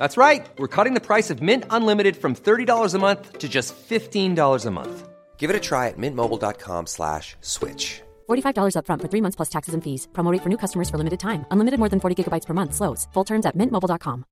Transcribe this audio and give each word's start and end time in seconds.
That's 0.00 0.16
right. 0.16 0.48
We're 0.56 0.74
cutting 0.76 0.94
the 0.94 1.06
price 1.10 1.28
of 1.28 1.42
Mint 1.42 1.64
Unlimited 1.68 2.16
from 2.16 2.34
$30 2.34 2.94
a 2.94 2.98
month 2.98 3.38
to 3.38 3.48
just 3.50 3.74
$15 3.76 4.66
a 4.66 4.70
month. 4.70 5.08
Give 5.36 5.50
it 5.50 5.62
a 5.62 5.66
try 5.68 5.88
at 5.88 5.98
mintmobile.com 5.98 6.86
slash 6.86 7.36
switch. 7.42 8.00
$45 8.30 8.74
upfront 8.76 9.02
for 9.02 9.08
three 9.08 9.20
months 9.20 9.36
plus 9.36 9.50
taxes 9.50 9.74
and 9.74 9.84
fees. 9.84 10.08
Promo 10.12 10.32
rate 10.32 10.42
for 10.42 10.48
new 10.48 10.56
customers 10.64 10.88
for 10.88 10.96
limited 10.96 11.20
time. 11.20 11.44
Unlimited 11.50 11.78
more 11.78 11.90
than 11.90 12.00
40 12.00 12.16
gigabytes 12.16 12.46
per 12.46 12.54
month. 12.54 12.72
Slows. 12.74 13.08
Full 13.12 13.24
terms 13.24 13.46
at 13.46 13.56
mintmobile.com. 13.56 14.24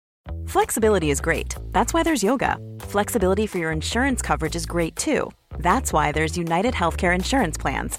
Flexibility 0.47 1.10
is 1.10 1.20
great. 1.20 1.55
That's 1.72 1.92
why 1.94 2.03
there's 2.03 2.22
yoga. 2.22 2.56
Flexibility 2.92 3.47
for 3.47 3.58
your 3.58 3.72
insurance 3.72 4.22
coverage 4.22 4.56
is 4.56 4.66
great 4.66 4.97
too. 4.97 5.30
That's 5.58 5.92
why 5.92 6.12
there's 6.12 6.38
United 6.38 6.75
Healthcare 6.75 7.14
Insurance 7.14 7.58
Plans. 7.58 7.98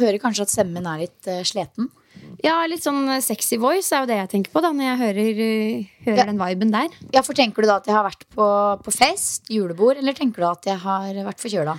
hører 0.00 0.20
kanskje 0.22 0.46
at 0.46 0.52
stemmen 0.52 0.86
er 0.88 1.04
litt 1.06 1.18
sleten? 1.46 1.46
sliten. 1.50 1.90
Ja, 2.44 2.56
litt 2.68 2.82
sånn 2.84 3.04
sexy 3.22 3.58
voice 3.60 3.92
er 3.92 4.02
jo 4.02 4.08
det 4.10 4.16
jeg 4.16 4.30
tenker 4.32 4.54
på 4.54 4.62
da 4.64 4.70
når 4.72 4.86
jeg 4.86 5.00
hører, 5.00 5.40
uh, 5.44 5.84
hører 6.06 6.20
Ja. 6.22 6.26
den 6.30 6.40
viben 6.40 6.72
der. 6.72 6.88
Ja, 7.12 7.22
for 7.22 7.36
Tenker 7.36 7.62
du 7.62 7.68
da 7.68 7.76
at 7.76 7.86
jeg 7.86 7.94
har 7.94 8.06
vært 8.06 8.24
på, 8.34 8.46
på 8.84 8.92
fest, 8.96 9.50
julebord, 9.52 10.00
eller 10.00 10.16
tenker 10.16 10.40
du 10.42 10.48
at 10.48 10.68
jeg 10.72 10.78
har 10.82 11.14
vært 11.26 11.42
forkjøla? 11.42 11.76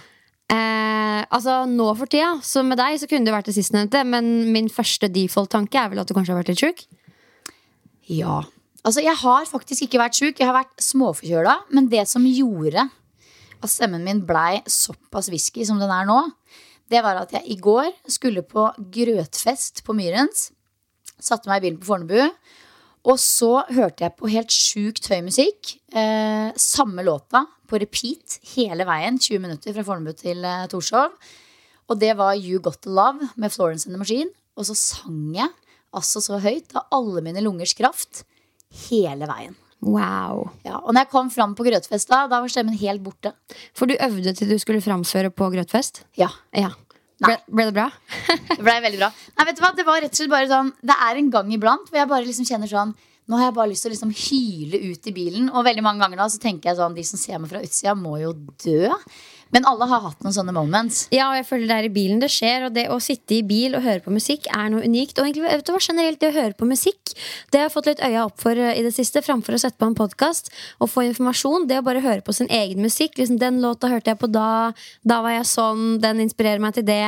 Eh, 0.51 1.21
altså 1.31 1.61
Nå 1.69 1.91
for 1.95 2.09
tida, 2.11 2.33
så 2.43 2.63
med 2.65 2.79
deg, 2.79 2.97
så 2.99 3.07
kunne 3.09 3.27
det 3.27 3.33
vært 3.35 3.47
det 3.49 3.55
sistnevnte. 3.55 4.03
Men 4.07 4.51
min 4.51 4.67
første 4.71 5.07
default-tanke 5.11 5.79
er 5.79 5.91
vel 5.93 6.01
at 6.03 6.09
du 6.09 6.15
kanskje 6.17 6.33
har 6.35 6.41
vært 6.41 6.51
litt 6.51 6.63
sjuk. 6.63 6.83
Ja. 8.11 8.41
Altså, 8.83 9.03
jeg 9.05 9.15
har 9.21 9.45
faktisk 9.47 9.85
ikke 9.85 10.01
vært 10.01 10.17
sjuk. 10.19 10.41
Jeg 10.41 10.49
har 10.49 10.57
vært 10.57 10.83
småforkjøla. 10.83 11.55
Men 11.71 11.87
det 11.91 12.03
som 12.11 12.25
gjorde 12.27 12.89
at 13.61 13.69
stemmen 13.69 14.03
min 14.03 14.23
blei 14.25 14.59
såpass 14.65 15.29
whisky 15.31 15.63
som 15.67 15.79
den 15.79 15.91
er 15.93 16.07
nå, 16.09 16.19
det 16.91 17.01
var 17.05 17.21
at 17.21 17.31
jeg 17.35 17.47
i 17.47 17.57
går 17.61 17.93
skulle 18.11 18.43
på 18.43 18.67
grøtfest 18.93 19.83
på 19.87 19.95
Myrens. 19.95 20.49
Satte 21.21 21.49
meg 21.49 21.61
i 21.61 21.69
bilen 21.69 21.79
på 21.81 21.87
Fornebu. 21.87 22.19
Og 23.09 23.17
så 23.17 23.63
hørte 23.71 24.05
jeg 24.05 24.17
på 24.17 24.29
helt 24.29 24.53
sjukt 24.53 25.07
høy 25.09 25.21
musikk. 25.25 25.75
Eh, 25.89 26.51
samme 26.59 27.05
låta 27.05 27.45
på 27.69 27.79
repeat 27.81 28.37
hele 28.53 28.85
veien. 28.85 29.17
20 29.17 29.41
minutter 29.41 29.73
fra 29.77 29.85
Fornebu 29.87 30.13
til 30.19 30.45
eh, 30.45 30.67
Torshov. 30.69 31.15
Og 31.89 31.99
det 31.99 32.13
var 32.19 32.37
You 32.37 32.61
Got 32.63 32.83
The 32.85 32.93
Love 32.93 33.31
med 33.35 33.53
Florence 33.53 33.87
and 33.87 33.95
the 33.95 34.01
Machine. 34.01 34.29
Og 34.59 34.67
så 34.67 34.77
sang 34.77 35.31
jeg 35.35 35.49
altså 35.95 36.21
så 36.23 36.39
høyt 36.43 36.75
av 36.75 36.91
alle 36.93 37.23
mine 37.25 37.43
lungers 37.43 37.73
kraft 37.77 38.23
hele 38.87 39.27
veien. 39.27 39.57
Wow. 39.81 40.51
Ja, 40.65 40.77
og 40.77 40.93
når 40.93 41.05
jeg 41.07 41.11
kom 41.13 41.29
fram 41.33 41.55
på 41.57 41.65
grøtfest, 41.65 42.09
da, 42.11 42.27
da 42.29 42.41
var 42.43 42.51
stemmen 42.53 42.77
helt 42.77 43.01
borte. 43.01 43.33
For 43.77 43.89
du 43.89 43.95
øvde 43.97 44.33
til 44.37 44.51
du 44.53 44.57
skulle 44.61 44.81
framføre 44.83 45.33
på 45.33 45.49
grøtfest? 45.55 46.03
Ja, 46.21 46.29
Ja. 46.55 46.71
Ble, 47.21 47.35
ble 47.53 47.67
det 47.69 47.73
bra? 47.75 47.83
Det 48.49 48.63
ble 48.65 48.73
veldig 48.81 48.97
bra. 48.97 49.11
Nei, 49.37 49.43
vet 49.45 49.57
du 49.59 49.61
hva, 49.61 49.69
det 49.77 49.83
var 49.85 49.99
rett 50.01 50.09
og 50.15 50.17
slett 50.17 50.31
bare 50.31 50.47
sånn 50.49 50.71
Det 50.81 50.95
er 51.05 51.19
en 51.19 51.27
gang 51.29 51.51
iblant 51.53 51.91
hvor 51.91 51.99
jeg 51.99 52.09
bare 52.09 52.25
liksom 52.25 52.47
kjenner 52.49 52.71
sånn 52.71 52.95
Nå 53.29 53.37
har 53.37 53.51
jeg 53.51 53.55
bare 53.59 53.69
lyst 53.69 53.85
til 53.85 53.91
å 53.91 53.93
liksom 53.93 54.13
hyle 54.17 54.79
ut 54.89 55.05
i 55.07 55.13
bilen. 55.13 55.51
Og 55.53 55.61
veldig 55.67 55.83
mange 55.85 56.01
ganger 56.01 56.17
da 56.17 56.25
så 56.33 56.41
tenker 56.41 56.71
jeg 56.71 56.79
sånn 56.79 56.95
De 56.97 57.03
som 57.05 57.21
ser 57.21 57.37
meg 57.37 57.51
fra 57.53 57.61
utsida, 57.61 57.93
må 57.93 58.15
jo 58.23 58.33
dø. 58.65 58.89
Men 59.51 59.65
alle 59.67 59.87
har 59.91 60.01
hatt 60.05 60.21
noen 60.23 60.33
sånne 60.35 60.53
moments. 60.55 61.07
Ja, 61.11 61.29
og 61.31 61.35
jeg 61.39 61.45
føler 61.49 61.67
det 61.67 61.77
er 61.77 61.87
i 61.89 61.93
bilen 61.93 62.19
det 62.23 62.29
skjer. 62.31 62.67
Og 62.67 62.73
det 62.75 62.85
å 62.93 62.99
sitte 63.03 63.35
i 63.35 63.41
bil 63.43 63.75
og 63.75 63.83
høre 63.83 63.99
på 64.05 64.13
musikk 64.15 64.47
er 64.51 64.69
noe 64.71 64.85
unikt. 64.87 65.19
Og 65.19 65.27
egentlig, 65.27 65.43
vet 65.49 65.65
du 65.67 65.73
hva, 65.73 65.81
generelt 65.83 66.21
det 66.21 66.29
å 66.31 66.35
høre 66.37 66.55
på 66.57 66.67
musikk, 66.69 67.13
det 67.51 67.59
har 67.59 67.67
jeg 67.67 67.73
fått 67.75 67.89
litt 67.91 68.03
øya 68.07 68.25
opp 68.29 68.39
for 68.39 68.55
eh, 68.55 68.77
i 68.79 68.85
det 68.85 68.93
siste. 68.95 69.21
Framfor 69.25 69.57
å 69.57 69.61
sette 69.61 69.77
på 69.81 69.89
en 69.89 69.97
podkast 69.97 70.51
og 70.79 70.89
få 70.93 71.03
informasjon. 71.09 71.67
Det 71.67 71.81
å 71.81 71.85
bare 71.85 72.03
høre 72.05 72.23
på 72.23 72.33
sin 72.37 72.47
egen 72.49 72.79
musikk. 72.85 73.17
Liksom, 73.19 73.39
den 73.41 73.59
låta 73.63 73.89
hørte 73.91 74.13
jeg 74.13 74.21
på 74.21 74.29
da. 74.31 74.71
Da 75.03 75.19
var 75.25 75.35
jeg 75.35 75.49
sånn. 75.51 75.99
Den 76.03 76.23
inspirerer 76.23 76.63
meg 76.63 76.77
til 76.79 76.87
det. 76.87 77.01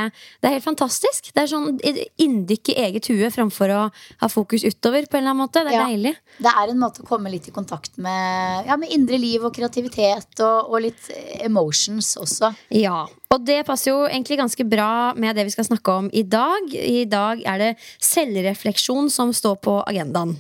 Det 0.44 0.50
er 0.52 0.58
helt 0.58 0.68
fantastisk. 0.68 1.32
Det 1.34 1.46
er 1.46 1.52
sånn 1.54 1.80
inndykk 2.22 2.74
i 2.74 2.78
eget 2.88 3.08
hue 3.12 3.32
framfor 3.34 3.72
å 3.72 3.82
ha 4.20 4.30
fokus 4.32 4.66
utover 4.68 5.08
på 5.08 5.18
en 5.18 5.24
eller 5.24 5.32
annen 5.34 5.44
måte. 5.46 5.64
Det 5.64 5.74
er 5.74 5.80
Ja. 5.80 5.88
deilig. 5.88 6.16
Det 6.44 6.52
er 6.52 6.70
en 6.74 6.80
måte 6.82 7.04
å 7.04 7.08
komme 7.08 7.32
litt 7.32 7.48
i 7.48 7.52
kontakt 7.56 7.98
med, 7.98 8.66
ja, 8.68 8.76
med 8.76 8.92
indre 8.92 9.18
liv 9.22 9.44
og 9.46 9.54
kreativitet 9.56 10.40
og, 10.44 10.72
og 10.74 10.82
litt 10.82 11.10
emotions 11.46 12.16
også. 12.18 12.33
Ja, 12.74 13.04
og 13.34 13.46
det 13.48 13.64
passer 13.68 13.92
jo 13.92 14.06
egentlig 14.06 14.40
ganske 14.42 14.66
bra 14.70 15.14
med 15.18 15.38
det 15.38 15.48
vi 15.48 15.54
skal 15.56 15.68
snakke 15.68 15.98
om 16.04 16.10
i 16.14 16.24
dag. 16.24 16.74
I 16.74 17.04
dag 17.10 17.44
er 17.50 17.62
det 17.62 17.72
selvrefleksjon 18.04 19.12
som 19.14 19.34
står 19.36 19.60
på 19.64 19.78
agendaen. 19.86 20.36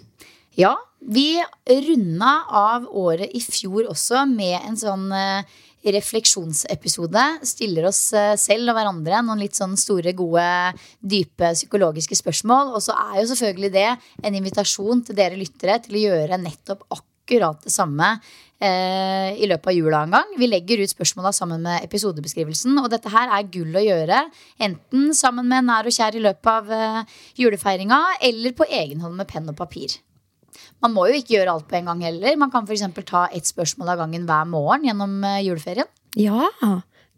Ja, 0.59 0.75
vi 1.01 1.41
runda 1.67 2.33
av 2.47 2.85
året 2.87 3.33
i 3.35 3.41
fjor 3.43 3.89
også 3.91 4.23
med 4.29 4.59
en 4.61 4.77
sånn 4.79 5.07
eh, 5.17 5.47
refleksjonsepisode. 5.91 7.23
Stiller 7.43 7.89
oss 7.89 8.01
eh, 8.15 8.35
selv 8.39 8.71
og 8.71 8.77
hverandre 8.77 9.23
noen 9.25 9.41
litt 9.43 9.57
sånn 9.57 9.75
store, 9.79 10.13
gode, 10.15 10.45
dype 11.01 11.51
psykologiske 11.57 12.17
spørsmål. 12.19 12.75
Og 12.77 12.85
så 12.85 12.95
er 13.09 13.19
jo 13.21 13.31
selvfølgelig 13.33 13.73
det 13.73 13.89
en 14.23 14.39
invitasjon 14.39 15.03
til 15.07 15.19
dere 15.19 15.39
lyttere 15.39 15.79
til 15.83 15.99
å 15.99 16.05
gjøre 16.05 16.39
nettopp 16.45 16.85
akkurat 16.95 17.65
det 17.65 17.73
samme 17.73 18.15
eh, 18.63 19.33
i 19.43 19.49
løpet 19.49 19.71
av 19.71 19.75
jula 19.75 20.03
en 20.05 20.15
gang. 20.17 20.31
Vi 20.39 20.49
legger 20.49 20.83
ut 20.83 20.93
spørsmåla 20.93 21.33
sammen 21.35 21.63
med 21.65 21.83
episodebeskrivelsen. 21.85 22.77
Og 22.81 22.89
dette 22.93 23.11
her 23.13 23.31
er 23.35 23.49
gull 23.51 23.75
å 23.75 23.83
gjøre. 23.83 24.23
Enten 24.63 25.11
sammen 25.17 25.49
med 25.51 25.67
nær 25.67 25.89
og 25.89 25.95
kjær 25.95 26.17
i 26.17 26.23
løpet 26.23 26.51
av 26.53 26.71
eh, 26.73 27.19
julefeiringa, 27.41 27.99
eller 28.29 28.55
på 28.57 28.67
egen 28.69 29.03
hånd 29.03 29.19
med 29.19 29.29
penn 29.29 29.51
og 29.51 29.59
papir. 29.59 29.99
Man 30.83 30.93
må 30.95 31.07
jo 31.09 31.19
ikke 31.19 31.37
gjøre 31.37 31.53
alt 31.55 31.69
på 31.69 31.77
en 31.79 31.91
gang 31.91 32.01
heller. 32.05 32.39
Man 32.39 32.51
kan 32.53 32.67
f.eks. 32.67 32.85
ta 33.07 33.27
ett 33.31 33.49
spørsmål 33.49 33.93
av 33.93 34.03
gangen 34.03 34.27
hver 34.29 34.49
morgen 34.49 34.87
gjennom 34.89 35.19
eh, 35.27 35.43
juleferien. 35.47 35.89
Ja, 36.19 36.49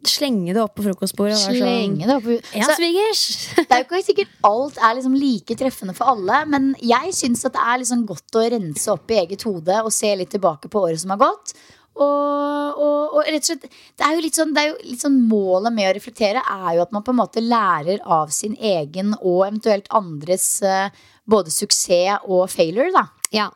Slenge 0.10 0.54
det 0.56 0.62
opp 0.62 0.76
på 0.78 0.86
frokostbordet. 0.86 1.38
sånn, 1.42 1.58
Slenge 1.60 2.10
det 2.10 2.18
opp. 2.18 2.28
Ja, 2.56 2.68
svigers! 2.78 3.24
det 3.58 3.66
er 3.70 3.84
jo 3.84 3.88
ikke 3.88 4.02
sikkert 4.06 4.36
alt 4.50 4.78
er 4.80 4.98
liksom 4.98 5.16
like 5.20 5.58
treffende 5.60 5.96
for 5.98 6.14
alle, 6.16 6.44
men 6.52 6.74
jeg 6.84 7.16
syns 7.18 7.46
at 7.48 7.56
det 7.56 7.64
er 7.64 7.82
liksom 7.82 8.06
godt 8.10 8.38
å 8.40 8.46
rense 8.56 8.94
opp 8.94 9.12
i 9.14 9.20
eget 9.24 9.48
hode 9.48 9.80
og 9.82 9.94
se 9.94 10.12
litt 10.18 10.34
tilbake 10.36 10.72
på 10.72 10.86
året 10.88 11.02
som 11.02 11.16
har 11.16 11.24
gått. 11.26 11.56
Og, 11.96 12.80
og, 12.84 13.14
og 13.16 13.22
rett 13.24 13.40
og 13.40 13.48
slett 13.48 13.70
Det 13.96 14.04
er 14.04 14.26
sånn, 14.36 14.50
det 14.52 14.64
er 14.66 14.72
jo 14.74 14.80
litt 14.84 15.00
sånn 15.00 15.14
Målet 15.30 15.72
med 15.72 15.88
å 15.88 15.94
reflektere 15.96 16.42
er 16.44 16.74
jo 16.76 16.82
at 16.84 16.92
man 16.92 17.06
på 17.08 17.14
en 17.14 17.22
måte 17.22 17.40
lærer 17.40 18.02
av 18.04 18.34
sin 18.36 18.58
egen 18.60 19.14
og 19.22 19.46
eventuelt 19.46 19.88
andres 19.96 20.50
eh, 20.60 20.90
både 21.24 21.54
suksess 21.56 22.28
og 22.28 22.50
failure, 22.52 22.92
da. 22.92 23.08
Ja. 23.32 23.48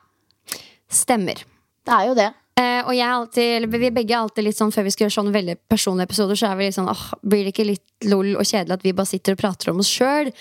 Stemmer. 0.89 1.43
Det 1.85 1.97
er 1.97 2.07
jo 2.07 2.15
det. 2.17 2.29
Eh, 2.59 2.81
og 2.83 2.91
jeg 2.91 3.07
alltid, 3.07 3.49
eller 3.55 3.79
vi 3.79 3.91
begge 3.93 4.15
er 4.15 4.19
alltid 4.19 4.43
litt 4.43 4.57
sånn 4.57 4.73
før 4.73 4.87
vi 4.87 4.91
skal 4.91 5.05
gjøre 5.05 5.15
sånne 5.15 5.35
veldig 5.35 5.55
personlige 5.71 6.09
episoder, 6.09 6.39
så 6.39 6.49
er 6.49 6.59
vi 6.59 6.67
litt 6.67 6.75
sånn 6.75 6.91
åh, 6.91 7.05
blir 7.23 7.45
det 7.45 7.53
ikke 7.53 7.67
litt 7.69 8.07
lol 8.09 8.33
og 8.33 8.43
kjedelig 8.43 8.75
at 8.75 8.83
vi 8.83 8.95
bare 8.97 9.11
sitter 9.11 9.37
og 9.37 9.41
prater 9.43 9.71
om 9.71 9.79
oss 9.83 9.91
sjøl? 9.93 10.31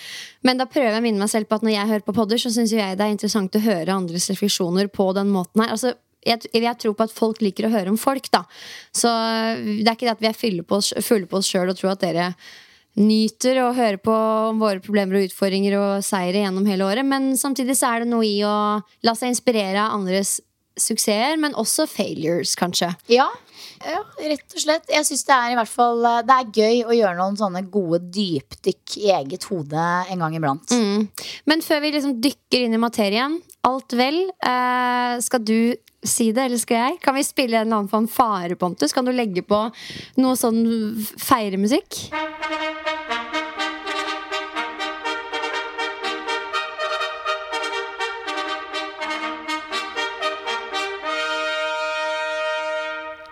Men 0.47 0.59
da 0.59 0.67
prøver 0.71 0.97
jeg 0.97 1.03
å 1.03 1.05
minne 1.05 1.23
meg 1.23 1.31
selv 1.31 1.51
på 1.51 1.61
at 1.61 1.67
når 1.67 1.77
jeg 1.77 1.91
hører 1.93 2.07
på 2.09 2.17
podder, 2.17 2.43
så 2.43 2.51
syns 2.55 2.75
jeg 2.75 2.99
det 2.99 3.07
er 3.07 3.15
interessant 3.15 3.55
å 3.55 3.63
høre 3.63 3.95
andres 3.95 4.27
refleksjoner 4.33 4.91
på 4.91 5.11
den 5.19 5.31
måten 5.35 5.63
her. 5.63 5.75
Altså, 5.77 5.95
jeg, 6.27 6.51
jeg 6.51 6.79
tror 6.83 6.97
på 6.99 7.07
at 7.07 7.15
folk 7.15 7.43
liker 7.45 7.69
å 7.69 7.75
høre 7.77 7.93
om 7.93 8.01
folk, 8.01 8.27
da. 8.35 8.43
Så 8.91 9.13
det 9.63 9.85
er 9.85 9.95
ikke 9.95 10.09
det 10.09 10.17
at 10.17 10.25
vi 10.25 10.33
er 10.33 10.41
fulle 10.41 10.67
på 10.67 10.81
oss 10.81 11.53
sjøl 11.53 11.71
og 11.71 11.79
tror 11.79 11.95
at 11.95 12.03
dere 12.03 12.33
nyter 12.99 13.61
å 13.63 13.71
høre 13.77 14.01
på 14.03 14.15
om 14.51 14.59
våre 14.59 14.83
problemer 14.83 15.21
og 15.21 15.29
utfordringer 15.29 15.77
og 15.79 16.05
seire 16.07 16.43
gjennom 16.43 16.67
hele 16.67 16.87
året. 16.89 17.07
Men 17.07 17.31
samtidig 17.39 17.79
så 17.79 17.93
er 17.93 18.03
det 18.03 18.11
noe 18.11 18.27
i 18.27 18.41
å 18.43 18.57
la 19.07 19.15
seg 19.15 19.31
inspirere 19.31 19.85
av 19.85 20.01
andres 20.01 20.41
suksesser, 20.83 21.39
men 21.41 21.57
også 21.59 21.87
failures, 21.91 22.55
kanskje. 22.59 22.93
Ja, 23.13 23.29
ja, 23.87 24.01
rett 24.19 24.55
og 24.57 24.63
slett. 24.63 24.89
Jeg 24.91 25.07
syns 25.07 25.25
det 25.29 25.35
er 25.35 25.53
i 25.53 25.59
hvert 25.59 25.71
fall 25.71 26.01
eh, 26.09 26.23
Det 26.27 26.35
er 26.35 26.49
gøy 26.63 26.81
å 26.89 26.97
gjøre 26.97 27.19
noen 27.19 27.37
sånne 27.39 27.63
gode 27.71 28.01
dypdykk 28.15 28.97
i 29.03 29.13
eget 29.15 29.47
hode 29.51 29.85
en 30.11 30.25
gang 30.25 30.35
iblant. 30.39 30.75
Mm. 30.75 31.07
Men 31.51 31.63
før 31.65 31.85
vi 31.85 31.93
liksom 31.95 32.17
dykker 32.25 32.67
inn 32.67 32.75
i 32.75 32.83
materien, 32.83 33.39
alt 33.69 33.95
vel, 33.99 34.25
eh, 34.43 35.15
skal 35.25 35.45
du 35.45 35.77
si 36.03 36.31
det, 36.33 36.47
eller 36.47 36.63
skal 36.63 36.83
jeg? 36.83 36.99
Kan 37.05 37.19
vi 37.19 37.27
spille 37.27 37.63
en 37.63 37.73
annen 37.73 37.91
fanfare, 37.91 38.59
Pontus? 38.59 38.95
Kan 38.95 39.07
du 39.07 39.15
legge 39.15 39.45
på 39.47 39.65
noe 40.23 40.39
sånn 40.39 40.63
feiremusikk? 41.19 42.07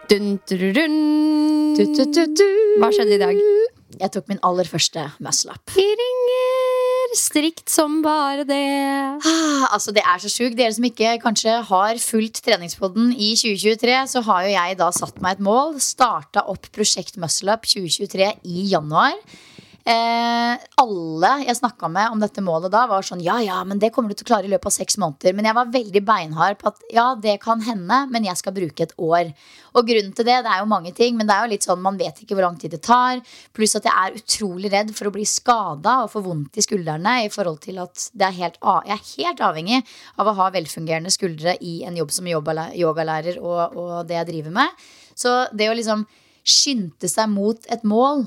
Dun, 0.06 0.38
dun, 0.46 0.72
dun. 0.72 0.92
Du, 1.74 1.82
du, 1.82 2.04
du, 2.14 2.22
du. 2.38 2.50
Hva 2.78 2.92
skjedde 2.94 3.16
i 3.16 3.18
dag? 3.18 3.38
Jeg 3.98 4.12
tok 4.14 4.28
min 4.30 4.38
aller 4.46 4.68
første 4.70 5.02
muscle-up. 5.24 5.72
Vi 5.74 5.82
ringer 5.98 7.16
strikt 7.18 7.72
som 7.72 7.96
bare 8.04 8.44
det. 8.46 8.60
Ah, 9.26 9.66
altså 9.74 9.90
Det 9.96 10.04
er 10.06 10.22
så 10.22 10.30
sjukt. 10.30 10.54
Dere 10.58 10.74
som 10.76 10.86
ikke 10.86 11.16
kanskje 11.24 11.56
har 11.70 11.98
fulgt 11.98 12.38
treningspodden 12.46 13.10
i 13.16 13.32
2023, 13.34 13.98
så 14.14 14.22
har 14.28 14.46
jo 14.46 14.54
jeg 14.54 14.78
da 14.78 14.92
satt 14.94 15.18
meg 15.24 15.40
et 15.40 15.44
mål. 15.48 15.80
Starta 15.82 16.46
opp 16.54 16.70
Prosjekt 16.76 17.18
Muscle-up 17.18 17.66
2023 17.66 18.30
i 18.46 18.68
januar. 18.70 19.18
Eh, 19.86 20.54
alle 20.82 21.28
jeg 21.44 21.54
snakka 21.60 21.86
med 21.94 22.10
om 22.10 22.18
dette 22.18 22.42
målet 22.42 22.72
da, 22.74 22.80
var 22.90 23.04
sånn 23.06 23.20
ja, 23.22 23.36
ja, 23.38 23.60
men 23.62 23.78
det 23.78 23.92
kommer 23.94 24.10
du 24.10 24.16
til 24.18 24.26
å 24.26 24.30
klare 24.32 24.48
i 24.48 24.50
løpet 24.50 24.66
av 24.66 24.74
seks 24.74 24.98
måneder. 24.98 25.36
Men 25.38 25.46
jeg 25.46 25.54
var 25.54 25.70
veldig 25.70 26.02
beinhard 26.08 26.58
på 26.58 26.72
at 26.72 26.82
ja, 26.90 27.04
det 27.22 27.36
kan 27.44 27.62
hende, 27.62 28.00
men 28.10 28.26
jeg 28.26 28.40
skal 28.40 28.56
bruke 28.56 28.82
et 28.82 28.96
år. 28.98 29.30
Og 29.78 29.86
grunnen 29.86 30.10
til 30.16 30.26
det, 30.26 30.40
det 30.42 30.50
er 30.50 30.64
jo 30.64 30.72
mange 30.72 30.90
ting, 30.96 31.14
men 31.14 31.30
det 31.30 31.36
er 31.36 31.46
jo 31.46 31.52
litt 31.54 31.68
sånn 31.68 31.84
man 31.84 32.00
vet 32.00 32.18
ikke 32.18 32.34
hvor 32.34 32.48
lang 32.48 32.58
tid 32.58 32.74
det 32.74 32.82
tar. 32.82 33.22
Pluss 33.54 33.78
at 33.78 33.86
jeg 33.86 33.94
er 33.94 34.18
utrolig 34.18 34.74
redd 34.74 34.90
for 34.96 35.06
å 35.06 35.14
bli 35.14 35.28
skada 35.30 36.00
og 36.02 36.10
få 36.16 36.24
vondt 36.26 36.58
i 36.58 36.66
skuldrene 36.66 37.16
i 37.22 37.30
forhold 37.30 37.62
til 37.68 37.78
at 37.86 38.08
er 38.18 38.38
helt, 38.42 38.58
jeg 38.90 38.98
er 38.98 39.08
helt 39.12 39.46
avhengig 39.52 39.82
av 40.18 40.26
å 40.26 40.38
ha 40.40 40.52
velfungerende 40.56 41.14
skuldre 41.14 41.54
i 41.62 41.78
en 41.86 42.02
jobb 42.02 42.10
som 42.10 42.26
yogalærer 42.26 43.38
og, 43.38 43.78
og 43.78 43.98
det 44.10 44.18
jeg 44.18 44.32
driver 44.34 44.62
med. 44.64 44.88
Så 45.14 45.44
det 45.54 45.70
å 45.70 45.78
liksom 45.78 46.08
skynde 46.46 47.06
seg 47.10 47.30
mot 47.30 47.70
et 47.70 47.86
mål 47.86 48.26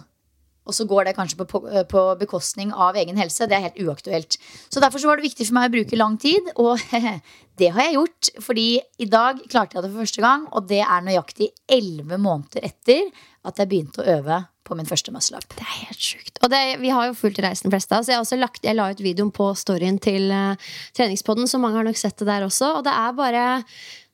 og 0.70 0.76
så 0.78 0.86
går 0.90 1.10
det 1.10 1.16
kanskje 1.18 1.40
på, 1.42 1.62
på, 1.90 2.04
bekostning 2.20 2.74
av 2.74 2.98
egen 3.00 3.18
helse. 3.20 3.48
Det 3.50 3.58
er 3.58 3.66
helt 3.68 3.82
uaktuelt. 3.82 4.38
Så 4.70 4.84
derfor 4.84 5.02
så 5.02 5.10
var 5.10 5.20
det 5.20 5.26
viktig 5.26 5.50
for 5.50 5.58
meg 5.58 5.70
å 5.72 5.76
bruke 5.80 6.00
lang 6.00 6.20
tid, 6.22 6.54
og 6.62 6.78
det 7.60 7.72
har 7.74 7.88
jeg 7.88 7.98
gjort. 7.98 8.32
Fordi 8.46 8.68
i 9.02 9.10
dag 9.10 9.42
klarte 9.50 9.78
jeg 9.78 9.86
det 9.86 9.92
for 9.92 10.06
første 10.06 10.24
gang, 10.26 10.46
og 10.54 10.70
det 10.70 10.84
er 10.86 11.10
nøyaktig 11.10 11.52
elleve 11.80 12.22
måneder 12.22 12.70
etter 12.70 13.10
at 13.48 13.60
jeg 13.60 13.72
begynte 13.72 14.04
å 14.04 14.18
øve 14.20 14.44
på 14.70 14.78
min 14.78 14.86
første 14.86 15.14
muscle-up. 15.14 15.48
Det 15.56 15.66
er 15.66 15.78
helt 15.88 16.04
sjukt. 16.04 16.38
Og 16.46 16.52
det, 16.54 16.62
vi 16.84 16.92
har 16.94 17.10
jo 17.10 17.18
fulgt 17.18 17.42
reisen 17.42 17.74
fleste 17.74 17.96
av 17.96 18.04
oss. 18.04 18.12
Jeg, 18.12 18.22
også 18.22 18.38
lagt, 18.38 18.62
jeg 18.66 18.78
la 18.78 18.92
ut 18.94 19.02
videoen 19.02 19.32
på 19.34 19.50
storyen 19.58 19.98
til 20.04 20.30
uh, 20.30 20.70
treningspodden, 20.98 21.50
så 21.50 21.62
mange 21.62 21.80
har 21.80 21.88
nok 21.88 21.98
sett 21.98 22.20
det 22.22 22.30
der 22.30 22.46
også. 22.46 22.76
Og 22.78 22.86
det 22.86 22.94
er 22.94 23.18
bare 23.18 23.48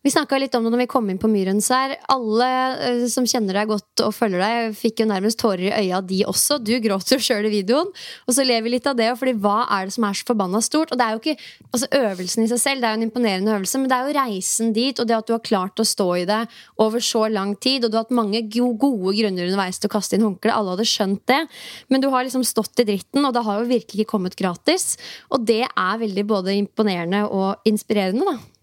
vi 0.05 0.11
snakka 0.13 0.37
litt 0.37 0.53
om 0.53 0.67
det 0.67 0.69
når 0.69 0.83
vi 0.83 0.89
kom 0.91 1.07
inn 1.09 1.17
på 1.17 1.29
Myrens 1.31 1.65
her. 1.73 1.95
Alle 2.13 2.47
uh, 2.77 3.05
som 3.09 3.25
kjenner 3.25 3.57
deg 3.57 3.71
godt 3.71 4.03
og 4.05 4.13
følger 4.13 4.43
deg, 4.43 4.75
fikk 4.77 5.01
jo 5.01 5.07
nærmest 5.09 5.39
tårer 5.41 5.63
i 5.65 5.87
øya, 5.87 6.01
de 6.05 6.19
også. 6.29 6.59
Du 6.61 6.75
gråter 6.83 7.17
jo 7.17 7.25
sjøl 7.25 7.47
i 7.49 7.53
videoen. 7.55 7.89
Og 8.29 8.37
så 8.37 8.45
lever 8.45 8.67
vi 8.67 8.75
litt 8.75 8.89
av 8.89 8.99
det, 8.99 9.09
fordi 9.17 9.33
hva 9.41 9.63
er 9.73 9.89
det 9.89 9.95
som 9.95 10.05
er 10.05 10.19
så 10.19 10.27
forbanna 10.27 10.61
stort? 10.61 10.93
Og 10.93 11.01
det 11.01 11.07
er 11.07 11.15
jo 11.15 11.23
ikke 11.23 11.49
altså 11.71 11.89
Øvelsen 11.97 12.45
i 12.45 12.51
seg 12.53 12.61
selv, 12.61 12.83
det 12.83 12.89
er 12.89 12.93
jo 12.93 12.99
en 13.01 13.07
imponerende 13.07 13.55
øvelse, 13.55 13.81
men 13.81 13.89
det 13.89 13.97
er 13.97 14.05
jo 14.05 14.17
reisen 14.19 14.71
dit, 14.77 15.01
og 15.01 15.09
det 15.09 15.17
at 15.17 15.27
du 15.27 15.33
har 15.33 15.45
klart 15.49 15.81
å 15.81 15.87
stå 15.89 16.09
i 16.21 16.29
det 16.29 16.41
over 16.85 17.01
så 17.09 17.25
lang 17.31 17.55
tid, 17.57 17.85
og 17.85 17.89
du 17.89 17.97
har 17.97 18.05
hatt 18.05 18.15
mange 18.15 18.45
gode 18.53 19.15
grunner 19.17 19.49
underveis 19.49 19.81
til 19.81 19.89
å 19.89 19.95
kaste 19.97 20.19
inn 20.19 20.27
håndkleet. 20.27 20.53
Alle 20.53 20.75
hadde 20.75 20.89
skjønt 20.89 21.25
det, 21.33 21.41
men 21.89 22.03
du 22.03 22.11
har 22.13 22.27
liksom 22.27 22.45
stått 22.45 22.85
i 22.85 22.89
dritten, 22.93 23.25
og 23.25 23.33
det 23.33 23.45
har 23.47 23.61
jo 23.61 23.71
virkelig 23.73 24.05
ikke 24.05 24.13
kommet 24.13 24.37
gratis. 24.37 24.99
Og 25.33 25.49
det 25.49 25.63
er 25.65 26.03
veldig 26.05 26.29
både 26.29 26.59
imponerende 26.61 27.25
og 27.25 27.65
inspirerende, 27.65 28.35
da. 28.35 28.54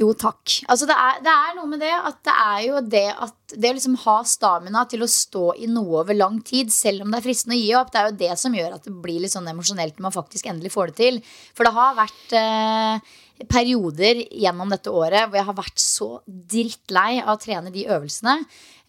Jo, 0.00 0.08
takk. 0.18 0.56
Altså, 0.66 0.88
det, 0.90 0.94
er, 0.98 1.20
det, 1.22 1.32
er, 1.32 1.52
noe 1.54 1.70
med 1.70 1.82
det 1.84 1.92
at 1.94 2.16
det 2.26 2.34
er 2.34 2.62
jo 2.66 2.80
det 2.82 3.06
at 3.12 3.54
det 3.54 3.70
å 3.70 3.76
liksom 3.76 3.94
ha 4.02 4.16
stamina 4.26 4.82
til 4.90 5.04
å 5.04 5.10
stå 5.10 5.44
i 5.62 5.68
noe 5.70 6.00
over 6.00 6.16
lang 6.18 6.40
tid, 6.46 6.72
selv 6.74 7.04
om 7.04 7.12
det 7.12 7.20
er 7.20 7.26
fristende 7.28 7.54
å 7.54 7.60
gi 7.60 7.74
opp, 7.78 7.92
det 7.94 8.00
er 8.00 8.08
jo 8.08 8.16
det 8.24 8.32
som 8.40 8.56
gjør 8.58 8.74
at 8.74 8.88
det 8.88 8.94
blir 9.04 9.22
litt 9.22 9.34
sånn 9.34 9.50
emosjonelt 9.52 9.98
når 9.98 10.08
man 10.08 10.16
faktisk 10.16 10.50
endelig 10.50 10.74
får 10.74 10.90
det 10.90 10.98
til. 10.98 11.20
For 11.54 11.68
det 11.68 11.74
har 11.76 11.98
vært 12.00 12.36
eh, 12.40 13.14
perioder 13.50 14.24
gjennom 14.30 14.74
dette 14.74 14.90
året 14.90 15.28
hvor 15.28 15.38
jeg 15.38 15.48
har 15.50 15.58
vært 15.62 15.82
så 15.82 16.08
drittlei 16.26 17.20
av 17.22 17.36
å 17.36 17.42
trene 17.42 17.74
de 17.74 17.86
øvelsene. 17.86 18.40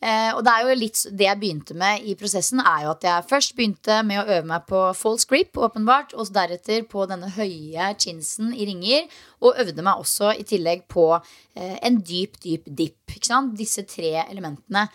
Eh, 0.05 0.31
og 0.35 0.43
det 0.45 0.51
er 0.53 0.61
jo 0.61 0.77
litt 0.77 0.99
det 1.17 1.25
jeg 1.25 1.39
begynte 1.41 1.75
med 1.77 2.03
i 2.05 2.13
prosessen, 2.19 2.59
er 2.61 2.83
jo 2.85 2.91
at 2.93 3.05
jeg 3.07 3.25
først 3.31 3.55
begynte 3.57 3.97
med 4.05 4.21
å 4.21 4.27
øve 4.27 4.45
meg 4.51 4.67
på 4.69 4.81
false 4.97 5.25
grip, 5.29 5.57
åpenbart, 5.57 6.13
og 6.13 6.29
deretter 6.35 6.85
på 6.89 7.07
denne 7.09 7.31
høye 7.33 7.89
chinsen 8.01 8.53
i 8.53 8.67
ringer. 8.69 9.09
Og 9.41 9.57
øvde 9.63 9.85
meg 9.85 10.03
også 10.03 10.35
i 10.37 10.45
tillegg 10.45 10.85
på 10.91 11.07
eh, 11.15 11.77
en 11.81 12.01
dyp, 12.05 12.37
dyp 12.43 12.69
dip. 12.69 13.01
Disse 13.55 13.85
tre 13.89 14.19
elementene. 14.27 14.89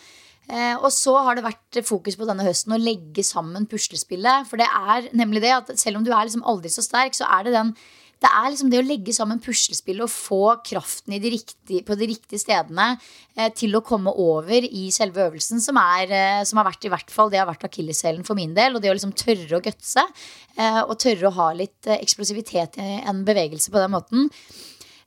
Eh, 0.47 0.75
og 0.77 0.91
så 0.95 1.17
har 1.25 1.35
det 1.35 1.45
vært 1.45 1.81
fokus 1.87 2.15
på 2.19 2.27
denne 2.29 2.45
høsten 2.45 2.75
å 2.75 2.79
legge 2.79 3.23
sammen 3.25 3.67
puslespillet. 3.71 4.47
For 4.47 4.61
det 4.61 4.67
er 4.67 5.11
nemlig 5.17 5.43
det 5.43 5.55
at 5.57 5.73
selv 5.79 5.99
om 5.99 6.07
du 6.07 6.13
er 6.13 6.23
liksom 6.27 6.45
aldri 6.47 6.71
så 6.71 6.85
sterk, 6.85 7.17
så 7.17 7.27
er 7.27 7.47
det 7.47 7.57
den 7.57 7.75
det 8.21 8.29
er 8.29 8.51
liksom 8.51 8.69
det 8.69 8.79
å 8.81 8.85
legge 8.85 9.13
sammen 9.15 9.39
puslespillet 9.41 10.05
og 10.05 10.11
få 10.13 10.41
kraften 10.65 11.15
de 11.23 11.31
riktige, 11.33 11.81
på 11.87 11.97
de 11.97 12.09
riktige 12.11 12.41
stedene 12.41 12.93
eh, 13.35 13.49
til 13.57 13.73
å 13.77 13.83
komme 13.85 14.13
over 14.13 14.67
i 14.67 14.89
selve 14.93 15.25
øvelsen, 15.25 15.61
som, 15.63 15.79
er, 15.81 16.13
eh, 16.13 16.41
som 16.45 16.61
har 16.61 16.69
vært 16.69 16.85
i 16.85 16.91
hvert 16.93 17.13
fall 17.13 17.31
det 17.33 17.41
har 17.41 17.49
vært 17.49 17.65
akilleshælen 17.65 18.25
for 18.27 18.37
min 18.37 18.53
del. 18.57 18.77
Og 18.77 18.83
det 18.83 18.91
å 18.91 18.97
liksom 18.97 19.15
tørre 19.17 19.57
å 19.57 19.63
gutse 19.65 20.05
eh, 20.05 20.81
og 20.83 20.93
tørre 21.01 21.31
å 21.31 21.35
ha 21.39 21.49
litt 21.57 21.89
eh, 21.89 21.97
eksplosivitet 21.97 22.77
i 22.81 22.99
en 23.09 23.25
bevegelse 23.25 23.73
på 23.73 23.81
den 23.81 23.95
måten. 23.95 24.29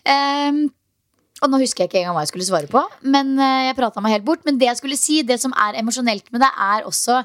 Eh, 0.02 0.64
og 1.44 1.50
nå 1.50 1.60
husker 1.60 1.84
jeg 1.84 1.90
ikke 1.92 2.02
engang 2.02 2.16
hva 2.16 2.22
jeg 2.24 2.32
skulle 2.32 2.50
svare 2.50 2.70
på, 2.70 2.82
men 3.14 3.34
eh, 3.38 3.70
jeg 3.70 3.78
meg 3.78 4.16
helt 4.16 4.26
bort. 4.26 4.42
Men 4.46 4.58
det 4.58 4.72
jeg 4.72 4.82
skulle 4.82 4.98
si, 4.98 5.22
det 5.22 5.38
som 5.42 5.54
er 5.54 5.78
emosjonelt 5.78 6.30
med 6.34 6.42
det, 6.42 6.50
er 6.50 6.86
også 6.88 7.22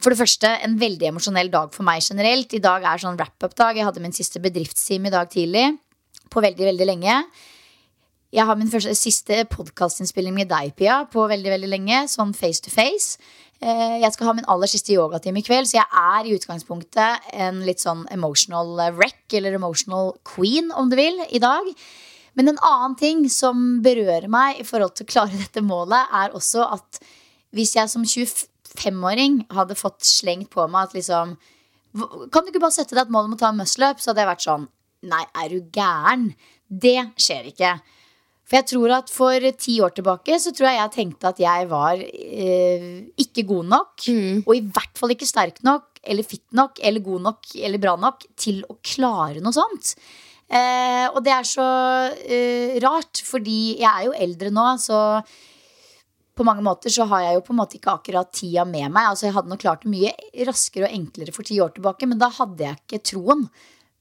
for 0.00 0.12
det 0.12 0.20
første, 0.20 0.48
en 0.64 0.78
veldig 0.80 1.10
emosjonell 1.10 1.50
dag 1.52 1.72
for 1.74 1.84
meg 1.86 2.00
generelt. 2.04 2.52
I 2.56 2.62
dag 2.64 2.84
er 2.88 3.00
sånn 3.02 3.18
wrap-up-dag. 3.20 3.76
Jeg 3.76 3.86
hadde 3.88 4.02
min 4.02 4.16
siste 4.16 4.40
bedriftsteam 4.42 5.08
i 5.08 5.12
dag 5.12 5.28
tidlig. 5.32 5.66
På 6.32 6.42
veldig, 6.44 6.66
veldig 6.70 6.88
lenge. 6.88 7.16
Jeg 8.30 8.46
har 8.46 8.56
min 8.56 8.70
første, 8.70 8.94
siste 8.94 9.42
podkastinnspilling 9.50 10.36
med 10.36 10.48
deg, 10.52 10.72
Pia, 10.78 11.02
på 11.10 11.26
veldig, 11.28 11.50
veldig 11.56 11.70
lenge. 11.72 12.04
Sånn 12.12 12.32
face 12.36 12.64
to 12.64 12.72
face. 12.72 13.18
Jeg 13.60 14.08
skal 14.14 14.30
ha 14.30 14.36
min 14.38 14.46
aller 14.48 14.70
siste 14.70 14.94
yogatime 14.94 15.42
i 15.42 15.44
kveld, 15.44 15.68
så 15.68 15.82
jeg 15.82 15.88
er 16.00 16.28
i 16.28 16.36
utgangspunktet 16.38 17.32
en 17.44 17.58
litt 17.66 17.82
sånn 17.82 18.06
emotional 18.14 18.78
wreck, 18.96 19.26
eller 19.36 19.58
emotional 19.58 20.14
queen, 20.24 20.70
om 20.72 20.88
du 20.88 20.96
vil, 20.96 21.20
i 21.28 21.42
dag. 21.42 21.66
Men 22.38 22.54
en 22.54 22.62
annen 22.64 22.94
ting 22.96 23.26
som 23.28 23.82
berører 23.84 24.30
meg 24.32 24.62
i 24.62 24.64
forhold 24.64 24.94
til 24.96 25.04
å 25.04 25.12
klare 25.12 25.42
dette 25.42 25.60
målet, 25.66 26.08
er 26.22 26.32
også 26.38 26.64
at 26.78 27.02
hvis 27.52 27.74
jeg 27.76 27.90
som 27.90 28.06
25 28.06 28.49
femåring 28.78 29.42
hadde 29.54 29.78
fått 29.78 30.04
slengt 30.06 30.50
på 30.54 30.66
meg 30.70 30.88
at 30.88 30.98
liksom 30.98 31.36
Kan 32.30 32.44
du 32.44 32.52
ikke 32.52 32.62
bare 32.62 32.76
sette 32.76 32.94
deg 32.94 33.08
et 33.08 33.14
mål 33.14 33.26
om 33.26 33.34
å 33.34 33.40
ta 33.40 33.50
muscle-up? 33.54 33.98
Så 33.98 34.12
hadde 34.12 34.22
jeg 34.22 34.30
vært 34.30 34.46
sånn 34.46 34.68
Nei, 35.10 35.24
er 35.42 35.48
du 35.48 35.70
gæren? 35.72 36.26
Det 36.68 36.98
skjer 37.18 37.48
ikke. 37.50 37.70
For 38.50 38.58
jeg 38.58 38.66
tror 38.68 38.92
at 38.96 39.10
for 39.14 39.46
ti 39.62 39.76
år 39.78 39.92
tilbake 39.94 40.36
så 40.42 40.52
tror 40.54 40.68
jeg 40.68 40.78
jeg 40.80 40.92
tenkte 40.96 41.30
at 41.30 41.40
jeg 41.40 41.68
var 41.70 42.00
eh, 42.02 42.88
ikke 43.22 43.46
god 43.46 43.68
nok. 43.70 43.92
Mm. 44.10 44.40
Og 44.42 44.52
i 44.56 44.64
hvert 44.66 44.98
fall 44.98 45.14
ikke 45.14 45.28
sterk 45.28 45.62
nok 45.66 46.00
eller 46.02 46.26
fit 46.26 46.44
nok 46.56 46.80
eller 46.82 47.04
god 47.04 47.24
nok 47.28 47.54
eller 47.60 47.82
bra 47.82 47.94
nok 48.00 48.26
til 48.40 48.64
å 48.66 48.76
klare 48.82 49.42
noe 49.44 49.54
sånt. 49.54 49.94
Eh, 50.50 51.06
og 51.12 51.22
det 51.22 51.30
er 51.30 51.46
så 51.46 51.66
eh, 52.26 52.74
rart, 52.82 53.22
fordi 53.22 53.78
jeg 53.78 53.86
er 53.86 54.08
jo 54.08 54.16
eldre 54.18 54.50
nå, 54.50 54.66
så 54.82 54.98
på 56.36 56.46
mange 56.46 56.62
måter 56.64 56.92
så 56.92 57.04
har 57.10 57.24
jeg 57.26 57.36
jo 57.36 57.42
på 57.46 57.52
en 57.54 57.60
måte 57.60 57.76
ikke 57.76 57.92
akkurat 57.92 58.30
tida 58.32 58.64
med 58.68 58.92
meg. 58.94 59.10
Altså 59.10 59.28
Jeg 59.28 59.36
hadde 59.36 59.52
nok 59.52 59.62
klart 59.64 59.84
det 59.84 59.92
mye 59.92 60.12
raskere 60.48 60.88
og 60.88 60.96
enklere 60.96 61.34
for 61.36 61.46
ti 61.46 61.58
år 61.60 61.74
tilbake, 61.76 62.08
men 62.08 62.20
da 62.20 62.30
hadde 62.32 62.64
jeg 62.64 62.80
ikke 62.80 63.02
troen. 63.12 63.44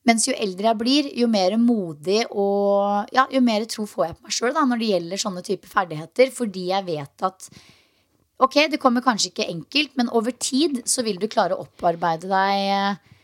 Mens 0.07 0.25
jo 0.29 0.35
eldre 0.37 0.69
jeg 0.69 0.79
blir, 0.79 1.09
jo 1.19 1.27
mer 1.29 1.57
modig 1.59 2.21
og 2.31 3.09
ja, 3.13 3.25
jo 3.33 3.41
mer 3.45 3.65
tro 3.69 3.83
får 3.89 4.05
jeg 4.05 4.15
på 4.15 4.25
meg 4.25 4.35
sjøl 4.37 4.55
når 4.55 4.79
det 4.79 4.93
gjelder 4.93 5.21
sånne 5.25 5.43
typer 5.45 5.73
ferdigheter. 5.73 6.31
Fordi 6.33 6.69
jeg 6.71 6.87
vet 6.87 7.27
at 7.27 7.49
ok, 8.39 8.55
det 8.71 8.79
kommer 8.81 9.05
kanskje 9.05 9.33
ikke 9.33 9.49
enkelt, 9.51 9.97
men 9.99 10.11
over 10.15 10.31
tid 10.31 10.79
så 10.87 11.03
vil 11.05 11.19
du 11.19 11.27
klare 11.31 11.57
å 11.57 11.65
opparbeide 11.65 12.31
deg 12.31 12.69
eh, 12.71 13.17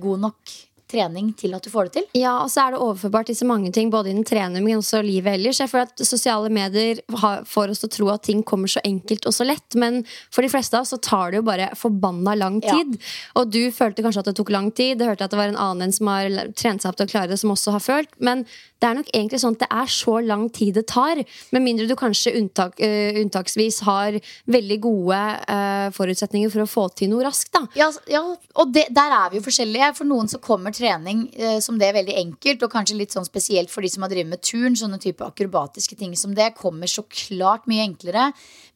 god 0.00 0.24
nok 0.28 0.56
trening 0.96 1.30
til 1.36 1.54
at 1.56 1.64
du 1.64 1.70
får 1.72 1.88
det 1.88 1.94
til. 1.98 2.06
Ja, 2.22 2.38
og 2.42 2.50
så 2.52 2.64
er 2.64 2.74
det 2.74 2.80
overførbart 2.82 3.30
til 3.30 3.38
så 3.38 3.48
mange 3.48 3.72
ting, 3.74 3.90
både 3.92 4.10
innen 4.12 4.26
trening, 4.26 4.64
men 4.64 4.80
også 4.80 5.02
livet 5.04 5.36
ellers. 5.36 5.60
Jeg 5.60 5.70
føler 5.72 5.90
at 5.90 6.04
Sosiale 6.06 6.50
medier 6.52 7.02
får 7.46 7.72
oss 7.72 7.84
til 7.84 7.90
å 7.90 7.94
tro 7.96 8.10
at 8.14 8.24
ting 8.26 8.42
kommer 8.46 8.70
så 8.70 8.82
enkelt 8.86 9.28
og 9.28 9.36
så 9.36 9.46
lett, 9.46 9.76
men 9.78 10.02
for 10.34 10.46
de 10.46 10.50
fleste 10.52 10.78
av 10.78 10.86
oss 10.86 10.94
så 10.94 11.00
tar 11.02 11.32
det 11.32 11.42
jo 11.42 11.46
bare 11.46 11.70
forbanna 11.78 12.36
lang 12.38 12.60
tid. 12.64 12.96
Ja. 12.96 13.16
Og 13.40 13.52
du 13.52 13.62
følte 13.74 14.04
kanskje 14.06 14.24
at 14.24 14.30
det 14.30 14.36
tok 14.40 14.54
lang 14.54 14.70
tid. 14.72 14.96
Det 14.98 15.10
hørte 15.10 15.24
jeg 15.24 15.30
at 15.30 15.36
det 15.36 15.42
var 15.42 15.52
en 15.52 15.64
annen 15.68 15.92
som 15.94 16.10
har 16.12 16.30
trent 16.56 16.82
seg 16.82 16.92
opp 16.92 17.00
til 17.00 17.08
å 17.08 17.12
klare 17.12 17.32
det, 17.32 17.40
som 17.42 17.52
også 17.54 17.76
har 17.76 17.84
følt. 17.84 18.12
Men 18.18 18.46
det 18.82 18.88
er 18.88 18.96
nok 18.98 19.10
egentlig 19.14 19.40
sånn 19.40 19.56
at 19.56 19.62
det 19.64 19.68
er 19.72 19.92
så 19.92 20.18
lang 20.24 20.46
tid 20.52 20.76
det 20.76 20.84
tar, 20.90 21.22
med 21.54 21.64
mindre 21.64 21.86
du 21.88 21.94
kanskje 21.98 22.34
unntak, 22.36 22.76
uh, 22.82 23.20
unntaksvis 23.22 23.80
har 23.86 24.18
veldig 24.52 24.78
gode 24.84 25.20
uh, 25.48 25.88
forutsetninger 25.96 26.52
for 26.52 26.64
å 26.64 26.68
få 26.68 26.86
til 26.98 27.12
noe 27.12 27.24
raskt. 27.24 27.52
da. 27.56 27.64
Ja, 27.78 27.88
ja 28.10 28.22
og 28.26 28.74
det, 28.74 28.88
der 28.94 29.14
er 29.16 29.32
vi 29.32 29.40
jo 29.40 29.46
forskjellige. 29.46 29.92
For 29.96 30.08
noen 30.08 30.28
så 30.28 30.40
kommer 30.42 30.74
trening 30.76 31.26
uh, 31.40 31.56
som 31.64 31.80
det 31.80 31.88
er 31.88 31.98
veldig 32.00 32.18
enkelt, 32.20 32.66
og 32.66 32.74
kanskje 32.74 32.98
litt 33.00 33.16
sånn 33.16 33.28
spesielt 33.28 33.72
for 33.72 33.84
de 33.84 33.92
som 33.92 34.04
har 34.04 34.12
drevet 34.12 34.34
med 34.34 34.44
turn, 34.44 34.76
sånne 34.76 35.00
type 35.02 35.24
akrobatiske 35.24 35.96
ting 35.96 36.12
som 36.18 36.36
det, 36.36 36.52
kommer 36.58 36.90
så 36.90 37.06
klart 37.08 37.68
mye 37.70 37.86
enklere. 37.86 38.30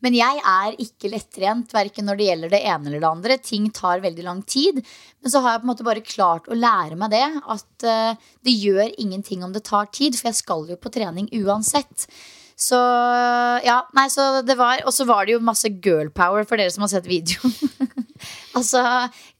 Men 0.05 0.17
jeg 0.17 0.41
er 0.41 0.77
ikke 0.81 1.11
lettrent, 1.13 1.73
verken 1.77 2.09
når 2.09 2.19
det 2.19 2.29
gjelder 2.29 2.53
det 2.55 2.63
ene 2.65 2.89
eller 2.89 3.03
det 3.03 3.11
andre. 3.11 3.39
Ting 3.45 3.69
tar 3.77 4.03
veldig 4.05 4.27
lang 4.27 4.43
tid. 4.49 4.81
Men 5.21 5.33
så 5.33 5.43
har 5.45 5.55
jeg 5.55 5.63
på 5.63 5.69
en 5.69 5.73
måte 5.73 5.87
bare 5.87 6.05
klart 6.05 6.49
å 6.49 6.57
lære 6.57 6.99
meg 7.01 7.13
det. 7.13 7.25
At 7.57 7.87
uh, 7.87 8.31
det 8.47 8.57
gjør 8.57 8.95
ingenting 8.97 9.45
om 9.45 9.53
det 9.57 9.67
tar 9.69 9.91
tid, 9.93 10.17
for 10.17 10.31
jeg 10.31 10.41
skal 10.41 10.69
jo 10.73 10.79
på 10.81 10.93
trening 10.95 11.29
uansett. 11.43 12.09
Så 12.61 12.77
ja, 13.65 13.79
nei, 13.97 14.05
så 14.13 14.43
det 14.45 14.53
var 14.61 14.83
Og 14.85 14.93
så 14.93 15.07
var 15.09 15.25
det 15.25 15.33
jo 15.33 15.41
masse 15.41 15.71
girl 15.81 16.11
power 16.13 16.45
for 16.45 16.61
dere 16.61 16.73
som 16.73 16.85
har 16.85 16.93
sett 16.93 17.09
videoen. 17.09 17.55
altså, 18.59 18.83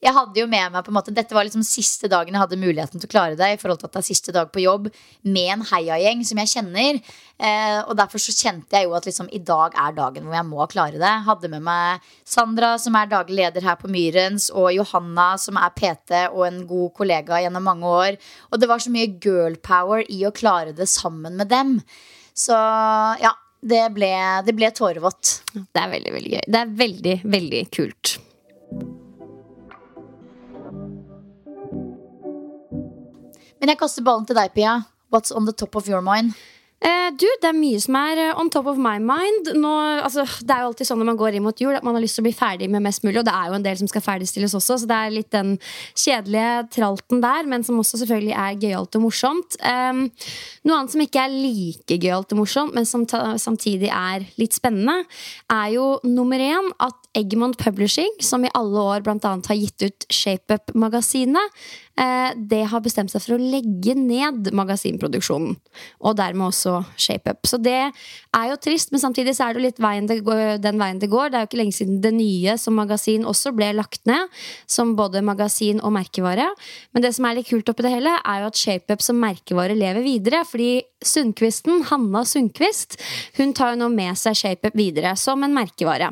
jeg 0.03 0.13
hadde 0.15 0.39
jo 0.39 0.47
med 0.49 0.71
meg 0.73 0.85
på 0.85 0.91
en 0.91 0.97
måte 0.97 1.13
Dette 1.15 1.35
var 1.35 1.47
liksom 1.47 1.63
siste 1.65 2.09
dagen 2.11 2.35
jeg 2.35 2.43
hadde 2.43 2.59
muligheten 2.59 3.01
til 3.01 3.09
å 3.09 3.11
klare 3.11 3.37
det. 3.39 3.49
I 3.53 3.59
forhold 3.61 3.81
til 3.81 3.89
at 3.89 3.97
det 3.97 4.01
er 4.01 4.07
siste 4.07 4.35
dag 4.35 4.51
på 4.53 4.63
jobb 4.63 4.87
med 5.27 5.49
en 5.55 5.65
heiagjeng 5.71 6.23
som 6.27 6.41
jeg 6.41 6.51
kjenner. 6.53 7.01
Eh, 7.41 7.79
og 7.81 7.95
derfor 7.99 8.21
så 8.21 8.35
kjente 8.35 8.77
jeg 8.77 8.87
jo 8.87 8.95
at 8.97 9.07
liksom 9.09 9.29
i 9.33 9.41
dag 9.45 9.75
er 9.79 9.97
dagen 9.97 10.27
hvor 10.27 10.37
jeg 10.37 10.49
må 10.49 10.69
klare 10.71 11.01
det. 11.01 11.13
Hadde 11.27 11.51
med 11.51 11.65
meg 11.65 12.07
Sandra, 12.27 12.73
som 12.81 12.95
er 12.97 13.11
daglig 13.11 13.41
leder 13.41 13.65
her 13.65 13.77
på 13.81 13.91
Myrens, 13.91 14.49
og 14.53 14.71
Johanna, 14.75 15.33
som 15.41 15.59
er 15.59 15.75
PT 15.75 16.25
og 16.31 16.45
en 16.47 16.63
god 16.69 16.95
kollega 16.97 17.41
gjennom 17.43 17.65
mange 17.67 17.93
år. 18.05 18.19
Og 18.51 18.61
det 18.61 18.69
var 18.71 18.83
så 18.83 18.93
mye 18.93 19.13
girl 19.21 19.57
power 19.63 20.05
i 20.09 20.23
å 20.27 20.35
klare 20.35 20.75
det 20.77 20.89
sammen 20.91 21.39
med 21.39 21.51
dem. 21.51 21.79
Så 22.37 22.55
ja, 23.21 23.35
det 23.61 23.83
ble, 23.95 24.11
det 24.45 24.55
ble 24.57 24.71
tårevått. 24.73 25.37
Det 25.53 25.83
er 25.83 25.93
veldig, 25.93 26.17
veldig 26.17 26.35
gøy. 26.37 26.43
Det 26.47 26.65
er 26.65 26.75
veldig, 26.85 27.15
veldig 27.37 27.63
kult. 27.73 28.17
Men 33.61 33.69
jeg 33.69 33.77
kaster 33.77 34.05
ballen 34.05 34.25
til 34.25 34.37
deg, 34.37 34.55
Pia. 34.55 34.79
What's 35.13 35.31
on 35.35 35.45
the 35.45 35.53
top 35.53 35.77
of 35.77 35.87
your 35.87 36.01
mind? 36.01 36.33
Eh, 36.81 37.11
du, 37.13 37.27
Det 37.41 37.45
er 37.45 37.53
mye 37.53 37.77
som 37.77 37.93
er 37.99 38.17
eh, 38.17 38.39
on 38.41 38.49
top 38.49 38.65
of 38.71 38.79
my 38.81 38.95
mind. 38.97 39.51
Nå, 39.53 39.71
altså, 40.01 40.23
det 40.41 40.55
er 40.55 40.63
jo 40.63 40.71
alltid 40.71 40.87
sånn 40.89 40.97
når 40.97 41.09
man 41.11 41.19
går 41.19 41.35
inn 41.37 41.45
mot 41.45 41.61
jul 41.61 41.75
at 41.77 41.85
man 41.85 41.93
har 41.93 42.01
lyst 42.01 42.17
til 42.17 42.23
å 42.23 42.25
bli 42.25 42.33
ferdig 42.33 42.71
med 42.73 42.81
mest 42.81 43.05
mulig. 43.05 43.19
Og 43.21 43.27
det 43.27 43.35
er 43.37 43.51
jo 43.51 43.57
en 43.59 43.65
del 43.67 43.77
som 43.77 43.91
skal 43.91 44.01
ferdigstilles 44.01 44.55
også, 44.57 44.79
så 44.81 44.89
det 44.89 44.97
er 44.97 45.13
litt 45.13 45.29
den 45.35 45.51
kjedelige 45.93 46.55
tralten 46.73 47.21
der. 47.21 47.45
Men 47.51 47.67
som 47.67 47.77
også 47.83 48.01
selvfølgelig 48.01 48.33
er 48.33 48.57
gøyalt 48.65 48.97
og 48.97 49.05
morsomt. 49.05 49.59
Um, 49.61 50.07
noe 50.65 50.79
annet 50.79 50.95
som 50.95 51.05
ikke 51.05 51.21
er 51.27 51.35
like 51.35 51.99
gøyalt 52.01 52.33
og 52.33 52.41
morsomt, 52.41 52.73
men 52.73 52.89
som 52.89 53.05
samtidig 53.05 53.93
er 53.93 54.25
litt 54.41 54.57
spennende, 54.57 55.03
er 55.53 55.69
jo 55.75 55.91
nummer 56.07 56.41
én 56.41 56.73
at 56.81 56.97
Eggemont 57.17 57.57
Publishing, 57.59 58.11
som 58.23 58.45
i 58.45 58.51
alle 58.55 58.83
år 58.93 59.05
bl.a. 59.05 59.17
har 59.21 59.57
gitt 59.59 59.83
ut 59.83 60.05
ShapeUp-magasinet, 60.13 61.57
Eh, 61.99 62.31
det 62.35 62.61
har 62.71 62.81
bestemt 62.81 63.11
seg 63.11 63.21
for 63.21 63.35
å 63.35 63.49
legge 63.51 63.93
ned 63.97 64.47
magasinproduksjonen. 64.55 65.57
Og 66.07 66.15
dermed 66.17 66.47
også 66.47 66.79
ShapeUp. 66.95 67.43
Så 67.49 67.59
det 67.61 67.77
er 67.91 68.45
jo 68.47 68.59
trist, 68.63 68.93
men 68.93 69.03
samtidig 69.03 69.35
så 69.35 69.45
er 69.45 69.53
det 69.53 69.61
jo 69.61 69.65
litt 69.67 69.81
veien 69.83 70.07
det 70.09 70.21
går, 70.25 70.61
den 70.63 70.79
veien 70.81 71.01
det 71.01 71.11
går. 71.11 71.29
Det 71.29 71.39
er 71.39 71.45
jo 71.45 71.49
ikke 71.51 71.61
lenge 71.61 71.77
siden 71.77 71.99
det 72.03 72.13
nye 72.15 72.55
som 72.61 72.79
magasin 72.79 73.27
også 73.27 73.53
ble 73.57 73.73
lagt 73.75 74.05
ned. 74.09 74.31
Som 74.71 74.95
både 74.97 75.23
magasin 75.25 75.83
og 75.83 75.93
merkevare. 75.99 76.47
Men 76.95 77.05
det 77.05 77.13
som 77.17 77.27
er 77.27 77.37
litt 77.37 77.51
kult 77.51 77.69
oppi 77.69 77.85
det 77.85 77.93
hele, 77.93 78.15
er 78.23 78.45
jo 78.45 78.51
at 78.53 78.63
ShapeUp 78.63 79.03
som 79.03 79.19
merkevare 79.21 79.77
lever 79.77 80.05
videre. 80.05 80.45
Fordi 80.47 80.71
Sundquisten, 81.01 81.83
Hanna 81.89 82.25
Sundquist, 82.25 82.99
hun 83.37 83.53
tar 83.57 83.73
jo 83.73 83.81
nå 83.81 83.89
med 83.93 84.19
seg 84.19 84.37
ShapeUp 84.37 84.75
videre 84.77 85.15
som 85.19 85.41
en 85.43 85.55
merkevare. 85.55 86.11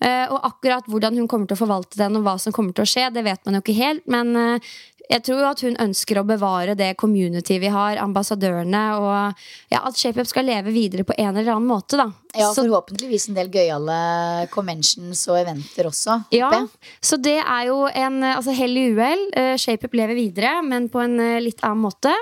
Eh, 0.00 0.26
og 0.28 0.44
akkurat 0.50 0.88
hvordan 0.90 1.16
hun 1.20 1.30
kommer 1.30 1.48
til 1.48 1.56
å 1.56 1.64
forvalte 1.64 2.00
den, 2.00 2.18
og 2.18 2.26
hva 2.26 2.36
som 2.40 2.54
kommer 2.54 2.76
til 2.76 2.84
å 2.84 2.90
skje, 2.90 3.08
det 3.14 3.24
vet 3.26 3.42
man 3.46 3.58
jo 3.58 3.64
ikke 3.64 3.78
helt. 3.78 4.04
Men 4.12 4.36
eh, 4.36 4.74
jeg 5.06 5.22
tror 5.22 5.38
jo 5.40 5.48
at 5.48 5.62
hun 5.62 5.76
ønsker 5.82 6.18
å 6.18 6.26
bevare 6.26 6.74
det 6.78 6.90
community 6.98 7.60
vi 7.62 7.70
har, 7.70 8.00
ambassadørene, 8.02 8.82
og 8.98 9.72
ja, 9.72 9.82
at 9.86 9.98
ShapeUp 9.98 10.26
skal 10.28 10.48
leve 10.48 10.74
videre 10.74 11.06
på 11.06 11.14
en 11.16 11.30
eller 11.30 11.52
annen 11.54 11.70
måte. 11.70 11.98
da. 12.00 12.10
Ja, 12.36 12.50
forhåpentligvis 12.52 13.28
en 13.30 13.38
del 13.38 13.48
gøyale 13.54 13.96
conventions 14.52 15.22
og 15.30 15.38
eventer 15.40 15.88
også. 15.88 16.18
Ja, 16.34 16.50
så 17.00 17.16
det 17.22 17.38
er 17.38 17.70
jo 17.70 17.86
en 17.86 18.20
altså 18.34 18.52
hell 18.56 18.76
i 18.76 18.88
uhell. 18.92 19.24
Uh, 19.32 19.54
ShapeUp 19.56 19.94
lever 19.96 20.18
videre, 20.18 20.58
men 20.66 20.90
på 20.92 21.00
en 21.04 21.16
litt 21.40 21.62
annen 21.64 21.86
måte. 21.86 22.12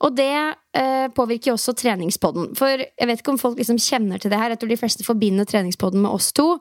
Og 0.00 0.14
det 0.16 0.30
påvirker 1.16 1.50
jo 1.50 1.56
også 1.56 1.74
treningspodden. 1.74 2.52
For 2.58 2.78
jeg 2.78 3.08
vet 3.10 3.22
ikke 3.22 3.32
om 3.32 3.40
folk 3.40 3.58
liksom 3.58 3.80
kjenner 3.82 4.22
til 4.22 4.30
det 4.30 4.38
her. 4.38 4.52
Jeg 4.54 4.60
tror 4.62 4.70
de 4.70 4.78
fleste 4.78 5.06
forbinder 5.06 5.48
treningspodden 5.48 6.04
med 6.04 6.14
oss 6.14 6.30
to. 6.36 6.52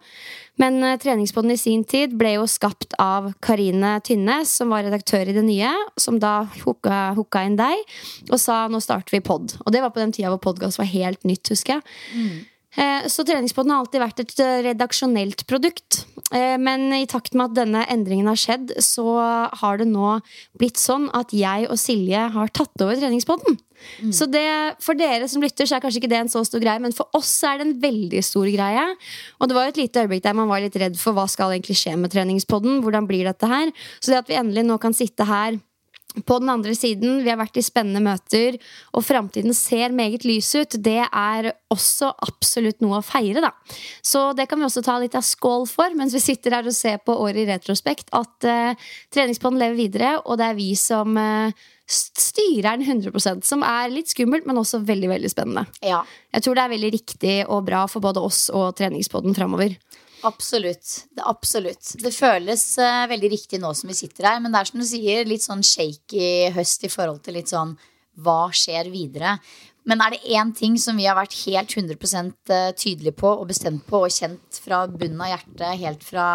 Men 0.60 0.82
uh, 0.84 0.98
Treningspodden 1.00 1.54
i 1.54 1.60
sin 1.60 1.86
tid 1.88 2.16
ble 2.20 2.34
jo 2.36 2.48
skapt 2.50 2.96
av 3.00 3.32
Karine 3.44 3.96
Tynnes, 4.06 4.52
som 4.60 4.74
var 4.74 4.84
redaktør 4.88 5.30
i 5.30 5.36
Det 5.36 5.46
Nye, 5.46 5.72
som 6.00 6.20
da 6.20 6.42
hooka, 6.66 7.14
hooka 7.18 7.46
inn 7.48 7.58
deg 7.60 7.80
og 8.30 8.40
sa 8.42 8.66
nå 8.72 8.82
starter 8.84 9.16
vi 9.16 9.24
pod. 9.24 9.56
Og 9.64 9.74
det 9.74 9.84
var 9.84 9.94
på 9.96 10.04
den 10.04 10.14
tida 10.16 10.34
hvor 10.34 10.42
podkast 10.50 10.82
var 10.82 10.90
helt 10.92 11.24
nytt, 11.28 11.54
husker 11.54 11.78
jeg. 11.78 12.00
Mm. 12.16 12.40
Eh, 12.78 13.08
så 13.10 13.26
Treningspodden 13.26 13.74
har 13.74 13.82
alltid 13.82 14.04
vært 14.04 14.22
et 14.24 14.42
eh, 14.44 14.60
redaksjonelt 14.70 15.46
produkt. 15.50 16.06
Men 16.30 16.92
i 16.94 17.08
takt 17.10 17.34
med 17.34 17.48
at 17.48 17.56
denne 17.58 17.80
endringen 17.90 18.28
har 18.30 18.38
skjedd, 18.38 18.76
så 18.86 19.16
har 19.58 19.80
det 19.82 19.88
nå 19.90 20.20
blitt 20.62 20.78
sånn 20.78 21.08
at 21.18 21.32
jeg 21.34 21.66
og 21.66 21.80
Silje 21.82 22.28
har 22.36 22.52
tatt 22.54 22.84
over 22.86 23.00
Treningspodden. 23.00 23.58
Mm. 24.04 24.12
Så 24.14 24.28
det, 24.30 24.46
for 24.84 24.98
dere 25.00 25.26
som 25.32 25.42
lytter, 25.42 25.66
så 25.66 25.78
er 25.78 25.84
kanskje 25.84 26.04
ikke 26.04 26.12
det 26.12 26.20
en 26.20 26.32
så 26.32 26.44
stor 26.46 26.62
greie, 26.62 26.82
men 26.84 26.94
for 26.96 27.10
oss 27.18 27.32
er 27.48 27.58
det 27.58 27.66
en 27.66 27.76
veldig 27.82 28.22
stor 28.26 28.46
greie. 28.52 28.86
Og 29.40 29.50
det 29.50 29.58
var 29.58 29.72
et 29.72 29.80
lite 29.80 30.04
øyeblikk 30.04 30.28
der 30.28 30.38
man 30.38 30.52
var 30.52 30.62
litt 30.62 30.78
redd 30.78 31.00
for 31.02 31.18
hva 31.18 31.26
skal 31.32 31.56
egentlig 31.56 31.80
skje 31.82 31.96
med 31.98 32.14
treningspodden. 32.14 32.84
Hvordan 32.86 33.10
blir 33.10 33.26
dette 33.26 33.50
her? 33.50 33.74
Så 33.98 34.14
det 34.14 34.22
at 34.22 34.30
vi 34.30 34.38
endelig 34.40 34.68
nå 34.68 34.78
kan 34.84 34.94
sitte 34.94 35.26
her 35.26 35.58
på 36.26 36.40
den 36.42 36.50
andre 36.50 36.74
siden, 36.74 37.20
vi 37.24 37.30
har 37.30 37.38
vært 37.40 37.60
i 37.60 37.64
spennende 37.64 38.02
møter, 38.02 38.58
og 38.98 39.06
framtiden 39.06 39.54
ser 39.54 39.94
meget 39.96 40.26
lys 40.26 40.50
ut. 40.58 40.78
Det 40.82 41.04
er 41.06 41.52
også 41.70 42.10
absolutt 42.26 42.82
noe 42.82 43.00
å 43.00 43.06
feire, 43.06 43.44
da. 43.46 43.52
Så 44.02 44.32
det 44.38 44.48
kan 44.50 44.60
vi 44.60 44.66
også 44.66 44.84
ta 44.86 44.98
litt 45.02 45.18
av 45.18 45.26
skål 45.26 45.68
for 45.70 45.94
mens 45.98 46.16
vi 46.18 46.24
sitter 46.24 46.58
her 46.58 46.70
og 46.70 46.76
ser 46.76 46.98
på 47.06 47.14
året 47.14 47.44
i 47.44 47.50
retrospekt. 47.52 48.10
At 48.18 48.50
uh, 48.50 48.90
treningspodden 49.14 49.62
lever 49.62 49.78
videre, 49.78 50.16
og 50.26 50.42
det 50.42 50.50
er 50.50 50.58
vi 50.58 50.72
som 50.80 51.14
uh, 51.14 51.54
styrer 51.90 52.78
den 52.78 52.86
100% 53.02 53.46
som 53.46 53.66
er 53.66 53.94
litt 53.94 54.10
skummelt, 54.10 54.50
men 54.50 54.62
også 54.62 54.82
veldig 54.86 55.14
veldig 55.14 55.32
spennende. 55.32 55.66
Ja. 55.86 56.04
Jeg 56.34 56.46
tror 56.46 56.58
det 56.58 56.66
er 56.66 56.76
veldig 56.76 56.94
riktig 56.98 57.38
og 57.48 57.66
bra 57.70 57.86
for 57.90 58.02
både 58.06 58.22
oss 58.26 58.48
og 58.50 58.74
treningspodden 58.82 59.38
framover. 59.38 59.78
Absolutt. 60.28 61.06
Det, 61.16 61.24
absolutt. 61.24 61.94
det 62.04 62.12
føles 62.16 62.64
uh, 62.82 63.08
veldig 63.12 63.32
riktig 63.32 63.62
nå 63.62 63.72
som 63.78 63.92
vi 63.92 63.98
sitter 63.98 64.28
her, 64.32 64.42
men 64.44 64.52
det 64.52 64.62
er 64.62 64.70
som 64.72 64.82
du 64.82 64.88
sier, 64.88 65.28
litt 65.28 65.46
sånn 65.46 65.64
shaky 65.66 66.52
høst 66.56 66.84
i 66.84 66.92
forhold 66.92 67.24
til 67.26 67.40
litt 67.40 67.52
sånn 67.52 67.78
hva 68.20 68.50
skjer 68.56 68.90
videre? 68.92 69.38
Men 69.88 70.04
er 70.04 70.14
det 70.14 70.34
én 70.36 70.52
ting 70.54 70.76
som 70.78 70.98
vi 71.00 71.08
har 71.08 71.16
vært 71.18 71.38
helt 71.48 71.72
100 71.72 71.96
eh, 72.52 72.72
tydelige 72.78 73.16
på 73.18 73.30
og 73.32 73.48
bestemt 73.50 73.86
på 73.88 74.04
og 74.06 74.14
kjent 74.14 74.60
fra 74.62 74.84
bunnen 74.92 75.22
av 75.24 75.32
hjertet 75.32 75.80
helt 75.82 76.04
fra 76.06 76.26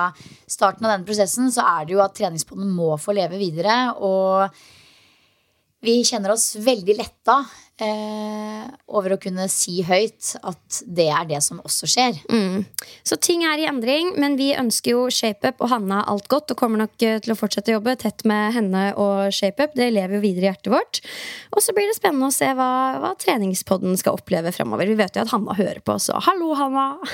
starten 0.50 0.86
av 0.86 0.94
denne 0.94 1.06
prosessen, 1.06 1.52
så 1.52 1.66
er 1.76 1.84
det 1.84 1.94
jo 1.94 2.02
at 2.02 2.16
treningsbåndet 2.18 2.72
må 2.74 2.94
få 2.98 3.14
leve 3.14 3.38
videre. 3.38 3.76
Og 4.00 4.48
vi 5.84 6.00
kjenner 6.06 6.34
oss 6.34 6.54
veldig 6.60 6.96
letta 6.98 7.42
eh, 7.82 8.64
over 8.94 9.14
å 9.14 9.18
kunne 9.20 9.46
si 9.52 9.80
høyt 9.86 10.34
at 10.46 10.80
det 10.86 11.08
er 11.12 11.26
det 11.28 11.40
som 11.44 11.60
også 11.64 11.88
skjer. 11.90 12.20
Mm. 12.30 12.64
Så 13.06 13.18
ting 13.22 13.44
er 13.46 13.60
i 13.60 13.68
endring, 13.68 14.14
men 14.20 14.38
vi 14.40 14.52
ønsker 14.56 14.94
jo 14.94 15.06
ShapeUp 15.12 15.62
og 15.64 15.72
Hanna 15.72 16.02
alt 16.10 16.28
godt 16.32 16.54
og 16.54 16.60
kommer 16.60 16.84
nok 16.84 17.04
eh, 17.04 17.18
til 17.24 17.34
å 17.34 17.38
fortsette 17.38 17.72
å 17.72 17.78
jobbe 17.78 17.96
tett 18.00 18.24
med 18.28 18.54
henne 18.56 18.86
og 19.00 19.34
ShapeUp. 19.34 19.74
Det 19.78 19.90
lever 19.94 20.18
jo 20.18 20.24
videre 20.24 20.48
i 20.48 20.50
hjertet 20.52 20.72
vårt. 20.74 21.02
Og 21.54 21.64
så 21.64 21.74
blir 21.76 21.90
det 21.90 21.98
spennende 21.98 22.30
å 22.30 22.34
se 22.34 22.50
hva, 22.56 22.70
hva 23.02 23.12
treningspodden 23.20 23.98
skal 24.00 24.18
oppleve 24.20 24.54
fremover. 24.54 24.90
Vi 24.90 24.98
vet 25.00 25.18
jo 25.18 25.26
at 25.26 25.34
Hanna 25.34 25.58
hører 25.58 25.82
på, 25.84 25.98
så 26.02 26.20
hallo, 26.28 26.54
Hanna! 26.58 26.88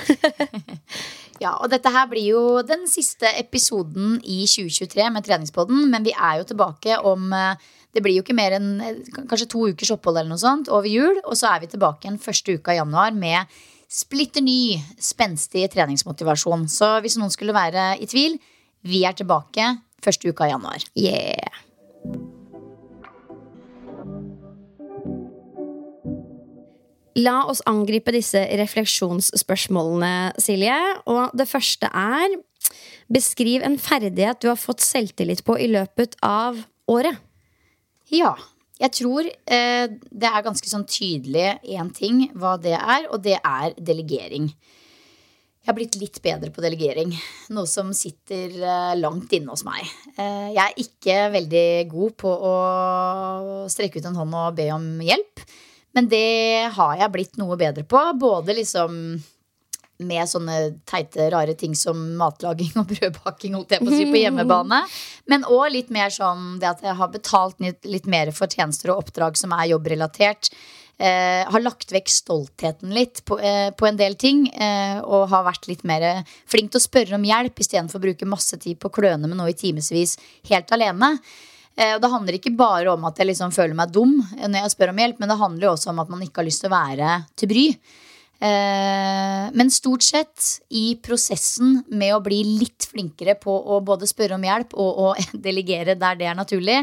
Ja, 1.41 1.55
og 1.57 1.71
dette 1.73 1.89
her 1.89 2.05
blir 2.05 2.27
jo 2.35 2.41
den 2.61 2.83
siste 2.85 3.25
episoden 3.39 4.19
i 4.21 4.43
2023 4.45 5.07
med 5.09 5.25
treningspodden, 5.25 5.87
men 5.89 6.05
vi 6.05 6.13
er 6.13 6.37
jo 6.37 6.45
tilbake 6.51 6.99
om 7.09 7.31
eh, 7.33 7.71
Det 7.91 8.03
blir 8.03 8.15
jo 8.15 8.23
ikke 8.23 8.37
mer 8.37 8.55
enn 8.55 8.71
eh, 8.83 9.01
kanskje 9.27 9.49
to 9.51 9.65
ukers 9.71 9.91
opphold 9.95 10.21
eller 10.21 10.31
noe 10.31 10.41
sånt 10.41 10.71
over 10.71 10.87
jul, 10.87 11.19
og 11.25 11.35
så 11.37 11.51
er 11.51 11.63
vi 11.63 11.71
tilbake 11.73 12.07
igjen 12.07 12.21
første 12.21 12.55
uka 12.57 12.75
i 12.75 12.79
januar 12.79 13.15
med 13.15 13.61
splitter 13.91 14.43
ny, 14.43 14.79
spenstig 15.01 15.65
treningsmotivasjon. 15.73 16.69
Så 16.71 16.93
hvis 17.03 17.17
noen 17.19 17.33
skulle 17.33 17.55
være 17.55 17.97
i 17.99 18.07
tvil, 18.07 18.37
vi 18.87 19.03
er 19.07 19.17
tilbake 19.17 19.73
første 20.01 20.31
uka 20.31 20.47
i 20.47 20.53
januar. 20.53 20.85
Yeah. 20.95 21.51
La 27.19 27.41
oss 27.51 27.59
angripe 27.67 28.13
disse 28.15 28.39
refleksjonsspørsmålene, 28.61 30.31
Silje. 30.39 30.77
Og 31.11 31.35
det 31.35 31.49
første 31.51 31.91
er 31.91 32.39
Beskriv 33.11 33.65
en 33.67 33.75
ferdighet 33.81 34.39
du 34.39 34.47
har 34.47 34.59
fått 34.59 34.79
selvtillit 34.85 35.41
på 35.43 35.57
i 35.59 35.67
løpet 35.67 36.15
av 36.23 36.61
året. 36.87 37.17
Ja. 38.11 38.35
Jeg 38.81 38.95
tror 38.97 39.27
eh, 39.29 39.87
det 39.93 40.29
er 40.29 40.43
ganske 40.45 40.65
sånn 40.65 40.87
tydelig 40.89 41.59
én 41.69 41.91
ting 41.93 42.23
hva 42.33 42.55
det 42.57 42.73
er, 42.73 43.05
og 43.13 43.21
det 43.21 43.37
er 43.37 43.75
delegering. 43.77 44.47
Jeg 45.61 45.69
har 45.69 45.77
blitt 45.77 45.97
litt 46.01 46.17
bedre 46.25 46.49
på 46.49 46.63
delegering, 46.63 47.11
noe 47.53 47.69
som 47.69 47.91
sitter 47.93 48.55
eh, 48.57 48.93
langt 48.97 49.29
inne 49.37 49.53
hos 49.53 49.61
meg. 49.67 49.85
Eh, 50.15 50.47
jeg 50.55 50.63
er 50.63 50.79
ikke 50.81 51.17
veldig 51.35 51.67
god 51.91 52.15
på 52.23 52.31
å 52.33 52.55
strekke 53.69 54.01
ut 54.01 54.07
en 54.09 54.17
hånd 54.23 54.39
og 54.39 54.57
be 54.57 54.65
om 54.73 54.87
hjelp, 55.05 55.45
men 55.93 56.09
det 56.09 56.71
har 56.73 56.95
jeg 57.03 57.13
blitt 57.13 57.37
noe 57.37 57.59
bedre 57.61 57.85
på. 57.85 58.01
Både 58.17 58.57
liksom 58.57 58.97
med 60.07 60.29
sånne 60.29 60.57
teite, 60.89 61.29
rare 61.33 61.55
ting 61.57 61.75
som 61.77 61.99
matlaging 62.19 62.75
og 62.81 62.89
brødbaking 62.91 63.55
holdt 63.57 63.75
jeg 63.75 63.83
på 63.83 63.91
å 63.91 63.95
si, 63.95 64.09
på 64.09 64.21
hjemmebane. 64.23 64.81
Men 65.31 65.47
òg 65.47 65.71
litt 65.75 65.91
mer 65.93 66.13
sånn 66.13 66.59
det 66.61 66.69
at 66.73 66.85
jeg 66.85 66.97
har 66.99 67.11
betalt 67.13 67.61
litt, 67.61 68.07
mer 68.11 68.33
for 68.35 68.51
tjenester 68.51 68.93
og 68.93 69.05
oppdrag 69.05 69.39
som 69.39 69.53
er 69.57 69.69
jobbrelatert. 69.71 70.51
Eh, 71.01 71.43
har 71.49 71.63
lagt 71.63 71.93
vekk 71.93 72.09
stoltheten 72.13 72.91
litt 72.93 73.23
på, 73.25 73.39
eh, 73.41 73.69
på 73.73 73.87
en 73.87 73.97
del 73.97 74.17
ting. 74.19 74.47
Eh, 74.53 74.99
og 75.01 75.29
har 75.31 75.47
vært 75.47 75.69
litt 75.69 75.85
mer 75.87 76.23
flink 76.45 76.73
til 76.73 76.81
å 76.81 76.87
spørre 76.87 77.17
om 77.17 77.25
hjelp 77.25 77.57
istedenfor 77.63 78.01
å 78.01 78.05
bruke 78.09 78.29
masse 78.29 78.59
tid 78.61 78.79
på 78.79 78.91
å 78.91 78.97
kløne 78.99 79.27
med 79.27 79.39
noe 79.39 79.53
i 79.53 79.57
timevis 79.57 80.17
helt 80.49 80.69
alene. 80.75 81.17
Eh, 81.77 81.95
og 81.95 82.01
det 82.03 82.11
handler 82.11 82.37
ikke 82.37 82.53
bare 82.57 82.91
om 82.91 83.05
at 83.07 83.19
jeg 83.19 83.31
liksom 83.31 83.53
føler 83.55 83.77
meg 83.77 83.93
dum 83.95 84.17
når 84.19 84.65
jeg 84.65 84.73
spør 84.75 84.91
om 84.91 85.01
hjelp, 85.01 85.19
men 85.21 85.31
det 85.31 85.39
handler 85.39 85.71
også 85.71 85.91
om 85.93 86.01
at 86.03 86.11
man 86.11 86.23
ikke 86.25 86.41
har 86.41 86.49
lyst 86.49 86.65
til 86.65 86.71
å 86.71 86.75
være 86.75 87.11
til 87.39 87.51
bry. 87.51 87.65
Eh, 88.41 89.47
men 89.53 89.69
stort 89.69 90.01
sett 90.01 90.45
i 90.73 90.95
prosessen 91.03 91.83
med 91.93 92.15
å 92.15 92.23
bli 92.25 92.39
litt 92.57 92.87
flinkere 92.89 93.35
på 93.37 93.53
å 93.53 93.77
både 93.85 94.09
spørre 94.09 94.39
om 94.39 94.47
hjelp 94.47 94.73
og 94.81 95.01
å 95.05 95.09
delegere 95.47 95.93
der 95.99 96.17
det 96.17 96.29
er 96.31 96.37
naturlig, 96.39 96.79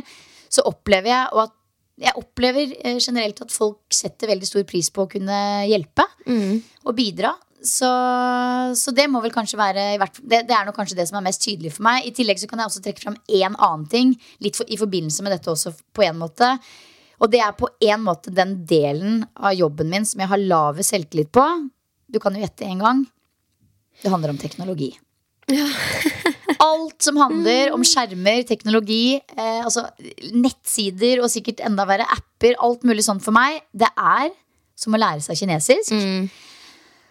så 0.49 0.63
opplever 0.71 1.13
jeg 1.13 1.33
og 1.35 1.45
at 1.49 1.55
jeg 1.99 2.15
opplever 2.15 2.77
eh, 2.79 3.01
generelt 3.03 3.43
at 3.43 3.51
folk 3.51 3.83
setter 3.91 4.31
veldig 4.31 4.47
stor 4.47 4.63
pris 4.71 4.87
på 4.95 5.03
å 5.03 5.11
kunne 5.11 5.39
hjelpe 5.67 6.07
og 6.87 6.95
bidra. 6.95 7.35
Så, 7.59 7.89
så 8.79 8.93
det 8.95 9.09
må 9.11 9.19
vel 9.19 9.33
kanskje 9.35 9.59
være 9.59 9.89
det, 9.99 10.45
det 10.47 10.55
er 10.55 10.69
nok 10.69 10.77
kanskje 10.79 10.95
det 11.01 11.09
som 11.11 11.19
er 11.19 11.25
mest 11.27 11.43
tydelig 11.43 11.73
for 11.75 11.89
meg. 11.89 12.07
I 12.07 12.15
tillegg 12.15 12.39
så 12.39 12.47
kan 12.47 12.63
jeg 12.63 12.71
også 12.71 12.83
trekke 12.85 13.03
fram 13.03 13.19
én 13.27 13.57
annen 13.57 13.89
ting 13.91 14.13
litt 14.45 14.55
for, 14.55 14.69
i 14.71 14.79
forbindelse 14.79 15.27
med 15.27 15.35
dette 15.35 15.51
også 15.51 15.75
på 15.75 16.07
en 16.07 16.21
måte. 16.21 16.53
Og 17.19 17.31
det 17.33 17.41
er 17.43 17.57
på 17.59 17.69
en 17.83 18.05
måte 18.07 18.33
den 18.35 18.61
delen 18.69 19.23
av 19.35 19.57
jobben 19.59 19.91
min 19.91 20.07
som 20.07 20.23
jeg 20.23 20.31
har 20.31 20.41
lave 20.43 20.87
selvtillit 20.87 21.33
på. 21.35 21.45
Du 22.09 22.21
kan 22.23 22.35
jo 22.35 22.43
gjette 22.45 22.67
en 22.69 22.83
gang. 22.85 23.05
Det 24.03 24.13
handler 24.13 24.35
om 24.35 24.41
teknologi. 24.41 24.93
Alt 26.69 27.03
som 27.03 27.19
handler 27.21 27.73
om 27.75 27.85
skjermer, 27.87 28.43
teknologi, 28.47 29.19
eh, 29.19 29.61
altså 29.63 29.85
nettsider 30.35 31.23
og 31.23 31.31
sikkert 31.33 31.63
enda 31.65 31.85
verre 31.89 32.07
apper, 32.11 32.57
alt 32.65 32.83
mulig 32.89 33.05
sånn 33.07 33.21
for 33.23 33.37
meg, 33.37 33.61
det 33.71 33.89
er 33.95 34.33
som 34.79 34.97
å 34.97 35.01
lære 35.01 35.23
seg 35.23 35.39
kinesisk. 35.39 35.93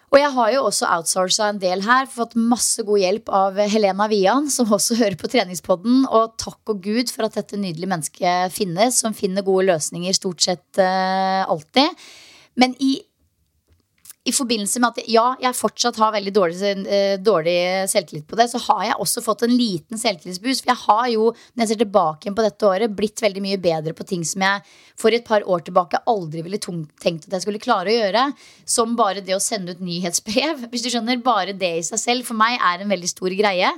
Og 0.07 0.21
jeg 0.21 0.29
har 0.37 0.51
jo 0.53 0.61
også 0.69 0.87
outsourca 0.95 1.49
en 1.51 1.59
del 1.59 1.81
her, 1.83 2.07
fått 2.07 2.37
masse 2.39 2.83
god 2.87 3.01
hjelp 3.01 3.31
av 3.33 3.57
Helena 3.67 4.07
Vian, 4.07 4.47
som 4.51 4.71
også 4.71 4.95
hører 5.01 5.17
på 5.19 5.27
treningspodden. 5.33 6.05
Og 6.07 6.37
takk 6.39 6.71
og 6.71 6.79
gud 6.85 7.11
for 7.11 7.27
at 7.27 7.35
dette 7.35 7.59
nydelige 7.59 7.91
mennesket 7.91 8.55
finnes, 8.55 9.01
som 9.03 9.17
finner 9.17 9.45
gode 9.45 9.67
løsninger 9.67 10.15
stort 10.15 10.45
sett 10.47 10.79
uh, 10.79 11.43
alltid. 11.51 12.07
Men 12.55 12.77
i, 12.79 13.01
i 14.27 14.33
forbindelse 14.35 14.81
med 14.83 14.91
at 14.91 15.07
ja, 15.11 15.25
jeg 15.39 15.55
fortsatt 15.55 15.97
har 16.01 16.11
veldig 16.15 16.33
dårlig, 16.35 16.57
eh, 16.83 17.15
dårlig 17.23 17.57
selvtillit 17.91 18.27
på 18.27 18.35
det, 18.39 18.49
så 18.51 18.59
har 18.65 18.83
jeg 18.89 18.99
også 19.03 19.23
fått 19.23 19.45
en 19.47 19.55
liten 19.55 20.01
selvtillitsboost. 20.01 20.65
For 20.65 20.73
jeg 20.73 20.81
har 20.83 21.05
jo, 21.13 21.29
når 21.53 21.63
jeg 21.63 21.71
ser 21.71 21.81
tilbake 21.83 22.27
igjen 22.27 22.35
på 22.37 22.45
dette 22.45 22.67
året, 22.67 22.95
blitt 22.97 23.23
veldig 23.23 23.43
mye 23.45 23.59
bedre 23.63 23.95
på 23.95 24.07
ting 24.07 24.25
som 24.27 24.43
jeg 24.43 24.65
for 24.97 25.13
et 25.13 25.25
par 25.27 25.45
år 25.47 25.63
tilbake 25.67 26.01
aldri 26.09 26.41
ville 26.43 26.59
tenkt 26.59 27.27
at 27.27 27.37
jeg 27.37 27.45
skulle 27.45 27.61
klare 27.63 27.91
å 27.91 27.95
gjøre. 27.95 28.25
Som 28.67 28.97
bare 28.99 29.23
det 29.23 29.35
å 29.37 29.43
sende 29.43 29.77
ut 29.77 29.83
nyhetsbrev. 29.85 30.67
Hvis 30.71 30.85
du 30.85 30.91
skjønner, 30.91 31.23
Bare 31.27 31.53
det 31.57 31.71
i 31.79 31.85
seg 31.85 31.99
selv 31.99 32.27
for 32.27 32.37
meg 32.39 32.59
er 32.63 32.83
en 32.83 32.91
veldig 32.91 33.09
stor 33.09 33.33
greie. 33.35 33.71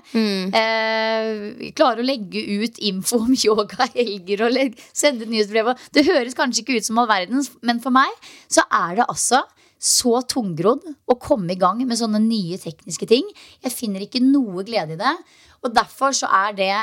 Eh, 0.55 1.69
klare 1.77 2.03
å 2.03 2.05
legge 2.05 2.41
ut 2.63 2.81
info 2.89 3.21
om 3.25 3.37
yoga 3.45 3.87
helger 3.95 4.45
og 4.47 4.81
sende 4.91 5.25
ut 5.25 5.31
nyhetsbrev. 5.31 5.71
Det 5.95 6.07
høres 6.09 6.37
kanskje 6.37 6.65
ikke 6.65 6.79
ut 6.79 6.89
som 6.89 6.99
all 7.01 7.09
verdens, 7.09 7.51
men 7.65 7.81
for 7.83 7.95
meg 7.95 8.11
så 8.51 8.65
er 8.67 8.99
det 8.99 9.07
altså 9.09 9.43
så 9.79 10.19
tungrodd 10.27 10.83
å 11.07 11.15
komme 11.19 11.55
i 11.55 11.59
gang 11.59 11.79
med 11.87 11.99
sånne 11.99 12.19
nye 12.23 12.59
tekniske 12.59 13.07
ting. 13.09 13.27
Jeg 13.63 13.75
finner 13.75 14.03
ikke 14.03 14.21
noe 14.23 14.65
glede 14.67 14.97
i 14.97 14.99
det. 14.99 15.15
Og 15.63 15.71
derfor 15.75 16.15
så 16.15 16.27
er 16.27 16.55
det 16.57 16.73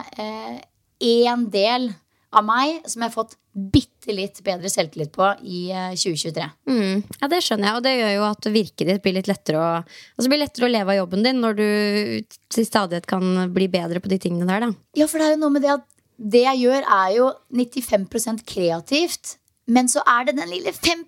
én 1.04 1.46
del 1.52 1.90
av 2.36 2.44
meg 2.44 2.84
som 2.88 3.02
jeg 3.02 3.10
har 3.10 3.14
fått 3.14 3.36
bitte 3.56 4.12
litt 4.12 4.42
bedre 4.44 4.68
selvtillit 4.68 5.12
på 5.14 5.28
i 5.48 5.66
eh, 5.72 5.94
2023. 5.96 6.46
Mm. 6.68 7.04
Ja, 7.22 7.28
det 7.32 7.40
skjønner 7.44 7.70
jeg, 7.70 7.78
og 7.78 7.84
det 7.86 7.94
gjør 7.94 8.12
jo 8.12 8.26
at 8.26 8.48
virket 8.52 8.90
ditt 8.90 9.02
blir 9.04 9.16
litt 9.16 9.30
lettere 9.30 9.62
å, 9.62 9.68
altså 9.80 10.32
blir 10.32 10.42
lettere 10.42 10.68
å 10.68 10.72
leve 10.72 10.92
av 10.92 11.00
jobben 11.00 11.24
din 11.24 11.40
når 11.40 11.56
du 11.56 11.68
til 12.52 12.68
stadighet 12.68 13.08
kan 13.08 13.46
bli 13.54 13.70
bedre 13.72 14.02
på 14.04 14.12
de 14.12 14.20
tingene 14.20 14.48
der, 14.50 14.66
da. 14.66 14.70
Ja, 14.98 15.08
for 15.08 15.22
det 15.22 15.30
er 15.30 15.36
jo 15.36 15.42
noe 15.46 15.56
med 15.56 15.64
det 15.64 15.72
at 15.78 15.88
det 16.16 16.44
jeg 16.46 16.62
gjør, 16.64 16.84
er 16.98 17.10
jo 17.16 17.30
95% 17.52 18.44
kreativt. 18.48 19.36
Men 19.66 19.88
så 19.90 20.02
er 20.06 20.28
det 20.28 20.36
den 20.38 20.50
lille 20.52 20.72
5 20.72 21.06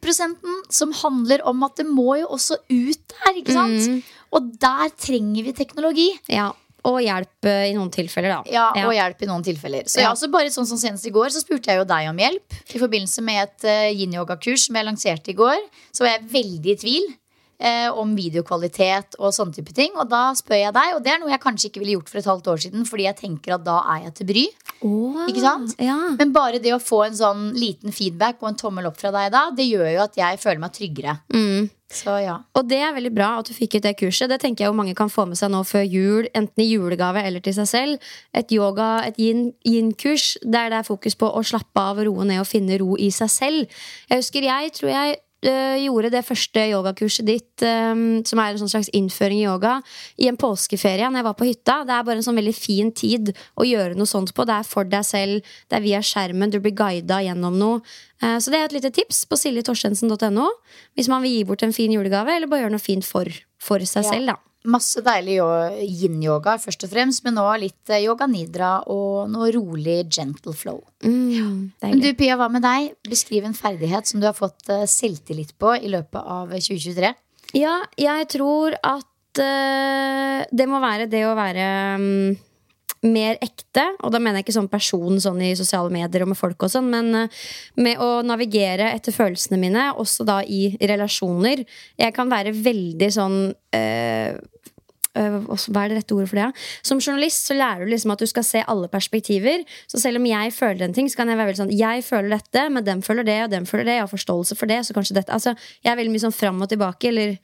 som 0.74 0.94
handler 1.02 1.44
om 1.46 1.62
at 1.62 1.76
det 1.78 1.86
må 1.86 2.18
jo 2.18 2.30
også 2.34 2.58
ut 2.68 3.12
der. 3.12 3.36
ikke 3.38 3.54
sant? 3.54 4.08
Og 4.34 4.48
der 4.60 4.90
trenger 4.98 5.44
vi 5.46 5.52
teknologi. 5.52 6.08
Ja, 6.28 6.50
Og 6.88 7.00
hjelp 7.02 7.44
eh, 7.44 7.68
i 7.68 7.74
noen 7.74 7.90
tilfeller, 7.92 8.38
da. 8.38 8.42
Ja, 8.50 8.86
Og 8.86 8.94
hjelp 8.94 9.22
i 9.22 9.28
noen 9.28 9.44
tilfeller. 9.44 9.86
Så 9.90 10.00
ja, 10.00 10.10
Ja. 10.14 10.28
bare 10.30 10.50
sånn 10.50 10.66
som 10.66 10.78
Senest 10.78 11.06
i 11.06 11.10
går 11.10 11.28
så 11.34 11.42
spurte 11.42 11.70
jeg 11.70 11.78
jo 11.82 11.84
deg 11.84 12.08
om 12.08 12.16
hjelp. 12.16 12.58
I 12.74 12.78
forbindelse 12.78 13.22
med 13.22 13.42
et 13.42 13.64
uh, 13.66 13.90
yin-yoga-kurs 13.92 14.66
som 14.66 14.78
jeg 14.78 14.86
lanserte 14.86 15.30
i 15.30 15.38
går. 15.38 15.58
Så 15.92 16.06
var 16.06 16.16
jeg 16.16 16.30
veldig 16.30 16.72
i 16.72 16.78
tvil 16.78 17.08
eh, 17.60 17.88
om 17.90 18.14
videokvalitet 18.16 19.18
og 19.18 19.32
sånne 19.34 19.54
type 19.58 19.74
ting. 19.76 19.94
Og 19.98 20.08
da 20.10 20.28
spør 20.38 20.60
jeg 20.62 20.74
deg, 20.76 20.94
og 20.96 21.02
det 21.04 21.12
er 21.14 21.22
noe 21.22 21.32
jeg 21.32 21.42
kanskje 21.42 21.70
ikke 21.70 21.82
ville 21.84 21.96
gjort 21.98 22.12
for 22.12 22.22
et 22.22 22.30
halvt 22.32 22.50
år 22.54 22.62
siden, 22.66 22.86
fordi 22.88 23.08
jeg 23.08 23.20
tenker 23.22 23.56
at 23.58 23.64
da 23.66 23.78
er 23.94 24.04
jeg 24.08 24.14
til 24.20 24.30
bry. 24.32 24.44
Ikke 25.28 25.42
sant? 25.42 25.74
Ja. 25.82 25.96
Men 26.18 26.32
bare 26.36 26.60
det 26.62 26.74
å 26.76 26.82
få 26.82 27.04
en 27.08 27.16
sånn 27.18 27.48
liten 27.58 27.92
feedback 27.94 28.38
og 28.42 28.52
en 28.52 28.60
tommel 28.60 28.86
opp 28.90 29.00
fra 29.00 29.10
deg 29.14 29.32
da, 29.34 29.48
det 29.54 29.66
gjør 29.66 29.90
jo 29.96 30.04
at 30.06 30.16
jeg 30.20 30.38
føler 30.42 30.62
meg 30.62 30.76
tryggere. 30.76 31.18
Mm. 31.34 31.68
Så 31.88 32.18
ja. 32.20 32.34
Og 32.52 32.66
det 32.68 32.82
er 32.84 32.92
veldig 32.92 33.10
bra 33.16 33.30
at 33.40 33.48
du 33.48 33.54
fikk 33.56 33.78
ut 33.78 33.86
det 33.86 33.94
kurset. 33.96 34.28
Det 34.28 34.36
tenker 34.42 34.66
jeg 34.66 34.68
jo 34.68 34.76
mange 34.76 34.92
kan 34.94 35.08
få 35.08 35.24
med 35.26 35.38
seg 35.40 35.48
nå 35.54 35.62
før 35.64 35.86
jul, 35.88 36.26
enten 36.36 36.60
i 36.60 36.66
julegave 36.68 37.22
eller 37.24 37.40
til 37.40 37.54
seg 37.56 37.68
selv. 37.70 38.10
Et 38.36 38.52
yoga, 38.52 38.90
et 39.08 39.16
yin- 39.16 39.54
yin-kurs 39.64 40.34
der 40.44 40.68
det 40.68 40.82
er 40.82 40.86
fokus 40.86 41.16
på 41.16 41.30
å 41.32 41.40
slappe 41.48 41.80
av, 41.80 42.02
roe 42.04 42.26
ned 42.28 42.42
og 42.42 42.46
finne 42.50 42.76
ro 42.82 42.92
i 43.00 43.08
seg 43.14 43.32
selv. 43.32 43.80
Jeg 44.10 44.20
husker 44.20 44.44
jeg 44.50 44.74
tror 44.76 44.92
jeg 44.92 45.16
gjorde 45.42 46.10
det 46.10 46.24
første 46.26 46.64
yogakurset 46.70 47.24
ditt, 47.26 47.62
øhm, 47.62 48.26
som 48.26 48.38
er 48.42 48.50
en 48.50 48.58
sånn 48.58 48.72
slags 48.72 48.90
innføring 48.92 49.38
i 49.38 49.46
yoga, 49.46 49.82
i 50.18 50.26
en 50.28 50.36
påskeferie 50.36 51.06
når 51.06 51.20
jeg 51.20 51.24
var 51.28 51.34
på 51.38 51.46
hytta. 51.46 51.76
Det 51.86 51.94
er 51.94 52.02
bare 52.02 52.16
en 52.16 52.22
sånn 52.26 52.40
veldig 52.40 52.54
fin 52.54 52.90
tid 52.92 53.30
å 53.56 53.62
gjøre 53.64 53.94
noe 53.96 54.06
sånt 54.06 54.34
på. 54.34 54.44
Det 54.44 54.54
er 54.58 54.62
for 54.66 54.84
deg 54.84 55.04
selv, 55.04 55.42
det 55.68 55.76
er 55.78 55.80
via 55.86 56.00
skjermen, 56.00 56.50
du 56.50 56.58
blir 56.60 56.74
guida 56.74 57.20
gjennom 57.22 57.56
noe. 57.58 57.80
Eh, 58.22 58.38
Så 58.38 58.50
det 58.50 58.58
er 58.58 58.64
et 58.64 58.72
lite 58.72 58.90
tips 58.92 59.24
på 59.26 59.36
siljetorstensen.no 59.38 60.48
hvis 60.96 61.08
man 61.08 61.22
vil 61.22 61.30
gi 61.38 61.44
bort 61.44 61.62
en 61.62 61.72
fin 61.72 61.90
julegave, 61.92 62.34
eller 62.34 62.46
bare 62.48 62.66
gjøre 62.66 62.74
noe 62.74 62.82
fint 62.82 63.04
for, 63.04 63.24
for 63.58 63.78
seg 63.78 64.04
Ja. 64.04 64.10
selv. 64.10 64.26
da 64.26 64.47
Masse 64.68 65.00
deilig 65.04 65.38
yo- 65.38 65.80
yin-yoga 65.80 66.56
først 66.60 66.84
og 66.84 66.90
fremst, 66.92 67.22
men 67.24 67.38
nå 67.38 67.44
litt 67.62 67.88
eh, 67.94 68.02
yoga 68.04 68.26
nidra 68.28 68.72
og 68.92 69.30
noe 69.32 69.48
rolig 69.54 70.02
gentle 70.12 70.52
flow. 70.52 70.82
mm, 71.04 71.60
Men 71.82 72.02
du 72.02 72.10
Pia, 72.18 72.36
hva 72.36 72.50
med 72.52 72.62
deg? 72.66 72.90
Beskriv 73.08 73.46
en 73.48 73.56
ferdighet 73.56 74.06
som 74.10 74.20
du 74.20 74.26
har 74.28 74.36
fått 74.36 74.68
eh, 74.68 74.84
selvtillit 74.88 75.54
på 75.58 75.72
i 75.78 75.88
løpet 75.92 76.20
av 76.20 76.52
2023. 76.52 77.14
Ja, 77.56 77.78
jeg 77.96 78.28
tror 78.28 78.74
at 78.84 79.40
uh, 79.40 80.44
det 80.52 80.66
må 80.68 80.80
være 80.84 81.06
det 81.08 81.22
å 81.24 81.32
være 81.38 81.64
mm, 81.96 82.36
mer 83.06 83.38
ekte. 83.44 83.84
Og 84.02 84.12
da 84.12 84.20
mener 84.20 84.40
jeg 84.40 84.48
ikke 84.48 84.58
sånn 84.58 84.70
person 84.72 85.20
sånn 85.22 85.40
i 85.44 85.54
sosiale 85.58 85.92
medier 85.92 86.24
og 86.24 86.32
med 86.32 86.40
folk 86.40 86.66
og 86.66 86.72
sånn, 86.72 86.90
men 86.92 87.14
eh, 87.14 87.40
med 87.78 88.02
å 88.02 88.20
navigere 88.26 88.90
etter 88.94 89.14
følelsene 89.14 89.60
mine, 89.60 89.90
også 89.98 90.26
da 90.28 90.40
i 90.42 90.72
relasjoner. 90.80 91.64
Jeg 92.00 92.14
kan 92.16 92.30
være 92.32 92.54
veldig 92.56 93.10
sånn 93.14 93.40
øh, 93.52 94.38
Hva 95.18 95.82
er 95.82 95.90
det 95.90 95.96
rette 95.96 96.14
ordet 96.14 96.28
for 96.30 96.38
det? 96.38 96.48
Som 96.86 97.00
journalist 97.02 97.48
så 97.48 97.56
lærer 97.58 97.86
du 97.86 97.92
liksom 97.92 98.12
at 98.14 98.20
du 98.22 98.28
skal 98.30 98.46
se 98.46 98.62
alle 98.70 98.90
perspektiver. 98.90 99.64
Så 99.90 99.98
selv 100.02 100.20
om 100.20 100.28
jeg 100.28 100.52
føler 100.54 100.86
en 100.86 100.94
ting, 100.94 101.08
så 101.10 101.22
kan 101.22 101.30
jeg 101.30 101.38
være 101.40 101.52
veldig 101.52 101.62
sånn 101.64 101.74
Jeg 101.74 102.04
føler 102.06 102.36
dette, 102.36 102.68
men 102.74 102.86
den 102.86 103.02
føler 103.06 103.26
det, 103.26 103.40
og 103.46 103.54
den 103.54 103.66
føler 103.66 103.88
det. 103.88 103.96
Jeg 103.98 104.06
har 104.06 104.12
forståelse 104.12 104.58
for 104.58 104.70
det, 104.70 104.84
så 104.86 104.94
kanskje 104.94 105.18
dette 105.18 105.34
Altså, 105.34 105.56
jeg 105.82 105.92
er 105.92 105.98
veldig 105.98 106.14
mye 106.14 106.26
sånn 106.28 106.38
fram 106.38 106.62
og 106.62 106.70
tilbake, 106.70 107.10
eller 107.10 107.34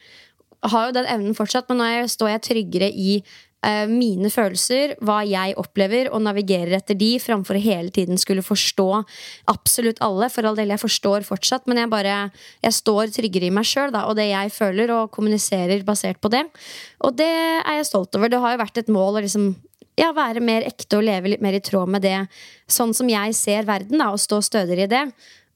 har 0.70 0.88
jo 0.88 0.94
den 0.96 1.08
evnen 1.10 1.36
fortsatt, 1.36 1.68
men 1.68 1.82
nå 1.82 1.88
står 2.10 2.34
jeg 2.34 2.44
tryggere 2.48 2.88
i 2.88 3.18
mine 3.88 4.30
følelser, 4.32 4.94
hva 5.04 5.22
jeg 5.26 5.54
opplever, 5.60 6.10
og 6.12 6.22
navigerer 6.24 6.76
etter 6.78 6.98
de, 6.98 7.14
framfor 7.22 7.58
å 7.58 7.64
hele 7.64 7.92
tiden 7.94 8.20
skulle 8.20 8.44
forstå 8.44 8.88
absolutt 9.50 10.02
alle. 10.04 10.28
For 10.32 10.46
all 10.46 10.58
del, 10.58 10.74
jeg 10.74 10.82
forstår 10.82 11.26
fortsatt, 11.26 11.68
men 11.70 11.80
jeg 11.82 11.92
bare 11.92 12.16
Jeg 12.64 12.76
står 12.76 13.12
tryggere 13.14 13.48
i 13.48 13.54
meg 13.54 13.66
sjøl 13.68 13.94
og 13.94 14.16
det 14.16 14.28
jeg 14.30 14.52
føler, 14.52 14.90
og 14.94 15.12
kommuniserer 15.14 15.84
basert 15.86 16.20
på 16.20 16.30
det. 16.32 16.44
Og 17.04 17.16
det 17.16 17.30
er 17.60 17.78
jeg 17.78 17.88
stolt 17.88 18.14
over. 18.16 18.28
Det 18.28 18.40
har 18.40 18.54
jo 18.54 18.62
vært 18.64 18.82
et 18.82 18.92
mål 18.92 19.18
å 19.18 19.24
liksom 19.24 19.54
ja, 20.00 20.10
være 20.14 20.42
mer 20.42 20.66
ekte 20.66 20.98
og 20.98 21.06
leve 21.06 21.32
litt 21.32 21.44
mer 21.44 21.56
i 21.56 21.62
tråd 21.62 21.90
med 21.94 22.04
det, 22.04 22.16
sånn 22.70 22.94
som 22.96 23.10
jeg 23.10 23.34
ser 23.38 23.68
verden, 23.68 24.00
da, 24.00 24.10
og 24.12 24.22
stå 24.22 24.40
stødigere 24.42 24.88
i 24.88 24.90
det. 24.90 25.04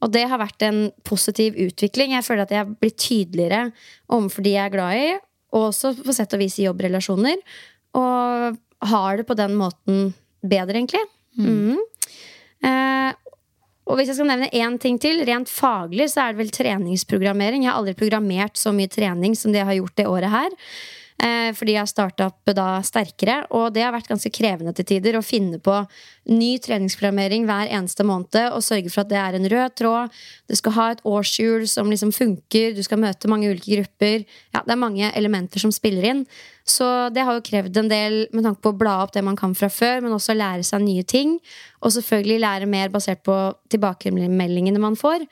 Og 0.05 0.12
det 0.14 0.29
har 0.31 0.38
vært 0.38 0.62
en 0.62 0.85
positiv 1.07 1.57
utvikling. 1.59 2.14
Jeg 2.14 2.27
føler 2.27 2.44
at 2.44 2.55
jeg 2.55 2.62
har 2.62 2.77
blitt 2.79 3.01
tydeligere 3.03 3.73
overfor 4.07 4.47
de 4.47 4.55
jeg 4.55 4.64
er 4.64 4.75
glad 4.75 5.01
i, 5.01 5.09
og 5.57 5.71
også 5.73 5.94
på 6.05 6.14
sett 6.14 6.37
og 6.37 6.42
vis 6.42 6.59
i 6.61 6.68
jobbrelasjoner. 6.68 7.40
Og 7.96 8.59
har 8.88 9.16
det 9.18 9.27
på 9.29 9.37
den 9.38 9.57
måten 9.59 10.12
bedre, 10.44 10.77
egentlig. 10.79 11.03
Mm. 11.38 11.79
Eh, 12.68 13.11
og 13.88 13.96
hvis 13.96 14.11
jeg 14.11 14.18
skal 14.18 14.29
nevne 14.29 14.51
én 14.53 14.77
ting 14.81 14.98
til, 15.01 15.22
rent 15.24 15.48
faglig, 15.48 16.11
så 16.12 16.27
er 16.27 16.35
det 16.35 16.42
vel 16.42 16.53
treningsprogrammering. 16.53 17.64
Jeg 17.64 17.72
har 17.72 17.81
aldri 17.81 17.96
programmert 17.96 18.61
så 18.61 18.74
mye 18.77 18.90
trening 18.92 19.37
som 19.38 19.55
det 19.55 19.62
jeg 19.62 19.70
har 19.70 19.79
gjort 19.81 19.96
det 20.01 20.09
året 20.11 20.33
her. 20.35 20.57
Eh, 21.19 21.51
fordi 21.51 21.75
jeg 21.75 21.83
har 21.83 21.91
starta 21.91 22.29
opp 22.31 22.51
da 22.55 22.79
sterkere, 22.87 23.41
og 23.51 23.73
det 23.75 23.83
har 23.83 23.91
vært 23.91 24.07
ganske 24.07 24.31
krevende 24.31 24.71
til 24.77 24.87
tider 24.87 25.17
å 25.19 25.25
finne 25.25 25.59
på 25.59 25.81
ny 26.31 26.53
treningsprogrammering 26.63 27.49
hver 27.49 27.73
eneste 27.75 28.07
måned 28.07 28.53
og 28.53 28.63
sørge 28.63 28.93
for 28.93 29.03
at 29.03 29.11
det 29.11 29.19
er 29.19 29.35
en 29.35 29.49
rød 29.51 29.75
tråd. 29.81 30.15
Du 30.47 30.55
skal 30.55 30.77
ha 30.77 30.87
et 30.93 31.03
årshjul 31.03 31.67
som 31.71 31.91
liksom 31.91 32.13
funker, 32.15 32.77
du 32.77 32.85
skal 32.87 33.03
møte 33.03 33.31
mange 33.31 33.51
ulike 33.51 33.81
grupper. 33.81 34.23
Ja, 34.55 34.63
Det 34.63 34.77
er 34.77 34.85
mange 34.85 35.11
elementer 35.11 35.59
som 35.59 35.75
spiller 35.75 36.07
inn. 36.07 36.23
Så 36.69 36.87
det 37.11 37.25
har 37.25 37.35
jo 37.35 37.43
krevd 37.43 37.77
en 37.81 37.91
del 37.91 38.29
med 38.31 38.45
tanke 38.45 38.63
på 38.63 38.71
å 38.75 38.79
bla 38.79 38.99
opp 39.03 39.15
det 39.17 39.25
man 39.25 39.39
kan 39.41 39.57
fra 39.57 39.71
før, 39.73 40.03
men 40.05 40.13
også 40.13 40.37
lære 40.37 40.63
seg 40.63 40.85
nye 40.85 41.03
ting. 41.03 41.39
Og 41.83 41.97
selvfølgelig 41.97 42.43
lære 42.45 42.71
mer 42.71 42.93
basert 42.95 43.25
på 43.25 43.37
tilbakemeldingene 43.73 44.79
man 44.79 44.95
får. 44.95 45.25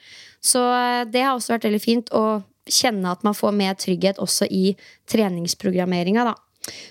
Så 0.43 0.65
eh, 0.65 1.05
det 1.07 1.23
har 1.23 1.37
også 1.37 1.55
vært 1.55 1.69
veldig 1.69 1.83
fint 1.85 2.11
å 2.11 2.41
kjenne 2.67 3.11
at 3.11 3.23
man 3.25 3.35
får 3.35 3.55
mer 3.55 3.75
trygghet 3.79 4.19
også 4.23 4.49
i 4.51 4.77
treningsprogrammeringa. 5.11 6.35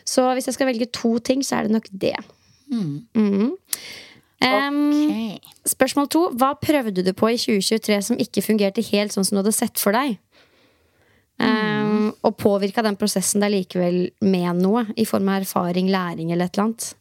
Så 0.08 0.24
hvis 0.34 0.48
jeg 0.48 0.56
skal 0.58 0.70
velge 0.72 0.88
to 0.94 1.18
ting, 1.20 1.44
så 1.44 1.60
er 1.60 1.68
det 1.68 1.76
nok 1.76 1.88
det. 1.92 2.16
Mhm. 2.72 3.52
Em, 4.42 4.80
Ok. 4.92 5.42
Spørsmål 5.66 6.10
to. 6.10 6.30
Hva 6.38 6.54
prøvde 6.62 7.04
du 7.04 7.14
på 7.14 7.32
i 7.32 7.38
2023 7.38 8.02
som 8.04 8.18
ikke 8.18 8.44
fungerte 8.44 8.84
helt 8.92 9.12
sånn 9.12 9.26
som 9.26 9.36
du 9.38 9.42
hadde 9.44 9.54
sett 9.56 9.80
for 9.80 9.92
deg? 9.92 10.20
Um, 11.40 12.14
og 12.24 12.38
påvirka 12.38 12.84
den 12.84 12.96
prosessen 12.96 13.42
deg 13.44 13.52
likevel 13.52 14.12
med 14.22 14.62
noe? 14.62 14.86
I 14.96 15.04
form 15.06 15.28
av 15.30 15.42
erfaring, 15.42 15.90
læring 15.92 16.32
eller 16.32 16.46
et 16.46 16.58
eller 16.58 16.70
annet? 16.70 16.94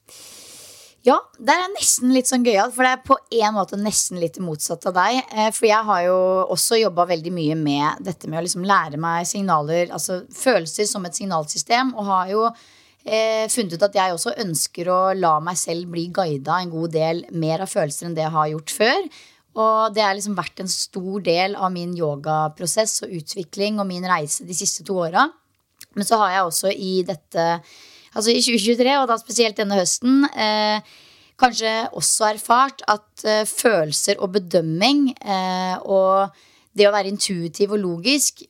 Ja, 1.04 1.18
det 1.36 1.52
er 1.52 1.66
nesten 1.74 2.14
litt 2.16 2.30
sånn 2.30 2.46
gøyalt, 2.46 2.72
for 2.72 2.86
det 2.86 2.94
er 2.94 3.02
på 3.04 3.18
en 3.36 3.52
måte 3.58 3.76
nesten 3.76 4.16
litt 4.22 4.38
motsatt 4.40 4.86
av 4.88 4.94
deg. 4.96 5.18
Eh, 5.36 5.50
For 5.52 5.68
jeg 5.68 5.84
har 5.84 6.06
jo 6.06 6.16
også 6.54 6.78
jobba 6.80 7.04
veldig 7.10 7.32
mye 7.36 7.56
med 7.60 8.00
dette 8.06 8.30
med 8.30 8.40
å 8.40 8.44
liksom 8.46 8.64
lære 8.64 8.96
meg 9.00 9.28
signaler, 9.28 9.92
altså 9.92 10.22
følelser 10.32 10.88
som 10.88 11.04
et 11.04 11.20
signalsystem, 11.20 11.92
og 11.92 12.08
har 12.08 12.32
jo 12.32 12.46
eh, 12.48 13.44
funnet 13.52 13.76
ut 13.76 13.84
at 13.84 14.00
jeg 14.00 14.16
også 14.16 14.32
ønsker 14.46 14.88
å 14.88 14.98
la 15.18 15.36
meg 15.44 15.60
selv 15.60 15.92
bli 15.92 16.06
guida 16.08 16.62
en 16.62 16.72
god 16.72 16.96
del 16.96 17.24
mer 17.36 17.66
av 17.66 17.72
følelser 17.74 18.08
enn 18.08 18.16
det 18.16 18.24
jeg 18.24 18.36
har 18.38 18.52
gjort 18.54 18.76
før. 18.80 19.08
Og 19.60 19.94
det 19.94 20.02
har 20.02 20.16
liksom 20.16 20.40
vært 20.40 20.64
en 20.64 20.72
stor 20.72 21.20
del 21.28 21.52
av 21.54 21.68
min 21.76 21.92
yogaprosess 21.94 23.02
og 23.04 23.12
utvikling 23.20 23.76
og 23.76 23.90
min 23.92 24.08
reise 24.08 24.48
de 24.48 24.56
siste 24.56 24.88
to 24.88 24.96
åra. 25.04 25.28
Men 25.94 26.08
så 26.08 26.16
har 26.24 26.32
jeg 26.32 26.48
også 26.48 26.72
i 26.72 26.94
dette 27.06 27.44
Altså 28.14 28.30
i 28.30 28.40
2023, 28.42 28.94
og 29.00 29.08
da 29.10 29.18
spesielt 29.18 29.58
denne 29.58 29.78
høsten, 29.78 30.24
eh, 30.38 30.80
kanskje 31.40 31.72
også 31.98 32.30
erfart 32.32 32.84
at 32.90 33.24
eh, 33.26 33.44
følelser 33.48 34.20
og 34.22 34.36
bedømming 34.36 35.08
eh, 35.18 35.76
og 35.82 36.34
det 36.74 36.88
å 36.88 36.94
være 36.94 37.10
intuitiv 37.10 37.74
og 37.74 37.82
logisk 37.82 38.44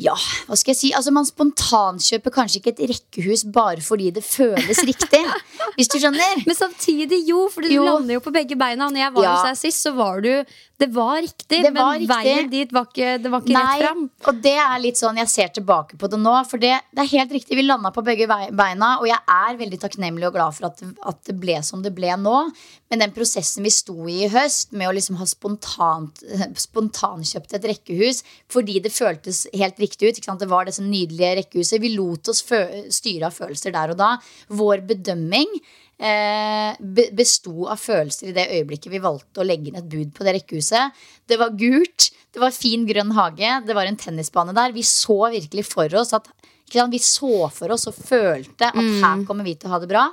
ja, 0.00 0.14
hva 0.48 0.56
skal 0.56 0.72
jeg 0.72 0.78
si? 0.80 0.90
Altså 0.96 1.12
Man 1.12 1.26
spontankjøper 1.28 2.32
kanskje 2.32 2.60
ikke 2.62 2.72
et 2.72 2.82
rekkehus 2.94 3.42
bare 3.52 3.82
fordi 3.84 4.08
det 4.16 4.24
føles 4.24 4.80
riktig. 4.88 5.20
Hvis 5.76 5.90
du 5.92 5.98
skjønner? 6.00 6.40
Men 6.46 6.56
samtidig, 6.56 7.20
jo, 7.28 7.44
for 7.52 7.60
du 7.66 7.68
Jo. 7.74 7.84
lander 7.84 8.16
jo 8.16 8.22
på 8.24 8.32
begge 8.34 8.56
beina. 8.58 8.86
Og 8.88 8.94
når 8.96 9.04
jeg 9.04 9.14
var 9.18 9.22
Ja. 9.28 9.34
hos 9.36 9.46
deg 9.50 9.60
sist, 9.66 9.84
så 9.86 9.92
var 9.96 10.20
du 10.24 10.32
Det 10.80 10.88
var 10.96 11.18
riktig, 11.20 11.58
Det 11.60 11.74
men 11.74 11.84
riktig. 12.00 12.08
veien 12.08 12.46
dit 12.50 12.70
var 12.72 12.86
ikke, 12.88 13.08
det 13.22 13.30
var 13.30 13.42
ikke 13.44 13.52
rett 13.60 13.82
fram. 13.84 14.06
og 14.30 14.38
det 14.40 14.54
er 14.56 14.78
litt 14.80 14.96
sånn 14.96 15.18
jeg 15.20 15.28
ser 15.28 15.48
tilbake 15.52 15.98
på 16.00 16.08
det 16.08 16.16
nå. 16.18 16.32
For 16.48 16.56
det, 16.56 16.70
det 16.96 17.02
er 17.04 17.10
helt 17.18 17.30
riktig, 17.36 17.54
vi 17.58 17.66
landa 17.68 17.90
på 17.92 18.00
begge 18.02 18.24
beina, 18.56 18.94
og 18.98 19.04
jeg 19.06 19.18
er 19.28 19.58
veldig 19.60 19.78
takknemlig 19.82 20.24
og 20.30 20.32
glad 20.38 20.54
for 20.56 20.70
at, 20.70 20.80
at 21.04 21.20
det 21.28 21.36
ble 21.38 21.58
som 21.62 21.82
det 21.84 21.92
ble 21.94 22.08
nå. 22.16 22.50
Men 22.90 23.04
den 23.04 23.12
prosessen 23.14 23.66
vi 23.66 23.70
sto 23.70 24.08
i 24.10 24.24
i 24.24 24.30
høst, 24.30 24.72
med 24.74 24.90
å 24.90 24.94
liksom 24.96 25.18
ha 25.20 25.26
spontant, 25.28 26.22
spontankjøpt 26.66 27.54
et 27.56 27.68
rekkehus 27.70 28.24
fordi 28.50 28.80
det 28.82 28.92
føltes 28.94 29.44
helt 29.54 29.78
riktig 29.82 30.10
ut. 30.10 30.24
Det 30.40 30.50
var 30.50 30.66
disse 30.66 30.84
nydelige 30.84 31.36
rekkehuset. 31.42 31.80
Vi 31.82 31.94
lot 31.94 32.32
oss 32.32 32.42
styre 32.42 33.30
av 33.30 33.36
følelser 33.36 33.74
der 33.76 33.94
og 33.94 34.00
da. 34.00 34.10
Vår 34.58 34.82
bedømming 34.90 35.54
eh, 36.00 36.74
besto 37.16 37.68
av 37.70 37.80
følelser 37.80 38.30
i 38.30 38.36
det 38.36 38.48
øyeblikket 38.56 38.92
vi 38.92 39.02
valgte 39.02 39.42
å 39.42 39.46
legge 39.46 39.70
inn 39.70 39.78
et 39.80 39.90
bud 39.90 40.12
på 40.16 40.26
det 40.26 40.36
rekkehuset. 40.40 41.00
Det 41.28 41.38
var 41.40 41.54
gult, 41.58 42.10
det 42.34 42.42
var 42.42 42.56
fin 42.56 42.86
grønn 42.88 43.14
hage, 43.16 43.54
det 43.66 43.76
var 43.76 43.90
en 43.90 44.00
tennisbane 44.00 44.56
der. 44.56 44.74
Vi 44.76 44.86
så 44.86 45.22
virkelig 45.32 45.68
for 45.70 46.00
oss 46.00 46.14
at? 46.16 46.30
Vi 46.70 47.00
så 47.02 47.48
for 47.50 47.72
oss 47.74 47.88
og 47.90 47.96
følte 47.98 48.68
at 48.70 48.76
her 48.78 49.24
kommer 49.26 49.42
vi 49.42 49.56
til 49.58 49.66
å 49.66 49.72
ha 49.72 49.80
det 49.82 49.88
bra. 49.90 50.04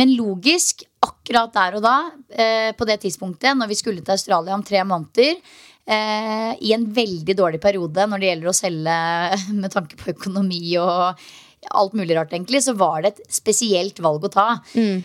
Men 0.00 0.14
logisk, 0.16 0.86
akkurat 1.08 1.54
der 1.56 1.78
og 1.78 1.84
da, 1.84 1.96
eh, 2.30 2.70
på 2.76 2.86
det 2.88 3.00
tidspunktet, 3.02 3.56
når 3.56 3.72
vi 3.72 3.80
skulle 3.80 4.04
til 4.04 4.16
Australia 4.16 4.54
om 4.54 4.64
tre 4.66 4.84
måneder, 4.84 5.40
eh, 5.88 6.54
i 6.60 6.72
en 6.76 6.86
veldig 6.94 7.36
dårlig 7.36 7.60
periode 7.60 8.06
når 8.08 8.20
det 8.20 8.32
gjelder 8.32 8.52
å 8.52 8.56
selge 8.56 8.96
med 9.62 9.74
tanke 9.74 10.00
på 10.00 10.12
økonomi 10.14 10.62
og 10.82 11.28
alt 11.74 11.94
mulig 11.98 12.16
rart, 12.16 12.32
egentlig, 12.32 12.60
så 12.64 12.72
var 12.78 13.02
det 13.02 13.10
et 13.10 13.34
spesielt 13.34 13.98
valg 14.02 14.24
å 14.24 14.30
ta. 14.32 14.46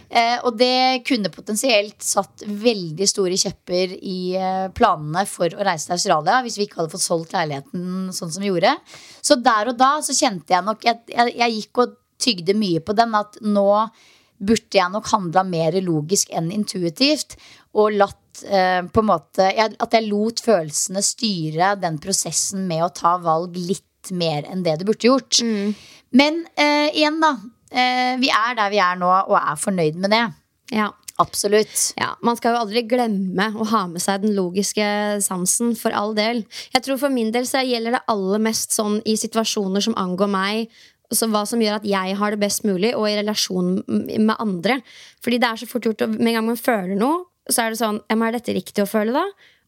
Eh, 0.10 0.36
og 0.46 0.58
det 0.60 1.04
kunne 1.08 1.32
potensielt 1.34 1.98
satt 2.06 2.46
veldig 2.46 3.08
store 3.10 3.38
kjepper 3.40 3.96
i 3.98 4.20
eh, 4.38 4.68
planene 4.76 5.26
for 5.30 5.50
å 5.50 5.66
reise 5.66 5.90
til 5.90 5.98
Australia 5.98 6.42
hvis 6.46 6.60
vi 6.60 6.68
ikke 6.68 6.82
hadde 6.82 6.94
fått 6.94 7.06
solgt 7.06 7.36
leiligheten 7.36 8.14
sånn 8.16 8.32
som 8.36 8.46
vi 8.46 8.52
gjorde. 8.52 8.76
Så 9.26 9.40
der 9.42 9.74
og 9.74 9.80
da 9.82 9.96
så 10.06 10.16
kjente 10.16 10.56
jeg 10.56 10.66
nok 10.68 10.84
Jeg, 10.84 11.02
jeg, 11.10 11.36
jeg 11.40 11.58
gikk 11.58 11.84
og 11.84 11.98
tygde 12.24 12.56
mye 12.56 12.84
på 12.86 12.96
den 12.96 13.16
at 13.18 13.40
nå 13.44 13.68
burde 14.46 14.80
jeg 14.80 14.92
nok 14.94 15.10
handla 15.14 15.46
mer 15.48 15.78
logisk 15.84 16.34
enn 16.36 16.52
intuitivt. 16.54 17.38
Og 17.80 17.96
latt 17.98 18.44
eh, 18.46 18.82
på 18.86 19.02
en 19.02 19.10
måte 19.10 19.48
At 19.50 19.96
jeg 19.96 20.06
lot 20.10 20.44
følelsene 20.46 21.02
styre 21.06 21.74
den 21.82 21.98
prosessen 22.04 22.68
med 22.70 22.86
å 22.86 22.94
ta 22.94 23.16
valg 23.24 23.58
litt 23.58 24.12
mer 24.12 24.46
enn 24.52 24.66
det 24.66 24.78
du 24.82 24.88
burde 24.90 25.08
gjort. 25.08 25.40
Men 26.14 26.44
eh, 26.60 26.90
igjen, 26.94 27.22
da. 27.24 27.38
Eh, 27.74 28.20
vi 28.22 28.30
er 28.30 28.58
der 28.60 28.74
vi 28.74 28.82
er 28.84 29.00
nå, 29.00 29.10
og 29.10 29.38
er 29.40 29.58
fornøyd 29.58 29.98
med 30.04 30.14
det. 30.14 30.26
Ja. 30.76 30.92
Absolutt. 31.22 31.94
Ja, 32.00 32.16
Man 32.26 32.38
skal 32.40 32.56
jo 32.56 32.64
aldri 32.64 32.82
glemme 32.90 33.52
å 33.54 33.68
ha 33.70 33.84
med 33.86 34.02
seg 34.02 34.24
den 34.24 34.34
logiske 34.34 34.86
sansen, 35.22 35.76
for 35.78 35.94
all 35.94 36.16
del. 36.18 36.42
Jeg 36.74 36.86
tror 36.86 36.98
For 37.02 37.14
min 37.14 37.30
del 37.36 37.46
så 37.46 37.62
gjelder 37.62 37.98
det 37.98 38.06
aller 38.10 38.42
mest 38.42 38.74
sånn 38.74 38.98
i 39.06 39.14
situasjoner 39.20 39.84
som 39.86 39.98
angår 40.00 40.32
meg. 40.34 40.74
Så 41.14 41.30
hva 41.32 41.44
som 41.48 41.62
gjør 41.62 41.80
at 41.80 41.88
jeg 41.88 42.16
har 42.20 42.32
det 42.36 42.40
best 42.42 42.64
mulig, 42.68 42.94
og 42.98 43.06
i 43.10 43.16
relasjon 43.22 43.84
med 43.88 44.36
andre. 44.40 44.80
Fordi 45.24 45.40
det 45.40 45.50
er 45.50 45.62
så 45.64 45.68
fort 45.70 45.86
gjort 45.88 46.02
å- 46.08 46.12
Med 46.18 46.34
en 46.34 46.40
gang 46.42 46.46
man 46.52 46.58
føler 46.60 46.96
noe, 46.98 47.26
så 47.50 47.66
er 47.66 47.70
det 47.74 47.80
sånn 47.80 48.00
Er 48.10 48.32
dette 48.32 48.54
riktig 48.56 48.84
å 48.84 48.90
føle, 48.90 49.14
da? 49.14 49.26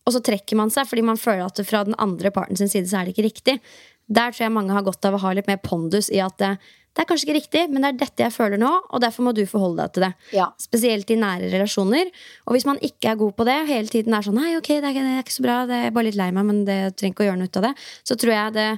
Og 0.08 0.14
så 0.14 0.22
trekker 0.22 0.56
man 0.56 0.70
seg 0.70 0.86
fordi 0.88 1.02
man 1.04 1.18
føler 1.18 1.46
at 1.46 1.66
fra 1.66 1.84
den 1.84 1.96
andre 1.98 2.30
parten 2.32 2.56
sin 2.58 2.70
side 2.70 2.88
så 2.88 3.02
er 3.02 3.06
det 3.06 3.16
ikke 3.16 3.30
riktig. 3.30 3.60
Der 4.08 4.32
tror 4.32 4.46
jeg 4.46 4.52
mange 4.54 4.72
har 4.72 4.84
godt 4.86 5.04
av 5.06 5.16
å 5.16 5.20
ha 5.24 5.32
litt 5.34 5.48
mer 5.48 5.58
pondus 5.58 6.12
i 6.14 6.20
at 6.22 6.38
det, 6.38 6.52
det 6.96 7.02
er 7.02 7.08
kanskje 7.10 7.26
ikke 7.26 7.40
riktig, 7.42 7.64
men 7.74 7.82
det 7.82 7.90
er 7.90 7.98
dette 8.06 8.24
jeg 8.24 8.32
føler 8.32 8.58
nå, 8.62 8.70
og 8.94 9.02
derfor 9.02 9.26
må 9.26 9.34
du 9.36 9.42
forholde 9.50 9.82
deg 9.82 9.94
til 9.94 10.04
det. 10.06 10.12
Ja. 10.38 10.46
Spesielt 10.62 11.10
i 11.10 11.18
nære 11.20 11.50
relasjoner. 11.52 12.12
Og 12.46 12.54
hvis 12.56 12.68
man 12.70 12.78
ikke 12.86 13.10
er 13.12 13.16
god 13.20 13.34
på 13.36 13.44
det, 13.50 13.58
og 13.64 13.68
hele 13.74 13.88
tiden 13.92 14.14
er 14.14 14.22
sånn 14.22 14.38
Nei, 14.38 14.54
ok, 14.60 14.70
det 14.78 14.84
er, 14.86 14.94
ikke, 14.94 15.04
det 15.10 15.16
er 15.18 15.24
ikke 15.26 15.36
så 15.40 15.44
bra, 15.48 15.58
det 15.66 15.80
er 15.88 15.92
bare 15.98 16.08
litt 16.12 16.16
lei 16.22 16.30
meg, 16.38 16.46
men 16.46 16.62
det 16.70 16.78
trenger 16.96 17.16
ikke 17.18 17.26
å 17.26 17.30
gjøre 17.32 17.40
noe 17.42 17.50
ut 17.50 17.58
av 17.58 17.64
det. 17.68 17.74
Så 18.06 18.16
tror 18.22 18.32
jeg 18.38 18.54
det 18.54 18.68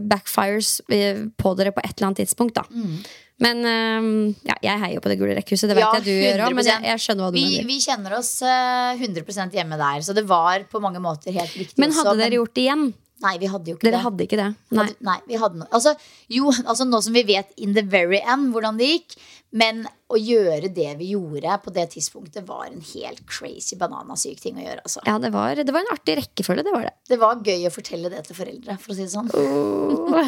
backfires 0.00 0.80
eh, 0.92 1.24
på 1.36 1.54
dere 1.58 1.72
på 1.74 1.82
et 1.82 1.92
eller 1.96 2.10
annet 2.10 2.22
tidspunkt, 2.22 2.54
da. 2.60 2.64
Men 3.40 3.64
eh, 3.64 4.08
ja, 4.44 4.56
jeg 4.62 4.82
heier 4.82 4.94
jo 4.98 5.02
på 5.04 5.10
det 5.12 5.18
gule 5.20 5.34
rekkhuset, 5.38 5.70
det 5.70 5.78
vet 5.78 5.86
Ja, 5.86 5.92
jeg 5.98 6.04
du 6.04 6.12
gjør 6.12 6.42
òg, 6.46 6.56
men 6.58 6.66
jeg, 6.68 6.84
jeg 6.90 7.02
skjønner 7.06 7.24
hva 7.24 7.30
du 7.32 7.38
Vi, 7.38 7.44
mener. 7.48 7.68
vi 7.70 7.78
kjenner 7.80 8.16
oss 8.18 8.32
eh, 8.44 9.00
100% 9.00 9.56
hjemme 9.56 9.78
der, 9.80 10.02
så 10.04 10.16
det 10.16 10.26
var 10.28 10.66
på 10.70 10.82
mange 10.84 11.00
måter 11.02 11.32
helt 11.32 11.54
riktig. 11.56 11.78
Men 11.80 11.94
også, 11.94 12.04
hadde 12.10 12.20
dere 12.20 12.36
gjort 12.40 12.54
det 12.54 12.66
igjen? 12.66 12.90
Nei, 13.20 13.34
vi 13.40 13.48
hadde 13.52 13.68
jo 13.68 13.76
ikke 13.76 13.84
Dere 13.84 13.98
det. 13.98 14.04
hadde 14.06 14.24
ikke 14.24 14.38
det? 14.40 14.48
Nei. 14.72 14.78
Hadde, 14.80 14.94
nei, 15.04 15.18
vi 15.28 15.40
hadde 15.42 15.60
noe. 15.60 15.68
Altså, 15.76 15.92
jo, 16.32 16.52
altså 16.64 16.86
nå 16.88 17.00
som 17.04 17.16
vi 17.16 17.22
vet 17.28 17.50
in 17.60 17.74
the 17.76 17.84
very 17.84 18.20
end 18.24 18.54
hvordan 18.54 18.78
det 18.80 18.88
gikk, 18.94 19.16
men 19.60 19.82
å 20.10 20.16
gjøre 20.18 20.70
det 20.72 20.88
vi 21.00 21.10
gjorde 21.12 21.56
på 21.64 21.72
det 21.74 21.88
tidspunktet, 21.92 22.46
var 22.46 22.68
en 22.68 22.80
helt 22.92 23.20
crazy 23.28 23.76
bananasyk 23.78 24.40
ting 24.40 24.56
å 24.56 24.64
gjøre. 24.64 24.84
Altså. 24.86 25.02
Ja, 25.08 25.18
det 25.22 25.32
var, 25.34 25.58
det 25.58 25.74
var 25.74 25.84
en 25.84 25.92
artig 25.92 26.16
rekkefølge, 26.20 26.64
det 26.66 26.74
var 26.74 26.86
det. 26.88 26.94
Det 27.10 27.18
var 27.20 27.42
gøy 27.44 27.66
å 27.68 27.74
fortelle 27.74 28.12
det 28.14 28.24
til 28.28 28.38
foreldre, 28.38 28.78
for 28.80 28.94
å 28.94 28.96
si 28.96 29.04
det 29.04 29.12
sånn. 29.12 29.28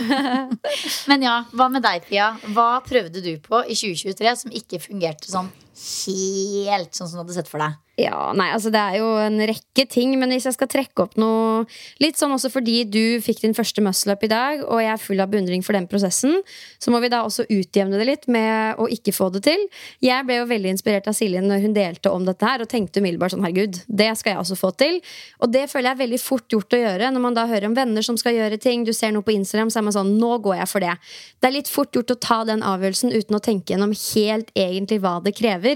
men 1.10 1.26
ja, 1.28 1.36
hva 1.54 1.70
med 1.72 1.86
deg, 1.86 2.04
Pia? 2.08 2.32
Hva 2.52 2.68
prøvde 2.84 3.22
du 3.24 3.32
på 3.44 3.62
i 3.64 3.78
2023 3.78 4.36
som 4.44 4.54
ikke 4.58 4.82
fungerte 4.82 5.30
sånn 5.32 5.48
helt 5.82 6.94
sånn 6.94 7.08
som 7.08 7.18
du 7.18 7.24
hadde 7.24 7.40
sett 7.40 7.50
for 7.50 7.62
deg? 7.62 7.78
Ja, 8.00 8.30
nei, 8.32 8.46
altså 8.54 8.70
Det 8.72 8.80
er 8.80 8.94
jo 9.02 9.08
en 9.20 9.36
rekke 9.44 9.84
ting, 9.84 10.14
men 10.16 10.30
hvis 10.32 10.46
jeg 10.48 10.56
skal 10.56 10.68
trekke 10.72 11.04
opp 11.04 11.18
noe 11.20 11.66
Litt 12.00 12.16
sånn 12.16 12.32
også 12.32 12.48
fordi 12.48 12.86
du 12.88 13.20
fikk 13.20 13.42
din 13.42 13.52
første 13.52 13.82
muscle-up 13.84 14.22
i 14.24 14.30
dag, 14.30 14.62
og 14.64 14.80
jeg 14.80 14.90
er 14.94 15.00
full 15.00 15.20
av 15.20 15.28
beundring 15.32 15.60
for 15.64 15.76
den 15.76 15.84
prosessen, 15.90 16.38
så 16.80 16.92
må 16.92 17.02
vi 17.02 17.10
da 17.12 17.20
også 17.26 17.44
utjevne 17.52 18.00
det 18.00 18.06
litt 18.08 18.24
med 18.32 18.80
å 18.80 18.88
ikke 18.90 19.12
få 19.14 19.28
det 19.34 19.42
til. 19.44 19.60
Jeg 20.02 20.24
ble 20.26 20.38
jo 20.40 20.48
veldig 20.48 20.72
inspirert 20.72 21.08
av 21.10 21.16
Silje 21.16 21.42
når 21.44 21.62
hun 21.66 21.76
delte 21.76 22.10
om 22.10 22.24
dette 22.26 22.48
her, 22.48 22.64
og 22.64 22.70
tenkte 22.72 23.02
umiddelbart 23.02 23.34
sånn 23.34 23.44
herregud, 23.44 23.78
det 23.86 24.08
skal 24.18 24.34
jeg 24.34 24.40
også 24.42 24.58
få 24.58 24.72
til. 24.80 24.98
Og 25.44 25.52
det 25.52 25.66
føler 25.70 25.90
jeg 25.90 25.98
er 25.98 26.02
veldig 26.02 26.20
fort 26.22 26.56
gjort 26.56 26.76
å 26.76 26.80
gjøre 26.80 27.12
når 27.12 27.24
man 27.26 27.38
da 27.38 27.46
hører 27.50 27.68
om 27.68 27.76
venner 27.76 28.06
som 28.06 28.18
skal 28.20 28.36
gjøre 28.38 28.58
ting, 28.62 28.86
du 28.88 28.92
ser 28.96 29.14
noe 29.14 29.26
på 29.26 29.36
Instagram, 29.36 29.70
så 29.70 29.80
er 29.80 29.86
man 29.86 29.96
sånn 29.96 30.14
nå 30.18 30.32
går 30.42 30.58
jeg 30.62 30.72
for 30.72 30.84
det. 30.84 30.96
Det 31.38 31.50
er 31.50 31.56
litt 31.60 31.70
fort 31.70 31.94
gjort 31.94 32.16
å 32.16 32.18
ta 32.28 32.40
den 32.48 32.64
avgjørelsen 32.66 33.14
uten 33.14 33.38
å 33.38 33.42
tenke 33.44 33.76
gjennom 33.76 33.94
helt 33.94 34.52
egentlig 34.58 35.00
hva 35.04 35.18
det 35.22 35.36
krever. 35.38 35.71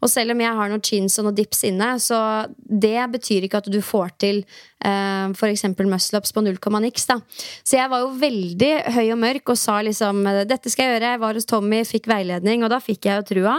Og 0.00 0.10
selv 0.12 0.34
om 0.34 0.42
jeg 0.44 0.56
har 0.58 0.70
noen 0.70 0.84
chins 0.84 1.18
og 1.18 1.26
noen 1.26 1.38
dips 1.38 1.64
inne, 1.68 1.88
så 2.02 2.20
det 2.54 3.00
betyr 3.14 3.46
ikke 3.46 3.62
at 3.64 3.70
du 3.72 3.80
får 3.84 4.14
til 4.22 4.42
uh, 4.84 5.32
f.eks. 5.34 5.64
muscle-ups 5.78 6.34
på 6.36 6.44
null 6.44 6.60
komma 6.62 6.82
niks. 6.84 7.08
da. 7.10 7.18
Så 7.64 7.80
jeg 7.80 7.90
var 7.92 8.04
jo 8.04 8.12
veldig 8.20 8.70
høy 8.94 9.06
og 9.08 9.20
mørk 9.24 9.54
og 9.54 9.60
sa 9.60 9.80
liksom 9.86 10.22
dette 10.48 10.70
skal 10.72 10.86
jeg 10.86 10.96
gjøre. 10.98 11.14
Jeg 11.16 11.24
var 11.24 11.40
hos 11.40 11.50
Tommy, 11.50 11.82
fikk 11.88 12.06
veiledning, 12.10 12.64
og 12.64 12.72
da 12.74 12.80
fikk 12.84 13.10
jeg 13.10 13.22
jo 13.22 13.28
trua. 13.32 13.58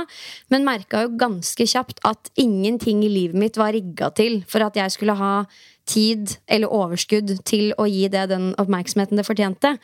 Men 0.54 0.68
merka 0.68 1.06
jo 1.06 1.16
ganske 1.20 1.68
kjapt 1.68 2.04
at 2.08 2.32
ingenting 2.40 3.04
i 3.06 3.12
livet 3.12 3.38
mitt 3.38 3.60
var 3.60 3.76
rigga 3.76 4.12
til 4.16 4.42
for 4.50 4.64
at 4.66 4.80
jeg 4.80 4.96
skulle 4.96 5.18
ha 5.20 5.36
tid 5.90 6.38
eller 6.52 6.72
overskudd 6.72 7.40
til 7.48 7.72
å 7.82 7.88
gi 7.90 8.06
det 8.12 8.28
den 8.32 8.52
oppmerksomheten 8.62 9.20
det 9.20 9.28
fortjente. 9.28 9.76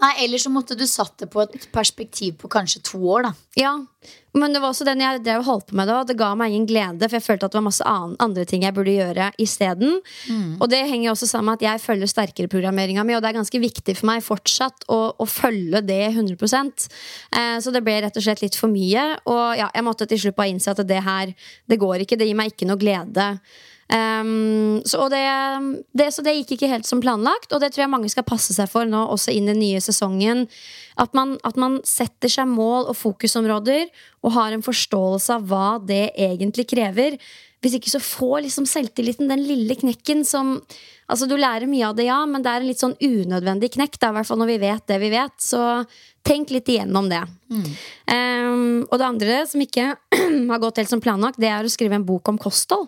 Nei, 0.00 0.14
Eller 0.24 0.40
så 0.40 0.48
måtte 0.52 0.76
du 0.78 0.86
satt 0.88 1.18
det 1.20 1.28
på 1.32 1.42
et 1.44 1.66
perspektiv 1.74 2.38
på 2.40 2.48
kanskje 2.48 2.80
to 2.88 3.00
år. 3.04 3.28
da 3.28 3.32
Ja, 3.56 3.74
men 4.38 4.52
det 4.54 4.60
var 4.62 4.70
også 4.70 4.86
den 4.86 5.02
jeg 5.02 5.22
drev 5.24 5.42
og 5.42 5.48
holdt 5.48 5.66
på 5.70 5.76
med 5.78 5.88
da. 5.90 6.00
og 6.00 6.08
Det 6.10 6.16
ga 6.18 6.30
meg 6.38 6.52
ingen 6.52 6.68
glede, 6.70 7.08
for 7.08 7.18
jeg 7.18 7.26
følte 7.26 7.48
at 7.48 7.54
det 7.54 7.58
var 7.58 7.66
masse 7.66 7.86
an- 7.88 8.16
andre 8.22 8.44
ting 8.46 8.62
jeg 8.62 8.74
burde 8.76 8.94
gjøre 8.94 9.30
isteden. 9.42 9.96
Og 10.60 10.68
det 10.70 10.84
henger 10.86 11.10
også 11.12 11.26
sammen 11.26 11.50
med 11.50 11.60
at 11.60 11.66
jeg 11.66 11.82
følger 11.82 12.10
sterkere 12.10 12.50
programmeringa 12.52 13.04
mi, 13.04 13.16
og 13.16 13.22
det 13.22 13.32
er 13.32 13.40
ganske 13.40 13.62
viktig 13.62 13.96
for 13.98 14.10
meg 14.12 14.22
fortsatt 14.22 14.86
å, 14.88 15.00
å 15.18 15.26
følge 15.26 15.82
det 15.82 16.02
100 16.12 16.36
eh, 16.38 17.58
Så 17.60 17.74
det 17.74 17.82
ble 17.82 18.00
rett 18.04 18.16
og 18.16 18.22
slett 18.22 18.42
litt 18.44 18.58
for 18.58 18.70
mye. 18.70 19.16
Og 19.26 19.58
ja, 19.58 19.70
jeg 19.74 19.86
måtte 19.86 20.06
til 20.06 20.22
slutt 20.22 20.38
bare 20.38 20.54
innse 20.54 20.70
at 20.70 20.86
det 20.86 21.02
her, 21.02 21.34
det 21.66 21.80
går 21.80 22.06
ikke. 22.06 22.20
Det 22.20 22.30
gir 22.30 22.38
meg 22.38 22.54
ikke 22.54 22.70
noe 22.70 22.80
glede. 22.80 23.34
Um, 23.90 24.82
så, 24.86 25.08
det, 25.10 25.24
det, 25.98 26.12
så 26.14 26.22
det 26.22 26.36
gikk 26.36 26.54
ikke 26.54 26.68
helt 26.70 26.86
som 26.86 27.00
planlagt, 27.02 27.50
og 27.50 27.58
det 27.62 27.72
tror 27.74 27.84
jeg 27.84 27.90
mange 27.90 28.10
skal 28.12 28.26
passe 28.26 28.54
seg 28.54 28.70
for 28.70 28.86
nå, 28.86 29.00
også 29.10 29.34
inn 29.34 29.48
i 29.48 29.50
den 29.50 29.62
nye 29.64 29.80
sesongen. 29.82 30.44
At 31.00 31.14
man, 31.16 31.38
at 31.46 31.56
man 31.60 31.78
setter 31.86 32.28
seg 32.28 32.48
mål 32.50 32.90
og 32.90 32.98
fokusområder 33.00 33.88
og 34.20 34.34
har 34.36 34.52
en 34.52 34.64
forståelse 34.64 35.38
av 35.38 35.46
hva 35.48 35.68
det 35.80 36.10
egentlig 36.20 36.66
krever. 36.70 37.16
Hvis 37.60 37.76
ikke 37.76 37.92
så 37.92 38.00
får 38.00 38.44
liksom 38.46 38.66
selvtilliten 38.68 39.30
den 39.30 39.44
lille 39.44 39.76
knekken 39.80 40.24
som 40.28 40.58
Altså 41.10 41.26
Du 41.26 41.34
lærer 41.34 41.66
mye 41.66 41.88
av 41.88 41.96
det, 41.98 42.04
ja, 42.06 42.20
men 42.22 42.38
det 42.38 42.50
er 42.52 42.62
en 42.62 42.68
litt 42.68 42.78
sånn 42.78 42.92
unødvendig 43.02 43.72
knekk. 43.74 43.96
Da, 43.98 44.12
I 44.12 44.14
hvert 44.14 44.28
fall 44.28 44.38
når 44.38 44.50
vi 44.52 44.58
vet 44.62 44.84
det 44.86 44.98
vi 45.02 45.08
vet. 45.10 45.32
Så 45.42 45.58
tenk 46.22 46.52
litt 46.54 46.70
igjennom 46.70 47.08
det. 47.10 47.24
Um, 47.50 48.84
og 48.86 48.94
det 48.94 49.08
andre, 49.08 49.40
som 49.50 49.64
ikke 49.64 49.88
har 50.52 50.62
gått 50.62 50.78
helt 50.78 50.92
som 50.92 51.02
planlagt, 51.02 51.40
det 51.42 51.50
er 51.50 51.66
å 51.66 51.72
skrive 51.72 51.98
en 51.98 52.06
bok 52.06 52.30
om 52.30 52.38
kosthold. 52.38 52.86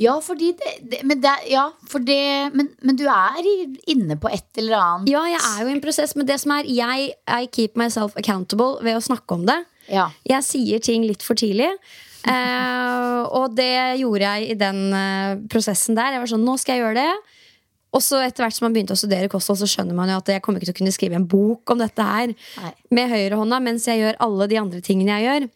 Ja, 0.00 0.14
fordi 0.24 0.52
det, 0.56 0.70
det, 0.88 1.02
men, 1.04 1.20
det, 1.20 1.32
ja, 1.52 1.66
for 1.88 2.00
det 2.04 2.52
men, 2.56 2.70
men 2.80 2.96
du 2.96 3.04
er 3.12 3.48
inne 3.92 4.16
på 4.20 4.30
et 4.32 4.62
eller 4.62 4.78
annet. 4.78 5.10
Ja, 5.12 5.24
jeg 5.28 5.40
er 5.40 5.58
jo 5.60 5.68
i 5.68 5.74
en 5.76 5.84
prosess, 5.84 6.16
men 6.16 6.28
det 6.28 6.38
som 6.40 6.54
er 6.56 6.68
jeg 6.70 7.12
I 7.12 7.50
keep 7.52 7.76
myself 7.78 8.16
accountable 8.20 8.80
ved 8.84 8.96
å 8.96 9.04
snakke 9.04 9.36
om 9.36 9.44
det. 9.48 9.58
Ja. 9.92 10.08
Jeg 10.28 10.46
sier 10.46 10.82
ting 10.82 11.06
litt 11.08 11.24
for 11.26 11.38
tidlig. 11.38 11.70
Eh, 12.22 13.22
og 13.34 13.56
det 13.58 13.98
gjorde 13.98 14.22
jeg 14.22 14.52
i 14.52 14.54
den 14.54 14.76
eh, 14.94 15.40
prosessen 15.50 15.96
der. 15.98 16.12
Jeg 16.14 16.22
var 16.22 16.30
sånn, 16.30 16.44
nå 16.46 16.52
skal 16.62 16.76
jeg 16.76 16.84
gjøre 16.84 17.00
det. 17.00 17.38
Og 17.92 18.00
så 18.00 18.20
etter 18.24 18.44
hvert 18.44 18.54
som 18.56 18.68
man 18.68 18.76
begynte 18.76 18.94
å 18.94 19.00
studere 19.00 19.26
kosthold, 19.32 19.58
så 19.58 19.68
skjønner 19.68 19.96
man 19.96 20.12
jo 20.12 20.20
at 20.20 20.30
jeg 20.30 20.42
kommer 20.44 20.62
ikke 20.62 20.70
til 20.70 20.76
å 20.76 20.78
kunne 20.78 20.94
skrive 20.94 21.18
en 21.18 21.26
bok 21.28 21.74
om 21.74 21.82
dette 21.82 22.06
her 22.06 22.30
Nei. 22.30 22.70
med 22.94 23.10
høyrehånda 23.10 23.58
mens 23.64 23.88
jeg 23.90 24.00
gjør 24.00 24.20
alle 24.22 24.48
de 24.52 24.60
andre 24.60 24.80
tingene 24.86 25.18
jeg 25.18 25.26
gjør. 25.26 25.48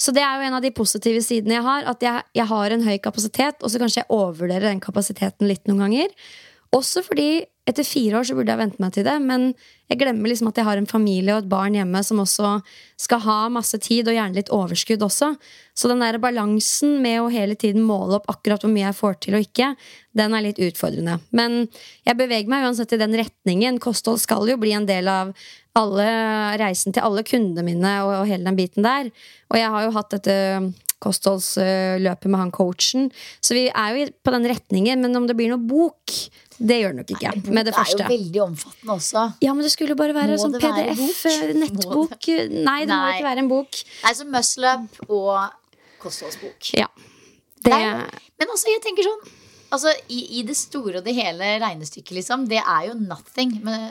Så 0.00 0.14
det 0.16 0.22
er 0.24 0.38
jo 0.38 0.48
en 0.48 0.56
av 0.56 0.64
de 0.64 0.72
positive 0.72 1.20
sidene 1.24 1.58
jeg 1.58 1.66
har. 1.66 1.88
At 1.92 2.04
jeg, 2.04 2.26
jeg 2.38 2.48
har 2.48 2.74
en 2.74 2.86
høy 2.86 2.96
kapasitet, 3.04 3.60
og 3.60 3.72
så 3.72 3.80
kanskje 3.82 4.02
jeg 4.02 4.12
overvurderer 4.16 4.70
den 4.70 4.80
kapasiteten 4.82 5.50
litt 5.50 5.68
noen 5.68 5.84
ganger. 5.84 6.14
Også 6.76 7.02
fordi 7.02 7.42
etter 7.68 7.86
fire 7.86 8.18
år 8.18 8.26
så 8.26 8.34
burde 8.34 8.50
jeg 8.50 8.58
vente 8.60 8.80
meg 8.82 8.92
til 8.94 9.04
det, 9.06 9.16
men 9.22 9.50
jeg 9.90 9.98
glemmer 10.00 10.30
liksom 10.30 10.48
at 10.50 10.58
jeg 10.58 10.66
har 10.66 10.78
en 10.80 10.88
familie 10.88 11.34
og 11.34 11.42
et 11.42 11.50
barn 11.50 11.74
hjemme 11.76 12.00
som 12.06 12.22
også 12.22 12.52
skal 12.98 13.22
ha 13.26 13.38
masse 13.52 13.78
tid, 13.82 14.08
og 14.08 14.16
gjerne 14.16 14.38
litt 14.38 14.52
overskudd 14.54 15.02
også. 15.06 15.32
Så 15.76 15.90
den 15.90 16.02
der 16.02 16.18
balansen 16.22 16.98
med 17.02 17.20
å 17.20 17.30
hele 17.32 17.56
tiden 17.58 17.84
måle 17.86 18.18
opp 18.18 18.30
akkurat 18.32 18.64
hvor 18.64 18.72
mye 18.72 18.86
jeg 18.88 18.98
får 18.98 19.18
til 19.22 19.38
og 19.38 19.46
ikke, 19.46 19.72
den 20.18 20.34
er 20.34 20.46
litt 20.46 20.62
utfordrende. 20.62 21.18
Men 21.36 21.64
jeg 22.06 22.18
beveger 22.18 22.50
meg 22.50 22.66
uansett 22.66 22.94
i 22.96 23.00
den 23.02 23.18
retningen. 23.18 23.82
Kosthold 23.82 24.22
skal 24.22 24.48
jo 24.50 24.58
bli 24.60 24.74
en 24.74 24.88
del 24.88 25.10
av 25.10 25.34
alle 25.78 26.06
reisen 26.60 26.94
til 26.94 27.04
alle 27.06 27.22
kundene 27.26 27.62
mine 27.66 27.96
og, 28.04 28.14
og 28.22 28.30
hele 28.30 28.46
den 28.48 28.58
biten 28.58 28.86
der. 28.86 29.10
Og 29.50 29.58
jeg 29.60 29.70
har 29.74 29.86
jo 29.86 29.92
hatt 29.94 30.16
dette 30.16 30.36
kostholdsløpet 31.00 32.28
med 32.28 32.40
han 32.42 32.52
coachen. 32.52 33.08
Så 33.40 33.56
vi 33.56 33.66
er 33.70 33.96
jo 33.96 34.08
på 34.24 34.34
den 34.34 34.48
retningen, 34.50 35.00
men 35.00 35.16
om 35.16 35.28
det 35.28 35.36
blir 35.38 35.52
noe 35.52 35.62
bok, 35.62 36.12
det 36.60 36.80
gjør 36.82 36.92
det 36.92 37.00
nok 37.00 37.12
ikke. 37.16 37.32
Nei, 37.38 37.54
med 37.56 37.70
det 37.70 37.74
første. 37.76 38.02
er 38.02 38.10
jo 38.10 38.16
veldig 38.18 38.42
omfattende 38.44 38.96
også. 38.98 39.22
Ja, 39.46 39.54
men 39.56 39.64
det 39.64 39.72
skulle 39.72 39.96
bare 39.96 40.16
være 40.16 40.36
Må 40.36 40.42
sånn 40.42 40.56
det 40.56 40.62
være 40.66 40.90
PDF, 40.90 41.00
bok? 41.00 41.30
eh, 41.30 41.54
nettbok. 41.62 42.28
Nei, 42.68 42.78
det 42.84 42.98
må 42.98 43.14
ikke 43.14 43.28
være 43.30 43.44
en 43.46 43.52
bok. 43.52 43.80
Nei, 44.04 44.14
så 44.18 44.28
Muslup 44.28 45.00
og 45.08 45.32
kostholdsbok. 46.04 46.72
Ja. 46.76 46.90
Det, 47.60 47.72
Nei, 47.72 47.84
men 48.40 48.52
også, 48.52 48.70
jeg 48.72 48.80
tenker 48.84 49.04
sånn 49.04 49.36
Altså, 49.70 49.92
i, 50.10 50.40
I 50.40 50.42
det 50.48 50.56
store 50.58 50.98
og 50.98 51.04
det 51.06 51.12
hele 51.14 51.52
regnestykket, 51.62 52.10
liksom, 52.16 52.48
det 52.50 52.58
er 52.58 52.88
jo 52.88 52.96
nothing 52.98 53.52
men, 53.62 53.84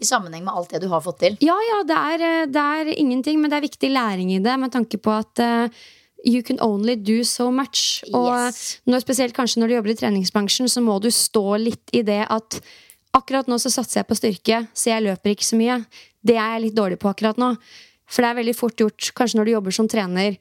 i 0.00 0.08
sammenheng 0.08 0.44
med 0.46 0.54
alt 0.56 0.70
det 0.72 0.80
du 0.82 0.88
har 0.88 1.00
fått 1.04 1.18
til. 1.20 1.38
ja, 1.44 1.56
ja, 1.68 1.80
det 1.86 1.96
er, 1.96 2.26
eh, 2.26 2.46
det 2.50 2.66
er 2.80 2.92
ingenting, 2.96 3.40
men 3.40 3.50
det 3.52 3.58
er 3.60 3.66
viktig 3.68 3.90
læring 3.92 4.32
i 4.34 4.38
det 4.42 4.58
med 4.58 4.72
tanke 4.72 4.98
på 4.98 5.12
at 5.20 5.42
uh, 5.44 5.82
You 6.26 6.42
can 6.44 6.58
only 6.60 6.96
do 6.96 7.22
so 7.24 7.50
much. 7.50 8.02
Og 8.12 8.28
Yes. 8.28 8.80
når, 8.84 9.00
spesielt 9.00 9.32
kanskje 9.32 9.60
når 9.62 9.68
du 9.68 9.74
jobber 9.78 9.90
i 9.94 9.94
treningsbransjen, 9.96 10.68
så 10.68 10.82
må 10.84 10.98
du 11.00 11.08
stå 11.08 11.56
litt 11.56 11.88
i 11.96 12.02
det 12.04 12.26
at 12.28 12.58
akkurat 13.16 13.48
nå 13.48 13.56
så 13.56 13.70
satser 13.72 14.02
jeg 14.02 14.06
på 14.10 14.18
styrke, 14.18 14.58
så 14.76 14.90
jeg 14.92 15.06
løper 15.06 15.32
ikke 15.32 15.48
så 15.48 15.56
mye. 15.56 15.78
Det 16.22 16.36
er 16.36 16.58
jeg 16.58 16.66
litt 16.66 16.76
dårlig 16.76 16.98
på 17.00 17.08
akkurat 17.08 17.40
nå. 17.40 17.54
For 18.10 18.20
det 18.20 18.28
er 18.34 18.38
veldig 18.42 18.54
fort 18.58 18.76
gjort, 18.76 19.12
kanskje 19.16 19.38
når 19.40 19.48
du 19.48 19.52
jobber 19.54 19.70
som 19.78 19.88
trener, 19.88 20.36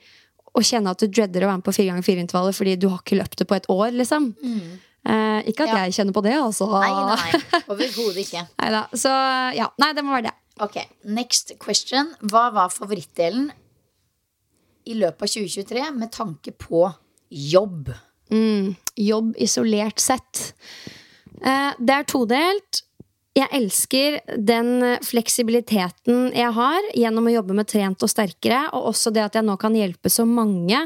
å 0.51 0.59
kjenne 0.65 0.91
at 0.91 0.99
du 0.99 1.07
dreader 1.07 1.45
å 1.45 1.47
være 1.53 1.61
med 1.61 1.67
på 1.69 1.75
fire 1.77 1.91
ganger 1.93 2.03
fire 2.09 2.23
intervaller 2.25 2.55
fordi 2.57 2.75
du 2.75 2.87
har 2.89 2.99
ikke 2.99 3.19
løpt 3.21 3.37
det 3.39 3.47
på 3.47 3.55
et 3.55 3.67
år, 3.71 3.91
liksom. 3.95 4.31
Eh, 5.09 5.39
ikke 5.49 5.65
at 5.65 5.71
Ja. 5.73 5.77
jeg 5.87 5.95
kjenner 5.97 6.13
på 6.13 6.21
det, 6.25 6.35
altså. 6.37 6.67
Nei, 6.69 6.91
nei, 6.91 7.39
overhodet 7.71 8.21
ikke. 8.27 8.43
Neida. 8.61 8.83
Så 8.93 9.13
ja, 9.57 9.69
nei, 9.81 9.93
det 9.97 10.03
må 10.05 10.13
være 10.17 10.27
det. 10.29 10.35
Ok, 10.61 10.75
Next 11.07 11.53
question. 11.63 12.11
Hva 12.29 12.49
var 12.53 12.69
favorittdelen 12.73 13.47
i 14.89 14.97
løpet 14.99 15.23
av 15.25 15.31
2023 15.33 15.87
med 15.95 16.11
tanke 16.13 16.51
på 16.59 16.83
jobb? 17.31 17.89
Jobb 18.99 19.31
isolert 19.41 19.99
sett. 20.03 20.51
Eh, 21.41 21.71
det 21.79 21.95
er 21.95 22.05
todelt. 22.11 22.83
Jeg 23.37 23.47
elsker 23.55 24.17
den 24.35 24.81
fleksibiliteten 25.05 26.33
jeg 26.35 26.51
har 26.57 26.87
gjennom 26.97 27.29
å 27.29 27.33
jobbe 27.37 27.55
med 27.55 27.69
Trent 27.71 28.03
og 28.03 28.11
sterkere, 28.11 28.65
og 28.75 28.89
også 28.91 29.13
det 29.15 29.23
at 29.23 29.37
jeg 29.39 29.45
nå 29.47 29.55
kan 29.61 29.73
hjelpe 29.77 30.11
så 30.11 30.25
mange 30.27 30.81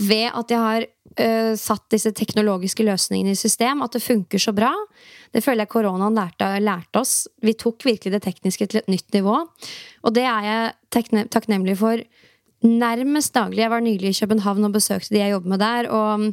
ved 0.00 0.30
at 0.32 0.50
jeg 0.50 0.58
har 0.58 0.86
eh, 1.20 1.54
satt 1.58 1.86
disse 1.94 2.12
teknologiske 2.16 2.84
løsningene 2.86 3.34
i 3.34 3.38
system, 3.38 3.82
at 3.84 3.96
det 3.96 4.02
funker 4.04 4.42
så 4.42 4.54
bra. 4.56 4.72
Det 5.34 5.42
føler 5.44 5.64
jeg 5.64 5.72
koronaen 5.74 6.16
lærte, 6.18 6.48
lærte 6.62 7.02
oss. 7.02 7.14
Vi 7.42 7.56
tok 7.58 7.86
virkelig 7.86 8.14
det 8.14 8.24
tekniske 8.26 8.68
til 8.70 8.82
et 8.82 8.92
nytt 8.92 9.16
nivå. 9.16 9.40
Og 10.04 10.14
det 10.14 10.26
er 10.30 10.48
jeg 10.48 11.24
takknemlig 11.34 11.78
for 11.80 12.02
nærmest 12.64 13.34
daglig. 13.34 13.64
Jeg 13.64 13.72
var 13.72 13.84
nylig 13.84 14.12
i 14.12 14.20
København 14.20 14.68
og 14.68 14.76
besøkte 14.76 15.14
de 15.14 15.20
jeg 15.20 15.34
jobber 15.34 15.54
med 15.54 15.64
der. 15.64 15.90
Og 15.92 16.28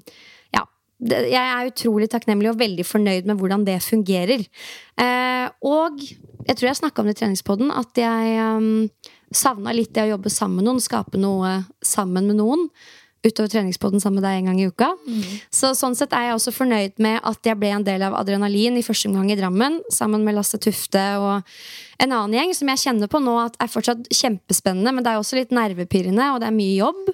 ja, 0.56 0.65
jeg 1.10 1.41
er 1.41 1.72
utrolig 1.72 2.10
takknemlig 2.12 2.52
og 2.54 2.60
veldig 2.62 2.86
fornøyd 2.88 3.30
med 3.30 3.41
hvordan 3.41 3.65
det 3.67 3.82
fungerer. 3.84 4.46
Eh, 5.02 5.48
og 5.65 6.00
jeg 6.48 6.58
tror 6.58 6.70
jeg 6.70 6.80
snakka 6.82 7.02
om 7.02 7.10
det 7.10 7.17
i 7.17 7.22
treningspodden, 7.22 7.74
at 7.74 8.00
jeg 8.00 8.38
um, 8.58 8.88
savna 9.34 9.74
litt 9.76 9.94
det 9.96 10.06
å 10.06 10.13
jobbe 10.15 10.32
sammen 10.34 10.62
med 10.62 10.70
noen, 10.70 10.84
skape 10.84 11.20
noe 11.22 11.54
sammen 11.86 12.30
med 12.32 12.39
noen. 12.41 12.65
Utover 13.22 13.52
treningspodden 13.54 14.02
sammen 14.02 14.20
med 14.20 14.26
deg 14.26 14.40
en 14.40 14.50
gang 14.50 14.60
i 14.62 14.68
uka. 14.72 14.90
Så 15.54 15.76
sånn 15.78 15.96
sett 15.98 16.14
er 16.18 16.30
jeg 16.30 16.38
også 16.40 16.54
fornøyd 16.56 16.98
med 17.04 17.20
at 17.28 17.46
jeg 17.46 17.60
ble 17.60 17.70
en 17.76 17.86
del 17.86 18.02
av 18.08 18.16
Adrenalin 18.18 18.80
i 18.80 18.84
første 18.86 19.12
omgang 19.12 19.30
i 19.30 19.38
Drammen, 19.38 19.80
sammen 19.94 20.26
med 20.26 20.36
Lasse 20.36 20.58
Tufte 20.62 21.04
og 21.22 21.46
en 22.02 22.16
annen 22.18 22.34
gjeng 22.34 22.54
som 22.58 22.72
jeg 22.72 22.82
kjenner 22.82 23.10
på 23.12 23.20
nå 23.22 23.36
at 23.38 23.60
er 23.62 23.70
fortsatt 23.70 24.10
kjempespennende, 24.10 24.90
men 24.90 25.06
det 25.06 25.12
er 25.12 25.22
også 25.22 25.38
litt 25.38 25.54
nervepirrende, 25.54 26.32
og 26.34 26.42
det 26.42 26.50
er 26.50 26.56
mye 26.56 26.74
jobb. 26.80 27.12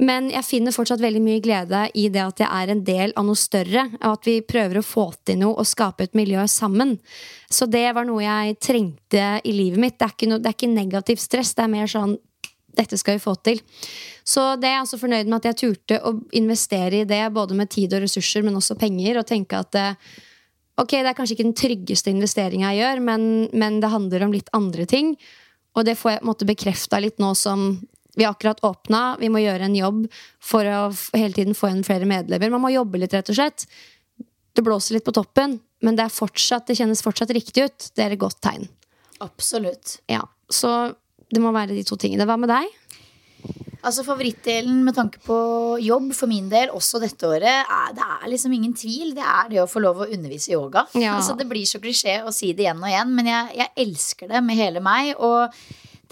Men 0.00 0.30
jeg 0.32 0.48
finner 0.48 0.72
fortsatt 0.72 1.04
veldig 1.04 1.20
mye 1.20 1.42
glede 1.44 1.82
i 2.00 2.06
det 2.08 2.22
at 2.24 2.40
jeg 2.40 2.48
er 2.48 2.72
en 2.72 2.82
del 2.86 3.12
av 3.12 3.28
noe 3.28 3.36
større, 3.36 3.84
og 4.00 4.08
at 4.14 4.30
vi 4.30 4.38
prøver 4.40 4.80
å 4.80 4.86
få 4.86 5.10
til 5.28 5.42
noe 5.42 5.60
og 5.60 5.68
skape 5.68 6.08
et 6.08 6.16
miljø 6.16 6.46
sammen. 6.48 6.96
Så 7.52 7.68
det 7.68 7.84
var 7.92 8.08
noe 8.08 8.24
jeg 8.24 8.56
trengte 8.64 9.28
i 9.44 9.52
livet 9.52 9.84
mitt. 9.84 9.98
Det 10.00 10.08
er 10.08 10.16
ikke, 10.16 10.30
noe, 10.32 10.40
det 10.40 10.48
er 10.48 10.56
ikke 10.56 10.72
negativt 10.72 11.26
stress, 11.28 11.52
det 11.58 11.66
er 11.66 11.74
mer 11.76 11.92
sånn 11.92 12.16
dette 12.76 12.98
skal 13.00 13.18
vi 13.18 13.22
få 13.22 13.34
til. 13.44 13.60
Så 14.24 14.54
det 14.60 14.68
er 14.68 14.76
jeg 14.78 14.86
også 14.86 15.00
fornøyd 15.02 15.28
med 15.28 15.38
at 15.40 15.48
jeg 15.50 15.60
turte 15.62 15.98
å 16.06 16.14
investere 16.38 17.02
i 17.02 17.08
det, 17.08 17.22
både 17.34 17.56
med 17.58 17.70
tid 17.72 17.94
og 17.96 18.04
ressurser, 18.04 18.44
men 18.46 18.56
også 18.58 18.78
penger, 18.80 19.20
og 19.20 19.28
tenke 19.28 19.60
at 19.60 19.78
eh, 19.78 20.12
ok, 20.80 20.98
det 20.98 21.10
er 21.10 21.16
kanskje 21.18 21.36
ikke 21.36 21.48
den 21.48 21.58
tryggeste 21.58 22.12
investeringa 22.12 22.72
jeg 22.72 22.82
gjør, 22.82 23.02
men, 23.08 23.30
men, 23.52 23.80
det 23.82 23.92
handler 23.92 24.26
om 24.26 24.36
litt 24.36 24.52
andre 24.56 24.86
ting. 24.88 25.16
Og 25.76 25.86
det 25.88 25.96
får 26.00 26.16
jeg 26.16 26.28
måtte 26.28 26.48
bekrefta 26.48 27.00
litt 27.00 27.20
nå 27.22 27.32
som 27.38 27.80
vi 28.16 28.26
akkurat 28.28 28.60
åpna. 28.64 29.16
Vi 29.20 29.30
må 29.32 29.40
gjøre 29.40 29.68
en 29.68 29.76
jobb 29.76 30.02
for 30.42 30.68
å 30.68 30.80
hele 31.16 31.32
tiden 31.32 31.56
få 31.56 31.70
igjen 31.70 31.86
flere 31.86 32.08
medlemmer. 32.08 32.52
Man 32.52 32.64
må 32.66 32.72
jobbe 32.74 33.00
litt, 33.00 33.14
rett 33.16 33.30
og 33.32 33.38
slett. 33.38 33.64
Det 34.52 34.64
blåser 34.64 34.98
litt 34.98 35.06
på 35.06 35.14
toppen, 35.16 35.56
men 35.80 35.96
det, 35.96 36.10
fortsatt, 36.12 36.66
det 36.68 36.76
kjennes 36.76 37.00
fortsatt 37.04 37.32
riktig 37.32 37.64
ut. 37.64 37.88
Det 37.96 38.04
er 38.04 38.12
et 38.12 38.20
godt 38.20 38.42
tegn. 38.44 38.68
Absolutt. 39.24 40.00
Ja, 40.12 40.26
Så 40.52 40.92
det 41.32 41.42
må 41.42 41.52
være 41.54 41.76
de 41.76 41.84
to 41.86 41.96
tingene. 42.00 42.26
Hva 42.28 42.38
med 42.40 42.52
deg? 42.52 42.70
Altså 43.82 44.04
Favorittdelen 44.06 44.84
med 44.86 44.94
tanke 44.94 45.18
på 45.24 45.36
jobb 45.82 46.12
for 46.14 46.30
min 46.30 46.46
del 46.50 46.70
også 46.70 47.00
dette 47.02 47.26
året, 47.26 47.66
er, 47.66 47.94
det 47.96 48.04
er 48.04 48.28
liksom 48.30 48.52
ingen 48.54 48.74
tvil. 48.78 49.10
Det 49.16 49.24
er 49.26 49.48
det 49.50 49.62
å 49.62 49.70
få 49.70 49.82
lov 49.82 50.04
å 50.04 50.06
undervise 50.06 50.52
i 50.52 50.54
yoga. 50.54 50.84
Ja. 50.94 51.16
Altså 51.16 51.34
Det 51.38 51.48
blir 51.50 51.66
så 51.66 51.80
klisjé 51.82 52.20
å 52.22 52.34
si 52.34 52.52
det 52.54 52.68
igjen 52.68 52.82
og 52.82 52.90
igjen, 52.92 53.16
men 53.16 53.32
jeg, 53.32 53.56
jeg 53.58 53.74
elsker 53.86 54.30
det 54.30 54.42
med 54.46 54.60
hele 54.60 54.82
meg. 54.84 55.16
Og 55.18 55.50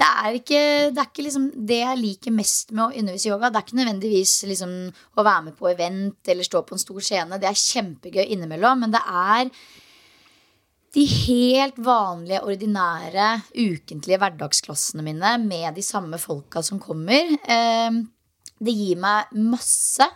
det 0.01 0.09
er 0.09 0.39
ikke 0.41 0.63
det, 0.91 0.99
er 0.99 1.13
ikke 1.13 1.27
liksom 1.29 1.47
det 1.71 1.79
jeg 1.83 2.01
liker 2.01 2.35
mest 2.35 2.75
med 2.75 2.87
å 2.89 3.03
undervise 3.05 3.29
i 3.29 3.31
yoga. 3.31 3.53
Det 3.53 3.61
er 3.61 3.69
ikke 3.69 3.81
nødvendigvis 3.83 4.35
liksom 4.51 4.75
å 4.91 5.27
være 5.29 5.47
med 5.51 5.59
på 5.61 5.71
event 5.71 6.33
eller 6.35 6.49
stå 6.49 6.65
på 6.67 6.75
en 6.75 6.83
stor 6.83 7.07
scene. 7.07 7.39
Det 7.39 7.51
er 7.53 7.63
kjempegøy 7.63 8.25
innimellom, 8.25 8.83
men 8.83 8.97
det 8.97 9.05
er 9.07 9.55
de 10.95 11.05
helt 11.07 11.77
vanlige, 11.79 12.43
ordinære, 12.43 13.27
ukentlige 13.55 14.19
hverdagsklassene 14.19 15.05
mine 15.07 15.37
med 15.45 15.77
de 15.77 15.85
samme 15.87 16.19
folka 16.19 16.63
som 16.67 16.81
kommer. 16.83 17.37
Eh, 17.47 18.01
det 18.61 18.75
gir 18.75 18.99
meg 19.01 19.31
masse. 19.39 20.07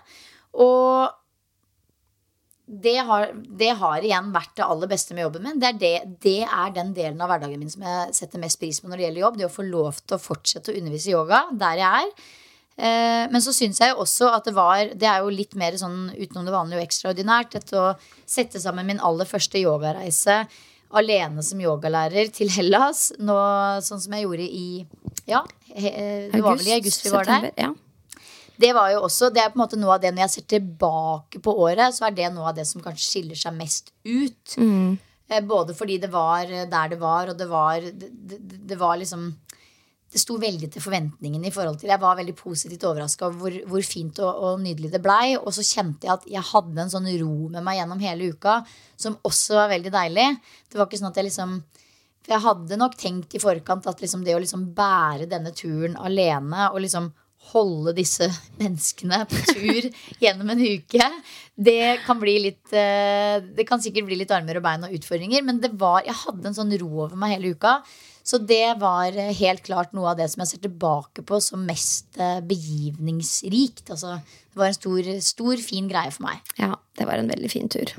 Og 0.58 1.12
det 2.64 2.96
har, 3.06 3.32
det 3.34 3.72
har 3.76 4.04
igjen 4.04 4.30
vært 4.34 4.54
det 4.56 4.66
aller 4.66 4.90
beste 4.90 5.14
med 5.14 5.26
jobben 5.26 5.44
min. 5.46 5.58
Det 5.60 5.68
er, 5.68 5.80
det, 5.80 5.94
det 6.24 6.38
er 6.44 6.72
den 6.74 6.94
delen 6.96 7.20
av 7.22 7.30
hverdagen 7.30 7.60
min 7.60 7.70
som 7.72 7.84
jeg 7.84 8.14
setter 8.16 8.42
mest 8.42 8.60
pris 8.60 8.80
på 8.80 8.88
når 8.88 8.98
det 8.98 9.06
gjelder 9.06 9.24
jobb. 9.26 9.36
Det 9.38 9.48
å 9.48 9.56
få 9.58 9.66
lov 9.68 10.00
til 10.00 10.16
å 10.16 10.22
fortsette 10.22 10.72
å 10.72 10.78
undervise 10.80 11.12
yoga 11.12 11.44
der 11.60 11.82
jeg 11.82 12.08
er. 12.08 12.32
Eh, 12.74 13.24
men 13.30 13.42
så 13.42 13.54
syns 13.54 13.78
jeg 13.78 13.94
også 13.94 14.32
at 14.34 14.48
det 14.48 14.52
var 14.56 14.88
Det 14.98 15.06
er 15.06 15.20
jo 15.22 15.30
litt 15.30 15.52
mer 15.54 15.76
sånn 15.78 16.08
utenom 16.10 16.42
det 16.42 16.54
vanlige 16.54 16.80
og 16.80 16.86
ekstraordinært. 16.88 17.54
Dette 17.54 17.78
å 17.78 17.92
sette 18.26 18.62
sammen 18.62 18.88
min 18.88 19.02
aller 19.02 19.28
første 19.30 19.60
yogareise 19.62 20.42
alene 20.94 21.42
som 21.42 21.60
yogalærer 21.62 22.30
til 22.34 22.50
Hellas. 22.54 23.08
Nå, 23.18 23.36
sånn 23.84 24.02
som 24.02 24.14
jeg 24.14 24.26
gjorde 24.26 24.46
i 24.46 24.68
Ja, 25.26 25.40
he, 25.72 25.90
det 26.30 26.42
var 26.44 26.58
vel 26.58 26.68
i 26.68 26.76
august 26.76 27.06
vi 27.06 27.14
var 27.14 27.28
der. 27.28 27.50
Ja. 27.58 27.72
Det 28.60 28.70
var 28.76 28.92
jo 28.92 29.00
også, 29.08 29.32
det 29.34 29.42
er 29.42 29.50
på 29.50 29.58
en 29.58 29.64
måte 29.64 29.78
noe 29.80 29.96
av 29.96 30.02
det 30.02 30.12
Når 30.14 30.28
jeg 30.28 30.32
ser 30.36 30.44
tilbake 30.52 31.40
på 31.42 31.54
året, 31.64 31.90
så 31.96 32.06
er 32.06 32.14
det 32.14 32.28
noe 32.34 32.52
av 32.52 32.58
det 32.58 32.66
som 32.68 32.84
kanskje 32.84 33.08
skiller 33.08 33.38
seg 33.38 33.56
mest 33.56 33.90
ut. 34.06 34.54
Mm. 34.60 34.94
Både 35.48 35.74
fordi 35.74 35.96
det 35.98 36.10
var 36.12 36.44
eh, 36.46 36.68
der 36.70 36.92
det 36.92 37.00
var, 37.00 37.32
og 37.32 37.38
det 37.38 37.48
var 37.50 37.80
Det, 37.82 38.10
det, 38.12 38.38
det 38.68 38.78
var 38.78 39.00
liksom 39.00 39.32
det 40.14 40.20
sto 40.22 40.36
veldig 40.38 40.68
til 40.70 40.82
forventningene. 40.82 41.48
i 41.48 41.54
forhold 41.54 41.80
til 41.80 41.90
Jeg 41.90 42.00
var 42.00 42.16
veldig 42.16 42.36
positivt 42.38 42.84
overraska 42.86 43.26
over 43.26 43.38
hvor, 43.40 43.54
hvor 43.66 43.82
fint 43.82 44.18
og, 44.22 44.42
og 44.46 44.60
nydelig 44.62 44.92
det 44.92 45.02
blei. 45.02 45.34
Og 45.36 45.50
så 45.56 45.64
kjente 45.66 46.06
jeg 46.06 46.14
at 46.14 46.28
jeg 46.36 46.50
hadde 46.52 46.84
en 46.84 46.92
sånn 46.92 47.08
ro 47.18 47.48
med 47.50 47.66
meg 47.66 47.80
gjennom 47.80 48.04
hele 48.04 48.30
uka 48.30 48.60
som 48.94 49.18
også 49.26 49.58
var 49.58 49.72
veldig 49.74 49.90
deilig. 49.94 50.28
Det 50.70 50.78
var 50.78 50.86
ikke 50.86 51.02
sånn 51.02 51.10
at 51.10 51.18
jeg 51.18 51.30
liksom 51.32 51.58
For 52.24 52.32
jeg 52.32 52.44
hadde 52.46 52.78
nok 52.80 52.94
tenkt 52.96 53.34
i 53.34 53.42
forkant 53.42 53.90
at 53.90 54.00
liksom 54.00 54.22
det 54.24 54.36
å 54.36 54.40
liksom 54.40 54.70
bære 54.76 55.26
denne 55.28 55.50
turen 55.52 55.98
alene 55.98 56.70
og 56.70 56.80
liksom 56.86 57.10
holde 57.50 57.92
disse 57.98 58.30
menneskene 58.60 59.18
på 59.28 59.42
tur 59.50 59.90
gjennom 60.22 60.54
en 60.54 60.62
uke, 60.62 61.10
det 61.54 62.00
kan 62.06 62.22
bli 62.22 62.38
litt 62.46 62.72
eh, 62.72 63.42
Det 63.44 63.66
kan 63.68 63.82
sikkert 63.82 64.08
bli 64.08 64.16
litt 64.22 64.32
armer 64.32 64.56
og 64.58 64.64
bein 64.64 64.86
og 64.86 64.94
utfordringer, 64.96 65.44
men 65.44 65.60
det 65.60 65.74
var, 65.76 66.00
jeg 66.06 66.16
hadde 66.22 66.48
en 66.50 66.56
sånn 66.56 66.72
ro 66.80 66.90
over 67.04 67.18
meg 67.18 67.36
hele 67.36 67.52
uka. 67.58 67.80
Så 68.24 68.40
det 68.40 68.78
var 68.80 69.12
eh, 69.12 69.34
helt 69.36 69.62
klart 69.66 69.92
noe 69.92 70.14
av 70.14 70.18
det 70.20 70.30
som 70.32 70.40
jeg 70.42 70.54
ser 70.54 70.64
tilbake 70.64 71.24
på 71.28 71.40
som 71.44 71.66
mest 71.68 72.16
eh, 72.16 72.40
begivningsrikt. 72.40 73.90
Altså, 73.92 74.16
det 74.24 74.60
var 74.60 74.70
en 74.70 74.78
stor, 74.78 75.10
stor, 75.20 75.60
fin 75.60 75.90
greie 75.90 76.12
for 76.14 76.26
meg. 76.30 76.40
ja, 76.58 76.72
det 76.96 77.08
var 77.08 77.20
en 77.20 77.28
veldig 77.28 77.50
fin 77.52 77.68
tur. 77.68 77.92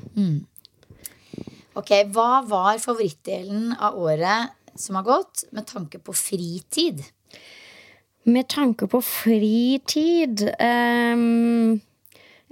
Ok, 1.75 1.91
Hva 2.15 2.41
var 2.47 2.79
favorittdelen 2.81 3.75
av 3.77 3.99
året 3.99 4.55
som 4.79 4.97
har 4.97 5.05
gått, 5.07 5.45
med 5.51 5.67
tanke 5.67 5.99
på 5.99 6.15
fritid? 6.15 7.03
Med 8.25 8.47
tanke 8.49 8.87
på 8.89 9.01
fritid 9.05 10.47
ehm, 10.57 11.77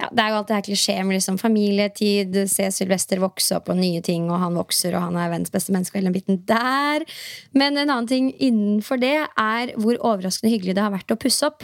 ja, 0.00 0.08
Det 0.10 0.22
er 0.22 0.32
jo 0.32 0.38
alt 0.40 0.48
det 0.50 0.56
her 0.56 0.66
klisjé 0.66 0.96
med 1.06 1.14
liksom 1.14 1.36
familietid, 1.38 2.34
se 2.50 2.66
Sylvester 2.74 3.20
vokse 3.22 3.54
opp 3.60 3.70
og 3.70 3.78
nye 3.78 4.02
ting, 4.02 4.26
og 4.26 4.40
han 4.42 4.56
vokser, 4.58 4.96
og 4.96 5.06
han 5.06 5.18
er 5.18 5.30
verdens 5.30 5.54
beste 5.54 5.74
menneske, 5.74 5.94
og 5.94 6.02
hele 6.02 6.10
den 6.10 6.16
biten 6.16 6.40
der. 6.48 7.06
Men 7.54 7.78
en 7.78 7.92
annen 7.92 8.10
ting 8.10 8.32
innenfor 8.34 8.98
det 9.02 9.16
er 9.22 9.76
hvor 9.78 10.00
overraskende 10.00 10.50
hyggelig 10.50 10.74
det 10.74 10.82
har 10.82 10.94
vært 10.94 11.14
å 11.14 11.20
pusse 11.20 11.46
opp. 11.46 11.62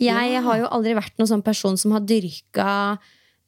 Jeg 0.00 0.44
har 0.44 0.60
jo 0.60 0.68
aldri 0.72 0.94
vært 0.96 1.18
noen 1.20 1.32
sånn 1.32 1.44
person 1.44 1.76
som 1.80 1.92
har 1.92 2.04
dyrka 2.08 2.68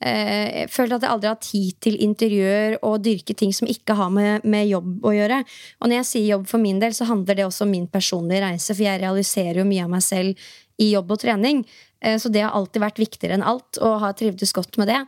eh, 0.04 0.64
Jeg 0.64 0.72
føler 0.72 0.96
at 0.96 1.06
jeg 1.06 1.12
aldri 1.14 1.30
har 1.30 1.38
tid 1.40 1.78
til 1.87 1.96
interiør 2.04 2.76
og 2.82 3.00
dyrke 3.04 3.37
ting 3.37 3.52
som 3.56 3.68
ikke 3.68 3.96
har 3.96 4.12
med, 4.12 4.44
med 4.44 4.68
jobb 4.68 5.04
å 5.04 5.14
gjøre. 5.16 5.40
Og 5.80 5.88
når 5.88 6.00
jeg 6.00 6.10
sier 6.10 6.30
jobb 6.34 6.48
for 6.50 6.64
min 6.64 6.82
del, 6.82 6.96
så 6.96 7.08
handler 7.08 7.38
det 7.38 7.46
også 7.48 7.64
om 7.64 7.72
min 7.72 7.88
personlige 7.88 8.44
reise, 8.44 8.72
for 8.72 8.84
jeg 8.84 9.00
realiserer 9.04 9.62
jo 9.62 9.68
mye 9.68 9.84
av 9.84 9.96
meg 9.96 10.04
selv 10.04 10.52
i 10.80 10.90
jobb 10.92 11.14
og 11.14 11.20
trening. 11.22 11.64
Eh, 12.02 12.18
Så 12.18 12.30
det 12.32 12.42
har 12.42 12.52
alltid 12.52 12.82
vært 12.82 12.98
viktigere 12.98 13.38
enn 13.38 13.46
alt, 13.46 13.78
og 13.80 14.00
har 14.00 14.12
trivdes 14.12 14.52
godt 14.52 14.78
med 14.78 14.88
det. 14.88 15.00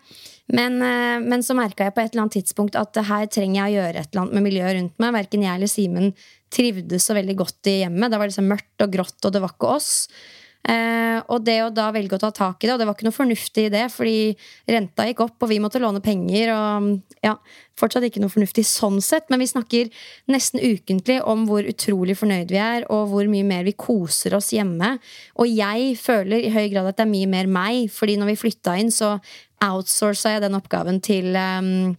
Men, 0.49 0.81
eh, 0.83 1.19
men 1.21 1.43
så 1.43 1.55
merka 1.59 1.85
jeg 1.85 1.95
på 1.95 2.03
et 2.05 2.13
eller 2.13 2.27
annet 2.27 2.39
tidspunkt 2.39 2.79
at 2.79 2.95
her 2.95 3.27
trenger 3.27 3.67
jeg 3.67 3.73
å 3.73 3.77
gjøre 3.77 4.01
et 4.01 4.09
eller 4.13 4.23
annet 4.23 4.35
med 4.35 4.47
miljøet 4.47 4.77
rundt 4.79 4.99
meg. 4.99 5.15
Verken 5.15 5.43
jeg 5.43 5.55
eller 5.55 5.67
Simen 5.67 6.15
trivdes 6.51 7.03
så 7.05 7.15
veldig 7.15 7.37
godt 7.37 7.67
i 7.67 7.81
hjemmet. 7.83 8.11
Det 8.11 8.19
var 8.19 8.31
liksom 8.31 8.49
mørkt 8.49 8.85
og 8.85 8.93
grått, 8.93 9.19
og 9.25 9.33
det 9.33 9.43
var 9.43 9.55
ikke 9.55 9.75
oss. 9.75 10.09
Eh, 10.67 11.19
og 11.31 11.45
det 11.47 11.61
å 11.63 11.71
da 11.75 11.91
velge 11.95 12.17
å 12.17 12.21
ta 12.21 12.33
tak 12.35 12.65
i 12.65 12.67
det, 12.67 12.75
og 12.75 12.81
det 12.81 12.87
var 12.89 12.97
ikke 12.97 13.07
noe 13.07 13.15
fornuftig 13.15 13.67
i 13.69 13.73
det, 13.73 13.85
fordi 13.95 14.35
renta 14.71 15.07
gikk 15.07 15.23
opp, 15.23 15.37
og 15.39 15.51
vi 15.51 15.61
måtte 15.63 15.81
låne 15.83 16.03
penger, 16.03 16.51
og 16.57 17.17
ja, 17.23 17.37
fortsatt 17.79 18.09
ikke 18.09 18.23
noe 18.23 18.33
fornuftig 18.33 18.65
sånn 18.67 18.99
sett, 19.05 19.29
men 19.31 19.43
vi 19.43 19.49
snakker 19.51 19.91
nesten 20.33 20.63
ukentlig 20.63 21.21
om 21.23 21.47
hvor 21.49 21.67
utrolig 21.71 22.19
fornøyd 22.19 22.51
vi 22.55 22.61
er, 22.63 22.87
og 22.91 23.13
hvor 23.13 23.31
mye 23.31 23.47
mer 23.47 23.67
vi 23.69 23.77
koser 23.79 24.35
oss 24.39 24.51
hjemme. 24.57 24.97
Og 25.39 25.51
jeg 25.51 25.95
føler 26.03 26.43
i 26.43 26.55
høy 26.55 26.67
grad 26.75 26.91
at 26.91 26.99
det 26.99 27.07
er 27.07 27.15
mye 27.15 27.31
mer 27.31 27.51
meg, 27.51 27.87
fordi 27.93 28.19
når 28.19 28.33
vi 28.33 28.41
flytta 28.43 28.79
inn, 28.81 28.91
så 28.95 29.17
outsourca 29.63 30.35
jeg 30.35 30.45
den 30.45 30.59
oppgaven 30.59 30.99
til 31.05 31.37
um, 31.39 31.95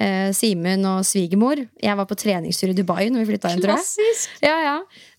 eh, 0.00 0.30
Simen 0.36 0.84
og 0.88 1.04
svigermor. 1.06 1.60
Jeg 1.82 1.96
var 1.98 2.06
på 2.08 2.16
treningstur 2.18 2.70
i 2.72 2.76
Dubai 2.78 3.08
når 3.10 3.24
vi 3.24 3.32
flytta 3.34 3.52
inn, 3.54 3.62
tror 3.62 3.74
jeg. 3.74 3.84
Klassisk! 3.84 4.40
Ja, 4.44 4.56
ja. 4.64 4.76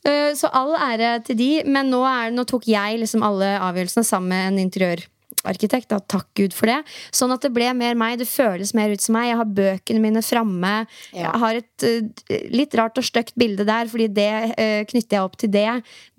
Eh, 0.08 0.32
Så 0.40 0.50
all 0.56 0.74
ære 0.80 1.18
til 1.28 1.38
de, 1.40 1.50
men 1.68 1.92
nå, 1.92 2.02
er, 2.08 2.32
nå 2.36 2.46
tok 2.50 2.68
jeg 2.72 3.00
liksom 3.04 3.24
alle 3.28 3.56
avgjørelsene 3.60 4.08
sammen 4.08 4.30
med 4.34 4.48
en 4.54 4.60
interiørarkitekt. 4.66 5.90
Da. 5.92 6.00
Takk 6.00 6.28
Gud 6.40 6.56
for 6.56 6.72
det. 6.72 6.80
Sånn 7.16 7.32
at 7.36 7.44
det 7.46 7.52
ble 7.56 7.70
mer 7.78 7.96
meg. 8.00 8.18
Det 8.22 8.28
føles 8.30 8.74
mer 8.78 8.92
ut 8.92 9.04
som 9.04 9.16
meg. 9.20 9.30
Jeg 9.32 9.40
har 9.42 9.54
bøkene 9.62 10.04
mine 10.04 10.24
framme. 10.26 10.74
Ja. 11.14 11.30
Jeg 11.30 11.44
har 11.46 11.62
et 11.64 11.88
eh, 11.88 12.44
litt 12.56 12.76
rart 12.80 13.00
og 13.00 13.08
stygt 13.08 13.36
bilde 13.40 13.68
der, 13.68 13.88
fordi 13.92 14.08
det 14.16 14.30
eh, 14.58 14.84
knytter 14.90 15.20
jeg 15.20 15.26
opp 15.28 15.38
til 15.40 15.52
det. 15.54 15.68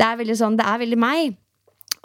Det 0.01 0.07
er 0.09 0.21
veldig 0.21 0.37
sånn, 0.41 0.59
det 0.61 0.67
er 0.69 0.83
veldig 0.85 1.01
meg. 1.01 1.39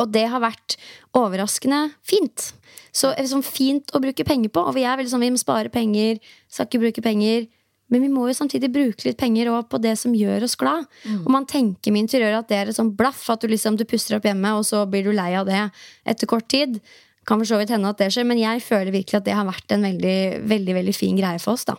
Og 0.02 0.12
det 0.12 0.26
har 0.32 0.44
vært 0.44 0.76
overraskende 1.16 1.90
fint. 2.04 2.52
Så 2.96 3.14
det 3.14 3.24
er 3.24 3.30
sånn 3.32 3.46
fint 3.46 3.94
å 3.96 4.02
bruke 4.04 4.26
penger 4.28 4.52
på. 4.52 4.64
Og 4.68 4.76
vi 4.76 4.84
er 4.84 4.98
veldig 5.00 5.14
sånn, 5.14 5.24
vi 5.24 5.32
må 5.36 5.40
spare 5.40 5.72
penger, 5.72 6.20
skal 6.52 6.68
ikke 6.68 6.84
bruke 6.84 7.06
penger. 7.06 7.48
Men 7.94 8.02
vi 8.02 8.10
må 8.10 8.26
jo 8.28 8.36
samtidig 8.36 8.72
bruke 8.74 9.06
litt 9.06 9.20
penger 9.20 9.52
også 9.52 9.70
på 9.72 9.80
det 9.84 9.94
som 10.02 10.16
gjør 10.18 10.48
oss 10.48 10.58
glad. 10.60 10.88
Og 11.22 11.32
man 11.32 11.46
tenker 11.48 11.94
med 11.94 12.08
interiør 12.08 12.40
at 12.40 12.50
det 12.50 12.58
er 12.58 12.72
et 12.72 12.78
sånn 12.78 12.96
blaff, 12.98 13.24
at 13.30 13.44
du 13.44 13.52
liksom 13.52 13.78
du 13.78 13.86
puster 13.88 14.18
opp 14.18 14.26
hjemme, 14.26 14.56
og 14.58 14.66
så 14.68 14.84
blir 14.89 15.06
du 15.06 15.14
lei 15.14 15.32
av 15.38 15.46
det 15.48 15.68
etter 16.04 16.30
kort 16.30 16.50
tid. 16.52 16.80
Kan 17.26 17.39
for 17.41 17.50
så 17.50 17.60
vidt 17.62 17.72
hende 17.74 17.89
at 17.89 18.02
det 18.02 18.12
skjer, 18.14 18.26
men 18.28 18.41
jeg 18.41 18.62
føler 18.66 18.93
virkelig 18.93 19.22
at 19.22 19.28
det 19.28 19.38
har 19.38 19.48
vært 19.48 19.72
en 19.74 19.86
veldig, 19.86 20.18
veldig, 20.50 20.76
veldig 20.82 20.96
fin 20.98 21.18
greie 21.18 21.41
for 21.41 21.58
oss. 21.58 21.66
da 21.70 21.78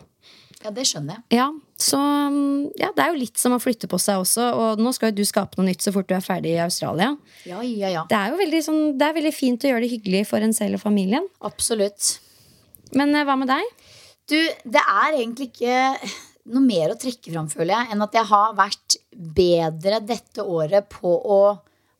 Ja, 0.65 0.71
det 0.73 0.87
skjønner 0.89 1.17
jeg. 1.17 1.37
Ja, 1.37 1.47
så 1.77 1.99
mm, 2.01 2.77
ja, 2.81 2.89
det 2.95 3.03
er 3.03 3.11
jo 3.13 3.19
litt 3.21 3.37
som 3.37 3.53
å 3.53 3.59
flytte 3.61 3.89
på 3.89 3.99
seg 4.01 4.23
også. 4.23 4.47
Og 4.57 4.81
nå 4.81 4.93
skal 4.95 5.11
jo 5.11 5.19
du 5.19 5.27
skape 5.29 5.59
noe 5.59 5.67
nytt 5.69 5.85
så 5.85 5.93
fort 5.95 6.09
du 6.09 6.15
er 6.17 6.23
ferdig 6.25 6.55
i 6.55 6.63
Australia. 6.63 7.11
Ja, 7.45 7.61
ja, 7.61 7.91
ja. 7.93 8.05
Det 8.09 8.17
er 8.17 8.33
jo 8.33 8.39
veldig, 8.41 8.61
sånn, 8.65 8.81
det 8.97 9.09
er 9.09 9.17
veldig 9.19 9.33
fint 9.35 9.65
å 9.65 9.71
gjøre 9.71 9.85
det 9.85 9.91
hyggelig 9.93 10.23
for 10.31 10.43
en 10.43 10.55
selv 10.57 10.79
og 10.79 10.83
familien. 10.87 11.27
Absolutt. 11.45 12.15
Men 12.97 13.13
eh, 13.13 13.27
hva 13.27 13.37
med 13.39 13.51
deg? 13.51 13.85
Du, 14.27 14.39
det 14.65 14.81
er 14.81 15.19
egentlig 15.19 15.51
ikke 15.51 15.77
noe 16.51 16.63
mer 16.63 16.93
å 16.93 16.99
trekke 16.99 17.31
fram, 17.31 17.47
føler 17.51 17.75
jeg, 17.75 17.91
enn 17.93 18.03
at 18.05 18.17
jeg 18.17 18.29
har 18.31 18.57
vært 18.57 18.97
bedre 19.13 20.01
dette 20.03 20.43
året 20.43 20.87
på 20.91 21.11
å 21.11 21.39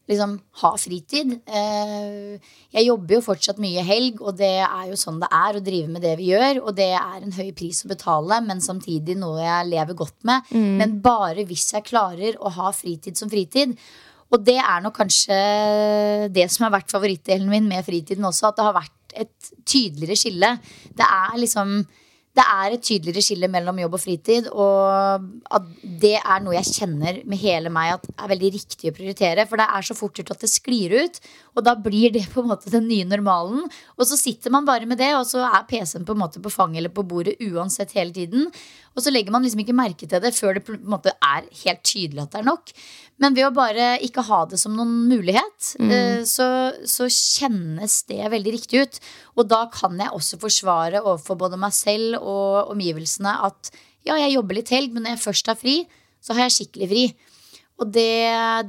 liksom 0.08 0.38
ha 0.62 0.72
fritid. 0.80 1.34
Eh, 1.47 2.39
Jeg 2.74 2.86
jobber 2.88 3.16
jo 3.18 3.22
fortsatt 3.26 3.60
mye 3.60 3.84
helg, 3.84 4.22
og 4.22 4.38
det 4.39 4.51
er 4.64 4.88
jo 4.89 4.95
sånn 4.99 5.20
det 5.20 5.30
er 5.32 5.58
å 5.60 5.64
drive 5.64 5.88
med 5.91 6.01
det 6.01 6.16
vi 6.20 6.30
gjør. 6.32 6.62
Og 6.66 6.76
det 6.78 6.89
er 6.95 7.22
en 7.24 7.32
høy 7.36 7.51
pris 7.58 7.84
å 7.84 7.91
betale, 7.91 8.39
men 8.45 8.62
samtidig 8.64 9.18
noe 9.20 9.39
jeg 9.43 9.70
lever 9.72 9.93
godt 9.99 10.24
med. 10.24 10.51
Men 10.80 10.99
bare 11.03 11.43
hvis 11.47 11.74
jeg 11.74 11.84
klarer 11.89 12.38
å 12.39 12.49
ha 12.60 12.72
fritid 12.72 13.18
som 13.18 13.30
fritid. 13.30 13.76
Og 14.32 14.43
det 14.43 14.58
er 14.60 14.82
nok 14.84 14.97
kanskje 14.97 15.36
det 16.36 16.49
som 16.51 16.66
har 16.68 16.74
vært 16.80 16.91
favorittdelen 16.91 17.47
min 17.49 17.68
med 17.68 17.86
fritiden 17.88 18.26
også, 18.28 18.49
at 18.49 18.58
det 18.60 18.66
har 18.68 18.76
vært 18.76 19.16
et 19.16 19.51
tydeligere 19.66 20.18
skille. 20.20 20.49
Det 20.95 21.05
er 21.08 21.38
liksom 21.39 21.78
det 22.38 22.43
er 22.45 22.73
et 22.75 22.83
tydeligere 22.85 23.23
skille 23.25 23.49
mellom 23.49 23.79
jobb 23.81 23.95
og 23.97 24.01
fritid. 24.03 24.49
Og 24.53 25.69
det 26.03 26.15
er 26.19 26.43
noe 26.43 26.57
jeg 26.59 26.75
kjenner 26.75 27.21
med 27.25 27.41
hele 27.41 27.71
meg 27.73 27.95
at 27.95 28.05
er 28.13 28.31
veldig 28.33 28.51
riktig 28.53 28.91
å 28.91 28.95
prioritere. 28.95 29.47
For 29.49 29.59
det 29.59 29.67
er 29.73 29.88
så 29.88 29.97
fort 29.97 30.19
gjort 30.19 30.35
at 30.35 30.45
det 30.45 30.51
sklir 30.51 30.93
ut. 31.01 31.19
Og 31.57 31.65
da 31.65 31.73
blir 31.81 32.13
det 32.13 32.27
på 32.33 32.43
en 32.43 32.51
måte 32.51 32.73
den 32.73 32.85
nye 32.89 33.07
normalen. 33.09 33.65
Og 33.97 34.09
så 34.09 34.19
sitter 34.19 34.53
man 34.53 34.67
bare 34.67 34.89
med 34.89 35.01
det, 35.01 35.13
og 35.17 35.25
så 35.29 35.45
er 35.47 35.65
PC-en 35.69 36.05
på 36.05 36.13
en 36.13 36.21
måte 36.21 36.43
på 36.43 36.53
fanget 36.53 36.83
eller 36.83 36.93
på 36.93 37.05
bordet 37.07 37.39
uansett 37.41 37.95
hele 37.97 38.13
tiden. 38.13 38.51
Og 38.97 39.03
så 39.05 39.13
legger 39.13 39.33
man 39.33 39.43
liksom 39.45 39.61
ikke 39.61 39.75
merke 39.77 40.07
til 40.09 40.21
det 40.23 40.33
før 40.33 40.57
det 40.57 40.63
på 40.65 40.73
en 40.73 40.89
måte 40.89 41.13
er 41.21 41.45
helt 41.61 41.83
tydelig 41.85 42.23
at 42.23 42.33
det 42.33 42.39
er 42.41 42.47
nok. 42.47 42.71
Men 43.21 43.37
ved 43.37 43.45
å 43.45 43.53
bare 43.53 43.91
ikke 44.05 44.25
ha 44.25 44.39
det 44.49 44.57
som 44.61 44.73
noen 44.77 45.05
mulighet, 45.09 45.69
mm. 45.77 46.25
så, 46.25 46.47
så 46.81 47.05
kjennes 47.13 47.99
det 48.09 48.31
veldig 48.33 48.55
riktig 48.57 48.81
ut. 48.81 48.99
Og 49.37 49.49
da 49.49 49.63
kan 49.73 49.97
jeg 50.01 50.13
også 50.17 50.41
forsvare 50.41 51.03
overfor 51.03 51.37
både 51.45 51.61
meg 51.61 51.75
selv 51.77 52.17
og 52.19 52.73
omgivelsene 52.73 53.37
at 53.47 53.71
ja, 54.07 54.17
jeg 54.17 54.33
jobber 54.33 54.57
litt 54.57 54.73
helg, 54.73 54.93
men 54.93 55.05
når 55.05 55.17
jeg 55.17 55.25
først 55.27 55.51
har 55.51 55.59
fri, 55.59 55.77
så 56.23 56.33
har 56.33 56.47
jeg 56.47 56.57
skikkelig 56.57 56.89
fri. 56.89 57.05
Og 57.77 57.91
det, 57.93 58.09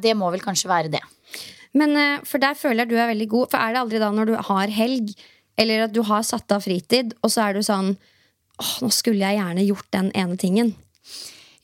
det 0.02 0.12
må 0.18 0.28
vel 0.34 0.44
kanskje 0.44 0.70
være 0.70 0.92
det. 0.92 1.02
Men 1.78 1.96
eh, 1.96 2.20
For 2.28 2.42
der 2.42 2.58
føler 2.58 2.84
jeg 2.84 2.92
du 2.92 2.98
er 3.00 3.10
veldig 3.12 3.28
god. 3.32 3.50
For 3.52 3.60
er 3.60 3.74
det 3.74 3.82
aldri 3.82 4.02
da 4.02 4.12
når 4.12 4.30
du 4.30 4.36
har 4.50 4.76
helg, 4.76 5.12
eller 5.58 5.86
at 5.88 5.94
du 5.94 6.02
har 6.06 6.24
satt 6.26 6.52
av 6.54 6.64
fritid, 6.64 7.16
og 7.22 7.32
så 7.32 7.48
er 7.48 7.56
du 7.58 7.64
sånn 7.66 7.96
Åh, 8.58 8.74
nå 8.82 8.90
skulle 8.94 9.22
jeg 9.22 9.38
gjerne 9.38 9.66
gjort 9.68 9.90
den 9.94 10.12
ene 10.18 10.38
tingen. 10.40 10.74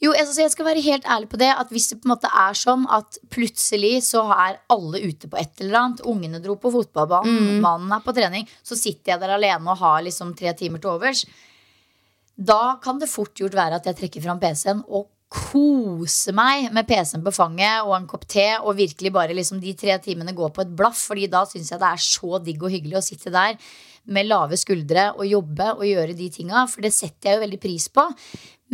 Jo, 0.02 0.12
altså, 0.12 0.42
jeg 0.42 0.52
skal 0.52 0.66
være 0.66 0.82
helt 0.84 1.06
ærlig 1.08 1.30
på 1.32 1.38
det 1.40 1.48
At 1.54 1.70
hvis 1.72 1.86
det 1.90 2.00
på 2.02 2.08
en 2.08 2.12
måte 2.14 2.28
er 2.28 2.56
sånn 2.58 2.84
at 2.92 3.16
plutselig 3.32 4.02
så 4.08 4.24
er 4.34 4.58
alle 4.72 5.00
ute 5.06 5.30
på 5.30 5.38
et 5.40 5.62
eller 5.62 5.80
annet 5.80 6.04
Ungene 6.10 6.42
dro 6.44 6.58
på 6.60 6.72
fotballbanen, 6.74 7.62
mannen 7.64 7.94
er 7.94 8.02
på 8.04 8.14
trening 8.16 8.48
Så 8.66 8.76
sitter 8.76 9.14
jeg 9.14 9.22
der 9.22 9.36
alene 9.36 9.70
og 9.70 9.80
har 9.80 10.02
liksom 10.04 10.34
tre 10.36 10.52
timer 10.58 10.82
til 10.82 10.96
overs 10.96 11.24
Da 12.36 12.76
kan 12.84 13.00
det 13.00 13.12
fort 13.12 13.38
gjort 13.38 13.56
være 13.56 13.80
at 13.80 13.88
jeg 13.88 14.00
trekker 14.02 14.26
fram 14.26 14.42
PC-en 14.42 14.84
Og 14.90 15.08
koser 15.34 16.36
meg 16.36 16.68
med 16.74 16.86
PC-en 16.90 17.24
på 17.24 17.32
fanget 17.34 17.86
Og 17.86 17.96
en 17.96 18.10
kopp 18.10 18.26
te 18.28 18.50
Og 18.60 18.76
virkelig 18.82 19.14
bare 19.14 19.36
liksom 19.38 19.62
de 19.62 19.72
tre 19.78 19.96
timene 20.04 20.36
går 20.36 20.52
på 20.54 20.66
et 20.66 20.76
blaff 20.76 21.06
Fordi 21.08 21.30
da 21.32 21.46
synes 21.48 21.70
jeg 21.72 21.80
det 21.80 21.90
er 21.94 22.06
så 22.10 22.42
digg 22.44 22.66
og 22.66 22.74
hyggelig 22.74 23.00
Å 23.00 23.06
sitte 23.08 23.32
der 23.34 23.56
med 24.06 24.28
lave 24.28 24.58
skuldre 24.60 25.12
Og 25.14 25.24
jobbe 25.28 25.70
og 25.78 25.86
gjøre 25.88 26.16
de 26.18 26.28
tinga 26.32 26.66
For 26.70 26.84
det 26.84 26.92
setter 26.96 27.30
jeg 27.30 27.38
jo 27.38 27.44
veldig 27.46 27.60
pris 27.62 27.88
på 27.92 28.08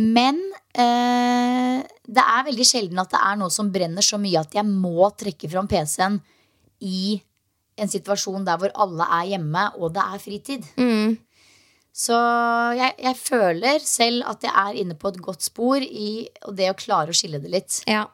men 0.01 0.37
eh, 0.73 1.81
det 1.83 2.23
er 2.23 2.45
veldig 2.47 2.65
sjelden 2.65 3.01
at 3.01 3.11
det 3.11 3.19
er 3.21 3.35
noe 3.39 3.53
som 3.53 3.69
brenner 3.73 4.05
så 4.05 4.17
mye 4.21 4.39
at 4.39 4.55
jeg 4.55 4.65
må 4.67 5.09
trekke 5.19 5.49
fram 5.51 5.67
PC-en 5.69 6.17
i 6.87 7.19
en 7.81 7.91
situasjon 7.91 8.45
der 8.47 8.59
hvor 8.61 8.73
alle 8.83 9.07
er 9.19 9.27
hjemme, 9.33 9.65
og 9.79 9.93
det 9.95 10.03
er 10.03 10.21
fritid. 10.21 10.65
Så 11.91 12.15
jeg, 12.77 12.95
jeg 13.03 13.17
føler 13.19 13.83
selv 13.83 14.23
at 14.31 14.45
jeg 14.47 14.53
er 14.55 14.77
inne 14.79 14.95
på 14.95 15.11
et 15.11 15.19
godt 15.21 15.43
spor 15.43 15.83
i 15.83 16.23
det 16.55 16.69
å 16.71 16.77
klare 16.79 17.11
å 17.11 17.17
skille 17.17 17.41
det 17.43 17.51
litt. 17.51 17.81
Ja, 17.89 18.05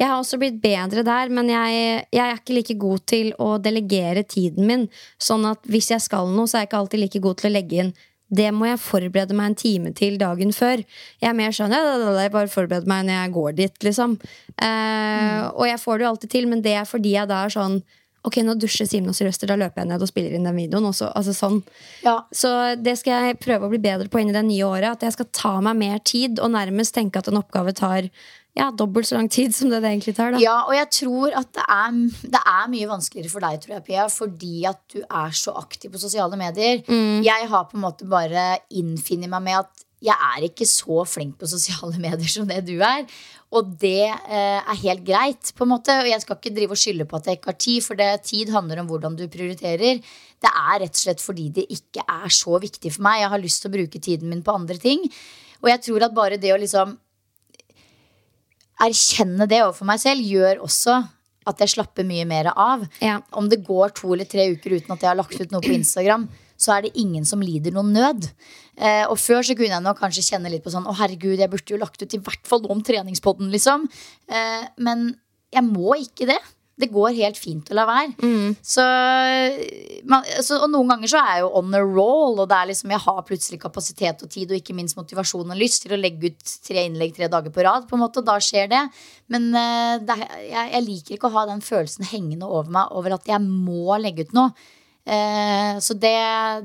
Jeg 0.00 0.08
har 0.08 0.16
også 0.16 0.38
blitt 0.40 0.56
bedre 0.62 1.04
der, 1.04 1.28
men 1.28 1.52
jeg, 1.52 2.06
jeg 2.16 2.24
er 2.24 2.40
ikke 2.40 2.56
like 2.56 2.78
god 2.80 3.04
til 3.12 3.32
å 3.36 3.56
delegere 3.60 4.24
tiden 4.24 4.66
min. 4.66 4.88
Sånn 5.20 5.44
at 5.48 5.60
hvis 5.68 5.92
jeg 5.92 6.00
skal 6.06 6.32
noe, 6.32 6.48
så 6.48 6.56
er 6.56 6.64
jeg 6.64 6.72
ikke 6.72 6.80
alltid 6.84 7.04
like 7.04 7.24
god 7.28 7.42
til 7.42 7.50
å 7.50 7.56
legge 7.58 7.82
inn 7.84 7.96
det 8.26 8.48
må 8.50 8.66
jeg 8.66 8.80
forberede 8.82 9.34
meg 9.38 9.52
en 9.52 9.58
time 9.58 9.92
til 9.94 10.16
dagen 10.18 10.50
før. 10.54 10.80
Jeg 11.22 11.28
er 11.30 11.36
mer 11.38 11.52
sånn 11.54 11.70
ja, 11.70 11.78
da, 11.86 11.92
da, 12.00 12.08
da, 12.10 12.24
jeg 12.24 12.32
bare 12.34 12.50
forbereder 12.50 12.90
meg 12.90 13.06
når 13.06 13.14
jeg 13.20 13.34
går 13.36 13.52
dit, 13.60 13.76
liksom. 13.86 14.16
Eh, 14.58 15.44
Og 15.52 15.68
jeg 15.68 15.78
får 15.78 15.98
det 15.98 16.06
jo 16.06 16.10
alltid 16.10 16.32
til, 16.34 16.48
men 16.50 16.64
det 16.64 16.74
er 16.74 16.88
fordi 16.90 17.14
jeg 17.14 17.30
da 17.30 17.44
er 17.44 17.54
sånn 17.54 17.78
Ok, 18.26 18.40
nå 18.42 18.56
dusjer 18.58 18.88
Simen 18.90 19.12
og 19.12 19.16
Sylvester, 19.18 19.50
da 19.50 19.58
løper 19.60 19.84
jeg 19.84 19.90
ned 19.92 20.02
og 20.02 20.10
spiller 20.10 20.34
inn 20.34 20.48
den 20.48 20.58
videoen. 20.58 20.88
Også, 20.90 21.10
altså 21.14 21.34
sånn. 21.36 21.60
Ja. 22.02 22.18
Så 22.34 22.50
det 22.80 22.96
skal 23.00 23.28
jeg 23.28 23.38
prøve 23.42 23.68
å 23.68 23.72
bli 23.72 23.82
bedre 23.82 24.10
på 24.10 24.22
inn 24.22 24.32
i 24.32 24.36
det 24.36 24.42
nye 24.48 24.66
året. 24.66 24.96
At 24.96 25.06
jeg 25.06 25.14
skal 25.14 25.30
ta 25.36 25.54
meg 25.64 25.78
mer 25.78 26.02
tid 26.02 26.42
og 26.42 26.50
nærmest 26.56 26.96
tenke 26.96 27.22
at 27.22 27.30
en 27.30 27.38
oppgave 27.38 27.76
tar 27.76 28.10
ja, 28.56 28.70
dobbelt 28.72 29.04
så 29.04 29.18
lang 29.18 29.28
tid 29.28 29.54
som 29.54 29.70
det 29.70 29.82
det 29.84 29.92
egentlig 29.92 30.16
tar. 30.16 30.32
da 30.32 30.40
Ja, 30.40 30.58
og 30.64 30.74
jeg 30.74 30.88
tror 30.96 31.34
at 31.36 31.50
det 31.54 31.64
er, 31.68 31.96
det 32.34 32.40
er 32.40 32.70
mye 32.72 32.90
vanskeligere 32.90 33.32
for 33.32 33.44
deg, 33.44 33.60
tror 33.62 33.76
jeg, 33.76 33.86
Pia, 33.86 34.06
fordi 34.12 34.54
at 34.72 34.80
du 34.94 35.02
er 35.04 35.34
så 35.36 35.54
aktiv 35.60 35.92
på 35.92 36.00
sosiale 36.00 36.38
medier. 36.40 36.80
Jeg 37.26 37.50
har 37.52 37.66
på 37.68 37.76
en 37.76 37.84
måte 37.84 38.08
bare 38.08 38.54
innfunnet 38.72 39.30
meg 39.30 39.44
med 39.44 39.60
at 39.60 39.84
jeg 40.06 40.16
er 40.16 40.44
ikke 40.44 40.66
så 40.68 41.04
flink 41.08 41.38
på 41.40 41.48
sosiale 41.50 41.96
medier 42.06 42.32
som 42.32 42.48
det 42.48 42.62
du 42.68 42.78
er. 42.80 43.04
Og 43.54 43.68
det 43.78 44.08
eh, 44.10 44.58
er 44.58 44.80
helt 44.82 45.04
greit, 45.06 45.52
på 45.54 45.64
en 45.64 45.72
måte. 45.76 45.94
Og 46.02 46.10
jeg 46.10 46.22
skal 46.24 46.38
ikke 46.38 46.54
drive 46.56 46.74
og 46.74 46.80
skylde 46.80 47.06
på 47.08 47.18
at 47.18 47.28
jeg 47.28 47.38
ikke 47.38 47.52
har 47.52 47.58
tid, 47.62 47.84
for 47.84 47.98
det, 47.98 48.10
tid 48.26 48.50
handler 48.54 48.82
om 48.82 48.90
hvordan 48.90 49.16
du 49.18 49.26
prioriterer. 49.30 50.00
Det 50.42 50.50
er 50.50 50.80
rett 50.82 50.96
og 50.96 51.02
slett 51.04 51.22
fordi 51.22 51.48
det 51.60 51.66
ikke 51.72 52.02
er 52.02 52.32
så 52.34 52.58
viktig 52.62 52.92
for 52.96 53.06
meg. 53.06 53.22
Jeg 53.22 53.32
har 53.32 53.42
lyst 53.42 53.62
til 53.62 53.70
å 53.70 53.76
bruke 53.78 54.02
tiden 54.02 54.32
min 54.32 54.44
på 54.46 54.56
andre 54.56 54.78
ting. 54.82 55.06
Og 55.62 55.70
jeg 55.72 55.84
tror 55.86 56.08
at 56.08 56.16
bare 56.16 56.40
det 56.42 56.52
å 56.54 56.60
liksom 56.60 56.96
erkjenne 58.84 59.46
det 59.48 59.62
overfor 59.64 59.88
meg 59.88 60.02
selv 60.02 60.26
gjør 60.26 60.60
også 60.66 60.98
at 61.46 61.62
jeg 61.62 61.76
slapper 61.76 62.06
mye 62.06 62.26
mer 62.28 62.50
av. 62.52 62.82
Ja. 63.00 63.20
Om 63.38 63.48
det 63.48 63.62
går 63.64 63.94
to 63.96 64.10
eller 64.12 64.28
tre 64.28 64.48
uker 64.52 64.74
uten 64.76 64.92
at 64.92 65.04
jeg 65.04 65.10
har 65.12 65.18
lagt 65.18 65.38
ut 65.38 65.54
noe 65.54 65.62
på 65.62 65.74
Instagram, 65.76 66.26
så 66.56 66.76
er 66.76 66.86
det 66.86 66.94
ingen 66.98 67.24
som 67.28 67.44
lider 67.44 67.74
noen 67.76 67.92
nød. 67.96 68.28
Eh, 68.76 69.04
og 69.08 69.16
før 69.20 69.44
så 69.46 69.56
kunne 69.56 69.72
jeg 69.74 69.84
nok 69.84 70.00
kanskje 70.02 70.26
kjenne 70.26 70.50
litt 70.52 70.64
på 70.64 70.72
sånn 70.74 70.88
Å, 70.88 70.96
herregud, 70.98 71.38
jeg 71.40 71.52
burde 71.52 71.72
jo 71.72 71.80
lagt 71.80 72.02
ut 72.02 72.16
i 72.16 72.20
hvert 72.20 72.44
fall 72.48 72.60
noe 72.64 72.76
om 72.76 72.82
treningspodden, 72.84 73.48
liksom. 73.54 73.88
Eh, 74.28 74.66
men 74.84 75.08
jeg 75.54 75.64
må 75.64 75.96
ikke 76.02 76.28
det. 76.28 76.40
Det 76.76 76.90
går 76.92 77.14
helt 77.16 77.38
fint 77.40 77.70
å 77.72 77.76
la 77.78 77.86
være. 77.88 78.10
Så, 78.60 78.84
man, 80.12 80.26
så, 80.44 80.58
og 80.60 80.68
noen 80.74 80.90
ganger 80.92 81.08
så 81.08 81.22
er 81.22 81.30
jeg 81.38 81.44
jo 81.46 81.52
on 81.62 81.72
a 81.72 81.80
roll, 81.80 82.36
og 82.42 82.50
det 82.50 82.58
er 82.58 82.68
liksom, 82.68 82.92
jeg 82.92 83.00
har 83.06 83.22
plutselig 83.24 83.60
kapasitet 83.62 84.20
og 84.26 84.28
tid 84.34 84.52
og 84.52 84.58
ikke 84.58 84.76
minst 84.76 84.98
motivasjon 84.98 85.54
og 85.54 85.56
lyst 85.56 85.86
til 85.86 85.96
å 85.96 86.00
legge 86.00 86.34
ut 86.34 86.52
tre 86.68 86.84
innlegg 86.84 87.14
tre 87.16 87.30
dager 87.32 87.54
på 87.54 87.64
rad. 87.64 87.88
på 87.88 87.96
en 87.96 88.04
måte, 88.04 88.20
og 88.20 88.28
Da 88.28 88.36
skjer 88.44 88.68
det. 88.68 88.82
Men 89.32 89.48
eh, 89.56 89.94
det, 90.04 90.18
jeg, 90.50 90.72
jeg 90.74 90.86
liker 90.90 91.16
ikke 91.16 91.30
å 91.30 91.36
ha 91.38 91.46
den 91.48 91.64
følelsen 91.64 92.10
hengende 92.12 92.44
over 92.44 92.68
meg 92.76 92.92
over 92.92 93.16
at 93.16 93.32
jeg 93.32 93.40
må 93.46 93.96
legge 93.96 94.28
ut 94.28 94.36
noe. 94.36 94.52
Eh, 95.06 95.78
så 95.78 95.94
det, 95.94 96.16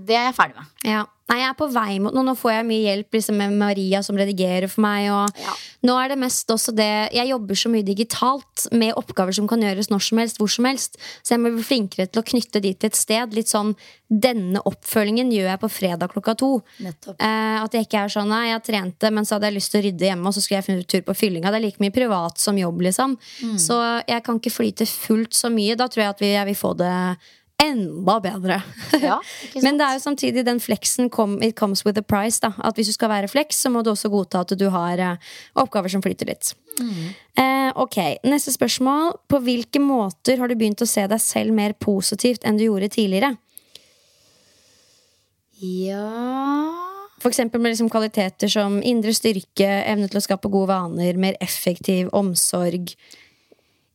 det 0.08 0.18
er 0.18 0.30
jeg 0.30 0.38
ferdig 0.38 0.58
med. 0.58 0.70
Ja. 0.88 1.08
Nei, 1.32 1.38
jeg 1.40 1.48
er 1.48 1.56
på 1.56 1.68
vei 1.72 1.94
mot 2.04 2.12
noe. 2.12 2.26
Nå 2.28 2.34
får 2.36 2.52
jeg 2.58 2.68
mye 2.68 2.84
hjelp 2.90 3.16
liksom, 3.16 3.38
med 3.40 3.54
Maria 3.56 4.02
som 4.04 4.18
redigerer 4.20 4.68
for 4.68 4.84
meg. 4.84 5.06
Ja. 5.08 5.54
Nå 5.88 5.96
er 5.96 6.12
det 6.12 6.18
mest 6.20 6.52
også 6.54 6.74
det 6.76 6.90
Jeg 7.16 7.30
jobber 7.32 7.58
så 7.58 7.72
mye 7.72 7.86
digitalt 7.88 8.66
med 8.76 8.92
oppgaver 9.00 9.34
som 9.38 9.48
kan 9.50 9.64
gjøres 9.64 9.90
når 9.94 10.04
som 10.10 10.20
helst, 10.20 10.42
hvor 10.42 10.52
som 10.52 10.68
helst. 10.68 11.00
Så 11.24 11.36
jeg 11.38 11.42
må 11.42 11.54
bli 11.56 11.64
flinkere 11.64 12.10
til 12.12 12.20
å 12.20 12.28
knytte 12.34 12.62
de 12.66 12.74
til 12.76 12.92
et 12.92 13.00
sted. 13.00 13.38
Litt 13.38 13.52
sånn 13.52 13.74
Denne 14.12 14.60
oppfølgingen 14.68 15.32
gjør 15.32 15.54
jeg 15.54 15.62
på 15.62 15.72
fredag 15.72 16.12
klokka 16.12 16.36
to. 16.42 16.52
Nettopp. 16.84 17.16
Eh, 17.16 17.58
at 17.62 17.78
jeg 17.78 17.88
ikke 17.88 18.04
er 18.04 18.12
sånn 18.12 18.32
Nei, 18.32 18.50
jeg 18.50 18.66
trente, 18.68 19.12
men 19.16 19.28
så 19.28 19.38
hadde 19.38 19.48
jeg 19.48 19.60
lyst 19.62 19.72
til 19.72 19.80
å 19.80 19.86
rydde 19.88 20.10
hjemme, 20.10 20.28
og 20.28 20.36
så 20.36 20.44
skulle 20.44 20.60
jeg 20.60 20.68
finne 20.68 20.88
tur 20.88 21.06
på 21.08 21.16
fyllinga. 21.16 21.54
Det 21.54 21.62
er 21.62 21.68
like 21.70 21.84
mye 21.84 21.96
privat 21.96 22.44
som 22.44 22.60
jobb, 22.60 22.84
liksom. 22.90 23.16
Så 23.60 23.78
jeg 24.08 24.24
kan 24.28 24.40
ikke 24.40 24.52
flyte 24.52 24.88
fullt 24.90 25.36
så 25.38 25.52
mye. 25.52 25.80
Da 25.80 25.88
tror 25.88 26.04
jeg 26.04 26.16
at 26.18 26.24
vi, 26.24 26.34
jeg 26.36 26.50
vil 26.52 26.60
få 26.60 26.74
det 26.80 26.92
enda 27.62 28.18
bedre. 28.24 28.60
Ja. 29.02 29.20
Men 29.66 29.78
det 29.80 29.88
er 29.88 29.98
jo 29.98 30.04
samtidig 30.04 30.46
den 30.48 30.60
fleksen 30.64 31.12
kom, 31.14 31.38
it 31.44 31.56
comes 31.60 31.86
with 31.86 32.00
a 32.00 32.06
price. 32.06 32.42
Da. 32.44 32.54
At 32.64 32.80
hvis 32.80 32.92
du 32.92 32.96
skal 32.98 33.12
være 33.14 33.32
flex, 33.32 33.62
så 33.62 33.72
må 33.74 33.84
du 33.86 33.92
også 33.94 34.12
godta 34.14 34.44
at 34.46 34.56
du 34.58 34.68
har 34.74 35.02
eh, 35.02 35.32
oppgaver 35.62 35.94
som 35.94 36.04
flyter 36.04 36.32
litt. 36.32 36.54
Eh, 36.82 37.70
ok, 37.76 37.98
Neste 38.28 38.54
spørsmål. 38.56 39.16
På 39.30 39.42
hvilke 39.44 39.82
måter 39.84 40.42
har 40.42 40.52
du 40.52 40.58
begynt 40.58 40.84
å 40.84 40.90
se 40.90 41.06
deg 41.08 41.22
selv 41.22 41.56
mer 41.56 41.78
positivt 41.80 42.46
enn 42.48 42.60
du 42.60 42.68
gjorde 42.68 42.92
tidligere? 42.98 43.36
Ja 45.62 46.82
eksempel 47.32 47.62
med 47.62 47.74
liksom 47.74 47.90
kvaliteter 47.92 48.52
som 48.52 48.80
indre 48.84 49.14
styrke, 49.16 49.68
evne 49.88 50.10
til 50.12 50.20
å 50.20 50.26
skape 50.26 50.52
gode 50.52 50.72
vaner, 50.74 51.20
mer 51.20 51.38
effektiv 51.44 52.12
omsorg. 52.18 52.94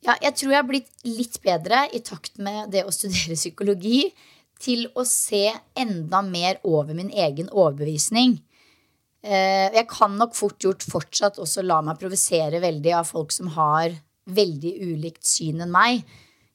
Ja, 0.06 0.14
jeg 0.22 0.36
tror 0.38 0.52
jeg 0.52 0.60
har 0.60 0.66
blitt 0.68 0.90
litt 1.02 1.40
bedre 1.42 1.86
i 1.90 1.98
takt 2.06 2.38
med 2.38 2.70
det 2.70 2.84
å 2.86 2.94
studere 2.94 3.34
psykologi 3.34 4.04
til 4.62 4.86
å 4.94 5.02
se 5.04 5.48
enda 5.76 6.20
mer 6.22 6.60
over 6.64 6.94
min 6.94 7.10
egen 7.10 7.50
overbevisning. 7.50 8.38
eh, 9.22 9.68
Jeg 9.74 9.88
kan 9.88 10.16
nok 10.16 10.34
fort 10.34 10.58
gjort 10.62 10.82
fortsatt 10.86 11.38
også 11.42 11.64
la 11.66 11.80
meg 11.82 11.98
provosere 11.98 12.60
veldig 12.60 12.92
av 12.94 13.04
folk 13.10 13.32
som 13.32 13.48
har 13.48 13.90
veldig 14.26 14.72
ulikt 14.80 15.24
syn 15.26 15.60
enn 15.60 15.70
meg. 15.74 16.04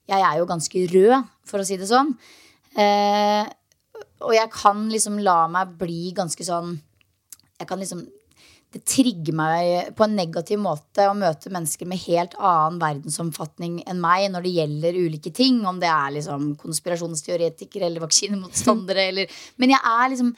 Jeg 0.08 0.22
er 0.22 0.38
jo 0.40 0.46
ganske 0.46 0.88
rød, 0.88 1.28
for 1.46 1.60
å 1.60 1.66
si 1.66 1.76
det 1.78 1.88
sånn. 1.88 2.16
Eh, 2.78 3.46
og 4.22 4.34
jeg 4.34 4.50
kan 4.54 4.88
liksom 4.90 5.20
la 5.20 5.48
meg 5.48 5.76
bli 5.78 6.14
ganske 6.16 6.44
sånn 6.46 6.80
Jeg 7.60 7.68
kan 7.68 7.78
liksom 7.78 8.08
det 8.72 8.86
trigger 8.88 9.36
meg 9.36 9.90
på 9.98 10.06
en 10.06 10.14
negativ 10.16 10.60
måte 10.64 11.04
å 11.10 11.16
møte 11.18 11.52
mennesker 11.52 11.90
med 11.92 12.00
helt 12.06 12.38
annen 12.40 12.78
verdensomfatning 12.80 13.82
enn 13.84 14.00
meg 14.00 14.30
når 14.32 14.46
det 14.46 14.54
gjelder 14.56 15.00
ulike 15.02 15.34
ting. 15.36 15.60
Om 15.68 15.82
det 15.82 15.90
er 15.92 16.14
liksom 16.16 16.54
konspirasjonsteoretikere 16.62 17.90
eller 17.90 18.06
vaksinemotstandere. 18.06 19.10
Eller, 19.12 19.42
men 19.60 19.76
jeg 19.76 19.84
er 19.84 20.14
liksom 20.14 20.32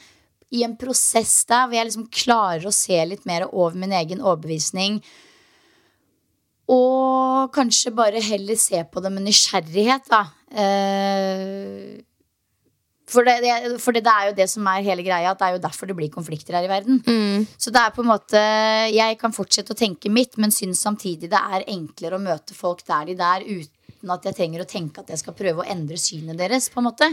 i 0.54 0.64
en 0.66 0.74
prosess 0.78 1.36
der 1.50 1.68
hvor 1.68 1.78
jeg 1.78 1.88
liksom 1.90 2.08
klarer 2.14 2.66
å 2.66 2.74
se 2.74 2.98
litt 3.06 3.22
mer 3.28 3.46
over 3.52 3.78
min 3.78 3.94
egen 4.00 4.22
overbevisning. 4.22 4.98
Og 6.74 7.54
kanskje 7.54 7.94
bare 7.94 8.22
heller 8.24 8.58
se 8.58 8.82
på 8.88 9.02
det 9.04 9.12
med 9.14 9.28
nysgjerrighet, 9.28 10.10
da. 10.10 10.24
Eh, 10.50 12.02
for, 13.04 13.26
det, 13.26 13.52
for 13.82 13.92
det, 13.92 14.04
er 14.08 14.30
jo 14.30 14.36
det 14.36 14.46
som 14.48 14.66
er 14.70 14.84
hele 14.86 15.04
greia, 15.04 15.32
at 15.34 15.40
det 15.40 15.48
er 15.48 15.56
jo 15.58 15.62
derfor 15.66 15.88
det 15.90 15.96
blir 15.98 16.12
konflikter 16.12 16.56
her 16.56 16.64
i 16.64 16.70
verden. 16.70 17.02
Mm. 17.04 17.44
Så 17.60 17.72
det 17.74 17.82
er 17.82 17.92
på 17.92 18.04
en 18.04 18.08
måte 18.08 18.40
Jeg 18.94 19.18
kan 19.20 19.34
fortsette 19.36 19.74
å 19.74 19.78
tenke 19.78 20.12
mitt, 20.12 20.38
men 20.40 20.54
syns 20.54 20.80
samtidig 20.86 21.28
det 21.32 21.40
er 21.40 21.66
enklere 21.74 22.16
å 22.16 22.24
møte 22.24 22.56
folk 22.56 22.80
der 22.88 23.10
de 23.10 23.18
der, 23.20 23.44
uten 23.44 24.14
at 24.14 24.24
jeg 24.28 24.38
trenger 24.38 24.64
å 24.64 24.68
tenke 24.68 25.04
at 25.04 25.12
jeg 25.12 25.20
skal 25.20 25.36
prøve 25.36 25.62
å 25.62 25.68
endre 25.68 26.00
synet 26.00 26.40
deres. 26.40 26.70
på 26.72 26.80
en 26.80 26.88
måte 26.88 27.10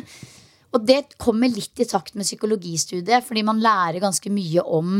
Og 0.72 0.88
det 0.88 1.18
kommer 1.20 1.52
litt 1.52 1.84
i 1.84 1.88
takt 1.88 2.16
med 2.16 2.28
psykologistudiet, 2.28 3.28
fordi 3.28 3.44
man 3.44 3.60
lærer 3.60 4.00
ganske 4.00 4.32
mye 4.32 4.64
om 4.64 5.00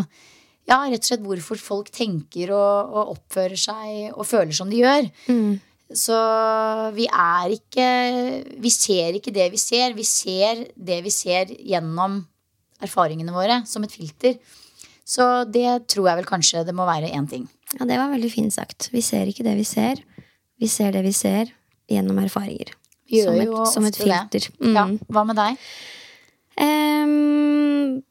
ja, 0.70 0.78
rett 0.86 1.02
og 1.02 1.08
slett 1.08 1.24
hvorfor 1.26 1.58
folk 1.60 1.90
tenker 1.92 2.52
og, 2.54 2.92
og 2.92 3.16
oppfører 3.16 3.60
seg 3.60 4.12
og 4.12 4.28
føler 4.28 4.54
som 4.56 4.70
de 4.70 4.84
gjør. 4.84 5.08
Mm. 5.32 5.60
Så 5.98 6.18
vi 6.96 7.08
er 7.08 7.52
ikke 7.56 7.88
Vi 8.64 8.72
ser 8.72 9.18
ikke 9.18 9.34
det 9.36 9.50
vi 9.52 9.60
ser. 9.60 9.96
Vi 9.98 10.06
ser 10.08 10.66
det 10.76 11.00
vi 11.04 11.14
ser 11.14 11.52
gjennom 11.58 12.22
erfaringene 12.82 13.34
våre 13.36 13.62
som 13.70 13.84
et 13.86 13.94
filter. 13.94 14.38
Så 15.06 15.44
det 15.50 15.88
tror 15.92 16.08
jeg 16.10 16.22
vel 16.22 16.30
kanskje 16.30 16.66
det 16.66 16.76
må 16.78 16.86
være 16.88 17.12
én 17.12 17.28
ting. 17.30 17.48
Ja, 17.78 17.86
det 17.86 17.98
var 18.00 18.12
veldig 18.14 18.32
fint 18.32 18.54
sagt. 18.54 18.90
Vi 18.94 19.04
ser 19.06 19.30
ikke 19.30 19.46
det 19.46 19.56
vi 19.60 19.66
ser. 19.68 20.02
Vi 20.62 20.70
ser 20.72 20.94
det 20.96 21.04
vi 21.06 21.14
ser 21.16 21.52
gjennom 21.92 22.20
erfaringer. 22.22 22.74
Vi 23.12 23.24
som, 23.24 23.36
gjør 23.36 23.42
et, 23.42 23.50
jo 23.50 23.66
som 23.68 23.88
et 23.88 23.98
filter. 24.00 24.48
Mm. 24.62 24.76
Ja, 24.78 24.86
hva 25.12 25.24
med 25.28 25.40
deg? 25.40 25.60
Ehm, 26.62 28.02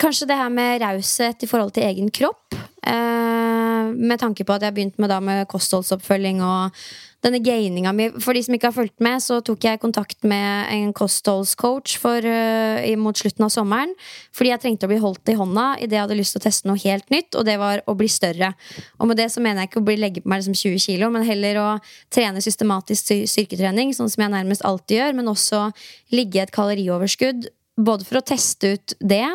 kanskje 0.00 0.28
det 0.30 0.38
her 0.38 0.50
med 0.52 0.82
raushet 0.82 1.44
i 1.44 1.50
forhold 1.50 1.74
til 1.76 1.86
egen 1.86 2.10
kropp. 2.14 2.56
Eh, 2.82 3.73
med 3.92 4.20
tanke 4.22 4.46
på 4.46 4.54
at 4.54 4.62
jeg 4.64 4.72
har 4.72 4.76
begynt 4.76 5.00
med, 5.02 5.10
da, 5.12 5.20
med 5.20 5.44
kostholdsoppfølging 5.50 6.40
og 6.44 6.76
denne 7.24 7.40
gaininga 7.40 7.92
mi. 7.96 8.08
For 8.22 8.36
de 8.36 8.42
som 8.44 8.56
ikke 8.56 8.68
har 8.68 8.76
fulgt 8.76 9.02
med, 9.04 9.22
så 9.24 9.38
tok 9.44 9.64
jeg 9.64 9.80
kontakt 9.82 10.26
med 10.28 10.68
en 10.74 10.92
kostholdscoach 10.96 11.96
for, 12.02 12.24
uh, 12.24 12.84
mot 13.00 13.16
slutten 13.16 13.46
av 13.46 13.52
sommeren. 13.54 13.94
Fordi 14.36 14.52
jeg 14.52 14.62
trengte 14.64 14.88
å 14.88 14.92
bli 14.92 15.00
holdt 15.02 15.32
i 15.32 15.36
hånda 15.38 15.66
idet 15.80 15.96
jeg 15.96 16.04
hadde 16.04 16.18
lyst 16.18 16.36
til 16.36 16.42
å 16.42 16.46
teste 16.46 16.68
noe 16.68 16.80
helt 16.84 17.08
nytt. 17.14 17.32
Og 17.38 17.48
det 17.48 17.56
var 17.60 17.84
å 17.88 17.96
bli 17.98 18.10
større. 18.12 18.52
Og 19.00 19.10
med 19.10 19.20
det 19.20 19.30
så 19.32 19.42
mener 19.44 19.64
jeg 19.64 19.72
ikke 19.72 19.82
å 19.82 19.88
bli 19.88 19.98
legge 20.00 20.24
på 20.24 20.32
meg 20.32 20.42
liksom 20.42 20.58
20 20.60 20.84
kilo, 20.84 21.10
men 21.14 21.26
heller 21.26 21.60
å 21.62 21.68
trene 22.12 22.44
systematisk 22.44 23.14
styrketrening, 23.30 23.94
sånn 23.96 24.12
som 24.12 24.26
jeg 24.26 24.34
nærmest 24.36 24.64
alltid 24.68 25.00
gjør. 25.00 25.20
Men 25.20 25.32
også 25.32 25.68
ligge 26.14 26.40
i 26.40 26.44
et 26.44 26.54
kalorioverskudd. 26.54 27.48
Både 27.84 28.06
for 28.06 28.20
å 28.20 28.26
teste 28.26 28.76
ut 28.76 28.98
det, 29.00 29.26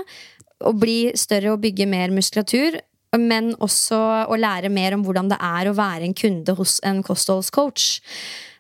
og 0.68 0.80
bli 0.82 1.12
større 1.16 1.54
og 1.54 1.62
bygge 1.64 1.88
mer 1.90 2.12
muskulatur. 2.14 2.78
Men 3.18 3.56
også 3.58 3.98
å 4.30 4.38
lære 4.38 4.70
mer 4.70 4.94
om 4.94 5.02
hvordan 5.06 5.32
det 5.32 5.40
er 5.42 5.70
å 5.70 5.78
være 5.78 6.06
en 6.06 6.18
kunde 6.18 6.54
hos 6.60 6.78
en 6.86 7.02
kostholdscoach. 7.06 7.88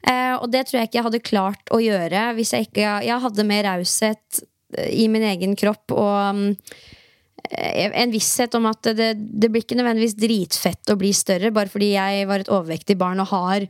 Eh, 0.08 0.36
og 0.39 0.47
det 0.54 0.68
tror 0.68 0.80
jeg 0.80 0.89
ikke 0.89 1.00
jeg 1.00 1.08
hadde 1.10 1.28
klart 1.28 1.74
å 1.76 1.82
gjøre 1.84 2.30
hvis 2.38 2.54
jeg 2.56 2.70
ikke 2.70 2.93
jeg 3.04 3.24
hadde 3.26 3.45
mer 3.47 3.66
raushet 3.68 4.39
eh, 4.78 4.93
i 5.04 5.10
min 5.12 5.26
egen 5.28 5.58
kropp 5.60 5.91
og 5.91 6.38
mm, 6.38 6.45
eh, 7.52 7.89
en 8.00 8.14
visshet 8.14 8.56
om 8.56 8.70
at 8.72 8.93
det, 8.95 9.10
det 9.20 9.50
blir 9.52 9.66
ikke 9.66 9.76
nødvendigvis 9.76 10.16
dritfett 10.16 10.93
å 10.93 10.95
bli 11.02 11.12
større 11.12 11.52
bare 11.52 11.72
fordi 11.72 11.91
jeg 11.97 12.30
var 12.32 12.45
et 12.45 12.54
overvektig 12.54 12.95
barn 13.02 13.20
og 13.20 13.28
har 13.34 13.68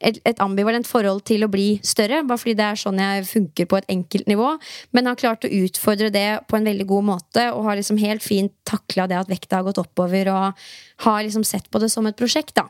et, 0.00 0.40
ambivalent 0.42 0.86
forhold 0.88 1.24
til 1.28 1.46
å 1.46 1.50
bli 1.52 1.78
større, 1.86 2.22
bare 2.26 2.40
fordi 2.40 2.56
det 2.58 2.66
er 2.66 2.80
sånn 2.80 3.00
jeg 3.02 3.26
funker 3.28 3.68
på 3.70 3.78
et 3.80 3.88
enkelt 3.92 4.30
nivå. 4.30 4.52
Men 4.96 5.10
har 5.10 5.18
klart 5.20 5.46
å 5.46 5.52
utfordre 5.52 6.10
det 6.14 6.28
på 6.50 6.58
en 6.58 6.68
veldig 6.68 6.86
god 6.90 7.08
måte 7.12 7.48
og 7.54 7.66
har 7.68 7.80
liksom 7.80 8.00
helt 8.02 8.24
fint 8.24 8.54
takla 8.68 9.08
det 9.10 9.18
at 9.20 9.32
vekta 9.32 9.60
har 9.60 9.68
gått 9.68 9.82
oppover, 9.82 10.30
og 10.32 10.66
har 11.06 11.24
liksom 11.24 11.44
sett 11.46 11.70
på 11.70 11.82
det 11.82 11.90
som 11.92 12.06
et 12.08 12.18
prosjekt, 12.18 12.56
da. 12.58 12.68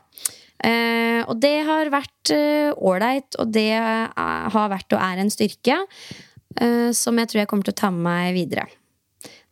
Eh, 0.65 1.21
og 1.27 1.37
det 1.41 1.59
har 1.67 1.93
vært 1.93 2.33
ålreit, 2.33 3.37
og 3.37 3.53
det 3.53 3.69
er, 3.77 4.09
har 4.15 4.73
vært 4.73 4.97
og 4.97 5.03
er 5.03 5.21
en 5.21 5.31
styrke 5.33 5.77
eh, 6.57 6.89
som 6.97 7.17
jeg 7.19 7.29
tror 7.29 7.43
jeg 7.43 7.51
kommer 7.51 7.67
til 7.67 7.75
å 7.77 7.81
ta 7.85 7.93
med 7.93 8.05
meg 8.07 8.35
videre. 8.37 8.67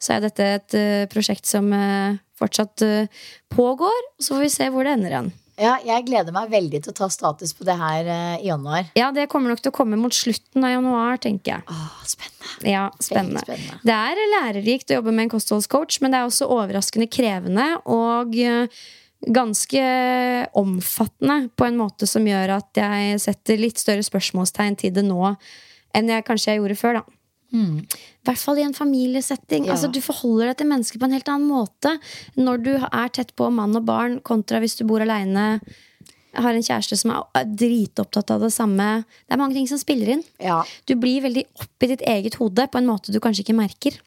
Så 0.02 0.16
er 0.16 0.26
dette 0.26 0.52
et 0.58 0.78
eh, 0.78 1.08
prosjekt 1.12 1.48
som 1.50 1.72
eh, 1.74 2.18
fortsatt 2.40 2.84
eh, 2.86 3.26
pågår, 3.54 4.12
så 4.20 4.36
får 4.36 4.44
vi 4.44 4.54
se 4.54 4.70
hvor 4.74 4.86
det 4.86 4.96
ender 4.98 5.18
hen. 5.18 5.34
Ja, 5.62 5.78
jeg 5.88 6.04
gleder 6.10 6.36
meg 6.36 6.50
veldig 6.52 6.82
til 6.84 6.92
å 6.92 6.98
ta 6.98 7.08
status 7.12 7.54
på 7.56 7.64
det 7.68 7.78
her 7.80 8.10
eh, 8.12 8.44
i 8.44 8.50
januar. 8.50 8.90
Ja, 9.00 9.08
det 9.16 9.30
kommer 9.32 9.54
nok 9.54 9.62
til 9.64 9.72
å 9.72 9.76
komme 9.76 10.00
mot 10.00 10.16
slutten 10.16 10.66
av 10.68 10.74
januar, 10.74 11.22
tenker 11.24 11.54
jeg. 11.54 11.64
Åh, 11.72 12.02
spennende. 12.12 12.52
Ja, 12.68 12.84
spennende. 13.00 13.40
Veldig 13.40 13.46
spennende. 13.48 13.80
Det 13.88 13.96
er 13.96 14.34
lærerikt 14.34 14.92
å 14.92 15.00
jobbe 15.00 15.16
med 15.16 15.28
en 15.28 15.34
kostholdscoach, 15.38 16.02
men 16.04 16.12
det 16.12 16.20
er 16.20 16.28
også 16.28 16.50
overraskende 16.52 17.08
krevende 17.08 17.70
og 17.88 18.36
eh, 18.36 18.84
ganske 19.26 19.86
omfattende 20.60 21.38
på 21.56 21.70
en 21.70 21.80
måte 21.80 22.10
som 22.10 22.28
gjør 22.28 22.58
at 22.60 22.82
jeg 22.82 23.22
setter 23.24 23.62
litt 23.62 23.80
større 23.82 24.04
spørsmålstegn 24.06 24.76
til 24.84 24.94
det 24.96 25.06
nå 25.08 25.34
enn 25.96 26.12
jeg 26.12 26.26
kanskje 26.28 26.52
jeg 26.52 26.60
gjorde 26.60 26.78
før, 26.80 27.00
da. 27.00 27.15
I 27.56 28.28
hvert 28.28 28.42
fall 28.42 28.60
i 28.60 28.66
en 28.66 28.76
familiesetting. 28.76 29.66
Mm. 29.66 29.70
Ja. 29.70 29.76
Altså, 29.76 29.90
du 29.94 30.02
forholder 30.04 30.52
deg 30.52 30.62
til 30.62 30.72
mennesker 30.72 31.02
på 31.02 31.08
en 31.08 31.16
helt 31.18 31.32
annen 31.32 31.50
måte 31.50 31.96
når 32.40 32.64
du 32.66 32.72
er 32.78 33.12
tett 33.14 33.36
på 33.38 33.50
mann 33.54 33.78
og 33.78 33.86
barn, 33.88 34.20
kontra 34.26 34.62
hvis 34.64 34.78
du 34.80 34.86
bor 34.90 35.04
aleine. 35.06 35.60
Har 36.36 36.52
en 36.52 36.66
kjæreste 36.66 36.98
som 37.00 37.14
er 37.16 37.46
dritopptatt 37.48 38.34
av 38.36 38.44
det 38.44 38.52
samme. 38.52 39.06
Det 39.24 39.38
er 39.38 39.40
mange 39.40 39.56
ting 39.56 39.70
som 39.72 39.80
spiller 39.80 40.18
inn. 40.18 40.26
Ja. 40.44 40.64
Du 40.90 40.98
blir 41.00 41.24
veldig 41.24 41.46
opp 41.64 41.86
i 41.86 41.92
ditt 41.94 42.04
eget 42.04 42.36
hode 42.42 42.68
på 42.68 42.82
en 42.82 42.90
måte 42.90 43.16
du 43.16 43.22
kanskje 43.24 43.46
ikke 43.46 43.60
merker. 43.62 44.02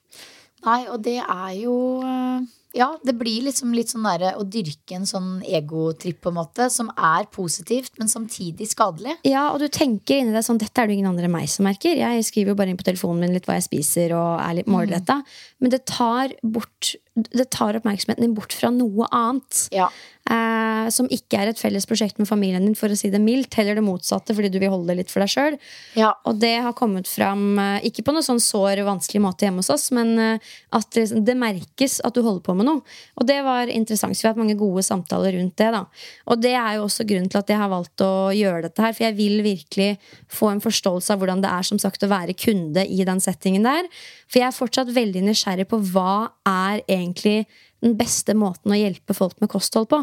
Nei, 0.67 0.83
og 0.91 1.01
det 1.07 1.21
er 1.23 1.53
jo 1.57 1.75
eh, 2.05 2.45
Ja, 2.79 2.93
det 3.03 3.17
blir 3.19 3.43
liksom 3.49 3.73
litt 3.75 3.91
sånn 3.91 4.07
derre 4.07 4.35
å 4.39 4.45
dyrke 4.47 4.95
en 4.99 5.07
sånn 5.09 5.41
egotripp, 5.43 6.21
på 6.23 6.31
en 6.31 6.39
måte, 6.39 6.69
som 6.71 6.93
er 6.95 7.27
positivt, 7.35 7.97
men 7.99 8.11
samtidig 8.11 8.69
skadelig. 8.71 9.17
Ja, 9.27 9.49
og 9.51 9.59
du 9.63 9.67
tenker 9.73 10.21
inni 10.21 10.35
deg 10.35 10.47
sånn 10.47 10.61
Dette 10.63 10.83
er 10.83 10.91
det 10.91 10.99
ingen 10.99 11.11
andre 11.11 11.27
enn 11.27 11.35
meg 11.35 11.51
som 11.51 11.67
merker. 11.67 11.99
Jeg 11.99 12.27
skriver 12.27 12.53
jo 12.53 12.59
bare 12.59 12.73
inn 12.73 12.79
på 12.79 12.87
telefonen 12.87 13.25
min 13.25 13.35
litt 13.35 13.49
hva 13.49 13.59
jeg 13.59 13.67
spiser, 13.67 14.15
og 14.19 14.39
er 14.43 14.61
litt 14.61 14.71
målretta. 14.71 15.21
Men 15.59 15.73
det 15.75 15.85
tar, 15.91 16.33
bort, 16.43 16.95
det 17.15 17.49
tar 17.51 17.79
oppmerksomheten 17.79 18.23
din 18.23 18.37
bort 18.37 18.55
fra 18.55 18.71
noe 18.71 19.09
annet. 19.11 19.67
Ja. 19.75 19.89
Eh, 20.29 20.89
som 20.93 21.07
ikke 21.13 21.39
er 21.41 21.49
et 21.49 21.61
felles 21.61 21.87
prosjekt 21.89 22.19
med 22.21 22.29
familien 22.29 22.67
din, 22.67 22.77
for 22.77 22.93
å 22.93 22.97
si 22.99 23.09
det 23.09 23.21
mildt. 23.23 23.55
Heller 23.57 23.79
det 23.79 23.85
motsatte, 23.87 24.35
fordi 24.37 24.51
du 24.53 24.59
vil 24.61 24.73
holde 24.73 24.91
det 24.91 24.99
litt 25.01 25.13
for 25.13 25.25
deg 25.25 25.33
sjøl. 25.33 25.57
Ja. 25.97 26.13
Og 26.29 26.37
det 26.43 26.55
har 26.67 26.77
kommet 26.77 27.09
fram, 27.09 27.59
eh, 27.59 27.89
ikke 27.89 28.05
på 28.05 28.13
noe 28.13 28.27
sånn 28.27 28.43
sår 28.43 28.83
og 28.83 28.91
vanskelig 28.91 29.23
måte 29.25 29.47
hjemme 29.47 29.65
hos 29.65 29.73
oss, 29.73 29.89
men 29.97 30.13
eh, 30.19 30.51
at 30.77 30.91
det, 30.93 31.07
det 31.25 31.37
merkes 31.39 31.99
at 32.05 32.15
du 32.15 32.21
holder 32.21 32.45
på 32.45 32.57
med 32.59 32.69
noe. 32.69 32.85
Og 33.17 33.27
det 33.29 33.41
var 33.47 33.73
interessant. 33.73 34.17
Så 34.17 34.23
vi 34.23 34.29
har 34.29 34.37
hatt 34.37 34.43
mange 34.45 34.59
gode 34.61 34.85
samtaler 34.85 35.33
rundt 35.39 35.57
det. 35.57 35.71
da. 35.73 35.87
Og 36.29 36.45
det 36.45 36.55
er 36.61 36.77
jo 36.77 36.85
også 36.87 37.09
grunnen 37.09 37.33
til 37.33 37.41
at 37.41 37.49
jeg 37.49 37.63
har 37.63 37.73
valgt 37.73 38.05
å 38.05 38.29
gjøre 38.37 38.69
dette 38.69 38.85
her. 38.85 38.93
For 38.93 39.09
jeg 39.09 39.17
vil 39.17 39.43
virkelig 39.47 39.91
få 40.29 40.53
en 40.53 40.63
forståelse 40.65 41.15
av 41.15 41.23
hvordan 41.23 41.43
det 41.43 41.51
er 41.57 41.65
som 41.65 41.81
sagt 41.81 42.05
å 42.05 42.13
være 42.13 42.37
kunde 42.37 42.85
i 42.85 43.01
den 43.09 43.25
settingen 43.25 43.65
der. 43.65 43.89
For 44.29 44.43
jeg 44.43 44.51
er 44.51 44.57
fortsatt 44.59 44.93
veldig 44.93 45.25
nysgjerrig 45.25 45.48
på 45.69 45.81
hva 45.93 46.31
er 46.47 46.83
egentlig 46.85 47.47
den 47.85 47.95
beste 47.99 48.35
måten 48.35 48.73
å 48.75 48.79
hjelpe 48.79 49.15
folk 49.17 49.39
med 49.41 49.51
kosthold 49.51 49.89
på. 49.91 50.03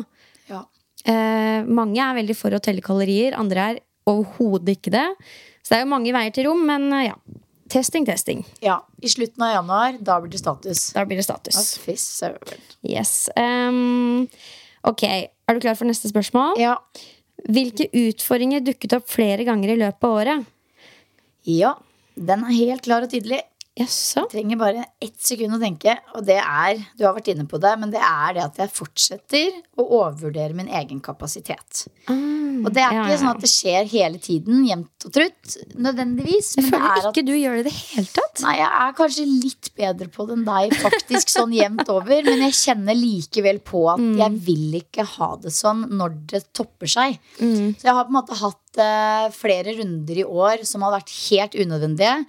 Ja. 0.49 0.63
Eh, 1.05 1.65
mange 1.67 2.01
er 2.01 2.17
veldig 2.17 2.35
for 2.37 2.55
å 2.55 2.61
telle 2.63 2.81
kalorier, 2.81 3.35
andre 3.37 3.67
er 3.69 3.81
overhodet 4.09 4.77
ikke 4.77 4.93
det. 4.95 5.07
Så 5.61 5.73
det 5.73 5.79
er 5.79 5.85
jo 5.85 5.91
mange 5.93 6.13
veier 6.15 6.33
til 6.33 6.47
rom, 6.49 6.63
men 6.67 6.87
eh, 6.93 7.09
ja. 7.11 7.41
Testing, 7.69 8.05
testing. 8.05 8.43
ja. 8.61 8.77
I 9.01 9.09
slutten 9.09 9.41
av 9.41 9.55
januar, 9.55 9.95
da 9.99 10.19
blir 10.21 10.31
det 10.31 10.39
status. 10.39 10.91
Da 10.93 11.05
blir 11.05 11.17
det 11.17 11.25
status. 11.25 11.57
Yes. 12.85 13.27
Um, 13.33 14.27
ok, 14.85 15.03
er 15.05 15.57
du 15.57 15.63
klar 15.63 15.77
for 15.77 15.89
neste 15.89 16.09
spørsmål? 16.11 16.59
Ja. 16.61 16.75
Hvilke 17.49 17.89
utfordringer 17.89 18.61
dukket 18.65 18.93
opp 18.97 19.09
flere 19.09 19.45
ganger 19.45 19.73
i 19.73 19.79
løpet 19.81 20.07
av 20.07 20.21
året? 20.21 20.53
ja. 21.45 21.75
Den 22.15 22.45
er 22.47 22.55
helt 22.55 22.85
klar 22.85 23.03
og 23.03 23.11
tydelig. 23.11 23.41
Jaså? 23.75 24.21
trenger 24.31 24.55
bare 24.55 24.85
ett 25.03 25.17
sekund 25.19 25.57
å 25.57 25.59
tenke, 25.59 25.97
og 26.15 26.23
det 26.23 26.37
er 26.39 26.77
Du 26.95 27.03
har 27.03 27.15
vært 27.17 27.27
inne 27.33 27.43
på 27.51 27.59
det, 27.59 27.73
men 27.81 27.91
det 27.91 27.99
er 27.99 28.37
det 28.37 28.43
at 28.45 28.59
jeg 28.61 28.71
fortsetter 28.71 29.57
å 29.75 29.83
overvurdere 29.99 30.55
min 30.55 30.69
egen 30.71 31.01
kapasitet. 31.03 31.83
Og 32.07 32.69
det 32.71 32.79
er 32.85 32.93
ja, 32.95 33.01
ikke 33.03 33.17
sånn 33.19 33.31
at 33.33 33.41
det 33.43 33.49
skjer 33.51 33.89
hele 33.91 34.21
tiden, 34.23 34.61
jevnt 34.65 35.05
og 35.09 35.11
trutt, 35.17 35.57
nødvendigvis. 35.75 36.53
Jeg 36.55 36.69
føler 36.69 36.71
det 36.71 36.87
er 36.87 36.95
føler 36.95 37.09
at 37.09 37.11
ikke 37.19 37.25
du 37.27 37.33
gjør 37.35 37.57
det 37.57 37.59
i 37.59 37.67
det 37.67 37.73
hele 37.81 38.07
tatt. 38.15 38.41
Nei, 38.45 38.53
jeg 38.61 38.69
er 38.85 38.95
kanskje 39.01 39.25
litt 39.27 39.69
bedre 39.81 40.07
på 40.15 40.25
det 40.29 40.37
enn 40.37 40.47
deg, 40.47 40.77
faktisk, 40.85 41.33
sånn 41.35 41.53
jevnt 41.57 41.91
over. 41.91 42.23
Men 42.29 42.45
jeg 42.47 42.57
kjenner 42.61 42.97
likevel 42.97 43.59
på 43.67 43.83
at 43.91 43.99
Mm. 44.05 44.17
jeg 44.19 44.39
vil 44.47 44.73
ikke 44.81 45.03
ha 45.17 45.29
det 45.41 45.51
sånn 45.55 45.85
når 45.99 46.15
det 46.31 46.41
topper 46.55 46.87
seg. 46.87 47.19
Mm. 47.39 47.75
Så 47.75 47.87
jeg 47.89 47.93
har 47.95 48.07
på 48.07 48.11
en 48.13 48.19
måte 48.21 48.39
hatt 48.39 48.79
uh, 48.79 49.29
flere 49.35 49.75
runder 49.77 50.19
i 50.23 50.25
år 50.25 50.63
som 50.67 50.83
har 50.85 50.95
vært 50.99 51.11
helt 51.29 51.55
unødvendige. 51.59 52.25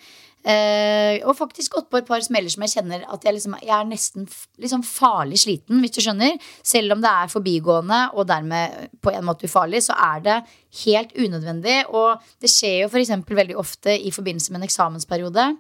Eh, 0.47 1.19
og 1.27 1.35
faktisk 1.35 1.75
gått 1.75 1.89
på 1.91 1.99
et 1.99 2.07
par 2.07 2.23
smeller 2.23 2.53
som 2.53 2.63
jeg 2.63 2.77
kjenner 2.77 3.03
at 3.11 3.25
jeg, 3.27 3.35
liksom, 3.35 3.57
jeg 3.67 3.75
er 3.75 3.89
nesten 3.89 4.29
liksom 4.63 4.85
farlig 4.87 5.41
sliten, 5.43 5.81
hvis 5.83 5.97
du 5.97 6.01
skjønner. 6.05 6.39
Selv 6.63 6.95
om 6.95 7.03
det 7.03 7.11
er 7.11 7.33
forbigående 7.33 8.01
og 8.15 8.29
dermed 8.31 8.95
på 9.03 9.11
en 9.11 9.27
måte 9.27 9.51
ufarlig, 9.51 9.83
så 9.89 9.99
er 9.99 10.23
det 10.23 10.41
helt 10.85 11.17
unødvendig. 11.19 11.81
Og 11.91 12.23
det 12.43 12.53
skjer 12.53 12.85
jo 12.85 12.91
f.eks. 12.93 13.15
veldig 13.27 13.59
ofte 13.59 13.99
i 13.99 14.15
forbindelse 14.15 14.55
med 14.55 14.63
en 14.63 14.71
eksamensperiode 14.71 15.51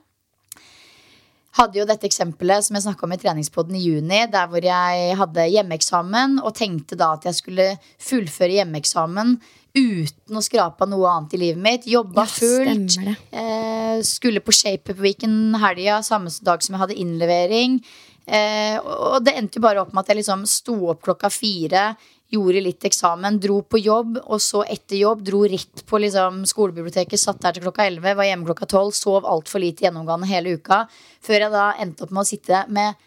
hadde 1.56 1.80
jo 1.80 1.86
dette 1.88 2.04
eksempelet 2.08 2.66
som 2.66 2.76
jeg 2.76 2.84
snakka 2.84 3.06
om 3.06 3.14
i 3.14 3.20
treningspodden 3.20 3.78
i 3.78 3.84
juni, 3.84 4.18
der 4.32 4.48
hvor 4.50 4.64
jeg 4.64 5.16
hadde 5.20 5.46
hjemmeeksamen 5.54 6.40
og 6.42 6.56
tenkte 6.58 6.98
da 7.00 7.14
at 7.16 7.24
jeg 7.28 7.38
skulle 7.38 7.68
fullføre 8.02 8.58
hjemmeeksamen 8.58 9.36
uten 9.76 10.38
å 10.38 10.42
skrape 10.44 10.84
av 10.86 10.90
noe 10.90 11.10
annet 11.12 11.36
i 11.36 11.42
livet 11.44 11.62
mitt. 11.62 11.86
Jobba 11.90 12.24
Ja, 12.24 12.32
fullt. 12.32 12.98
Eh, 13.30 14.02
skulle 14.02 14.40
på 14.40 14.54
ShapeUp 14.54 14.98
Weekend 14.98 15.56
helga, 15.60 16.02
samme 16.02 16.32
dag 16.42 16.62
som 16.62 16.74
jeg 16.74 16.82
hadde 16.82 16.98
innlevering. 16.98 17.80
Eh, 18.26 18.78
og 18.82 19.22
det 19.22 19.36
endte 19.38 19.60
jo 19.60 19.62
bare 19.62 19.80
opp 19.84 19.92
med 19.94 20.02
at 20.02 20.10
jeg 20.10 20.22
liksom 20.24 20.46
sto 20.50 20.74
opp 20.90 21.04
klokka 21.06 21.30
fire, 21.30 21.94
gjorde 22.32 22.62
litt 22.64 22.82
eksamen, 22.88 23.38
dro 23.38 23.60
på 23.62 23.78
jobb, 23.78 24.16
og 24.26 24.40
så 24.42 24.64
etter 24.66 24.98
jobb 24.98 25.22
dro 25.22 25.44
rett 25.46 25.84
på 25.86 26.00
liksom 26.02 26.40
skolebiblioteket, 26.50 27.20
satt 27.22 27.38
der 27.44 27.54
til 27.54 27.62
klokka 27.68 27.86
11, 27.86 28.16
var 28.18 28.26
hjemme 28.26 28.48
klokka 28.48 28.66
12, 28.66 28.96
sov 28.98 29.28
altfor 29.30 29.62
lite 29.62 29.86
gjennomgående 29.86 30.26
hele 30.26 30.56
uka, 30.58 30.88
før 31.22 31.46
jeg 31.46 31.54
da 31.54 31.68
endte 31.78 32.02
opp 32.02 32.16
med 32.16 32.24
å 32.24 32.26
sitte 32.26 32.64
med 32.66 32.98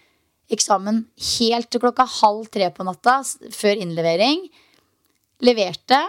eksamen 0.49 1.03
helt 1.35 1.69
til 1.69 1.83
klokka 1.83 2.07
halv 2.21 2.47
tre 2.53 2.71
på 2.71 2.87
natta, 2.87 3.19
før 3.53 3.83
innlevering. 3.83 4.47
Leverte. 5.43 5.99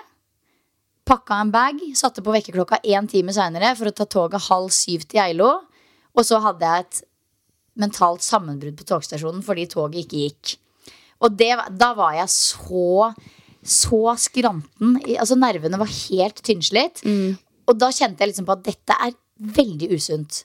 Pakka 1.10 1.40
en 1.42 1.50
bag, 1.50 1.80
satte 1.98 2.22
på 2.22 2.30
vekkerklokka 2.30 2.84
én 2.86 3.08
time 3.10 3.32
seinere 3.34 3.72
for 3.74 3.90
å 3.90 3.94
ta 3.94 4.06
toget 4.06 4.46
halv 4.46 4.70
syv 4.74 5.08
til 5.08 5.18
Geilo. 5.18 5.48
Og 6.14 6.26
så 6.26 6.38
hadde 6.44 6.68
jeg 6.68 6.84
et 6.84 7.00
mentalt 7.82 8.22
sammenbrudd 8.22 8.76
på 8.78 8.86
togstasjonen 8.86 9.42
fordi 9.42 9.64
toget 9.72 10.04
ikke 10.04 10.20
gikk. 10.28 10.52
Og 11.20 11.34
det, 11.34 11.50
da 11.80 11.90
var 11.98 12.14
jeg 12.20 12.30
så 12.30 13.10
så 13.60 14.14
skranten. 14.16 14.94
Altså 15.18 15.36
Nervene 15.36 15.80
var 15.80 15.90
helt 15.90 16.38
tynnslitt. 16.46 17.02
Og 17.68 17.76
da 17.78 17.90
kjente 17.92 18.22
jeg 18.22 18.30
liksom 18.30 18.46
på 18.48 18.54
at 18.54 18.62
dette 18.64 18.96
er 19.08 19.16
veldig 19.58 19.90
usunt. 19.92 20.44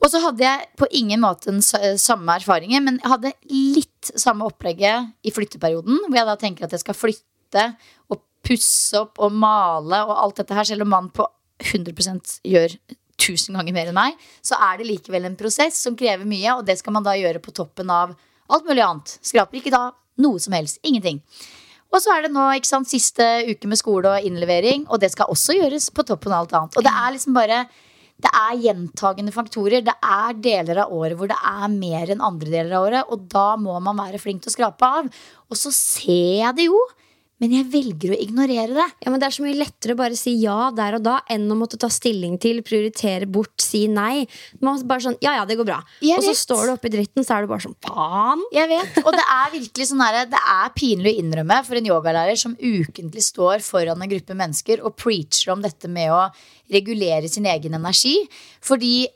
Og 0.00 0.08
så 0.10 0.22
hadde 0.22 0.42
jeg 0.46 0.66
på 0.78 0.88
ingen 0.94 1.20
måte 1.22 1.50
den 1.50 1.62
samme 1.62 2.38
erfaringen, 2.38 2.84
men 2.86 2.98
jeg 3.02 3.12
hadde 3.12 3.34
litt 3.52 4.10
samme 4.14 4.46
opplegget 4.46 5.12
i 5.26 5.34
flytteperioden. 5.34 6.00
Hvor 6.06 6.18
jeg 6.18 6.28
da 6.28 6.36
tenker 6.40 6.66
at 6.66 6.74
jeg 6.74 6.82
skal 6.82 6.98
flytte 6.98 7.64
og 8.08 8.22
pusse 8.46 8.98
opp 9.00 9.20
og 9.22 9.34
male 9.34 10.00
og 10.06 10.14
alt 10.16 10.40
dette 10.40 10.56
her, 10.56 10.66
selv 10.68 10.86
om 10.86 10.92
man 10.94 11.10
på 11.14 11.26
100% 11.58 12.38
gjør 12.46 12.76
tusen 13.18 13.58
ganger 13.58 13.74
mer 13.74 13.90
enn 13.90 13.98
meg, 13.98 14.18
så 14.44 14.58
er 14.68 14.78
det 14.78 14.88
likevel 14.88 15.26
en 15.26 15.38
prosess 15.38 15.80
som 15.82 15.96
krever 15.98 16.28
mye, 16.28 16.54
og 16.54 16.66
det 16.68 16.78
skal 16.78 16.94
man 16.94 17.06
da 17.06 17.16
gjøre 17.18 17.42
på 17.42 17.54
toppen 17.56 17.90
av 17.90 18.14
alt 18.48 18.68
mulig 18.68 18.84
annet. 18.84 19.16
Skraper 19.26 19.58
ikke 19.58 19.74
da 19.74 19.88
noe 20.22 20.38
som 20.42 20.54
helst. 20.56 20.78
Ingenting. 20.86 21.20
Og 21.88 22.02
så 22.04 22.12
er 22.14 22.26
det 22.26 22.32
nå 22.34 22.44
ikke 22.56 22.68
sant, 22.68 22.90
siste 22.90 23.24
uke 23.48 23.68
med 23.70 23.80
skole 23.80 24.12
og 24.12 24.24
innlevering, 24.28 24.86
og 24.92 25.00
det 25.02 25.10
skal 25.14 25.30
også 25.32 25.56
gjøres 25.56 25.88
på 25.94 26.04
toppen 26.06 26.34
av 26.34 26.44
alt 26.44 26.56
annet. 26.58 26.78
Og 26.78 26.84
det 26.84 26.94
er 26.94 27.14
liksom 27.14 27.36
bare 27.36 27.62
det 28.18 28.30
er 28.34 28.62
gjentagende 28.64 29.30
faktorer. 29.30 29.84
Det 29.86 29.94
er 29.94 30.38
deler 30.42 30.82
av 30.82 30.94
året 30.94 31.18
hvor 31.18 31.30
det 31.30 31.38
er 31.38 31.68
mer 31.70 32.10
enn 32.10 32.24
andre 32.24 32.50
deler 32.50 32.74
av 32.74 32.86
året, 32.88 33.12
og 33.14 33.28
da 33.30 33.52
må 33.60 33.76
man 33.84 34.00
være 34.00 34.18
flink 34.22 34.42
til 34.42 34.50
å 34.50 34.56
skrape 34.56 34.88
av. 35.00 35.10
Og 35.48 35.58
så 35.58 35.70
ser 35.74 36.42
jeg 36.42 36.56
det 36.58 36.66
jo, 36.66 36.80
men 37.38 37.52
jeg 37.54 37.68
velger 37.70 38.12
å 38.14 38.18
ignorere 38.18 38.74
det. 38.74 38.86
Ja, 39.04 39.12
men 39.12 39.20
Det 39.20 39.28
er 39.28 39.34
så 39.36 39.44
mye 39.44 39.58
lettere 39.58 39.94
å 39.94 39.98
bare 40.00 40.16
si 40.18 40.34
ja 40.42 40.70
der 40.74 40.96
og 40.98 41.04
da 41.06 41.18
enn 41.30 41.46
å 41.50 41.56
måtte 41.58 41.78
ta 41.78 41.90
stilling 41.92 42.36
til, 42.42 42.60
prioritere 42.66 43.28
bort, 43.30 43.54
si 43.62 43.84
nei. 43.90 44.26
Man 44.64 44.80
bare 44.88 45.04
sånn, 45.06 45.18
ja 45.22 45.36
ja, 45.38 45.44
det 45.46 45.58
går 45.58 45.68
bra 45.68 45.78
Jeg 46.02 46.18
Og 46.18 46.26
så 46.26 46.34
står 46.34 46.66
du 46.66 46.72
oppi 46.74 46.90
dritten, 46.92 47.26
så 47.26 47.36
er 47.36 47.46
du 47.46 47.52
bare 47.52 47.62
sånn 47.62 47.78
faen. 47.84 48.42
Jeg 48.54 48.70
vet, 48.72 49.00
og 49.04 49.12
det 49.14 49.24
er 49.24 49.54
virkelig 49.54 49.88
sånn 49.92 50.02
her, 50.02 50.20
Det 50.30 50.42
er 50.42 50.74
pinlig 50.74 51.14
å 51.14 51.22
innrømme 51.22 51.60
for 51.66 51.78
en 51.78 51.90
yogalærer 51.90 52.38
som 52.38 52.56
ukentlig 52.58 53.22
står 53.22 53.62
foran 53.64 54.02
en 54.02 54.10
gruppe 54.10 54.34
mennesker 54.34 54.82
og 54.82 54.96
preacher 54.98 55.54
om 55.54 55.62
dette 55.62 55.90
med 55.90 56.10
å 56.14 56.26
regulere 56.72 57.28
sin 57.30 57.46
egen 57.48 57.78
energi. 57.78 58.16
Fordi 58.64 59.06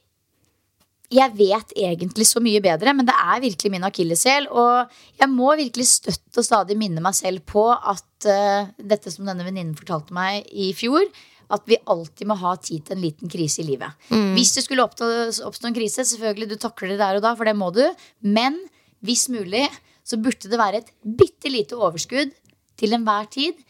jeg 1.13 1.35
vet 1.37 1.75
egentlig 1.77 2.27
så 2.29 2.41
mye 2.43 2.63
bedre, 2.65 2.95
men 2.97 3.09
det 3.09 3.15
er 3.15 3.43
virkelig 3.45 3.73
min 3.75 3.85
akilleshæl. 3.89 4.49
Og 4.49 4.95
jeg 5.21 5.29
må 5.33 5.53
virkelig 5.61 5.89
støtt 5.91 6.41
og 6.41 6.47
stadig 6.47 6.79
minne 6.81 7.03
meg 7.05 7.17
selv 7.19 7.45
på 7.49 7.67
at 7.73 8.29
uh, 8.29 8.73
dette 8.79 9.13
som 9.13 9.29
denne 9.29 9.45
venninnen 9.47 9.77
fortalte 9.79 10.17
meg 10.17 10.49
i 10.53 10.71
fjor, 10.77 11.05
at 11.53 11.67
vi 11.69 11.77
alltid 11.93 12.29
må 12.31 12.39
ha 12.41 12.55
tid 12.57 12.87
til 12.87 12.97
en 12.97 13.05
liten 13.05 13.33
krise 13.33 13.61
i 13.61 13.69
livet. 13.69 13.93
Hvis 14.39 14.55
det 14.57 14.65
skulle 14.65 14.85
oppstå, 14.87 15.09
oppstå 15.45 15.69
en 15.69 15.77
krise, 15.77 16.07
selvfølgelig 16.09 16.55
du 16.55 16.57
takler 16.61 16.95
det 16.95 17.03
der 17.03 17.19
og 17.19 17.27
da, 17.27 17.35
for 17.37 17.49
det 17.49 17.59
må 17.61 17.69
du. 17.77 17.85
Men 18.25 18.57
hvis 19.05 19.27
mulig 19.33 19.67
så 20.03 20.19
burde 20.19 20.51
det 20.51 20.59
være 20.59 20.81
et 20.83 20.91
bitte 21.03 21.51
lite 21.53 21.77
overskudd 21.79 22.33
til 22.81 22.97
enhver 22.97 23.29
tid 23.31 23.61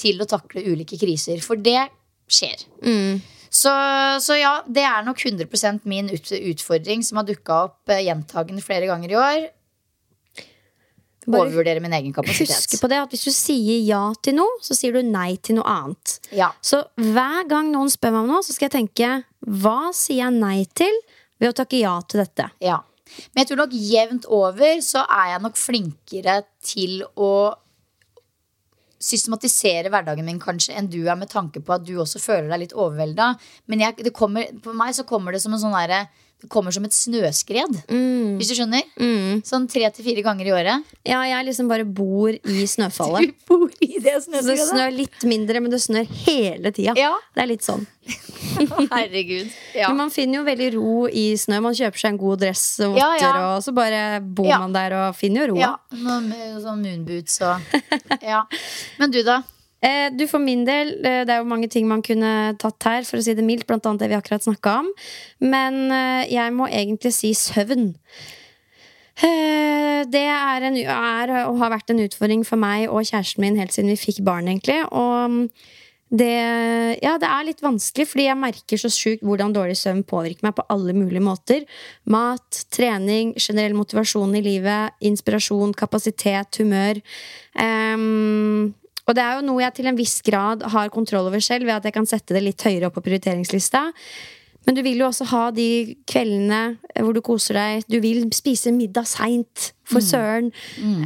til 0.00 0.20
å 0.22 0.28
takle 0.28 0.62
ulike 0.68 0.98
kriser. 1.00 1.40
For 1.44 1.60
det 1.60 1.88
skjer. 2.30 2.62
Så, 3.50 3.70
så 4.22 4.36
ja, 4.38 4.52
det 4.70 4.84
er 4.86 5.02
nok 5.06 5.18
100% 5.18 5.86
min 5.90 6.10
ut, 6.12 6.28
utfordring 6.30 7.02
som 7.02 7.18
har 7.18 7.26
dukka 7.26 7.64
opp 7.66 7.90
eh, 7.90 8.04
gjentagende 8.06 8.62
flere 8.62 8.86
ganger 8.90 9.10
i 9.10 9.18
år. 9.18 9.48
Bare 11.26 11.44
Overvurdere 11.44 11.82
min 11.84 11.92
egen 11.98 12.14
kapasitet. 12.16 12.54
Husk 12.54 12.78
på 12.80 12.88
det 12.90 13.00
at 13.02 13.12
hvis 13.12 13.26
du 13.26 13.32
sier 13.34 13.82
ja 13.84 14.04
til 14.24 14.38
noe, 14.38 14.60
så 14.64 14.76
sier 14.78 14.94
du 14.94 15.02
nei 15.04 15.34
til 15.42 15.58
noe 15.58 15.68
annet. 15.68 16.14
Ja. 16.34 16.52
Så 16.64 16.80
hver 16.96 17.42
gang 17.50 17.72
noen 17.74 17.90
spør 17.92 18.14
meg 18.14 18.22
om 18.24 18.36
noe, 18.36 18.46
så 18.46 18.54
skal 18.56 18.70
jeg 18.70 18.76
tenke 18.78 19.10
hva 19.40 19.90
sier 19.96 20.22
jeg 20.24 20.38
nei 20.38 20.62
til 20.76 20.94
ved 21.40 21.52
å 21.52 21.56
takke 21.60 21.82
ja 21.82 21.96
til 22.08 22.22
dette? 22.22 22.48
Ja. 22.64 22.78
Men 23.32 23.42
jeg 23.42 23.50
tror 23.50 23.60
nok 23.64 23.74
jevnt 23.74 24.30
over 24.30 24.80
så 24.86 25.02
er 25.10 25.34
jeg 25.34 25.44
nok 25.44 25.58
flinkere 25.58 26.36
til 26.62 27.00
å 27.18 27.32
systematisere 29.00 29.88
hverdagen 29.92 30.26
min 30.28 30.40
kanskje 30.42 30.74
enn 30.76 30.90
du 30.92 31.00
er 31.08 31.16
med 31.16 31.30
tanke 31.32 31.62
på 31.64 31.72
at 31.76 31.84
du 31.86 31.94
også 32.02 32.20
føler 32.20 32.50
deg 32.52 32.66
litt 32.66 32.74
overvelda. 32.76 33.32
Men 33.70 33.86
jeg, 33.86 33.96
det 34.04 34.12
kommer, 34.16 34.50
på 34.60 34.74
meg 34.76 34.92
så 34.96 35.06
kommer 35.08 35.32
det 35.32 35.40
som 35.44 35.56
en 35.56 35.62
sånn 35.62 35.76
derre 35.76 36.04
Det 36.40 36.48
kommer 36.48 36.72
som 36.72 36.84
et 36.88 36.94
snøskred. 36.96 37.74
Hvis 38.40 38.48
du 38.48 38.54
skjønner? 38.56 38.86
Sånn 39.44 39.66
tre 39.68 39.90
til 39.92 40.06
fire 40.06 40.22
ganger 40.24 40.48
i 40.48 40.52
året. 40.56 40.92
Ja, 41.04 41.18
jeg 41.28 41.44
liksom 41.50 41.68
bare 41.68 41.84
bor 41.84 42.32
i 42.32 42.64
snøfallet. 42.64 43.34
Du 43.50 43.50
bor 43.50 43.68
i 43.84 43.98
det 44.00 44.14
Så 44.24 44.40
det 44.46 44.56
snør 44.64 44.94
litt 44.94 45.26
mindre, 45.28 45.60
men 45.60 45.72
det 45.72 45.82
snør 45.84 46.08
hele 46.24 46.72
tida. 46.72 46.96
Ja. 46.96 47.12
Det 47.36 47.44
er 47.44 47.50
litt 47.50 47.66
sånn. 47.66 47.84
Herregud. 48.94 49.52
Ja. 49.76 49.88
Men 49.90 50.00
man 50.04 50.10
finner 50.14 50.40
jo 50.40 50.46
veldig 50.48 50.70
ro 50.76 50.96
i 51.08 51.30
snø. 51.40 51.60
Man 51.64 51.76
kjøper 51.76 52.02
seg 52.02 52.14
en 52.14 52.20
god 52.20 52.42
dress 52.44 52.64
og 52.86 52.96
votter, 52.98 53.24
ja. 53.24 53.46
og 53.52 53.64
så 53.64 53.74
bare 53.76 54.02
bor 54.20 54.50
Ja. 54.50 54.58
man 54.62 54.74
der 54.76 54.96
og 54.98 55.16
finner 55.18 55.46
jo 55.46 55.54
roa. 55.54 55.62
Ja, 55.62 56.02
noe 56.02 56.20
med 56.26 56.60
sånn 56.64 56.84
moonboots 56.84 57.40
og 57.46 58.20
Ja. 58.32 58.44
Men 59.00 59.14
du, 59.14 59.22
da? 59.26 59.42
Eh, 59.80 60.10
du, 60.12 60.26
For 60.28 60.42
min 60.42 60.66
del, 60.68 60.92
eh, 61.00 61.22
det 61.24 61.32
er 61.32 61.40
jo 61.40 61.48
mange 61.48 61.68
ting 61.72 61.86
man 61.88 62.02
kunne 62.04 62.54
tatt 62.60 62.84
her, 62.84 63.06
for 63.08 63.16
å 63.20 63.24
si 63.24 63.32
det 63.36 63.44
mildt, 63.46 63.66
blant 63.68 63.86
annet 63.88 64.04
det 64.04 64.10
vi 64.12 64.18
akkurat 64.18 64.44
snakka 64.44 64.74
om. 64.82 64.90
Men 65.40 65.80
eh, 65.88 66.28
jeg 66.34 66.52
må 66.52 66.68
egentlig 66.68 67.14
si 67.16 67.32
søvn. 67.36 67.94
Det 69.20 70.20
er, 70.32 70.64
en, 70.64 70.76
er 70.80 71.30
og 71.42 71.58
har 71.60 71.72
vært 71.74 71.90
en 71.92 71.98
utfordring 72.00 72.40
for 72.48 72.56
meg 72.56 72.86
og 72.88 73.04
kjæresten 73.04 73.42
min 73.44 73.58
helt 73.60 73.74
siden 73.74 73.92
vi 73.92 73.98
fikk 74.00 74.22
barn, 74.24 74.48
egentlig. 74.48 74.78
Og 74.96 75.50
det, 76.10 76.98
ja, 77.04 77.12
det 77.22 77.28
er 77.28 77.46
litt 77.46 77.62
vanskelig, 77.62 78.08
fordi 78.10 78.26
jeg 78.26 78.38
merker 78.40 78.80
så 78.82 78.90
sjukt 78.90 79.22
hvordan 79.26 79.54
dårlig 79.54 79.76
søvn 79.78 80.02
påvirker 80.10 80.48
meg 80.48 80.56
på 80.58 80.64
alle 80.74 80.94
mulige 80.96 81.22
måter. 81.22 81.62
Mat, 82.10 82.64
trening, 82.74 83.36
generell 83.38 83.76
motivasjon 83.78 84.34
i 84.34 84.42
livet, 84.42 84.98
inspirasjon, 85.06 85.76
kapasitet, 85.78 86.58
humør. 86.58 86.98
Um, 87.54 88.74
og 89.06 89.14
det 89.14 89.22
er 89.22 89.38
jo 89.38 89.46
noe 89.46 89.62
jeg 89.62 89.78
til 89.78 89.90
en 89.90 89.98
viss 89.98 90.18
grad 90.26 90.66
har 90.74 90.90
kontroll 90.94 91.30
over 91.30 91.42
selv, 91.42 91.70
ved 91.70 91.78
at 91.78 91.88
jeg 91.88 91.94
kan 91.94 92.10
sette 92.10 92.34
det 92.34 92.42
litt 92.44 92.66
høyere 92.66 92.90
opp 92.90 92.98
på 92.98 93.06
prioriteringslista. 93.06 93.86
Men 94.66 94.76
du 94.76 94.82
vil 94.84 95.00
jo 95.00 95.08
også 95.08 95.26
ha 95.30 95.46
de 95.54 95.96
kveldene 96.10 96.62
hvor 96.98 97.14
du 97.16 97.22
koser 97.24 97.56
deg. 97.56 97.86
Du 97.90 98.00
vil 98.02 98.26
spise 98.36 98.74
middag 98.74 99.08
seint, 99.08 99.70
for 99.88 100.04
søren. 100.04 100.50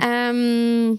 Ehm, 0.04 0.98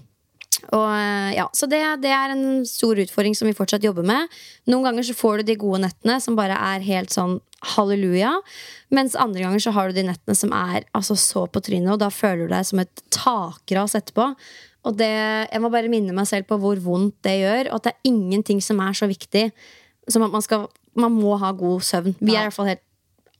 Og, 0.73 0.87
eh, 0.89 1.35
ja, 1.37 1.45
så 1.53 1.67
det, 1.69 1.81
det 2.01 2.11
er 2.13 2.33
en 2.33 2.63
stor 2.69 2.97
utfordring 3.01 3.35
som 3.37 3.49
vi 3.49 3.55
fortsatt 3.57 3.85
jobber 3.85 4.05
med. 4.07 4.31
Noen 4.71 4.87
ganger 4.87 5.05
så 5.05 5.17
får 5.17 5.41
du 5.41 5.51
de 5.51 5.57
gode 5.61 5.83
nettene 5.83 6.17
som 6.23 6.37
bare 6.37 6.57
er 6.73 6.85
helt 6.85 7.13
sånn 7.13 7.37
halleluja. 7.75 8.33
Mens 8.93 9.17
andre 9.19 9.45
ganger 9.45 9.63
så 9.63 9.73
har 9.75 9.89
du 9.89 9.97
de 9.97 10.05
nettene 10.07 10.37
som 10.37 10.53
er 10.55 10.85
altså, 10.97 11.17
så 11.19 11.45
på 11.49 11.63
trynet, 11.65 11.93
og 11.95 12.01
da 12.01 12.11
føler 12.13 12.45
du 12.45 12.55
deg 12.55 12.67
som 12.69 12.81
et 12.83 13.05
takras 13.13 13.97
etterpå. 13.97 14.31
Og 14.85 14.97
det, 14.99 15.11
jeg 15.49 15.61
må 15.63 15.71
bare 15.73 15.89
minne 15.89 16.13
meg 16.13 16.29
selv 16.29 16.47
på 16.49 16.59
hvor 16.61 16.79
vondt 16.81 17.17
det 17.25 17.39
gjør, 17.41 17.71
og 17.71 17.79
at 17.79 17.87
det 17.87 17.93
er 17.95 18.11
ingenting 18.11 18.61
som 18.61 18.81
er 18.85 18.97
så 18.97 19.09
viktig 19.09 19.49
som 20.11 20.25
at 20.25 20.33
man 20.33 20.43
skal 20.45 20.67
Man 20.95 21.11
må 21.11 21.33
ha 21.35 21.49
god 21.51 21.81
søvn. 21.83 22.13
Vi 22.21 22.31
er 22.31 22.45
i 22.45 22.47
hvert 22.47 22.55
fall 22.55 22.69
helt 22.69 22.83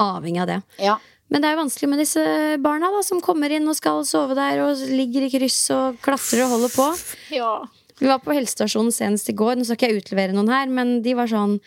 avhengig 0.04 0.42
av 0.44 0.50
det. 0.50 0.58
Ja. 0.84 0.98
Men 1.34 1.42
det 1.42 1.50
er 1.50 1.56
jo 1.56 1.64
vanskelig 1.64 1.90
med 1.90 2.02
disse 2.04 2.24
barna 2.62 2.92
da 2.94 3.02
som 3.06 3.22
kommer 3.24 3.54
inn 3.54 3.66
og 3.68 3.78
skal 3.78 4.04
sove 4.06 4.38
der 4.38 4.62
og 4.62 4.84
ligger 4.94 5.26
i 5.26 5.32
kryss 5.34 5.64
og 5.74 5.98
klatrer 6.06 6.46
og 6.46 6.54
holder 6.54 6.76
på. 6.76 6.86
Ja. 7.34 7.56
Vi 8.00 8.10
var 8.12 8.22
på 8.22 8.36
helsestasjonen 8.36 8.94
senest 8.94 9.32
i 9.32 9.36
går. 9.38 9.56
Nå 9.58 9.66
skal 9.66 9.80
ikke 9.80 9.90
jeg 9.90 10.04
utlevere 10.04 10.36
noen 10.36 10.52
her, 10.52 10.70
men 10.70 11.00
de 11.06 11.16
var 11.18 11.32
sånn 11.32 11.58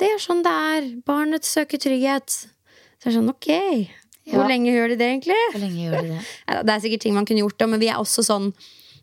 Det 0.00 0.08
er 0.08 0.22
sånn 0.22 0.42
det 0.42 0.52
er. 0.52 0.86
Barnet 1.06 1.46
søker 1.46 1.78
trygghet. 1.78 2.38
Så 2.98 3.06
jeg 3.06 3.12
er 3.12 3.18
sånn, 3.20 3.30
ok. 3.30 3.50
Hvor 4.32 4.46
lenge 4.50 4.70
gjør 4.70 4.92
de 4.92 4.98
det, 4.98 5.08
egentlig? 5.12 5.38
Hvor 5.52 5.62
lenge 5.62 5.82
gjør 5.82 5.96
de 5.98 6.14
det? 6.14 6.22
Det 6.66 6.74
er 6.74 6.82
sikkert 6.84 7.04
ting 7.04 7.14
man 7.16 7.26
kunne 7.28 7.42
gjort, 7.42 7.58
da, 7.58 7.68
men 7.70 7.82
vi 7.82 7.90
er 7.90 7.98
også 7.98 8.24
sånn 8.26 8.52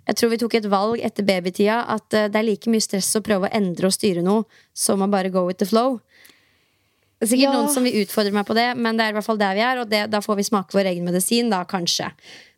Jeg 0.07 0.17
tror 0.17 0.31
vi 0.31 0.39
tok 0.41 0.55
et 0.57 0.67
valg 0.71 1.03
etter 1.05 1.27
babytida 1.27 1.81
at 1.93 2.15
eh, 2.17 2.29
det 2.31 2.39
er 2.39 2.47
like 2.47 2.71
mye 2.71 2.81
stress 2.81 3.11
å 3.19 3.21
prøve 3.21 3.45
å 3.45 3.53
endre 3.53 3.91
og 3.91 3.93
styre 3.93 4.23
noe 4.25 4.47
som 4.73 5.03
å 5.05 5.09
bare 5.11 5.29
go 5.29 5.43
with 5.45 5.59
the 5.61 5.67
flow. 5.69 5.99
Det 7.19 7.27
er 7.27 7.31
sikkert 7.35 7.49
Ja. 7.51 7.55
noen 7.59 7.69
som 7.73 7.83
vil 7.83 7.97
utfordre 8.05 8.31
meg 8.33 8.45
på 8.47 8.55
det, 8.55 8.77
men 8.77 8.95
det 8.97 9.05
er 9.05 9.09
i 9.09 9.13
hvert 9.17 9.25
fall 9.25 9.37
der 9.37 9.53
vi 9.57 9.59
er, 9.65 9.79
og 9.81 9.89
det, 9.89 10.09
da 10.09 10.19
får 10.23 10.35
vi 10.39 10.43
smake 10.47 10.71
vår 10.71 10.87
egen 10.93 11.03
medisin, 11.05 11.49
da 11.51 11.65
kanskje. 11.65 12.11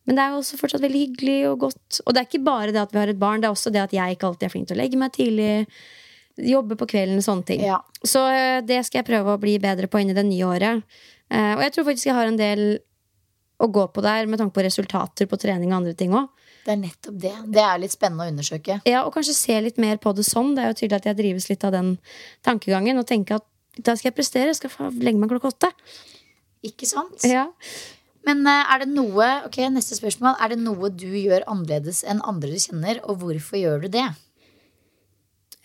Men 0.05 0.15
det 0.15 0.21
er 0.23 0.29
jo 0.31 0.37
også 0.41 0.57
fortsatt 0.59 0.81
veldig 0.81 1.01
hyggelig 1.07 1.39
og 1.51 1.59
godt. 1.59 2.01
Og 2.05 2.13
det 2.13 2.21
er 2.21 2.27
ikke 2.29 2.43
bare 2.45 2.71
det 2.71 2.81
at 2.81 2.91
vi 2.93 2.99
har 2.99 3.07
et 3.09 3.19
barn, 3.19 3.41
det 3.41 3.47
er 3.49 3.53
også 3.55 3.71
det 3.73 3.81
at 3.81 3.91
jeg 3.93 4.15
ikke 4.17 4.27
alltid 4.29 4.45
er 4.47 4.53
flink 4.53 4.67
til 4.67 4.77
å 4.77 4.81
legge 4.81 4.97
meg 4.97 5.11
tidlig. 5.13 5.67
Jobbe 6.41 6.77
på 6.79 6.87
kvelden, 6.87 7.21
sånne 7.21 7.45
ting. 7.45 7.61
Ja. 7.65 7.81
Så 8.05 8.21
eh, 8.31 8.61
det 8.65 8.85
skal 8.87 9.01
jeg 9.01 9.09
prøve 9.11 9.33
å 9.35 9.41
bli 9.41 9.57
bedre 9.61 9.87
på 9.91 9.99
inn 10.01 10.09
i 10.13 10.17
det 10.17 10.25
nye 10.25 10.45
året. 10.47 10.83
Eh, 11.29 11.53
Og 11.57 11.61
jeg 11.65 11.73
tror 11.75 11.85
faktisk 11.89 12.05
jeg 12.09 12.15
har 12.17 12.25
en 12.31 12.37
del 12.39 12.79
å 13.61 13.67
gå 13.69 13.83
på 13.93 14.01
der 14.01 14.25
med 14.25 14.39
tanke 14.41 14.55
på 14.55 14.63
resultater 14.65 15.27
på 15.29 15.37
trening 15.37 15.69
og 15.73 15.81
andre 15.81 15.93
ting 15.93 16.13
òg. 16.17 16.29
Det 16.65 16.71
er 16.73 16.77
nettopp 16.81 17.19
det. 17.21 17.33
Det 17.53 17.61
er 17.61 17.77
litt 17.81 17.91
spennende 17.93 18.25
å 18.25 18.31
undersøke. 18.31 18.79
Ja, 18.85 19.03
og 19.05 19.13
kanskje 19.13 19.33
se 19.37 19.59
litt 19.61 19.77
mer 19.81 19.97
på 20.01 20.15
det 20.15 20.25
sånn. 20.25 20.55
Det 20.55 20.63
er 20.63 20.71
jo 20.73 20.79
tydelig 20.79 20.97
at 21.01 21.05
jeg 21.11 21.17
drives 21.17 21.49
litt 21.49 21.63
av 21.67 21.71
den 21.73 21.97
tankegangen. 22.45 22.97
Og 23.01 23.05
tenke 23.09 23.35
at 23.37 23.45
da 23.85 23.95
skal 23.97 24.11
jeg 24.11 24.17
prestere. 24.17 24.51
Jeg 24.51 24.61
skal 24.61 24.93
legge 25.01 25.19
meg 25.21 25.31
klokka 25.31 25.51
åtte. 25.51 25.71
Ikke 26.65 26.89
sant? 26.89 27.23
Ja. 27.27 27.47
Men 28.27 28.43
eh, 28.45 28.73
er 28.73 28.83
det 28.83 28.91
noe 28.93 29.29
Ok, 29.47 29.57
neste 29.73 29.97
spørsmål. 29.97 30.37
Er 30.37 30.53
det 30.53 30.61
noe 30.61 30.91
du 30.93 31.09
gjør 31.09 31.45
annerledes 31.49 32.03
enn 32.05 32.21
andre 32.27 32.53
du 32.53 32.61
kjenner, 32.61 33.01
og 33.09 33.23
hvorfor 33.23 33.57
gjør 33.61 33.85
du 33.85 33.91
det? 33.97 34.05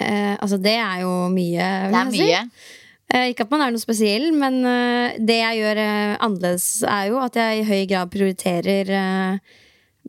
Eh, 0.00 0.34
altså, 0.34 0.58
det 0.60 0.76
er 0.80 1.04
jo 1.04 1.14
mye. 1.32 1.70
Det 1.92 2.00
er 2.00 2.12
si. 2.12 2.24
mye. 2.24 2.42
Eh, 3.14 3.28
ikke 3.32 3.46
at 3.46 3.52
man 3.54 3.62
er 3.64 3.74
noe 3.74 3.82
spesiell, 3.82 4.30
men 4.34 4.58
eh, 4.66 5.18
det 5.22 5.38
jeg 5.38 5.60
gjør 5.60 5.82
eh, 5.84 6.16
annerledes, 6.26 6.70
er 6.90 7.04
jo 7.12 7.20
at 7.22 7.36
jeg 7.38 7.60
i 7.60 7.68
høy 7.68 7.84
grad 7.92 8.10
prioriterer 8.12 8.90
eh, 9.00 9.60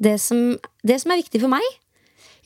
det, 0.07 0.15
som, 0.23 0.49
det 0.87 0.97
som 1.03 1.13
er 1.13 1.21
viktig 1.21 1.43
for 1.43 1.53
meg. 1.53 1.67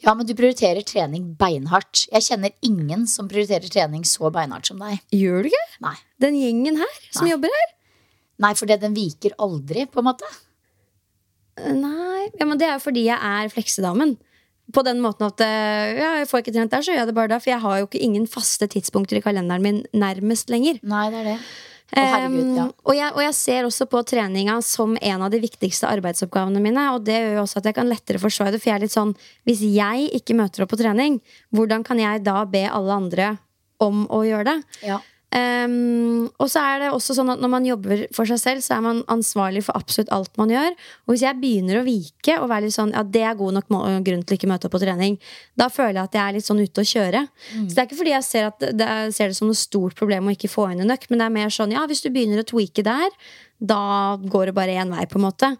Ja, 0.02 0.16
men 0.18 0.26
du 0.26 0.34
prioriterer 0.38 0.82
trening 0.88 1.28
beinhardt. 1.38 2.08
Jeg 2.10 2.26
kjenner 2.26 2.56
ingen 2.66 3.06
som 3.10 3.28
prioriterer 3.30 3.70
trening 3.70 4.06
så 4.08 4.32
beinhardt 4.34 4.72
som 4.72 4.82
deg. 4.82 5.02
Gjør 5.14 5.46
du 5.46 5.52
ikke? 5.52 5.66
Nei. 5.86 5.94
Den 6.24 6.40
gjengen 6.40 6.80
her 6.82 6.96
som 7.12 7.28
Nei. 7.28 7.36
jobber 7.36 7.54
her? 7.54 7.70
Nei, 8.42 8.54
for 8.58 8.70
det, 8.70 8.80
den 8.82 8.98
viker 8.98 9.36
aldri, 9.46 9.86
på 9.86 10.02
en 10.02 10.08
måte. 10.10 10.26
Eh, 11.60 11.74
Nei, 11.78 12.28
ja, 12.40 12.48
men 12.48 12.58
det 12.58 12.68
er 12.70 12.78
jo 12.80 12.86
fordi 12.88 13.06
jeg 13.06 13.18
er 13.22 13.52
fleksedamen. 13.54 14.16
På 14.72 14.86
den 14.88 15.02
måten 15.04 15.28
at 15.28 15.42
eh, 15.44 15.98
ja, 16.00 16.14
jeg 16.22 16.30
får 16.32 16.42
ikke 16.46 16.54
trent 16.56 16.74
der, 16.74 16.86
så 16.86 16.94
gjør 16.94 17.02
jeg 17.04 17.10
det 17.12 17.18
bare 17.18 17.32
da. 17.34 17.42
For 17.44 17.52
jeg 17.54 17.62
har 17.62 17.82
jo 17.82 17.90
ikke 17.90 18.02
ingen 18.02 18.26
faste 18.30 18.70
tidspunkter 18.72 19.20
i 19.20 19.24
kalenderen 19.26 19.66
min 19.66 19.84
nærmest 19.94 20.50
lenger. 20.54 20.80
Nei, 20.82 21.06
det 21.14 21.22
er 21.22 21.30
det. 21.34 21.38
Herregud, 21.92 22.56
ja. 22.56 22.66
Um, 22.70 22.74
og, 22.86 22.94
jeg, 22.96 23.12
og 23.12 23.22
jeg 23.26 23.36
ser 23.36 23.68
også 23.68 23.88
på 23.92 24.02
treninga 24.08 24.58
som 24.64 24.96
en 24.96 25.26
av 25.26 25.32
de 25.34 25.42
viktigste 25.44 25.90
arbeidsoppgavene 25.92 26.64
mine. 26.64 26.86
Og 26.96 27.04
det 27.08 27.18
gjør 27.20 27.36
jo 27.36 27.44
også 27.44 27.60
at 27.60 27.70
jeg 27.70 27.78
kan 27.78 27.92
lettere 27.92 28.22
forsvare 28.22 28.56
det. 28.56 28.62
For 28.64 28.72
jeg 28.72 28.80
er 28.80 28.86
litt 28.86 28.96
sånn 28.96 29.14
Hvis 29.48 29.64
jeg 29.68 30.08
ikke 30.22 30.38
møter 30.40 30.64
opp 30.64 30.72
på 30.72 30.80
trening, 30.80 31.20
hvordan 31.52 31.84
kan 31.88 32.00
jeg 32.00 32.24
da 32.24 32.42
be 32.48 32.64
alle 32.70 33.00
andre 33.04 33.32
om 33.82 34.06
å 34.14 34.22
gjøre 34.28 34.54
det? 34.54 34.58
Ja. 34.88 35.02
Um, 35.32 36.26
og 36.44 36.50
så 36.52 36.60
er 36.60 36.82
det 36.82 36.88
også 36.92 37.16
sånn 37.16 37.30
at 37.32 37.40
når 37.40 37.52
man 37.54 37.68
jobber 37.68 38.02
for 38.12 38.28
seg 38.28 38.40
selv, 38.42 38.64
så 38.66 38.76
er 38.76 38.82
man 38.84 38.98
ansvarlig 39.12 39.62
for 39.64 39.80
absolutt 39.80 40.12
alt 40.12 40.36
man 40.42 40.52
gjør. 40.52 40.74
Og 41.06 41.14
hvis 41.14 41.24
jeg 41.24 41.40
begynner 41.40 41.80
å 41.80 41.86
vike 41.88 42.36
og 42.42 42.50
være 42.52 42.66
litt 42.66 42.76
sånn 42.76 42.92
ja, 42.92 43.04
det 43.08 43.22
er 43.24 43.38
god 43.40 43.56
nok 43.60 43.70
grunn 44.04 44.26
til 44.28 44.36
ikke 44.36 44.50
møte 44.52 44.68
opp 44.68 44.76
på 44.76 44.82
trening, 44.84 45.16
da 45.56 45.70
føler 45.72 46.02
jeg 46.02 46.10
at 46.10 46.18
jeg 46.20 46.24
er 46.26 46.36
litt 46.36 46.50
sånn 46.50 46.60
ute 46.60 46.84
å 46.84 46.90
kjøre. 46.92 47.24
Så 47.54 47.72
det 47.72 47.80
er 47.80 47.88
ikke 47.88 48.02
fordi 48.02 48.16
jeg 48.18 48.28
ser, 48.28 48.50
at 48.52 48.68
det, 48.76 48.90
er, 48.90 49.14
ser 49.16 49.32
det 49.32 49.40
som 49.40 49.48
noe 49.48 49.62
stort 49.62 49.96
problem 50.00 50.28
å 50.28 50.36
ikke 50.36 50.52
få 50.52 50.68
inn 50.74 50.84
en 50.84 50.96
økt, 50.98 51.08
men 51.08 51.24
det 51.24 51.30
er 51.30 51.38
mer 51.40 51.56
sånn 51.56 51.78
ja, 51.78 51.86
hvis 51.88 52.04
du 52.04 52.12
begynner 52.12 52.44
å 52.44 52.50
tweake 52.52 52.84
der, 52.84 53.08
da 53.62 53.84
går 54.20 54.52
det 54.52 54.58
bare 54.58 54.76
én 54.84 54.92
vei, 54.92 55.08
på 55.08 55.22
en 55.22 55.28
måte. 55.30 55.54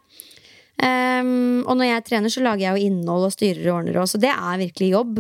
Um, 0.82 1.62
og 1.70 1.76
når 1.78 1.92
jeg 1.92 2.06
trener, 2.08 2.32
så 2.34 2.42
lager 2.42 2.66
jeg 2.66 2.74
jo 2.74 2.90
innhold 2.90 3.28
og 3.28 3.34
styrer 3.36 3.68
og 3.70 3.76
ordner. 3.82 4.00
og 4.02 4.10
så 4.10 4.18
det 4.22 4.32
er 4.34 4.62
virkelig 4.64 4.88
jobb. 4.96 5.20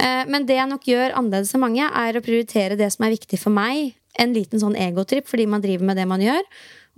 Uh, 0.00 0.24
men 0.32 0.48
det 0.48 0.56
jeg 0.56 0.70
nok 0.70 0.88
gjør 0.88 1.16
annerledes 1.18 1.54
enn 1.54 1.64
mange, 1.64 1.86
er 1.86 2.16
å 2.16 2.24
prioritere 2.24 2.78
det 2.80 2.88
som 2.94 3.06
er 3.06 3.16
viktig 3.18 3.40
for 3.42 3.54
meg. 3.54 3.96
En 4.20 4.34
liten 4.34 4.60
sånn 4.62 4.78
egotripp 4.78 5.28
fordi 5.30 5.46
man 5.48 5.62
driver 5.62 5.90
med 5.92 6.00
det 6.00 6.08
man 6.08 6.24
gjør. 6.24 6.44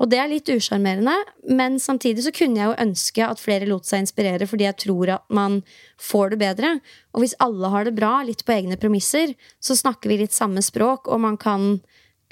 Og 0.00 0.09
det 0.11 0.18
er 0.18 0.30
litt 0.30 0.48
usjarmerende, 0.50 1.14
men 1.53 1.76
samtidig 1.82 2.24
så 2.24 2.32
kunne 2.34 2.59
jeg 2.59 2.70
jo 2.70 2.80
ønske 2.84 3.26
at 3.26 3.42
flere 3.42 3.68
lot 3.68 3.86
seg 3.86 4.03
inspirere 4.03 4.48
fordi 4.48 4.64
jeg 4.66 4.78
tror 4.86 5.12
at 5.18 5.24
man 5.28 5.61
får 6.00 6.32
det 6.32 6.40
bedre. 6.40 6.70
Og 7.12 7.22
hvis 7.22 7.36
alle 7.44 7.70
har 7.74 7.86
det 7.86 7.94
bra, 7.98 8.16
litt 8.26 8.42
på 8.48 8.57
egne 8.57 8.78
premisser, 8.80 9.36
så 9.62 9.76
snakker 9.78 10.11
vi 10.11 10.22
litt 10.24 10.34
samme 10.34 10.64
språk, 10.64 11.12
og 11.12 11.22
man 11.22 11.36
kan 11.40 11.76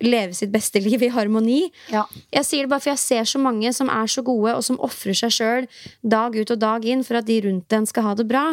leve 0.01 0.33
sitt 0.35 0.53
beste 0.53 0.81
liv 0.87 1.03
i 1.05 1.13
harmoni. 1.13 1.63
Ja. 1.93 2.07
Jeg 2.33 2.49
sier 2.49 2.65
det 2.65 2.73
bare 2.73 2.83
for 2.83 2.95
jeg 2.95 3.05
ser 3.05 3.29
så 3.29 3.43
mange 3.43 3.73
som 3.77 3.93
er 3.93 4.11
så 4.11 4.25
gode, 4.27 4.57
og 4.57 4.65
som 4.67 4.81
ofrer 4.81 5.17
seg 5.21 5.37
sjøl 5.37 5.69
dag 6.01 6.37
ut 6.37 6.55
og 6.57 6.63
dag 6.65 6.89
inn 6.89 7.05
for 7.07 7.21
at 7.21 7.29
de 7.29 7.43
rundt 7.45 7.77
en 7.77 7.89
skal 7.89 8.09
ha 8.09 8.17
det 8.19 8.27
bra. 8.31 8.47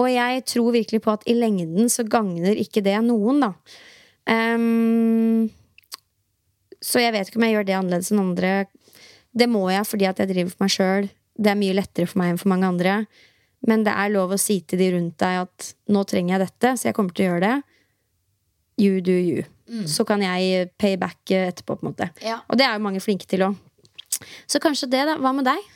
Og 0.00 0.08
jeg 0.08 0.44
tror 0.48 0.74
virkelig 0.74 1.02
på 1.04 1.12
at 1.12 1.24
i 1.28 1.36
lengden 1.36 1.90
så 1.92 2.06
gagner 2.08 2.56
ikke 2.56 2.82
det 2.84 2.96
noen, 3.04 3.42
da. 3.44 3.52
Um, 4.30 5.48
så 6.80 7.02
jeg 7.02 7.12
vet 7.12 7.28
ikke 7.28 7.40
om 7.40 7.46
jeg 7.46 7.58
gjør 7.58 7.66
det 7.68 7.76
annerledes 7.76 8.12
enn 8.12 8.22
andre. 8.22 8.52
Det 9.36 9.48
må 9.50 9.66
jeg 9.70 9.86
fordi 9.86 10.08
at 10.08 10.22
jeg 10.22 10.32
driver 10.32 10.54
for 10.54 10.64
meg 10.64 10.74
sjøl. 10.74 11.10
Det 11.40 11.52
er 11.52 11.60
mye 11.60 11.76
lettere 11.76 12.08
for 12.08 12.20
meg 12.22 12.32
enn 12.32 12.40
for 12.40 12.52
mange 12.52 12.70
andre. 12.70 12.94
Men 13.68 13.84
det 13.84 13.92
er 13.92 14.12
lov 14.14 14.32
å 14.32 14.40
si 14.40 14.62
til 14.64 14.80
de 14.80 14.88
rundt 14.94 15.18
deg 15.20 15.42
at 15.42 15.72
nå 15.92 16.04
trenger 16.08 16.36
jeg 16.36 16.46
dette, 16.46 16.72
så 16.80 16.88
jeg 16.88 16.96
kommer 16.96 17.12
til 17.16 17.26
å 17.26 17.32
gjøre 17.34 17.48
det. 17.48 17.56
You 18.80 19.02
do 19.04 19.12
you. 19.12 19.44
Så 19.86 20.06
kan 20.08 20.22
jeg 20.24 20.70
pay 20.80 20.96
back 20.98 21.20
etterpå, 21.28 21.76
på 21.76 21.84
en 21.84 21.90
måte. 21.92 22.08
Ja. 22.24 22.40
Og 22.48 22.58
det 22.58 22.64
er 22.66 22.78
jo 22.78 22.86
mange 22.86 23.02
flinke 23.04 23.28
til 23.28 23.44
òg. 23.46 23.58
Så 24.50 24.58
kanskje 24.62 24.88
det, 24.90 25.04
da. 25.06 25.18
Hva 25.20 25.34
med 25.36 25.46
deg? 25.46 25.68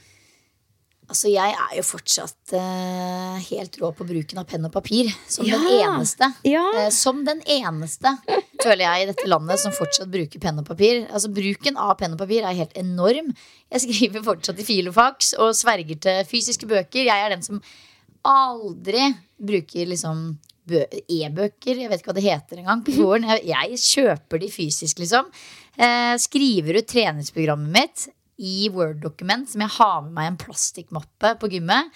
Altså, 1.04 1.28
jeg 1.28 1.52
er 1.52 1.72
jo 1.76 1.82
fortsatt 1.84 2.54
uh, 2.56 3.34
helt 3.50 3.74
rå 3.82 3.90
på 3.92 4.06
bruken 4.08 4.38
av 4.40 4.46
penn 4.48 4.64
og 4.64 4.72
papir. 4.72 5.10
Som 5.28 5.44
Ja. 5.44 5.58
den 5.60 5.82
eneste. 5.84 6.30
Ja. 6.48 6.62
Uh, 6.72 6.88
som 6.94 7.20
den 7.26 7.42
eneste, 7.44 8.14
føler 8.62 8.86
jeg, 8.86 9.02
i 9.02 9.10
dette 9.12 9.28
landet 9.28 9.60
som 9.60 9.74
fortsatt 9.76 10.08
bruker 10.10 10.40
penn 10.40 10.62
og 10.62 10.66
papir. 10.70 11.02
Altså, 11.10 11.28
Bruken 11.34 11.76
av 11.76 11.98
penn 12.00 12.16
og 12.16 12.22
papir 12.24 12.42
er 12.48 12.56
helt 12.56 12.72
enorm. 12.80 13.34
Jeg 13.74 13.84
skriver 13.84 14.24
fortsatt 14.24 14.62
i 14.64 14.64
filofax 14.64 15.34
og 15.36 15.52
sverger 15.58 16.00
til 16.06 16.24
fysiske 16.30 16.66
bøker. 16.70 17.04
Jeg 17.04 17.26
er 17.26 17.34
den 17.36 17.44
som 17.44 17.60
aldri 18.24 19.10
bruker 19.44 19.86
liksom 19.90 20.26
e-bøker. 20.64 21.76
Jeg 21.82 21.90
vet 21.90 22.00
ikke 22.00 22.12
hva 22.12 22.16
det 22.16 22.24
heter 22.24 22.60
engang. 22.62 22.80
på 22.86 22.94
gården. 22.96 23.28
Jeg, 23.34 23.44
jeg 23.52 23.80
kjøper 23.84 24.40
de 24.40 24.48
fysisk, 24.52 25.02
liksom. 25.04 25.28
Eh, 25.76 26.14
skriver 26.22 26.78
ut 26.80 26.88
treningsprogrammet 26.88 27.74
mitt 27.74 28.06
i 28.38 28.68
Word-dokument 28.74 29.48
som 29.50 29.64
jeg 29.64 29.76
har 29.78 30.04
med 30.04 30.14
meg 30.16 30.28
i 30.28 30.32
en 30.32 30.38
plastikkmappe 30.40 31.34
på 31.40 31.50
gymmet. 31.52 31.90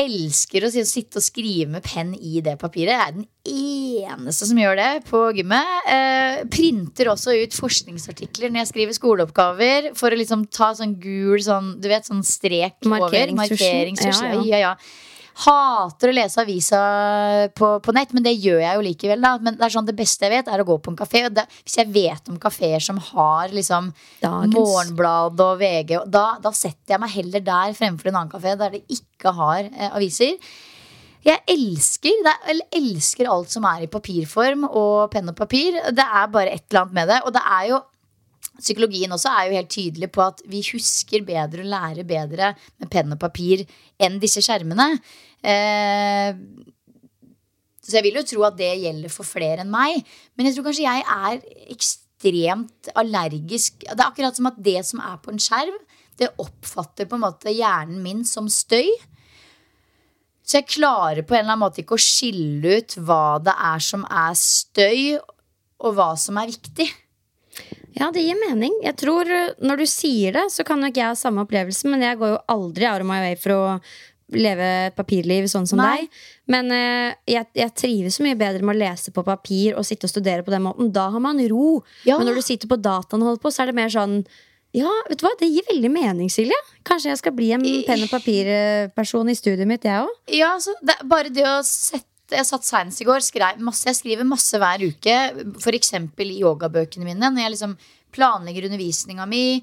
Elsker 0.00 0.64
å 0.64 0.70
sitte 0.70 1.18
og 1.18 1.24
skrive 1.24 1.66
med 1.74 1.84
penn 1.84 2.14
i 2.14 2.40
det 2.44 2.54
papiret. 2.60 2.94
Jeg 2.94 3.02
er 3.02 3.16
den 3.18 3.26
eneste 3.50 4.46
som 4.48 4.60
gjør 4.60 4.78
det 4.78 4.90
på 5.10 5.20
gymmet. 5.36 5.90
Eh, 5.90 6.38
printer 6.52 7.10
også 7.12 7.34
ut 7.42 7.56
forskningsartikler 7.58 8.48
når 8.52 8.62
jeg 8.62 8.70
skriver 8.70 8.96
skoleoppgaver. 8.96 9.90
For 9.98 10.14
å 10.14 10.20
liksom 10.20 10.46
ta 10.48 10.70
sånn 10.78 10.94
gul 11.02 11.42
sånn, 11.44 11.74
du 11.82 11.90
vet, 11.90 12.08
sånn 12.08 12.24
strek 12.24 12.78
over. 12.86 13.10
Markeringstusjen. 13.42 13.98
Ja, 13.98 14.32
ja. 14.38 14.44
Ja, 14.54 14.62
ja. 14.70 14.74
Hater 15.40 16.10
å 16.10 16.14
lese 16.14 16.42
avisa 16.42 16.80
på, 17.56 17.68
på 17.80 17.94
nett, 17.96 18.12
men 18.16 18.24
det 18.26 18.34
gjør 18.36 18.60
jeg 18.60 18.76
jo 18.76 18.84
likevel. 18.84 19.22
da 19.24 19.34
Men 19.40 19.56
det 19.56 19.66
er 19.66 19.74
sånn 19.74 19.88
det 19.88 19.96
beste 19.98 20.26
jeg 20.26 20.34
vet, 20.34 20.50
er 20.52 20.62
å 20.62 20.66
gå 20.68 20.76
på 20.82 20.92
en 20.92 20.98
kafé. 20.98 21.24
Og 21.28 21.36
det, 21.36 21.46
hvis 21.64 21.78
jeg 21.80 21.92
vet 21.94 22.32
om 22.32 22.40
kafeer 22.40 22.82
som 22.84 23.00
har 23.10 23.54
liksom 23.54 23.92
Dagens. 24.20 24.56
Morgenblad 24.56 25.40
og 25.44 25.62
VG, 25.62 25.96
og 26.02 26.10
da, 26.12 26.26
da 26.42 26.52
setter 26.56 26.96
jeg 26.96 27.02
meg 27.02 27.14
heller 27.14 27.46
der 27.46 27.78
fremfor 27.78 28.10
en 28.10 28.20
annen 28.20 28.34
kafé 28.34 28.56
der 28.60 28.76
det 28.76 28.84
ikke 28.92 29.32
har 29.36 29.64
eh, 29.64 29.88
aviser. 29.90 30.36
Jeg 31.24 31.42
elsker, 31.52 32.20
det 32.24 32.32
er, 32.32 32.44
eller 32.54 32.76
elsker 32.78 33.28
alt 33.28 33.52
som 33.52 33.64
er 33.68 33.84
i 33.84 33.90
papirform 33.92 34.64
og 34.70 35.10
penn 35.12 35.28
og 35.28 35.36
papir. 35.36 35.76
Det 35.92 36.04
er 36.04 36.30
bare 36.32 36.54
et 36.54 36.64
eller 36.70 36.86
annet 36.86 36.96
med 36.96 37.10
det. 37.12 37.18
Og 37.28 37.34
det 37.36 37.42
er 37.44 37.66
jo 37.68 37.80
Psykologien 38.60 39.12
også 39.14 39.32
er 39.32 39.48
jo 39.48 39.56
helt 39.56 39.72
tydelig 39.72 40.10
på 40.12 40.24
at 40.24 40.42
vi 40.50 40.62
husker 40.70 41.24
bedre 41.26 41.64
og 41.64 41.70
lærer 41.72 42.06
bedre 42.08 42.52
med 42.80 42.90
penn 42.92 43.16
og 43.16 43.20
papir 43.22 43.64
enn 44.00 44.20
disse 44.22 44.42
skjermene. 44.44 44.92
Eh, 45.40 46.36
så 47.80 47.98
jeg 47.98 48.06
vil 48.06 48.20
jo 48.20 48.26
tro 48.28 48.46
at 48.46 48.58
det 48.60 48.70
gjelder 48.82 49.12
for 49.12 49.26
flere 49.26 49.64
enn 49.64 49.72
meg. 49.72 50.04
Men 50.36 50.48
jeg 50.48 50.56
tror 50.56 50.68
kanskje 50.68 50.86
jeg 50.86 51.06
er 51.16 51.40
ekstremt 51.72 52.90
allergisk. 53.00 53.80
Det 53.82 53.96
er 53.96 54.06
akkurat 54.06 54.36
som 54.36 54.50
at 54.52 54.60
det 54.60 54.80
som 54.86 55.02
er 55.02 55.16
på 55.24 55.32
en 55.32 55.40
skjerm, 55.42 55.78
det 56.20 56.34
oppfatter 56.38 57.08
på 57.08 57.16
en 57.16 57.24
måte 57.24 57.52
hjernen 57.54 58.02
min 58.04 58.26
som 58.28 58.48
støy. 58.52 58.90
Så 60.44 60.58
jeg 60.58 60.68
klarer 60.74 61.22
på 61.24 61.36
en 61.36 61.44
eller 61.44 61.54
annen 61.54 61.64
måte 61.64 61.80
ikke 61.82 61.96
å 61.96 62.02
skille 62.02 62.80
ut 62.80 62.96
hva 63.06 63.38
det 63.42 63.54
er 63.54 63.84
som 63.84 64.04
er 64.04 64.34
støy, 64.36 65.16
og 65.80 65.94
hva 65.96 66.10
som 66.20 66.36
er 66.40 66.50
viktig. 66.50 66.88
Ja, 67.96 68.10
det 68.14 68.22
gir 68.22 68.38
mening. 68.38 68.74
Jeg 68.84 68.96
tror 69.00 69.28
eh, 69.30 69.56
Når 69.58 69.82
du 69.82 69.86
sier 69.90 70.36
det, 70.36 70.46
så 70.54 70.64
kan 70.66 70.80
nok 70.82 70.96
jeg 70.96 71.10
ha 71.10 71.16
samme 71.18 71.44
opplevelse, 71.44 71.90
men 71.90 72.04
jeg 72.06 72.20
går 72.20 72.36
jo 72.36 72.44
aldri 72.54 72.86
out 72.88 73.02
of 73.02 73.08
my 73.08 73.18
way 73.24 73.36
for 73.40 73.56
å 73.56 73.64
leve 74.30 74.66
et 74.86 74.94
papirliv 74.94 75.48
sånn 75.50 75.66
som 75.66 75.80
Nei. 75.82 76.04
deg. 76.04 76.20
Men 76.54 76.70
uh, 76.70 77.16
jeg, 77.26 77.48
jeg 77.58 77.74
trives 77.74 78.18
så 78.18 78.22
mye 78.22 78.38
bedre 78.38 78.62
med 78.62 78.76
å 78.76 78.82
lese 78.84 79.10
på 79.14 79.24
papir 79.26 79.74
og 79.74 79.86
sitte 79.86 80.06
og 80.06 80.12
studere 80.12 80.46
på 80.46 80.54
den 80.54 80.62
måten. 80.68 80.92
Da 80.94 81.08
har 81.10 81.22
man 81.22 81.40
ro. 81.50 81.80
Ja. 82.06 82.18
Men 82.20 82.30
når 82.30 82.38
du 82.38 82.46
sitter 82.46 82.70
på 82.70 82.78
dataen 82.78 83.24
og 83.24 83.32
holder 83.32 83.42
på, 83.42 83.50
så 83.54 83.64
er 83.64 83.72
det 83.72 83.78
mer 83.80 83.90
sånn 83.90 84.20
ja, 84.76 84.90
vet 85.08 85.18
du 85.18 85.24
hva, 85.26 85.32
Det 85.34 85.48
gir 85.50 85.66
veldig 85.66 85.90
mening, 85.90 86.30
Silje. 86.30 86.54
Kanskje 86.86 87.10
jeg 87.10 87.18
skal 87.18 87.34
bli 87.34 87.48
en 87.56 87.64
penn 87.88 88.04
og 88.06 88.12
papirperson 88.12 89.32
i 89.32 89.34
studiet 89.34 89.66
mitt, 89.66 89.82
jeg 89.82 90.04
òg. 90.04 90.12
Ja, 90.30 90.52
altså, 90.54 90.76
det, 90.86 90.94
bare 91.10 91.32
det 91.34 91.42
å 91.42 91.56
sette 91.66 92.06
Jeg 92.30 92.46
satt 92.48 92.66
seinest 92.66 93.02
i 93.02 93.06
går, 93.08 93.22
skrev 93.24 93.60
masse, 93.64 93.86
jeg 93.88 93.98
skriver 93.98 94.28
masse 94.28 94.58
hver 94.60 94.84
uke. 94.86 95.16
F.eks. 95.60 95.94
i 95.96 96.40
yogabøkene 96.40 97.08
mine. 97.08 97.30
Når 97.30 97.44
jeg 97.44 97.54
liksom 97.56 97.76
planlegger 98.14 98.66
undervisninga 98.68 99.26
mi. 99.30 99.60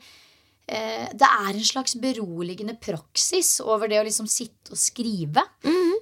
Eh, 0.67 1.07
det 1.15 1.27
er 1.27 1.53
en 1.53 1.63
slags 1.63 1.95
beroligende 1.99 2.75
praksis 2.79 3.57
over 3.63 3.87
det 3.87 4.01
å 4.01 4.05
liksom 4.07 4.27
sitte 4.27 4.75
og 4.75 4.79
skrive. 4.79 5.43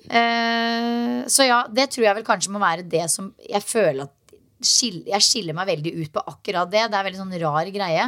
eh, 0.10 1.20
så 1.30 1.46
ja, 1.46 1.60
det 1.70 1.92
tror 1.94 2.08
jeg 2.08 2.18
vel 2.20 2.26
kanskje 2.26 2.54
må 2.54 2.62
være 2.62 2.88
det 2.90 3.06
som 3.14 3.34
jeg 3.42 3.62
føler 3.66 4.08
at 4.10 4.22
Jeg 4.66 5.22
skiller 5.22 5.54
meg 5.54 5.68
veldig 5.68 5.92
ut 6.00 6.12
på 6.16 6.22
akkurat 6.32 6.70
det. 6.72 6.88
Det 6.90 6.98
er 6.98 7.06
veldig 7.06 7.20
sånn 7.20 7.40
rar 7.42 7.68
greie. 7.70 8.06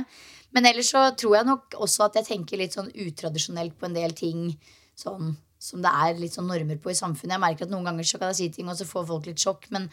Men 0.56 0.66
ellers 0.66 0.90
så 0.90 1.04
tror 1.14 1.36
jeg 1.36 1.46
nok 1.46 1.76
også 1.84 2.08
at 2.08 2.16
jeg 2.18 2.26
tenker 2.32 2.58
litt 2.58 2.74
sånn 2.74 2.88
utradisjonelt 2.90 3.76
på 3.78 3.86
en 3.86 3.98
del 3.98 4.16
ting. 4.18 4.48
Sånn 4.98 5.36
som 5.60 5.82
det 5.82 5.90
er 5.90 6.18
litt 6.20 6.36
sånn 6.36 6.50
normer 6.50 6.78
på 6.82 6.92
i 6.94 6.98
samfunnet. 6.98 7.36
Jeg 7.36 7.44
merker 7.44 7.66
at 7.66 7.74
Noen 7.74 7.88
ganger 7.90 8.08
så 8.08 8.20
kan 8.22 8.34
jeg 8.34 8.40
si 8.40 8.50
ting, 8.58 8.68
og 8.70 8.78
så 8.78 8.86
får 8.88 9.08
folk 9.10 9.30
litt 9.30 9.42
sjokk. 9.42 9.70
Men, 9.74 9.88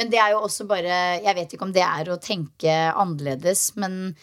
men 0.00 0.12
det 0.12 0.20
er 0.22 0.34
jo 0.34 0.44
også 0.46 0.66
bare 0.70 1.20
Jeg 1.20 1.36
vet 1.36 1.52
ikke 1.54 1.66
om 1.68 1.74
det 1.76 1.84
er 1.84 2.08
å 2.10 2.20
tenke 2.22 2.76
annerledes, 2.90 3.70
men 3.80 4.14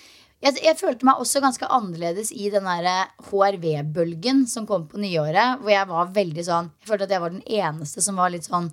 jeg, 0.44 0.60
jeg 0.62 0.78
følte 0.78 1.08
meg 1.08 1.22
også 1.22 1.42
ganske 1.42 1.70
annerledes 1.74 2.30
i 2.30 2.50
den 2.54 2.68
derre 2.70 3.08
HRV-bølgen 3.30 4.44
som 4.50 4.68
kom 4.70 4.86
på 4.90 5.02
nyåret. 5.02 5.64
Hvor 5.64 5.74
jeg 5.74 5.90
var 5.90 6.12
veldig 6.14 6.46
sånn 6.46 6.74
Jeg 6.76 6.92
følte 6.92 7.08
at 7.08 7.16
jeg 7.16 7.24
var 7.24 7.34
den 7.34 7.48
eneste 7.62 8.04
som 8.06 8.20
var 8.22 8.34
litt 8.34 8.46
sånn 8.46 8.70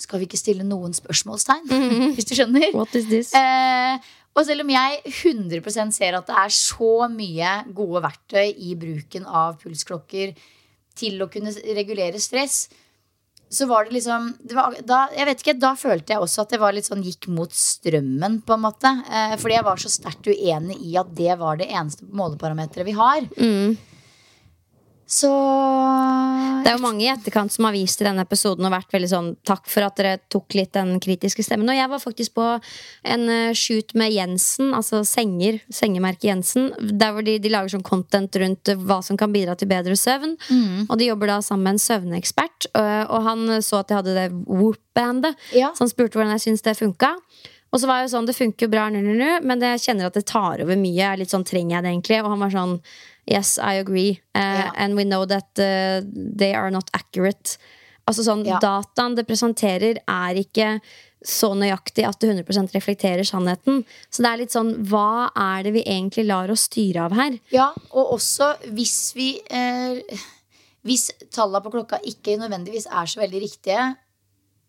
Skal 0.00 0.20
vi 0.20 0.28
ikke 0.28 0.40
stille 0.40 0.66
noen 0.68 0.96
spørsmålstegn? 0.96 1.70
Hvis 2.16 2.28
du 2.28 2.34
skjønner? 2.36 2.68
What 2.76 2.96
is 2.98 3.08
this? 3.08 3.32
Eh, 3.36 4.10
og 4.32 4.46
selv 4.48 4.64
om 4.64 4.72
jeg 4.72 5.00
100% 5.08 5.96
ser 5.96 6.16
at 6.16 6.28
det 6.28 6.36
er 6.40 6.52
så 6.56 6.92
mye 7.12 7.56
gode 7.76 8.00
verktøy 8.04 8.52
i 8.52 8.72
bruken 8.80 9.28
av 9.28 9.58
pulsklokker 9.60 10.32
til 10.98 11.20
å 11.22 11.28
kunne 11.32 11.52
regulere 11.76 12.20
stress, 12.22 12.66
så 13.52 13.66
var 13.68 13.84
det 13.84 13.98
liksom 13.98 14.30
det 14.40 14.56
var, 14.56 14.74
da, 14.88 15.02
Jeg 15.12 15.28
vet 15.28 15.42
ikke, 15.42 15.54
da 15.60 15.74
følte 15.76 16.14
jeg 16.14 16.24
også 16.24 16.46
at 16.46 16.54
det 16.54 16.60
var 16.62 16.72
litt 16.72 16.88
sånn 16.88 17.04
gikk 17.04 17.28
mot 17.28 17.52
strømmen, 17.52 18.40
på 18.46 18.56
en 18.56 18.62
måte. 18.64 18.92
Eh, 19.12 19.34
fordi 19.40 19.58
jeg 19.58 19.66
var 19.66 19.82
så 19.82 19.92
sterkt 19.92 20.30
uenig 20.32 20.78
i 20.88 20.96
at 21.00 21.10
det 21.18 21.36
var 21.40 21.60
det 21.60 21.68
eneste 21.68 22.08
måleparameteret 22.08 22.88
vi 22.88 22.96
har. 22.96 23.26
Så 25.12 25.28
Det 26.62 26.70
er 26.70 26.78
jo 26.78 26.82
mange 26.84 27.04
i 27.04 27.10
etterkant 27.12 27.52
som 27.52 27.66
har 27.66 27.74
vist 27.74 28.00
i 28.00 28.06
denne 28.06 28.22
episoden 28.24 28.64
og 28.64 28.72
vært 28.72 28.94
veldig 28.94 29.10
sånn 29.10 29.30
Takk 29.48 29.66
for 29.68 29.84
at 29.84 29.98
dere 29.98 30.20
tok 30.32 30.54
litt 30.56 30.72
den 30.72 30.94
kritiske 31.02 31.44
stemmen. 31.44 31.68
Og 31.68 31.76
jeg 31.76 31.90
var 31.92 32.00
faktisk 32.00 32.34
på 32.38 32.46
en 33.12 33.26
eh, 33.28 33.52
shoot 33.58 33.92
med 33.98 34.14
Jensen, 34.14 34.70
altså 34.76 35.02
senger, 35.08 35.58
sengemerket 35.72 36.30
Jensen. 36.30 36.70
Der 36.80 37.12
hvor 37.12 37.26
de, 37.26 37.36
de 37.42 37.52
lager 37.52 37.74
sånn 37.74 37.84
content 37.86 38.38
rundt 38.40 38.72
eh, 38.72 38.78
hva 38.88 39.02
som 39.04 39.18
kan 39.20 39.34
bidra 39.34 39.56
til 39.58 39.68
bedre 39.68 39.98
søvn. 39.98 40.36
Og 40.88 40.94
de 41.00 41.10
jobber 41.10 41.34
da 41.34 41.40
sammen 41.44 41.66
med 41.68 41.76
en 41.76 41.82
søvnekspert. 41.84 42.70
Og, 42.72 43.18
han 43.26 43.58
så 43.62 43.82
at 43.82 43.90
jeg 43.92 44.00
hadde 44.00 44.16
det 44.16 44.28
Whoop-bandet, 44.46 45.36
Ja. 45.52 45.72
så 45.74 45.84
han 45.84 45.92
spurte 45.92 46.16
hvordan 46.18 46.32
jeg 46.38 46.46
syntes 46.46 46.64
det 46.64 46.78
funka. 46.78 47.16
Og 47.72 47.80
så 47.80 47.88
var 47.88 48.00
jeg 48.02 48.10
jo 48.10 48.12
sånn, 48.18 48.26
det 48.28 48.36
funker 48.36 48.66
jo 48.66 48.72
bra, 48.74 48.88
nu, 48.92 48.98
nu, 49.00 49.14
nu, 49.16 49.30
men 49.48 49.62
jeg 49.64 49.80
kjenner 49.80 50.10
at 50.10 50.16
det 50.18 50.26
tar 50.28 50.60
over 50.60 50.76
mye. 50.76 51.14
Litt 51.16 51.32
sånn, 51.32 51.44
Trenger 51.48 51.78
jeg 51.78 51.84
det 51.86 51.92
egentlig? 51.94 52.18
Og 52.20 52.28
han 52.34 52.42
var 52.44 52.52
sånn 52.52 52.74
Yes, 53.30 53.58
I 53.58 53.74
agree. 53.74 54.20
Uh, 54.34 54.40
yeah. 54.40 54.72
And 54.74 54.96
we 54.96 55.04
know 55.04 55.24
that 55.24 55.48
uh, 55.58 56.02
they 56.12 56.54
are 56.54 56.70
not 56.70 56.90
accurate. 56.92 57.56
Altså 58.08 58.24
sånn, 58.26 58.42
yeah. 58.46 58.58
Dataen 58.62 59.14
det 59.14 59.28
presenterer, 59.28 60.00
er 60.10 60.40
ikke 60.40 60.80
så 61.22 61.52
nøyaktig 61.54 62.04
at 62.06 62.18
det 62.22 62.32
100% 62.32 62.74
reflekterer 62.74 63.26
sannheten. 63.26 63.84
Så 64.10 64.24
det 64.24 64.30
er 64.30 64.40
litt 64.42 64.54
sånn, 64.54 64.74
hva 64.90 65.30
er 65.38 65.66
det 65.66 65.74
vi 65.76 65.84
egentlig 65.86 66.26
lar 66.26 66.50
oss 66.50 66.66
styre 66.66 67.06
av 67.06 67.14
her? 67.16 67.38
Ja, 67.54 67.70
og 67.92 68.16
også 68.18 68.54
hvis 68.74 69.12
vi 69.18 69.34
eh, 69.50 70.02
Hvis 70.82 71.12
tallene 71.30 71.62
på 71.62 71.70
klokka 71.70 72.00
ikke 72.02 72.34
nødvendigvis 72.40 72.88
er 72.90 73.06
så 73.06 73.20
veldig 73.20 73.42
riktige 73.44 73.84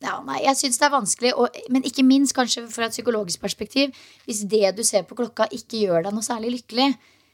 ja, 0.03 0.19
nei, 0.27 0.43
Jeg 0.43 0.59
syns 0.59 0.77
det 0.77 0.85
er 0.85 0.93
vanskelig, 0.93 1.31
og, 1.39 1.57
men 1.73 1.85
ikke 1.87 2.05
minst 2.05 2.35
kanskje 2.37 2.67
fra 2.69 2.85
et 2.85 2.93
psykologisk 2.93 3.41
perspektiv. 3.41 3.95
Hvis 4.27 4.43
det 4.51 4.75
du 4.77 4.83
ser 4.85 5.07
på 5.07 5.17
klokka, 5.17 5.47
ikke 5.55 5.85
gjør 5.87 6.05
deg 6.05 6.13
noe 6.13 6.25
særlig 6.25 6.57
lykkelig, 6.57 6.89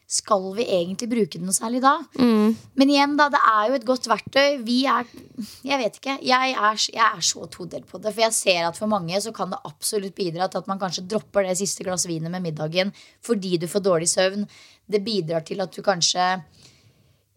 skal 0.10 0.48
vi 0.58 0.64
egentlig 0.66 1.06
bruke 1.12 1.38
det 1.38 1.46
noe 1.46 1.54
særlig 1.54 1.84
da? 1.84 1.92
Men 2.80 2.90
igjen, 2.90 3.12
da, 3.20 3.28
det 3.30 3.40
er 3.46 3.68
jo 3.70 3.76
et 3.78 3.86
godt 3.86 4.08
verktøy. 4.10 4.56
Vi 4.66 4.80
er 4.90 5.06
Jeg 5.62 5.78
vet 5.78 6.00
ikke. 6.00 6.16
Jeg 6.26 6.56
er, 6.58 6.80
jeg 6.96 7.06
er 7.06 7.26
så 7.28 7.46
todelt 7.54 7.86
på 7.86 8.00
det. 8.02 8.16
For 8.16 8.24
jeg 8.26 8.34
ser 8.34 8.66
at 8.66 8.78
for 8.80 8.90
mange 8.90 9.20
så 9.22 9.30
kan 9.36 9.54
det 9.54 9.60
absolutt 9.70 10.16
bidra 10.18 10.48
til 10.50 10.64
at 10.64 10.70
man 10.72 10.82
kanskje 10.82 11.06
dropper 11.12 11.46
det 11.46 11.60
siste 11.60 11.86
glass 11.86 12.08
vinet 12.10 12.34
med 12.34 12.42
middagen 12.42 12.90
fordi 13.22 13.60
du 13.62 13.68
får 13.70 13.86
dårlig 13.86 14.10
søvn. 14.10 14.48
Det 14.90 15.04
bidrar 15.06 15.46
til 15.46 15.62
at 15.62 15.76
du 15.78 15.84
kanskje 15.86 16.26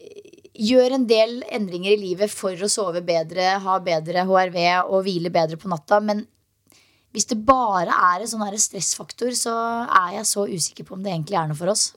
eh, 0.00 0.30
gjør 0.56 0.96
en 0.96 1.04
del 1.10 1.42
endringer 1.52 1.92
i 1.92 2.00
livet 2.00 2.32
for 2.32 2.56
å 2.56 2.70
sove 2.72 3.02
bedre, 3.04 3.58
ha 3.60 3.74
bedre 3.84 4.24
HRV 4.24 4.58
og 4.86 5.02
hvile 5.04 5.32
bedre 5.34 5.60
på 5.60 5.68
natta. 5.68 6.00
Men 6.00 6.24
hvis 7.12 7.28
det 7.28 7.36
bare 7.44 7.92
er 7.92 8.24
en 8.24 8.32
sånn 8.32 8.56
stressfaktor, 8.64 9.36
så 9.36 9.52
er 9.84 10.16
jeg 10.16 10.30
så 10.30 10.46
usikker 10.48 10.88
på 10.88 10.96
om 10.96 11.04
det 11.04 11.12
egentlig 11.12 11.36
er 11.36 11.52
noe 11.52 11.60
for 11.60 11.74
oss. 11.74 11.90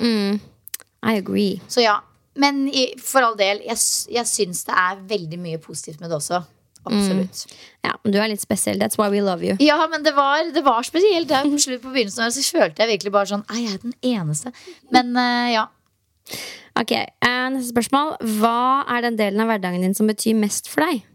I 1.05 1.19
agree. 1.21 1.61
Så 1.67 1.85
ja, 1.85 1.99
Men 2.35 2.65
i, 2.67 2.89
for 2.99 3.23
all 3.23 3.37
del, 3.39 3.61
jeg, 3.63 3.79
jeg 4.11 4.27
syns 4.27 4.65
det 4.67 4.75
er 4.75 4.97
veldig 5.07 5.37
mye 5.39 5.59
positivt 5.63 6.01
med 6.01 6.11
det 6.11 6.17
også. 6.17 6.41
Absolutt. 6.85 7.45
Ja, 7.85 7.93
men 8.03 8.13
Du 8.13 8.19
er 8.19 8.29
litt 8.29 8.43
spesiell. 8.43 8.77
That's 8.81 8.99
why 8.99 9.07
we 9.09 9.21
love 9.23 9.45
you. 9.45 9.55
Ja, 9.63 9.77
men 9.89 10.03
det 10.05 10.13
var, 10.17 10.43
det 10.53 10.61
var 10.65 10.83
spesielt. 10.85 11.29
Der 11.31 11.47
på 11.49 11.61
slutt 11.61 11.81
på 11.81 11.93
begynnelsen 11.93 12.33
så 12.35 12.43
følte 12.59 12.83
jeg 12.83 12.97
virkelig 12.97 13.13
bare 13.15 13.31
sånn 13.31 13.45
Er 13.49 13.61
jeg 13.63 13.81
den 13.85 13.95
eneste? 14.05 14.51
Men 14.93 15.15
uh, 15.17 15.47
ja. 15.53 15.65
Ok, 16.75 16.91
eh, 16.91 17.41
Neste 17.55 17.71
spørsmål. 17.71 18.17
Hva 18.41 18.83
er 18.91 19.07
den 19.07 19.17
delen 19.19 19.41
av 19.41 19.49
hverdagen 19.49 19.85
din 19.85 19.95
som 19.97 20.09
betyr 20.11 20.37
mest 20.37 20.69
for 20.69 20.85
deg? 20.85 21.05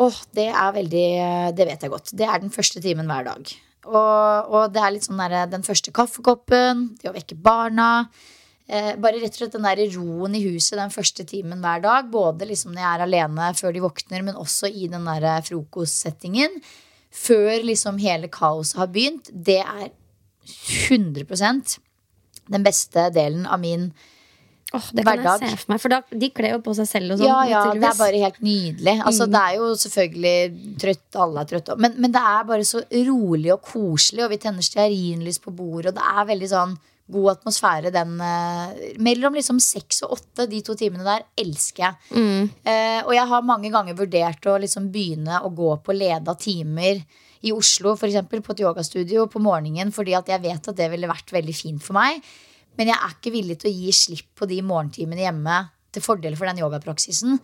Åh, 0.00 0.16
det 0.34 0.48
er 0.50 0.74
veldig 0.74 1.08
Det 1.54 1.68
vet 1.68 1.84
jeg 1.86 1.92
godt. 1.92 2.14
Det 2.16 2.26
er 2.26 2.40
den 2.42 2.54
første 2.54 2.82
timen 2.82 3.10
hver 3.10 3.28
dag. 3.28 3.54
Og, 3.84 4.48
og 4.48 4.72
det 4.72 4.80
er 4.80 4.94
litt 4.94 5.06
sånn 5.06 5.20
der, 5.20 5.44
den 5.52 5.66
første 5.66 5.92
kaffekoppen, 5.94 6.94
det 7.02 7.10
å 7.10 7.14
vekke 7.14 7.36
barna. 7.36 8.08
Eh, 8.64 8.94
bare 8.96 9.20
rett 9.20 9.34
og 9.34 9.42
slett 9.42 9.52
den 9.58 9.66
der 9.66 9.82
roen 9.92 10.36
i 10.38 10.40
huset 10.46 10.78
den 10.80 10.92
første 10.94 11.26
timen 11.28 11.60
hver 11.60 11.82
dag. 11.84 12.08
Både 12.12 12.48
liksom 12.48 12.72
når 12.72 12.80
jeg 12.80 12.92
er 12.94 13.04
alene 13.04 13.50
før 13.58 13.76
de 13.76 13.84
våkner, 13.84 14.24
men 14.24 14.40
også 14.40 14.70
i 14.72 14.88
den 14.92 15.04
der 15.04 15.44
frokostsettingen. 15.44 16.56
Før 17.14 17.60
liksom 17.62 18.00
hele 18.02 18.30
kaoset 18.32 18.80
har 18.80 18.88
begynt. 18.94 19.28
Det 19.30 19.60
er 19.60 19.92
100% 20.88 21.78
den 22.52 22.64
beste 22.64 23.08
delen 23.14 23.46
av 23.46 23.60
min 23.62 23.92
Åh, 24.74 24.86
det 24.90 25.04
kan 25.04 25.20
Hverdag. 25.20 25.42
jeg 25.44 25.50
se 25.52 25.58
for 25.60 25.70
meg, 25.70 25.80
for 25.84 25.92
da, 25.92 26.00
de 26.18 26.28
kler 26.34 26.56
jo 26.56 26.62
på 26.66 26.72
seg 26.74 26.88
selv 26.90 27.14
og 27.14 27.20
sånn. 27.20 27.28
Ja, 27.28 27.42
ja, 27.46 27.60
det 27.78 27.86
er 27.86 27.98
bare 28.00 28.22
helt 28.24 28.40
nydelig. 28.42 28.94
Altså, 29.06 29.28
Det 29.30 29.38
er 29.38 29.60
jo 29.60 29.68
selvfølgelig 29.78 30.78
trøtt, 30.82 31.18
alle 31.22 31.44
er 31.44 31.50
trøtte. 31.52 31.76
Men, 31.78 31.94
men 32.02 32.10
det 32.16 32.22
er 32.32 32.48
bare 32.48 32.66
så 32.66 32.82
rolig 33.06 33.52
og 33.54 33.62
koselig, 33.62 34.24
og 34.24 34.32
vi 34.32 34.40
tenner 34.42 34.66
stearinlys 34.66 35.38
på 35.44 35.54
bordet, 35.54 35.92
og 35.92 36.00
det 36.00 36.08
er 36.10 36.26
veldig 36.32 36.50
sånn 36.50 36.74
god 37.12 37.34
atmosfære 37.34 37.90
den 37.92 38.14
eh, 38.24 38.94
Mellom 39.04 39.36
liksom 39.36 39.58
seks 39.60 40.02
og 40.06 40.16
åtte, 40.16 40.46
de 40.48 40.62
to 40.64 40.76
timene 40.78 41.04
der, 41.04 41.26
elsker 41.40 41.84
jeg. 41.84 42.16
Eh, 42.64 43.00
og 43.04 43.12
jeg 43.16 43.28
har 43.30 43.44
mange 43.44 43.70
ganger 43.74 43.98
vurdert 43.98 44.48
å 44.48 44.56
liksom 44.62 44.88
begynne 44.94 45.42
å 45.44 45.52
gå 45.52 45.74
på 45.84 45.96
leda 45.96 46.36
timer 46.40 47.02
i 47.44 47.52
Oslo, 47.52 47.92
eksempel, 47.98 48.40
på 48.40 48.54
et 48.54 48.62
yogastudio 48.64 49.26
på 49.28 49.42
morgenen, 49.44 49.92
fordi 49.92 50.14
at 50.16 50.30
jeg 50.32 50.40
vet 50.40 50.70
at 50.70 50.78
det 50.78 50.88
ville 50.92 51.10
vært 51.10 51.34
veldig 51.34 51.54
fint 51.56 51.84
for 51.84 51.98
meg. 51.98 52.24
Men 52.78 52.90
jeg 52.90 52.96
er 52.96 53.12
ikke 53.12 53.34
villig 53.34 53.58
til 53.60 53.70
å 53.70 53.76
gi 53.76 53.92
slipp 53.94 54.30
på 54.40 54.48
de 54.50 54.62
morgentimene 54.64 55.26
hjemme 55.26 55.60
til 55.94 56.02
fordel 56.02 56.38
for 56.38 56.48
den 56.48 56.62
yogapraksisen. 56.64 57.36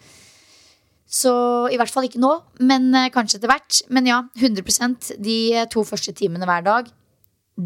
Så 1.11 1.33
i 1.75 1.77
hvert 1.79 1.91
fall 1.91 2.07
ikke 2.07 2.23
nå, 2.23 2.33
men 2.65 2.89
eh, 2.95 3.11
kanskje 3.13 3.41
etter 3.41 3.51
hvert. 3.51 3.83
Men 3.93 4.09
ja, 4.09 4.23
100% 4.39 5.13
de 5.21 5.39
to 5.75 5.85
første 5.85 6.15
timene 6.17 6.49
hver 6.49 6.65
dag. 6.65 6.91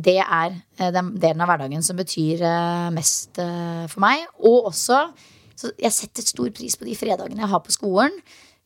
Det 0.02 0.18
er 0.22 0.54
eh, 0.78 0.90
den 0.94 1.12
delen 1.20 1.42
av 1.44 1.52
hverdagen 1.52 1.84
som 1.84 1.98
betyr 1.98 2.42
eh, 2.44 2.88
mest 2.94 3.38
eh, 3.42 3.84
for 3.90 4.04
meg. 4.04 4.26
Og 4.42 4.70
også 4.72 5.06
så 5.54 5.70
Jeg 5.78 5.94
setter 5.94 6.24
stor 6.26 6.48
pris 6.50 6.74
på 6.74 6.82
de 6.82 6.96
fredagene 6.98 7.44
jeg 7.44 7.52
har 7.52 7.62
på 7.62 7.70
skolen. 7.70 8.16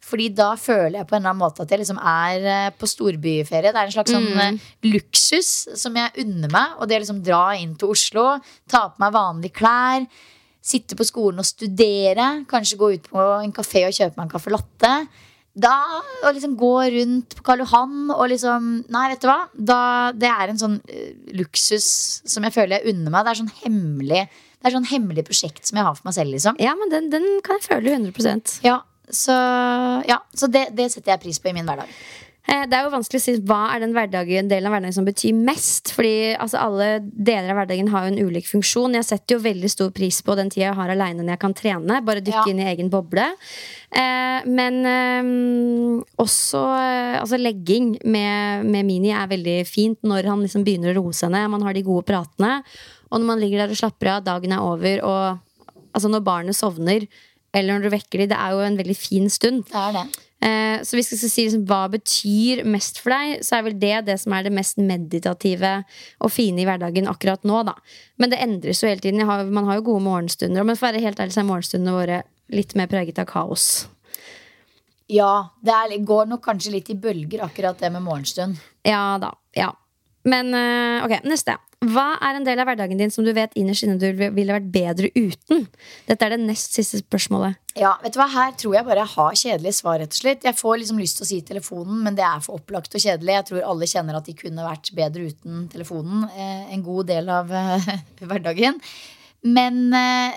Fordi 0.09 0.29
da 0.33 0.53
føler 0.57 1.01
jeg 1.01 1.09
på 1.09 1.17
en 1.17 1.21
eller 1.21 1.35
annen 1.35 1.43
måte 1.43 1.65
at 1.65 1.73
jeg 1.73 1.83
liksom 1.83 1.99
er 2.01 2.71
på 2.79 2.89
storbyferie. 2.89 3.73
Det 3.75 3.77
er 3.77 3.91
en 3.91 3.93
slags 3.93 4.15
sånn 4.15 4.41
eh, 4.41 4.69
luksus 4.89 5.51
som 5.77 5.99
jeg 5.99 6.25
unner 6.25 6.53
meg. 6.55 6.79
Og 6.79 6.89
det 6.89 6.97
å 6.97 7.03
liksom 7.05 7.21
dra 7.27 7.43
inn 7.59 7.75
til 7.77 7.93
Oslo, 7.93 8.27
ta 8.71 8.87
på 8.89 9.03
meg 9.05 9.17
vanlige 9.17 9.59
klær, 9.61 10.07
sitte 10.65 10.97
på 10.97 11.07
skolen 11.07 11.43
og 11.43 11.49
studere, 11.49 12.29
kanskje 12.49 12.81
gå 12.81 12.93
ut 12.97 13.11
på 13.13 13.27
en 13.43 13.53
kafé 13.57 13.85
og 13.89 13.97
kjøpe 13.97 14.17
meg 14.17 14.27
en 14.27 14.33
caffè 14.33 14.55
latte. 14.55 14.95
Da 15.59 15.75
å 16.23 16.33
liksom 16.35 16.55
gå 16.59 16.75
rundt 16.95 17.35
på 17.39 17.45
Karl 17.47 17.65
Johan 17.65 18.13
og 18.15 18.29
liksom 18.31 18.69
Nei, 18.95 19.07
vet 19.13 19.25
du 19.25 19.29
hva? 19.31 19.41
Da, 19.55 19.81
det 20.15 20.31
er 20.31 20.53
en 20.53 20.61
sånn 20.61 20.77
uh, 20.79 21.09
luksus 21.39 21.89
som 22.29 22.47
jeg 22.47 22.55
føler 22.55 22.79
jeg 22.79 22.95
unner 22.95 23.15
meg. 23.15 23.25
Det 23.27 23.33
er 23.33 23.41
sånn 23.41 23.57
hemmelig 23.65 24.23
Det 24.29 24.71
er 24.71 24.77
sånn 24.77 24.91
hemmelig 24.93 25.27
prosjekt 25.27 25.67
som 25.67 25.81
jeg 25.81 25.89
har 25.89 25.99
for 25.99 26.11
meg 26.11 26.19
selv, 26.19 26.35
liksom. 26.37 26.61
Ja, 26.63 26.77
men 26.79 26.95
den, 26.95 27.11
den 27.15 27.27
kan 27.47 27.59
jeg 27.59 27.69
føle 27.71 27.97
100% 27.97 28.61
Ja, 28.67 28.81
så, 29.09 29.35
ja, 30.09 30.21
så 30.37 30.51
det, 30.53 30.69
det 30.77 30.91
setter 30.93 31.15
jeg 31.15 31.23
pris 31.23 31.39
på 31.41 31.51
i 31.51 31.57
min 31.57 31.69
hverdag. 31.69 31.91
Eh, 32.49 32.65
Det 32.65 32.73
er 32.79 32.87
jo 32.87 32.93
vanskelig 32.95 33.21
å 33.21 33.25
si 33.27 33.35
hva 33.45 33.75
er 33.75 33.83
den 33.83 33.93
delen 33.93 34.67
av 34.67 34.73
hverdagen 34.73 34.95
som 34.97 35.05
betyr 35.05 35.35
mest. 35.37 35.93
Fordi 35.93 36.35
altså, 36.37 36.57
alle 36.59 37.01
deler 37.05 37.51
av 37.53 37.59
hverdagen 37.61 37.91
har 37.93 38.07
jo 38.07 38.13
en 38.15 38.29
ulik 38.31 38.47
funksjon. 38.49 38.95
Jeg 38.97 39.05
setter 39.05 39.37
jo 39.37 39.43
veldig 39.45 39.71
stor 39.71 39.91
pris 39.93 40.23
på 40.25 40.37
den 40.39 40.49
tida 40.49 40.71
jeg 40.71 40.79
har 40.79 40.89
aleine 40.95 41.21
når 41.23 41.35
jeg 41.37 41.43
kan 41.45 41.55
trene. 41.55 42.01
Bare 42.05 42.23
dykke 42.25 42.47
Ja. 42.47 42.51
inn 42.51 42.61
i 42.61 42.69
egen 42.75 42.89
boble. 42.91 43.27
Eh, 43.93 44.41
men 44.49 44.81
eh, 44.87 46.05
også 46.19 46.63
eh, 46.79 47.21
altså 47.21 47.37
legging 47.41 47.99
med, 48.05 48.65
med 48.65 48.85
Mini 48.87 49.13
er 49.13 49.29
veldig 49.29 49.67
fint 49.69 49.99
når 50.03 50.25
han 50.29 50.41
liksom 50.45 50.65
begynner 50.65 50.95
å 50.97 51.03
roe 51.03 51.13
seg 51.13 51.31
ned. 51.31 51.51
Man 51.51 51.63
har 51.63 51.75
de 51.77 51.83
gode 51.83 52.05
pratene. 52.09 52.63
Og 53.11 53.21
når 53.21 53.27
man 53.27 53.41
ligger 53.41 53.59
der 53.65 53.73
og 53.73 53.77
slapper 53.81 54.11
av, 54.17 54.25
dagen 54.25 54.53
er 54.53 54.61
over, 54.65 55.01
og 55.05 55.39
altså 55.97 56.09
når 56.13 56.25
barnet 56.25 56.57
sovner, 56.57 57.07
eller 57.57 57.79
når 57.79 57.87
du 57.89 57.93
vekker 57.97 58.21
dem, 58.21 58.29
det 58.29 58.37
er 58.39 58.53
jo 58.53 58.59
en 58.67 58.77
veldig 58.77 58.97
fin 58.97 59.29
stund. 59.33 59.65
Det 59.69 59.81
er 59.81 59.93
det. 59.97 60.07
Eh, 60.39 60.79
så 60.87 60.95
hvis 60.95 61.11
jeg 61.11 61.19
skal 61.19 61.33
si 61.33 61.45
liksom, 61.49 61.65
hva 61.67 61.81
betyr 61.91 62.63
mest 62.71 63.01
for 63.03 63.11
deg, 63.11 63.43
så 63.47 63.59
er 63.59 63.65
vel 63.67 63.79
det 63.81 63.95
det 64.07 64.19
som 64.23 64.35
er 64.37 64.47
det 64.47 64.55
mest 64.55 64.79
meditative 64.79 65.73
og 66.23 66.31
fine 66.31 66.63
i 66.63 66.67
hverdagen 66.69 67.11
akkurat 67.11 67.43
nå. 67.49 67.65
da 67.67 67.75
Men 68.23 68.31
det 68.31 68.41
endres 68.45 68.83
jo 68.83 68.91
hele 68.91 69.03
tiden. 69.03 69.23
Jeg 69.25 69.31
har, 69.31 69.45
man 69.45 69.67
har 69.67 69.81
jo 69.81 69.89
gode 69.91 70.07
morgenstunder. 70.07 70.67
Men 70.67 70.79
for 70.79 70.87
å 70.87 70.93
være 70.93 71.03
helt 71.05 71.21
ærlig 71.23 71.35
så 71.35 71.43
er 71.43 71.51
morgenstundene 71.51 71.97
våre 71.97 72.23
litt 72.55 72.75
mer 72.79 72.91
preget 72.91 73.19
av 73.19 73.29
kaos. 73.31 73.89
Ja, 75.09 75.49
det 75.65 75.73
er, 75.73 75.97
går 76.05 76.29
nok 76.29 76.45
kanskje 76.45 76.75
litt 76.75 76.91
i 76.93 76.99
bølger, 77.01 77.47
akkurat 77.47 77.79
det 77.81 77.91
med 77.95 78.05
morgenstund. 78.05 78.61
Ja 78.87 79.17
da. 79.21 79.33
Ja. 79.57 79.73
Men 80.29 80.53
eh, 80.55 81.05
ok, 81.07 81.23
neste. 81.27 81.57
Hva 81.87 82.17
er 82.27 82.35
en 82.35 82.47
del 82.47 82.59
av 82.59 82.67
hverdagen 82.67 82.99
din 82.99 83.13
som 83.15 83.23
du 83.23 83.31
vet 83.37 83.53
innerst 83.59 83.85
inne 83.87 83.95
du 84.03 84.09
ville 84.11 84.55
vært 84.55 84.67
bedre 84.75 85.13
uten? 85.15 85.69
Dette 86.09 86.27
er 86.27 86.35
det 86.35 86.41
nest 86.43 86.75
siste 86.75 86.99
spørsmålet. 87.05 87.55
Ja, 87.79 87.93
vet 88.03 88.17
du 88.17 88.19
hva, 88.19 88.27
Her 88.33 88.57
tror 88.59 88.75
jeg 88.75 88.87
bare 88.89 89.05
jeg 89.05 89.13
har 89.13 89.39
kjedelige 89.43 89.77
svar. 89.79 90.01
rett 90.03 90.17
og 90.17 90.19
slett 90.19 90.49
Jeg 90.49 90.59
får 90.59 90.81
liksom 90.81 90.99
lyst 90.99 91.21
til 91.21 91.27
å 91.27 91.29
si 91.29 91.39
telefonen, 91.47 92.03
men 92.03 92.19
det 92.19 92.27
er 92.27 92.43
for 92.43 92.59
opplagt 92.59 92.99
og 92.99 93.05
kjedelig. 93.05 93.37
Jeg 93.37 93.49
tror 93.53 93.71
alle 93.71 93.87
kjenner 93.87 94.19
at 94.19 94.27
de 94.27 94.35
kunne 94.35 94.67
vært 94.67 94.91
bedre 94.99 95.31
uten 95.31 95.69
telefonen 95.71 96.27
eh, 96.35 96.75
en 96.75 96.83
god 96.83 97.07
del 97.13 97.31
av 97.31 97.55
eh, 97.55 97.89
hverdagen. 98.27 98.83
Men 99.47 99.81
eh, 99.95 100.35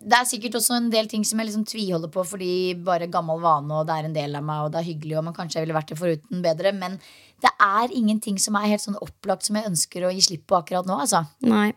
det 0.00 0.16
er 0.16 0.28
sikkert 0.28 0.56
også 0.58 0.76
en 0.78 0.90
del 0.90 1.08
ting 1.10 1.24
som 1.28 1.38
jeg 1.40 1.50
liksom 1.50 1.66
tviholder 1.68 2.10
på 2.12 2.24
fordi 2.26 2.52
bare 2.82 3.10
gammel 3.12 3.40
vane, 3.42 3.70
og 3.78 3.86
det 3.86 3.96
er 3.96 4.08
en 4.08 4.16
del 4.16 4.36
av 4.38 4.46
meg, 4.46 4.64
og 4.64 4.72
det 4.72 4.80
er 4.80 4.90
hyggelig, 4.90 5.18
og 5.20 5.26
man 5.28 5.36
kanskje 5.36 5.62
ville 5.62 5.76
vært 5.76 5.92
det 5.92 6.00
foruten 6.00 6.42
bedre. 6.44 6.72
Men 6.76 6.98
det 7.40 7.50
er 7.60 7.88
ingenting 7.96 8.38
som 8.38 8.54
er 8.56 8.68
helt 8.68 8.82
sånn 8.84 8.98
opplagt 9.00 9.46
som 9.46 9.56
jeg 9.56 9.66
ønsker 9.70 10.04
å 10.06 10.12
gi 10.12 10.20
slipp 10.20 10.46
på 10.46 10.58
akkurat 10.58 10.86
nå. 10.86 10.98
altså 11.00 11.24
Nei. 11.42 11.72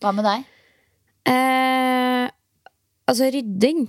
Hva 0.00 0.12
med 0.14 0.24
deg? 0.24 0.44
Eh, 1.28 2.28
altså 3.08 3.30
rydding. 3.32 3.88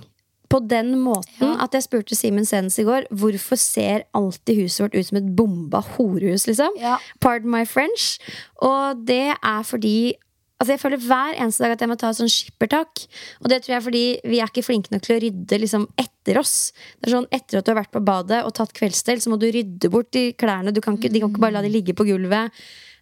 På 0.50 0.58
den 0.66 0.96
måten 0.98 1.46
Ja. 1.46 1.62
at 1.62 1.70
jeg 1.72 1.84
spurte 1.84 2.16
Simen 2.18 2.44
senest 2.44 2.80
i 2.80 2.82
går 2.82 3.04
hvorfor 3.14 3.56
ser 3.56 4.02
alltid 4.12 4.56
huset 4.64 4.80
vårt 4.82 4.94
ut 4.98 5.06
som 5.06 5.18
et 5.18 5.36
bomba 5.36 5.80
horehus. 5.80 6.46
liksom 6.48 6.70
Ja. 6.76 6.96
Pardon 7.20 7.50
my 7.52 7.64
French. 7.64 8.18
Og 8.60 9.06
det 9.06 9.36
er 9.42 9.62
fordi 9.62 10.14
Altså 10.60 10.74
Jeg 10.74 10.82
føler 10.82 11.00
hver 11.00 11.38
eneste 11.40 11.64
dag 11.64 11.72
at 11.72 11.80
jeg 11.80 11.88
må 11.88 11.96
ta 11.96 12.10
et 12.12 12.18
sånn 12.18 12.28
skippertak. 12.28 13.04
Og 13.40 13.48
det 13.48 13.62
tror 13.62 13.72
jeg 13.72 13.78
er 13.78 13.86
fordi 13.86 14.04
vi 14.28 14.40
er 14.42 14.50
ikke 14.52 14.66
flinke 14.66 14.92
nok 14.92 15.06
til 15.06 15.16
å 15.16 15.22
rydde 15.24 15.58
liksom 15.62 15.86
etter 16.00 16.40
oss. 16.40 16.54
Det 17.00 17.08
er 17.08 17.16
sånn 17.16 17.28
Etter 17.32 17.60
at 17.60 17.64
du 17.64 17.72
har 17.72 17.80
vært 17.80 17.94
på 17.94 18.04
badet 18.04 18.42
og 18.44 18.52
tatt 18.58 18.74
kveldsstell, 18.76 19.22
så 19.24 19.32
må 19.32 19.38
du 19.40 19.48
rydde 19.48 19.88
bort 19.92 20.10
de 20.12 20.30
klærne. 20.36 20.74
Du 20.76 20.82
kan 20.84 20.98
ikke, 21.00 21.08
de 21.08 21.22
kan 21.22 21.32
ikke 21.32 21.42
bare 21.46 21.56
la 21.56 21.64
de 21.64 21.72
ligge 21.72 21.96
på 21.96 22.04
gulvet. 22.04 22.52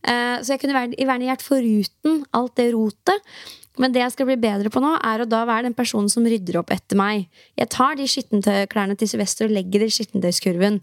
Uh, 0.06 0.38
så 0.38 0.54
jeg 0.54 0.62
kunne 0.62 0.76
vært- 0.76 0.94
gjerne 0.94 1.32
vært 1.32 1.42
foruten 1.42 2.22
alt 2.38 2.54
det 2.54 2.68
rotet. 2.76 3.34
Men 3.78 3.94
det 3.94 4.02
jeg 4.02 4.14
skal 4.14 4.26
bli 4.26 4.38
bedre 4.42 4.70
på 4.70 4.82
nå, 4.82 4.96
er 5.02 5.22
å 5.22 5.28
da 5.28 5.44
være 5.46 5.68
den 5.68 5.74
personen 5.74 6.10
som 6.10 6.26
rydder 6.26 6.58
opp 6.58 6.70
etter 6.74 6.98
meg. 6.98 7.28
Jeg 7.58 7.70
tar 7.74 7.98
de 7.98 8.06
skittentøyklærne 8.10 8.98
til 8.98 9.10
Sylvester 9.10 9.46
og 9.46 9.54
legger 9.54 9.82
det 9.82 9.90
i 9.90 9.96
skittentøyskurven. 9.98 10.80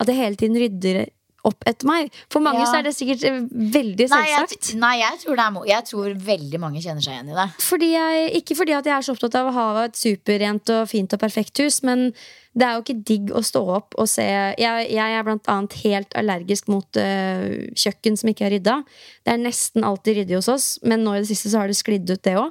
At 0.00 0.08
jeg 0.08 0.16
hele 0.16 0.36
tiden 0.40 0.60
rydder 0.60 1.08
opp 1.48 1.64
etter 1.68 1.88
meg. 1.88 2.10
For 2.32 2.44
mange 2.44 2.62
Ja. 2.62 2.68
så 2.70 2.78
er 2.80 2.88
det 2.88 2.94
sikkert 2.96 3.24
eh, 3.28 3.38
veldig 3.78 4.08
Nei, 4.12 4.22
jeg, 4.28 4.48
selvsagt. 4.48 4.72
nei 4.80 4.94
jeg, 5.00 5.20
tror 5.24 5.38
det 5.40 5.46
er, 5.46 5.60
jeg 5.72 5.88
tror 5.90 6.18
veldig 6.28 6.60
mange 6.62 6.82
kjenner 6.84 7.04
seg 7.04 7.16
igjen 7.16 7.32
i 7.32 7.38
det. 7.38 7.48
Fordi 7.64 7.88
jeg, 7.94 8.28
ikke 8.42 8.58
fordi 8.58 8.76
at 8.78 8.90
jeg 8.90 8.96
er 8.96 9.06
så 9.08 9.14
opptatt 9.16 9.38
av 9.40 9.48
å 9.50 9.56
ha 9.56 9.68
et 9.86 9.96
superrent 9.98 10.74
og 10.76 10.84
fint 10.90 11.16
og 11.16 11.22
perfekt 11.22 11.62
hus, 11.64 11.80
men 11.86 12.10
det 12.58 12.66
er 12.66 12.74
jo 12.74 12.82
ikke 12.82 13.02
digg 13.06 13.28
å 13.38 13.42
stå 13.44 13.60
opp 13.70 13.94
og 14.02 14.08
se 14.10 14.24
Jeg, 14.26 14.86
jeg 14.90 15.14
er 15.14 15.22
blant 15.26 15.46
annet 15.52 15.76
helt 15.84 16.14
allergisk 16.18 16.66
mot 16.72 16.98
uh, 16.98 17.44
kjøkken 17.78 18.16
som 18.18 18.30
ikke 18.32 18.48
er 18.48 18.54
rydda. 18.56 18.76
Det 19.22 19.34
er 19.34 19.42
nesten 19.44 19.86
alltid 19.86 20.22
ryddig 20.22 20.38
hos 20.40 20.48
oss, 20.50 20.66
men 20.82 21.04
nå 21.06 21.14
i 21.14 21.20
det 21.22 21.28
siste 21.30 21.52
så 21.52 21.62
har 21.62 21.70
det 21.70 21.78
sklidd 21.78 22.08
ut, 22.10 22.22
det 22.24 22.34
òg. 22.40 22.50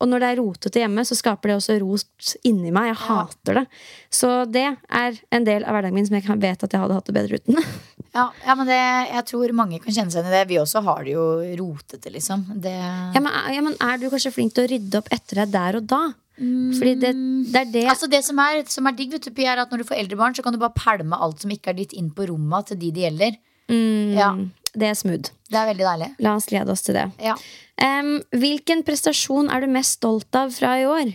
Og 0.00 0.08
når 0.08 0.22
det 0.22 0.28
er 0.30 0.38
rotete 0.40 0.80
hjemme, 0.80 1.04
så 1.04 1.16
skaper 1.18 1.50
det 1.52 1.56
også 1.58 1.76
rot 1.82 2.30
inni 2.48 2.72
meg. 2.72 2.88
Jeg 2.90 2.98
hater 3.04 3.60
det. 3.60 3.64
Så 4.08 4.30
det 4.48 4.64
er 4.88 5.18
en 5.36 5.44
del 5.44 5.66
av 5.68 5.76
hverdagen 5.76 5.98
min 5.98 6.08
som 6.08 6.16
jeg 6.16 6.38
vet 6.40 6.64
at 6.64 6.72
jeg 6.72 6.80
hadde 6.80 6.96
hatt 6.96 7.10
det 7.10 7.16
bedre 7.18 7.40
uten. 7.40 7.60
Ja, 8.10 8.24
ja 8.42 8.56
men 8.58 8.66
det, 8.66 8.74
jeg 8.74 9.22
tror 9.28 9.52
mange 9.54 9.78
kan 9.78 9.94
kjenne 9.94 10.10
seg 10.10 10.24
igjen 10.24 10.32
i 10.32 10.34
det. 10.34 10.46
Vi 10.50 10.56
også 10.58 10.80
har 10.82 11.04
det 11.06 11.12
jo 11.12 11.26
rotete, 11.60 12.10
liksom. 12.10 12.40
Det, 12.58 12.72
Ja, 12.74 13.20
men, 13.22 13.36
ja, 13.54 13.60
men 13.62 13.76
er 13.78 14.00
du 14.02 14.08
kanskje 14.10 14.32
flink 14.34 14.56
til 14.56 14.66
å 14.66 14.70
rydde 14.72 14.98
opp 14.98 15.12
etter 15.14 15.44
deg 15.44 15.52
der 15.54 15.78
og 15.78 15.86
da? 15.92 16.00
Fordi 16.40 16.94
det, 16.96 17.12
det 17.52 17.60
er 17.60 17.70
det 17.70 17.84
altså 17.92 18.08
det 18.10 18.22
som 18.24 18.38
er, 18.42 18.62
som 18.72 18.88
er 18.88 18.96
digg, 18.96 19.12
vet 19.12 19.28
du, 19.28 19.42
er 19.44 19.60
at 19.60 19.70
når 19.70 19.82
du 19.82 19.88
får 19.92 20.00
eldre 20.00 20.18
barn, 20.18 20.34
så 20.34 20.42
kan 20.42 20.56
du 20.56 20.60
bare 20.62 20.74
pælme 20.74 21.18
alt 21.20 21.44
som 21.44 21.52
ikke 21.52 21.70
er 21.70 21.78
ditt, 21.82 21.94
inn 22.00 22.08
på 22.16 22.26
rommet 22.32 22.70
til 22.72 22.80
de 22.80 22.90
det 22.96 23.04
gjelder. 23.04 23.36
mm, 23.70 24.16
Ja, 24.16 24.32
Det 24.74 24.86
er 24.86 24.94
smooth. 24.94 25.32
Det 25.50 25.58
er 25.58 25.66
veldig 25.72 25.86
deilig. 25.86 26.10
La 26.22 26.36
oss 26.38 26.46
glede 26.46 26.70
oss 26.70 26.84
til 26.86 26.94
det. 26.94 27.08
Ja. 27.22 27.34
Um, 27.80 28.20
hvilken 28.36 28.84
prestasjon 28.86 29.50
er 29.50 29.64
du 29.64 29.72
mest 29.72 29.98
stolt 29.98 30.36
av 30.36 30.52
fra 30.54 30.76
i 30.78 30.86
år? 30.86 31.14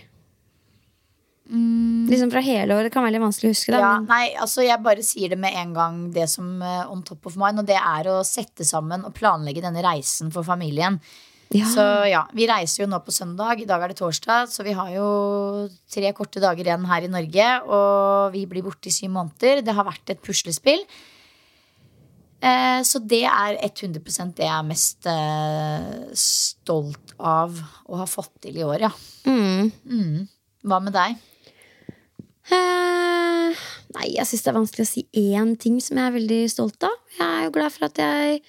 Liksom 1.45 2.32
fra 2.34 2.41
hele 2.41 2.74
året. 2.74 2.88
Det 2.89 2.93
kan 2.95 3.06
være 3.06 3.14
litt 3.16 3.22
vanskelig 3.22 3.51
å 3.51 3.53
huske. 3.53 3.72
Da, 3.72 3.78
Mm. 3.78 3.86
Ja, 3.86 3.99
men, 3.99 4.08
nei, 4.10 4.36
altså 4.41 4.64
Jeg 4.66 4.82
bare 4.82 5.03
sier 5.03 5.30
det 5.30 5.38
med 5.38 5.53
en 5.53 5.74
gang, 5.74 6.12
det 6.12 6.28
som 6.30 6.62
uh, 6.62 6.91
on 6.91 7.03
top 7.03 7.26
of 7.28 7.36
mind. 7.38 7.60
Og 7.60 7.66
det 7.66 7.78
er 7.78 8.10
å 8.10 8.24
sette 8.26 8.66
sammen 8.66 9.06
og 9.06 9.14
planlegge 9.14 9.62
denne 9.62 9.84
reisen 9.86 10.32
for 10.32 10.43
familien. 10.43 10.99
ja. 11.53 11.66
Så 11.66 12.10
ja, 12.10 12.26
Vi 12.34 12.47
reiser 12.47 12.84
jo 12.84 12.89
nå 12.89 12.99
på 13.06 13.14
søndag. 13.14 13.62
I 13.62 13.66
dag 13.66 13.82
er 13.84 13.89
det 13.93 13.97
torsdag, 13.97 14.49
så 14.49 14.64
vi 14.64 14.74
har 14.74 14.89
jo 14.89 15.70
tre 15.88 16.12
korte 16.14 16.41
dager 16.41 16.66
igjen 16.66 16.86
her 16.89 17.03
i 17.03 17.14
Norge. 17.14 17.49
Og 17.70 18.34
vi 18.34 18.45
blir 18.47 18.64
borte 18.64 18.88
i 18.89 18.91
syv 18.91 19.12
måneder. 19.12 19.62
Det 19.64 19.74
har 19.74 19.86
vært 19.86 20.10
et 20.10 20.22
puslespill. 20.22 20.82
Eh, 22.46 22.80
så 22.86 23.02
det 23.02 23.24
er 23.26 23.58
100% 23.58 24.36
det 24.38 24.46
jeg 24.46 24.54
er 24.54 24.68
mest 24.68 25.08
eh, 25.10 26.10
stolt 26.20 27.16
av 27.18 27.56
å 27.89 28.02
ha 28.02 28.06
fått 28.10 28.36
til 28.46 28.60
i 28.60 28.66
år, 28.66 28.86
ja. 28.86 28.91
Mm. 29.26 30.28
Hva 30.66 30.82
med 30.84 30.93
deg? 30.93 31.16
Eh, 32.54 33.64
nei, 33.96 34.12
jeg 34.14 34.30
syns 34.30 34.46
det 34.46 34.52
er 34.52 34.60
vanskelig 34.60 34.86
å 34.86 34.91
si 34.91 35.06
én 35.18 35.56
ting 35.62 35.80
som 35.82 35.98
jeg 35.98 36.12
er 36.12 36.18
veldig 36.20 36.41
stolt 36.54 36.86
av. 36.86 36.93
Jeg 37.18 37.26
er 37.26 37.48
jo 37.48 37.56
glad 37.56 37.74
for 37.74 37.88
at 37.89 38.02
jeg 38.04 38.43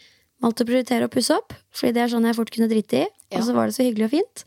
valgte 0.44 0.66
å 0.66 0.68
prioritere 0.68 1.08
å 1.08 1.12
pusse 1.12 1.36
opp, 1.36 1.56
fordi 1.72 1.96
det 1.96 2.04
er 2.04 2.12
sånn 2.12 2.28
jeg 2.28 2.36
fort 2.36 2.52
kunne 2.52 2.68
drite 2.72 3.06
i. 3.06 3.06
Ja. 3.30 3.40
Og 3.40 3.48
så 3.48 3.56
var 3.56 3.70
det 3.70 3.78
så 3.78 3.86
hyggelig 3.86 4.10
og 4.10 4.14
fint. 4.18 4.44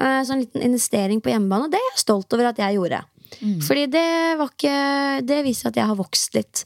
Eh, 0.00 0.18
så 0.26 0.34
en 0.34 0.42
liten 0.42 0.66
investering 0.66 1.22
på 1.22 1.30
hjemmebane, 1.30 1.70
det 1.70 1.78
er 1.78 1.88
jeg 1.92 2.02
stolt 2.02 2.34
over 2.34 2.50
at 2.50 2.58
jeg 2.58 2.80
gjorde. 2.80 3.04
Fordi 3.64 3.86
det 3.88 4.08
var 4.36 4.50
ikke 4.50 5.22
Det 5.24 5.38
viser 5.46 5.70
at 5.70 5.78
jeg 5.80 5.88
har 5.88 5.96
vokst 5.96 6.34
litt. 6.36 6.64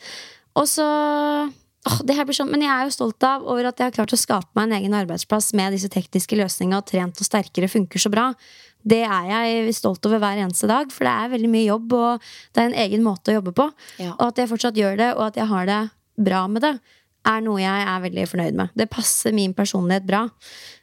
Og 0.58 0.66
så 0.66 0.86
åh, 1.86 1.98
det 2.06 2.16
her 2.18 2.26
blir 2.28 2.36
sånn, 2.36 2.50
Men 2.52 2.64
jeg 2.64 2.72
er 2.72 2.88
jo 2.88 2.94
stolt 2.94 3.26
av 3.26 3.44
over 3.46 3.68
at 3.70 3.78
jeg 3.78 3.90
har 3.90 3.96
klart 3.96 4.14
å 4.14 4.20
skape 4.20 4.50
meg 4.58 4.68
en 4.68 4.76
egen 4.80 4.96
arbeidsplass 4.98 5.52
med 5.58 5.76
disse 5.76 5.90
tekniske 5.92 6.38
løsningene, 6.38 6.80
og 6.82 6.88
trent 6.88 7.22
og 7.22 7.28
sterkere 7.28 7.70
funker 7.70 8.02
så 8.02 8.12
bra. 8.12 8.32
Det 8.86 9.02
er 9.02 9.30
jeg 9.30 9.74
stolt 9.74 10.04
over 10.06 10.20
hver 10.22 10.38
eneste 10.44 10.68
dag, 10.70 10.92
for 10.94 11.06
det 11.08 11.14
er 11.14 11.32
veldig 11.32 11.50
mye 11.50 11.66
jobb, 11.66 11.96
og 11.98 12.28
det 12.54 12.62
er 12.62 12.68
en 12.70 12.80
egen 12.86 13.02
måte 13.06 13.32
å 13.32 13.38
jobbe 13.40 13.54
på. 13.56 13.70
Ja. 13.98 14.12
Og 14.14 14.28
at 14.28 14.42
jeg 14.42 14.50
fortsatt 14.52 14.78
gjør 14.78 15.00
det, 15.00 15.10
og 15.16 15.24
at 15.30 15.40
jeg 15.40 15.50
har 15.50 15.66
det 15.66 15.80
bra 16.26 16.44
med 16.50 16.64
det, 16.64 16.76
er 17.26 17.42
noe 17.42 17.58
jeg 17.58 17.86
er 17.90 18.02
veldig 18.04 18.26
fornøyd 18.30 18.58
med. 18.58 18.74
Det 18.78 18.86
passer 18.90 19.34
min 19.34 19.54
personlighet 19.56 20.06
bra. 20.06 20.22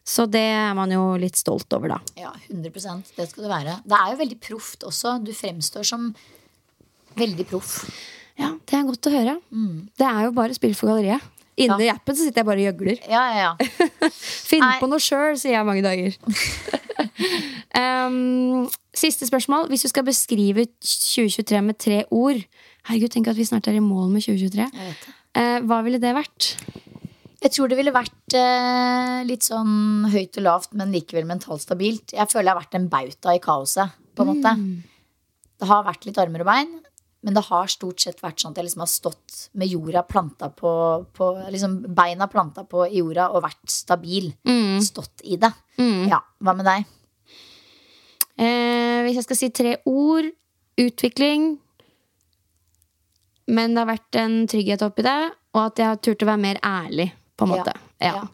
Så 0.03 0.25
det 0.27 0.43
er 0.43 0.73
man 0.75 0.91
jo 0.91 1.13
litt 1.19 1.39
stolt 1.39 1.71
over, 1.75 1.95
da. 1.95 1.99
Ja, 2.19 2.33
100% 2.49 3.13
Det 3.15 3.29
skal 3.29 3.45
det 3.45 3.53
være. 3.53 3.77
Det 3.87 3.99
er 3.99 4.11
jo 4.11 4.19
veldig 4.19 4.39
proft 4.43 4.83
også. 4.89 5.15
Du 5.23 5.31
fremstår 5.35 5.87
som 5.87 6.09
veldig 7.15 7.47
proff. 7.47 7.77
Ja, 8.39 8.53
Det 8.65 8.79
er 8.79 8.87
godt 8.87 9.09
å 9.09 9.13
høre. 9.13 9.37
Det 9.99 10.09
er 10.09 10.27
jo 10.27 10.35
bare 10.35 10.57
spill 10.57 10.75
for 10.77 10.93
galleriet. 10.93 11.21
Inni 11.61 11.89
appen 11.91 12.15
så 12.17 12.25
sitter 12.25 12.41
jeg 12.41 12.47
bare 12.47 12.61
og 12.63 12.67
gjøgler. 12.67 13.01
Ja, 13.05 13.23
ja, 13.29 13.49
ja. 13.51 13.89
Finn 14.49 14.63
Nei. 14.63 14.77
på 14.81 14.89
noe 14.89 15.01
sjøl, 15.03 15.37
sier 15.37 15.59
jeg 15.59 15.67
mange 15.67 15.83
dager. 15.85 16.15
um, 17.83 18.65
siste 18.97 19.27
spørsmål. 19.29 19.67
Hvis 19.69 19.85
du 19.85 19.91
skal 19.91 20.07
beskrive 20.07 20.65
2023 20.81 21.61
med 21.65 21.77
tre 21.81 22.03
ord 22.09 22.41
Herregud, 22.83 23.13
tenk 23.13 23.29
at 23.31 23.37
vi 23.39 23.45
snart 23.47 23.69
er 23.71 23.77
i 23.79 23.83
mål 23.83 24.09
med 24.11 24.25
2023. 24.25 24.63
Jeg 24.65 24.87
vet 24.89 25.03
det. 25.05 25.13
Eh, 25.39 25.59
hva 25.63 25.77
ville 25.85 26.01
det 26.03 26.09
vært? 26.17 26.49
Jeg 27.43 27.51
tror 27.55 27.71
det 27.71 27.77
ville 27.79 27.93
vært 27.95 28.35
uh, 28.35 29.21
litt 29.27 29.47
sånn 29.47 30.09
høyt 30.11 30.35
og 30.39 30.43
lavt, 30.43 30.73
men 30.79 30.91
likevel 30.91 31.27
mentalt 31.27 31.63
stabilt. 31.63 32.11
Jeg 32.11 32.27
føler 32.31 32.49
jeg 32.49 32.53
har 32.53 32.59
vært 32.59 32.77
en 32.79 32.89
bauta 32.91 33.35
i 33.35 33.39
kaoset, 33.43 33.95
på 34.15 34.25
en 34.25 34.31
måte. 34.33 34.53
Det 35.59 35.69
har 35.69 35.87
vært 35.87 36.09
litt 36.09 36.19
armer 36.19 36.43
og 36.43 36.49
bein, 36.49 36.75
men 37.23 37.37
det 37.37 37.45
har 37.47 37.71
stort 37.71 38.03
sett 38.03 38.19
vært 38.23 38.43
sånn 38.43 38.51
at 38.51 38.59
jeg 38.59 38.67
liksom 38.67 38.83
har 38.83 38.91
stått 38.91 39.37
med 39.59 39.71
jorda 39.71 40.03
planta 40.03 40.49
på, 40.51 40.71
på 41.15 41.29
liksom 41.53 41.77
Beina 41.95 42.27
planta 42.27 42.65
på 42.67 42.83
i 42.89 42.99
jorda 42.99 43.29
og 43.31 43.45
vært 43.45 43.63
stabil. 43.71 44.27
Stått 44.83 45.23
i 45.23 45.39
det. 45.39 45.51
Ja, 46.11 46.19
Hva 46.43 46.55
med 46.57 46.67
deg? 46.67 46.83
Eh, 48.43 49.03
hvis 49.05 49.19
jeg 49.21 49.27
skal 49.27 49.39
si 49.39 49.49
tre 49.55 49.77
ord 49.87 50.27
utvikling. 50.79 51.53
Men 53.53 53.75
det 53.75 53.83
har 53.83 53.91
vært 53.91 54.19
en 54.19 54.35
trygghet 54.49 54.83
oppi 54.85 55.05
det, 55.05 55.19
og 55.53 55.61
at 55.65 55.79
jeg 55.79 55.89
har 55.91 56.03
turt 56.03 56.23
å 56.23 56.29
være 56.29 56.43
mer 56.43 56.59
ærlig. 56.65 57.09
På 57.37 57.47
en 57.47 57.55
måte 57.55 57.73
ja. 58.03 58.13
Ja. 58.13 58.27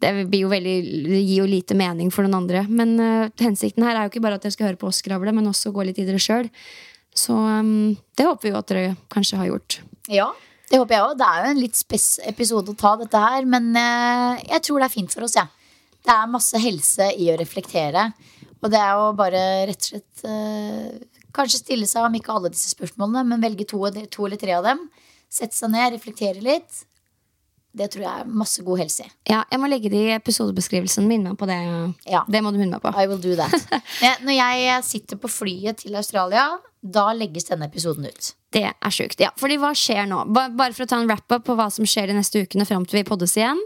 Det, 0.00 0.10
blir 0.30 0.46
jo 0.46 0.52
veldig, 0.52 0.76
det 1.10 1.18
gir 1.18 1.42
jo 1.42 1.48
lite 1.48 1.76
mening 1.76 2.12
for 2.14 2.24
noen 2.24 2.38
andre. 2.42 2.62
Men 2.68 2.94
uh, 3.00 3.32
hensikten 3.40 3.84
her 3.84 3.96
er 3.96 4.06
jo 4.06 4.12
ikke 4.14 4.22
bare 4.24 4.38
at 4.40 4.46
jeg 4.48 4.56
skal 4.56 4.70
høre 4.70 4.80
på 4.80 4.88
oss 4.88 5.02
skravle, 5.02 5.34
men 5.36 5.50
også 5.50 5.74
gå 5.76 5.84
litt 5.84 6.00
i 6.00 6.06
dere 6.08 6.20
sjøl. 6.22 6.48
Så 7.16 7.34
um, 7.34 7.96
det 8.16 8.26
håper 8.26 8.46
vi 8.46 8.52
jo 8.52 8.60
at 8.60 8.70
dere 8.70 8.94
kanskje 9.12 9.40
har 9.40 9.50
gjort. 9.50 9.80
Ja, 10.10 10.28
det 10.70 10.78
håper 10.78 10.96
jeg 10.96 11.06
òg. 11.06 11.16
Det 11.18 11.28
er 11.28 11.40
jo 11.40 11.52
en 11.52 11.62
litt 11.62 11.78
spess 11.78 12.08
episode 12.30 12.72
å 12.72 12.78
ta 12.78 12.94
dette 13.00 13.22
her, 13.22 13.46
men 13.50 13.72
uh, 13.74 14.38
jeg 14.38 14.62
tror 14.66 14.80
det 14.80 14.88
er 14.88 14.94
fint 14.94 15.14
for 15.14 15.26
oss, 15.26 15.38
jeg. 15.38 15.46
Ja. 15.46 15.56
Det 16.00 16.14
er 16.14 16.30
masse 16.32 16.56
helse 16.56 17.10
i 17.20 17.26
å 17.28 17.36
reflektere. 17.36 18.06
Og 18.60 18.70
det 18.72 18.78
er 18.80 18.94
jo 18.96 19.10
bare 19.18 19.40
rett 19.68 19.82
og 19.84 19.90
slett 19.90 20.22
uh, 20.28 21.08
Kanskje 21.30 21.60
stille 21.60 21.86
seg 21.86 22.02
om 22.02 22.14
ikke 22.18 22.32
alle 22.34 22.50
disse 22.50 22.72
spørsmålene, 22.72 23.22
men 23.30 23.42
velge 23.44 23.62
to, 23.70 23.78
to 24.10 24.24
eller 24.26 24.40
tre 24.40 24.56
av 24.56 24.64
dem. 24.66 24.80
Sette 25.30 25.54
seg 25.54 25.70
ned, 25.70 25.92
reflektere 25.94 26.42
litt. 26.42 26.80
Det 27.76 27.86
tror 27.92 28.02
jeg 28.02 28.20
er 28.24 28.30
masse 28.34 28.62
god 28.66 28.80
helse 28.82 29.04
i. 29.06 29.10
Ja, 29.30 29.44
jeg 29.52 29.60
må 29.62 29.68
legge 29.70 29.90
det 29.92 30.00
i 30.08 30.14
episodebeskrivelsen. 30.16 31.06
Minne 31.06 31.30
meg 31.32 31.38
på 31.38 31.46
det. 31.46 31.58
Ja. 32.10 32.24
Det 32.26 32.40
må 32.42 32.50
du 32.50 32.58
minne 32.58 32.78
meg 32.78 32.82
på. 32.82 32.90
I 32.98 33.06
will 33.06 33.20
do 33.22 33.36
that. 33.38 33.54
Eh, 34.02 34.16
Når 34.24 34.34
jeg 34.34 34.82
sitter 34.88 35.16
på 35.20 35.28
flyet 35.30 35.76
til 35.84 35.94
Australia, 35.98 36.48
da 36.82 37.10
legges 37.14 37.46
denne 37.50 37.68
episoden 37.68 38.06
ut. 38.08 38.32
Det 38.50 38.64
er 38.66 38.90
sjukt. 38.94 39.20
Ja, 39.22 39.30
fordi 39.38 39.58
hva 39.60 39.70
skjer 39.76 40.06
nå? 40.10 40.24
Bare 40.34 40.72
for 40.72 40.86
å 40.86 40.88
ta 40.90 40.98
en 40.98 41.06
wrap-up 41.10 41.44
på 41.46 41.54
hva 41.58 41.68
som 41.70 41.86
skjer 41.86 42.10
de 42.10 42.16
neste 42.18 42.42
ukene 42.42 42.66
fram 42.66 42.86
til 42.88 43.00
vi 43.02 43.06
poddes 43.06 43.36
igjen. 43.38 43.60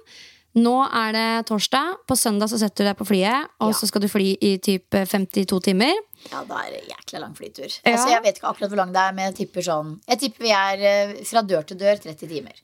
Nå 0.55 0.75
er 0.87 1.15
det 1.17 1.27
torsdag. 1.49 1.97
På 2.07 2.15
søndag 2.19 2.51
så 2.53 2.59
setter 2.61 2.85
du 2.85 2.89
deg 2.91 2.99
på 3.01 3.07
flyet, 3.09 3.49
og 3.63 3.73
Ja. 3.73 3.79
så 3.79 3.89
skal 3.91 4.05
du 4.05 4.09
fly 4.11 4.37
i 4.41 4.53
typ 4.63 4.91
52 4.95 5.61
timer. 5.71 5.95
Ja, 6.31 6.45
da 6.47 6.61
er 6.67 6.71
det 6.77 6.83
jækla 6.93 7.21
lang 7.25 7.35
flytur. 7.37 7.71
Ja. 7.85 7.93
Altså, 7.95 8.09
jeg 8.13 8.23
vet 8.27 8.39
ikke 8.39 8.51
akkurat 8.53 8.71
hvor 8.71 8.83
lang 8.85 8.93
det 8.95 9.01
er, 9.03 9.13
men 9.17 9.31
jeg 9.33 9.35
tipper 9.47 9.63
sånn 9.67 9.97
Jeg 10.09 10.19
tipper 10.21 10.45
vi 10.47 10.53
er 10.55 10.85
eh, 10.91 11.15
fra 11.25 11.43
dør 11.43 11.65
til 11.67 11.79
dør 11.81 11.97
30 12.05 12.29
timer. 12.31 12.55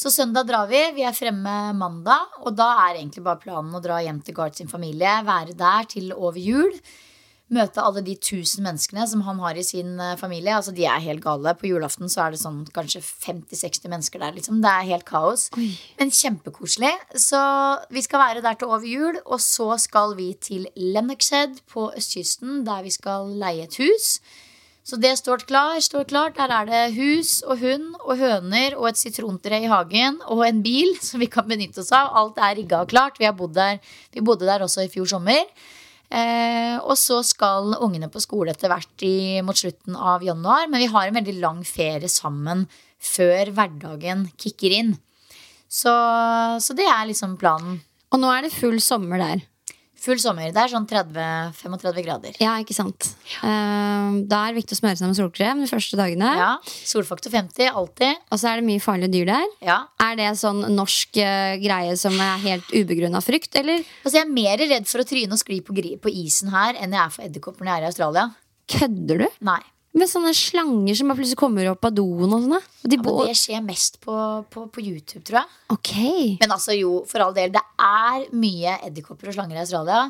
Så 0.00 0.08
søndag 0.10 0.46
drar 0.48 0.64
vi. 0.70 0.80
Vi 0.96 1.02
er 1.04 1.12
fremme 1.12 1.54
mandag, 1.76 2.38
og 2.40 2.54
da 2.56 2.70
er 2.86 3.02
egentlig 3.02 3.20
bare 3.26 3.42
planen 3.42 3.74
å 3.76 3.82
dra 3.84 3.98
hjem 4.00 4.22
til 4.24 4.32
Gart 4.38 4.56
sin 4.56 4.70
familie. 4.70 5.18
Være 5.26 5.52
der 5.52 5.88
til 5.92 6.14
over 6.16 6.40
jul. 6.40 6.72
Møte 7.52 7.84
alle 7.84 8.00
de 8.06 8.14
tusen 8.16 8.64
menneskene 8.64 9.04
som 9.10 9.26
han 9.26 9.42
har 9.44 9.60
i 9.60 9.66
sin 9.66 10.00
eh, 10.00 10.16
familie. 10.16 10.54
Altså, 10.56 10.72
De 10.72 10.86
er 10.88 11.04
helt 11.04 11.20
gale. 11.20 11.52
På 11.58 11.68
julaften 11.68 12.08
så 12.08 12.24
er 12.24 12.32
det 12.32 12.40
sånn 12.40 12.62
kanskje 12.72 13.02
50-60 13.04 13.92
mennesker 13.92 14.24
der. 14.24 14.32
Liksom. 14.38 14.62
Det 14.64 14.72
er 14.72 14.90
helt 14.94 15.04
kaos. 15.04 15.50
Men 16.00 16.14
kjempekoselig. 16.16 16.96
Så 17.20 17.40
vi 17.92 18.00
skal 18.06 18.24
være 18.24 18.46
der 18.46 18.56
til 18.56 18.72
over 18.72 18.88
jul, 18.88 19.20
og 19.26 19.42
så 19.44 19.74
skal 19.84 20.16
vi 20.16 20.30
til 20.40 20.70
Lennoxhead 20.80 21.60
på 21.68 21.90
østkysten, 21.92 22.62
der 22.64 22.86
vi 22.88 22.96
skal 22.96 23.34
leie 23.42 23.68
et 23.68 23.76
hus. 23.82 24.14
Så 24.86 24.96
det 24.96 25.12
står 25.20 25.44
klar, 25.46 25.76
står 25.84 26.06
klart. 26.08 26.38
Der 26.38 26.52
er 26.54 26.68
det 26.68 26.94
hus 26.96 27.40
og 27.44 27.60
hund 27.60 27.92
og 28.00 28.16
høner 28.18 28.78
og 28.78 28.88
et 28.90 29.00
sitrontre 29.00 29.60
i 29.60 29.68
hagen 29.70 30.18
og 30.26 30.42
en 30.46 30.62
bil 30.64 30.94
som 31.06 31.20
vi 31.22 31.28
kan 31.30 31.48
benytte 31.48 31.84
oss 31.84 31.92
av. 31.96 32.14
Alt 32.16 32.40
er 32.40 32.56
rigga 32.58 32.84
og 32.84 32.92
klart. 32.92 33.20
Vi, 33.20 33.28
der, 33.54 33.78
vi 34.14 34.24
bodde 34.24 34.48
der 34.48 34.64
også 34.64 34.86
i 34.86 34.92
fjor 34.92 35.10
sommer. 35.12 35.44
Eh, 36.10 36.74
og 36.80 36.96
så 36.98 37.20
skal 37.22 37.76
ungene 37.78 38.08
på 38.10 38.22
skole 38.22 38.50
etter 38.50 38.72
hvert 38.72 39.04
i, 39.06 39.38
mot 39.46 39.58
slutten 39.58 39.94
av 39.94 40.24
januar. 40.26 40.66
Men 40.70 40.82
vi 40.82 40.90
har 40.90 41.10
en 41.10 41.20
veldig 41.20 41.36
lang 41.42 41.62
ferie 41.68 42.10
sammen 42.10 42.66
før 43.00 43.52
hverdagen 43.56 44.26
kicker 44.40 44.74
inn. 44.80 44.96
Så, 45.70 45.92
så 46.58 46.74
det 46.74 46.88
er 46.90 47.06
liksom 47.06 47.38
planen. 47.38 47.78
Og 48.10 48.18
nå 48.18 48.32
er 48.34 48.48
det 48.48 48.56
full 48.56 48.80
sommer 48.82 49.22
der. 49.22 49.44
Full 50.00 50.16
sommer. 50.22 50.48
Det 50.54 50.60
er 50.62 50.70
sånn 50.72 50.86
30-35 50.88 52.04
grader. 52.06 52.36
Ja, 52.40 52.54
ikke 52.62 52.72
sant? 52.76 53.10
Uh, 53.42 54.22
da 54.24 54.46
er 54.46 54.54
det 54.54 54.62
viktig 54.62 54.78
å 54.78 54.80
smøre 54.80 54.96
seg 54.96 55.10
med 55.10 55.18
solkrem 55.18 55.60
de 55.60 55.68
første 55.68 55.98
dagene. 56.00 56.30
Ja, 56.40 56.52
Solfaktor 56.64 57.32
50, 57.34 57.68
alltid. 57.68 58.22
Og 58.32 58.40
så 58.40 58.48
er 58.48 58.60
det 58.62 58.68
mye 58.70 58.80
farlige 58.80 59.12
dyr 59.18 59.28
der. 59.28 59.50
Ja. 59.64 59.78
Er 60.00 60.16
det 60.16 60.30
sånn 60.40 60.62
norsk 60.72 61.20
uh, 61.20 61.56
greie 61.60 61.98
som 62.00 62.16
er 62.16 62.40
helt 62.46 62.72
ubegrunna 62.72 63.20
frykt, 63.24 63.52
eller 63.60 63.84
Altså, 64.00 64.16
jeg 64.16 64.24
er 64.24 64.32
mer 64.32 64.64
redd 64.64 64.88
for 64.88 65.02
å 65.02 65.08
tryne 65.08 65.36
og 65.36 65.42
skli 65.42 65.60
på, 65.64 65.76
på 65.76 66.14
isen 66.22 66.54
her 66.54 66.78
enn 66.80 66.96
jeg 66.96 67.02
er 67.02 67.12
for 67.12 67.26
edderkopper 67.28 67.66
når 67.66 67.72
jeg 67.72 67.80
er 67.80 67.84
i 67.84 67.90
Australia. 67.92 68.24
kødder 68.70 69.24
du? 69.26 69.28
Nei. 69.50 69.60
Med 69.98 70.06
sånne 70.06 70.30
slanger 70.38 70.94
som 70.94 71.08
bare 71.10 71.18
plutselig 71.18 71.38
kommer 71.40 71.66
opp 71.72 71.86
av 71.88 71.94
doen 71.96 72.28
og 72.28 72.44
sånn? 72.44 72.52
Og 72.60 72.92
de 72.92 72.98
Ja, 73.00 73.14
det 73.26 73.38
skjer 73.40 73.62
mest 73.64 73.98
på, 74.04 74.14
på, 74.52 74.66
på 74.70 74.84
YouTube, 74.84 75.24
tror 75.26 75.40
jeg. 75.40 75.56
Ok. 75.74 75.94
Men 76.42 76.54
altså, 76.54 76.76
jo, 76.78 77.00
for 77.10 77.24
all 77.24 77.34
del, 77.34 77.50
det 77.56 77.62
er 77.82 78.28
mye 78.38 78.76
edderkopper 78.86 79.32
og 79.32 79.34
slanger 79.34 79.58
i 79.58 79.64
Australia. 79.64 80.04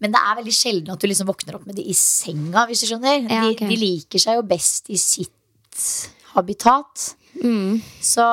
Men 0.00 0.14
det 0.14 0.22
er 0.24 0.38
veldig 0.40 0.54
sjelden 0.56 0.94
at 0.94 1.04
du 1.04 1.08
liksom 1.10 1.28
våkner 1.28 1.58
opp 1.58 1.66
med 1.68 1.76
de 1.78 1.84
i 1.88 1.96
senga, 1.96 2.64
hvis 2.68 2.84
du 2.84 2.88
skjønner. 2.88 3.28
Ja, 3.28 3.44
de, 3.44 3.68
de 3.68 3.76
liker 3.80 4.24
seg 4.24 4.40
jo 4.40 4.46
best 4.48 4.88
i 4.92 4.98
sitt 5.00 5.84
habitat. 6.32 7.10
Mm. 7.42 7.80
Så 8.04 8.24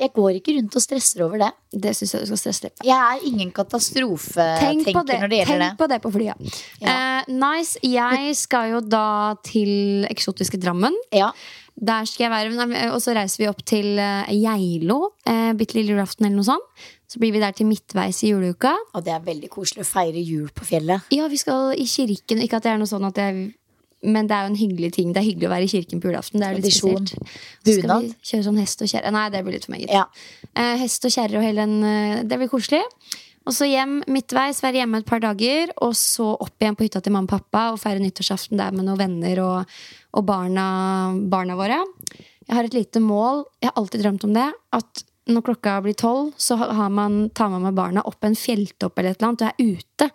jeg 0.00 0.12
går 0.16 0.38
ikke 0.38 0.54
rundt 0.58 0.78
og 0.78 0.84
stresser 0.84 1.24
over 1.26 1.42
det. 1.42 1.50
Det 1.72 1.92
syns 1.96 2.14
jeg 2.14 2.24
du 2.24 2.30
skal 2.30 2.40
stresse 2.40 2.68
litt. 2.68 2.82
Jeg 2.86 2.96
er 2.96 3.24
ingen 3.28 3.48
Tenk 3.48 3.56
katastrofetenker 3.60 5.20
når 5.20 5.30
det 5.30 5.40
gjelder 5.42 5.52
tenk 5.52 5.64
det. 5.64 5.70
på 5.78 5.88
det 5.92 6.00
på 6.04 6.12
flyet. 6.14 6.58
Eh, 6.80 7.30
nice. 7.32 7.78
Jeg 7.84 8.36
skal 8.38 8.74
jo 8.74 8.82
da 8.84 9.36
til 9.46 10.06
eksotiske 10.08 10.60
Drammen. 10.60 10.96
Ja. 11.14 11.32
Der 11.78 12.04
skal 12.10 12.24
jeg 12.24 12.30
være, 12.32 12.90
Og 12.92 13.00
så 13.02 13.14
reiser 13.14 13.44
vi 13.44 13.48
opp 13.48 13.64
til 13.64 13.98
eh, 13.98 14.32
Geilo. 14.34 15.12
Uh, 15.28 15.52
Bitte 15.54 15.78
lille 15.78 15.94
julaften 15.94 16.26
eller 16.26 16.40
noe 16.40 16.48
sånt. 16.48 16.86
Så 17.08 17.20
blir 17.22 17.32
vi 17.32 17.40
der 17.40 17.54
til 17.56 17.66
midtveis 17.66 18.22
i 18.24 18.32
juleuka. 18.32 18.74
Og 18.94 19.04
det 19.04 19.14
er 19.14 19.22
veldig 19.24 19.48
koselig 19.48 19.86
å 19.86 19.88
feire 19.88 20.20
jul 20.20 20.50
på 20.52 20.66
fjellet. 20.68 21.06
Ja, 21.14 21.28
vi 21.30 21.38
skal 21.40 21.72
i 21.78 21.86
kirken. 21.88 22.42
Ikke 22.44 22.58
at 22.58 22.66
det 22.66 22.74
er 22.74 22.82
noe 22.82 22.90
sånn 22.90 23.06
at 23.08 23.16
jeg 23.16 23.54
men 24.02 24.28
det 24.30 24.34
er 24.36 24.46
jo 24.46 24.52
en 24.52 24.60
hyggelig 24.60 24.92
ting. 24.94 25.12
Det 25.12 25.20
er 25.22 25.26
hyggelig 25.26 25.48
å 25.48 25.52
være 25.52 25.66
i 25.66 25.70
kirken 25.72 26.02
på 26.02 26.10
julaften. 26.10 26.38
Det 26.40 26.46
er 26.46 26.52
jo 26.52 26.60
litt 26.60 26.66
Tradisjon. 26.68 27.06
spesielt. 27.06 27.64
Så 27.64 27.72
skal 27.72 27.82
Bunad. 27.82 28.02
vi 28.02 28.30
kjøre 28.30 28.46
sånn 28.46 28.60
hest 28.62 28.84
og 28.84 28.92
kjerre. 28.92 29.14
Nei, 29.16 29.24
det 29.34 29.40
blir 29.46 29.56
litt 29.56 29.66
for 29.66 29.74
meget. 29.74 29.90
Ja. 29.90 30.04
Eh, 30.54 30.76
hest 30.84 31.08
og 31.08 31.14
kjerre 31.16 31.40
og 31.40 31.46
hele 31.46 31.64
den 31.66 31.82
eh, 31.82 32.22
Det 32.28 32.38
blir 32.38 32.52
koselig. 32.52 32.82
Og 33.48 33.54
så 33.56 33.64
hjem 33.64 34.02
midtveis, 34.06 34.60
være 34.62 34.82
hjemme 34.82 35.00
et 35.00 35.08
par 35.08 35.22
dager. 35.24 35.72
Og 35.82 35.96
så 35.96 36.28
opp 36.36 36.60
igjen 36.60 36.76
på 36.76 36.84
hytta 36.84 37.00
til 37.02 37.14
mamma 37.16 37.26
og 37.26 37.34
pappa 37.38 37.64
og 37.72 37.80
feire 37.80 38.02
nyttårsaften 38.04 38.60
der 38.60 38.74
med 38.76 38.84
noen 38.84 39.00
venner 39.00 39.40
og, 39.42 39.78
og 40.14 40.26
barna, 40.28 40.66
barna 41.32 41.56
våre. 41.58 41.80
Jeg 42.48 42.54
har 42.56 42.68
et 42.68 42.76
lite 42.76 43.00
mål. 43.00 43.46
Jeg 43.62 43.72
har 43.72 43.80
alltid 43.80 44.04
drømt 44.04 44.28
om 44.28 44.34
det. 44.36 44.50
At 44.76 45.02
når 45.28 45.44
klokka 45.44 45.78
blir 45.84 45.96
tolv, 45.98 46.32
så 46.40 46.56
har 46.60 46.92
man, 46.92 47.30
tar 47.36 47.50
man 47.52 47.66
med 47.66 47.76
barna 47.76 48.04
opp 48.08 48.24
en 48.24 48.36
fjelltopp 48.36 48.96
eller 48.98 49.12
et 49.12 49.18
eller 49.20 49.32
annet 49.32 49.44
og 49.44 49.48
er 49.48 49.74
ute. 49.80 50.10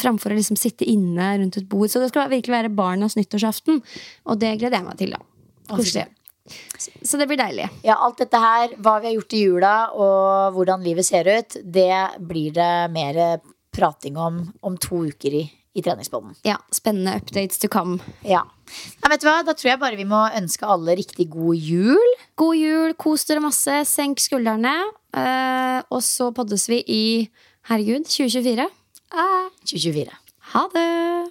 Framfor 0.00 0.32
å 0.32 0.36
liksom 0.38 0.58
sitte 0.60 0.84
inne 0.88 1.30
rundt 1.40 1.56
et 1.56 1.68
bord. 1.68 1.88
Så 1.90 2.00
det 2.02 2.10
skal 2.12 2.28
virkelig 2.32 2.52
være 2.54 2.72
barnas 2.74 3.16
nyttårsaften. 3.16 3.80
Og 4.28 4.40
det 4.40 4.56
gleder 4.60 4.78
jeg 4.80 4.86
meg 4.88 4.98
til, 5.00 5.14
da. 5.16 5.22
Koselig. 5.70 6.06
Så 7.06 7.18
det 7.20 7.28
blir 7.30 7.38
deilig. 7.38 7.68
Ja, 7.86 7.94
alt 8.02 8.18
dette 8.18 8.38
her, 8.42 8.72
hva 8.82 8.96
vi 9.00 9.10
har 9.10 9.14
gjort 9.20 9.34
i 9.38 9.42
jula 9.44 9.72
og 9.94 10.56
hvordan 10.56 10.82
livet 10.82 11.06
ser 11.06 11.28
ut, 11.30 11.56
det 11.62 11.92
blir 12.26 12.52
det 12.56 12.70
mer 12.90 13.20
prating 13.70 14.16
om 14.18 14.40
om 14.66 14.76
to 14.82 15.04
uker 15.12 15.36
i, 15.38 15.44
i 15.78 15.82
treningsbånden. 15.84 16.34
Ja, 16.48 16.56
Spennende 16.74 17.14
updates 17.20 17.60
to 17.62 17.68
come. 17.70 18.00
Ja. 18.26 18.42
Nei, 19.02 19.12
vet 19.12 19.22
du 19.22 19.28
hva? 19.28 19.36
Da 19.46 19.54
tror 19.54 19.70
jeg 19.72 19.80
bare 19.82 19.98
vi 20.00 20.08
må 20.10 20.24
ønske 20.40 20.66
alle 20.66 20.96
riktig 20.98 21.28
god 21.30 21.54
jul. 21.54 22.16
God 22.40 22.58
jul, 22.58 22.96
kos 22.98 23.24
dere 23.30 23.44
masse, 23.44 23.78
senk 23.86 24.18
skuldrene. 24.22 24.74
eh, 25.14 25.78
og 25.90 26.02
så 26.02 26.32
poddes 26.34 26.66
vi 26.70 26.82
i 26.90 27.02
herregud 27.70 28.10
2024. 28.10 28.66
Ah, 29.12 29.50
2024. 29.64 30.10
ha 30.38 30.68
det! 30.72 31.30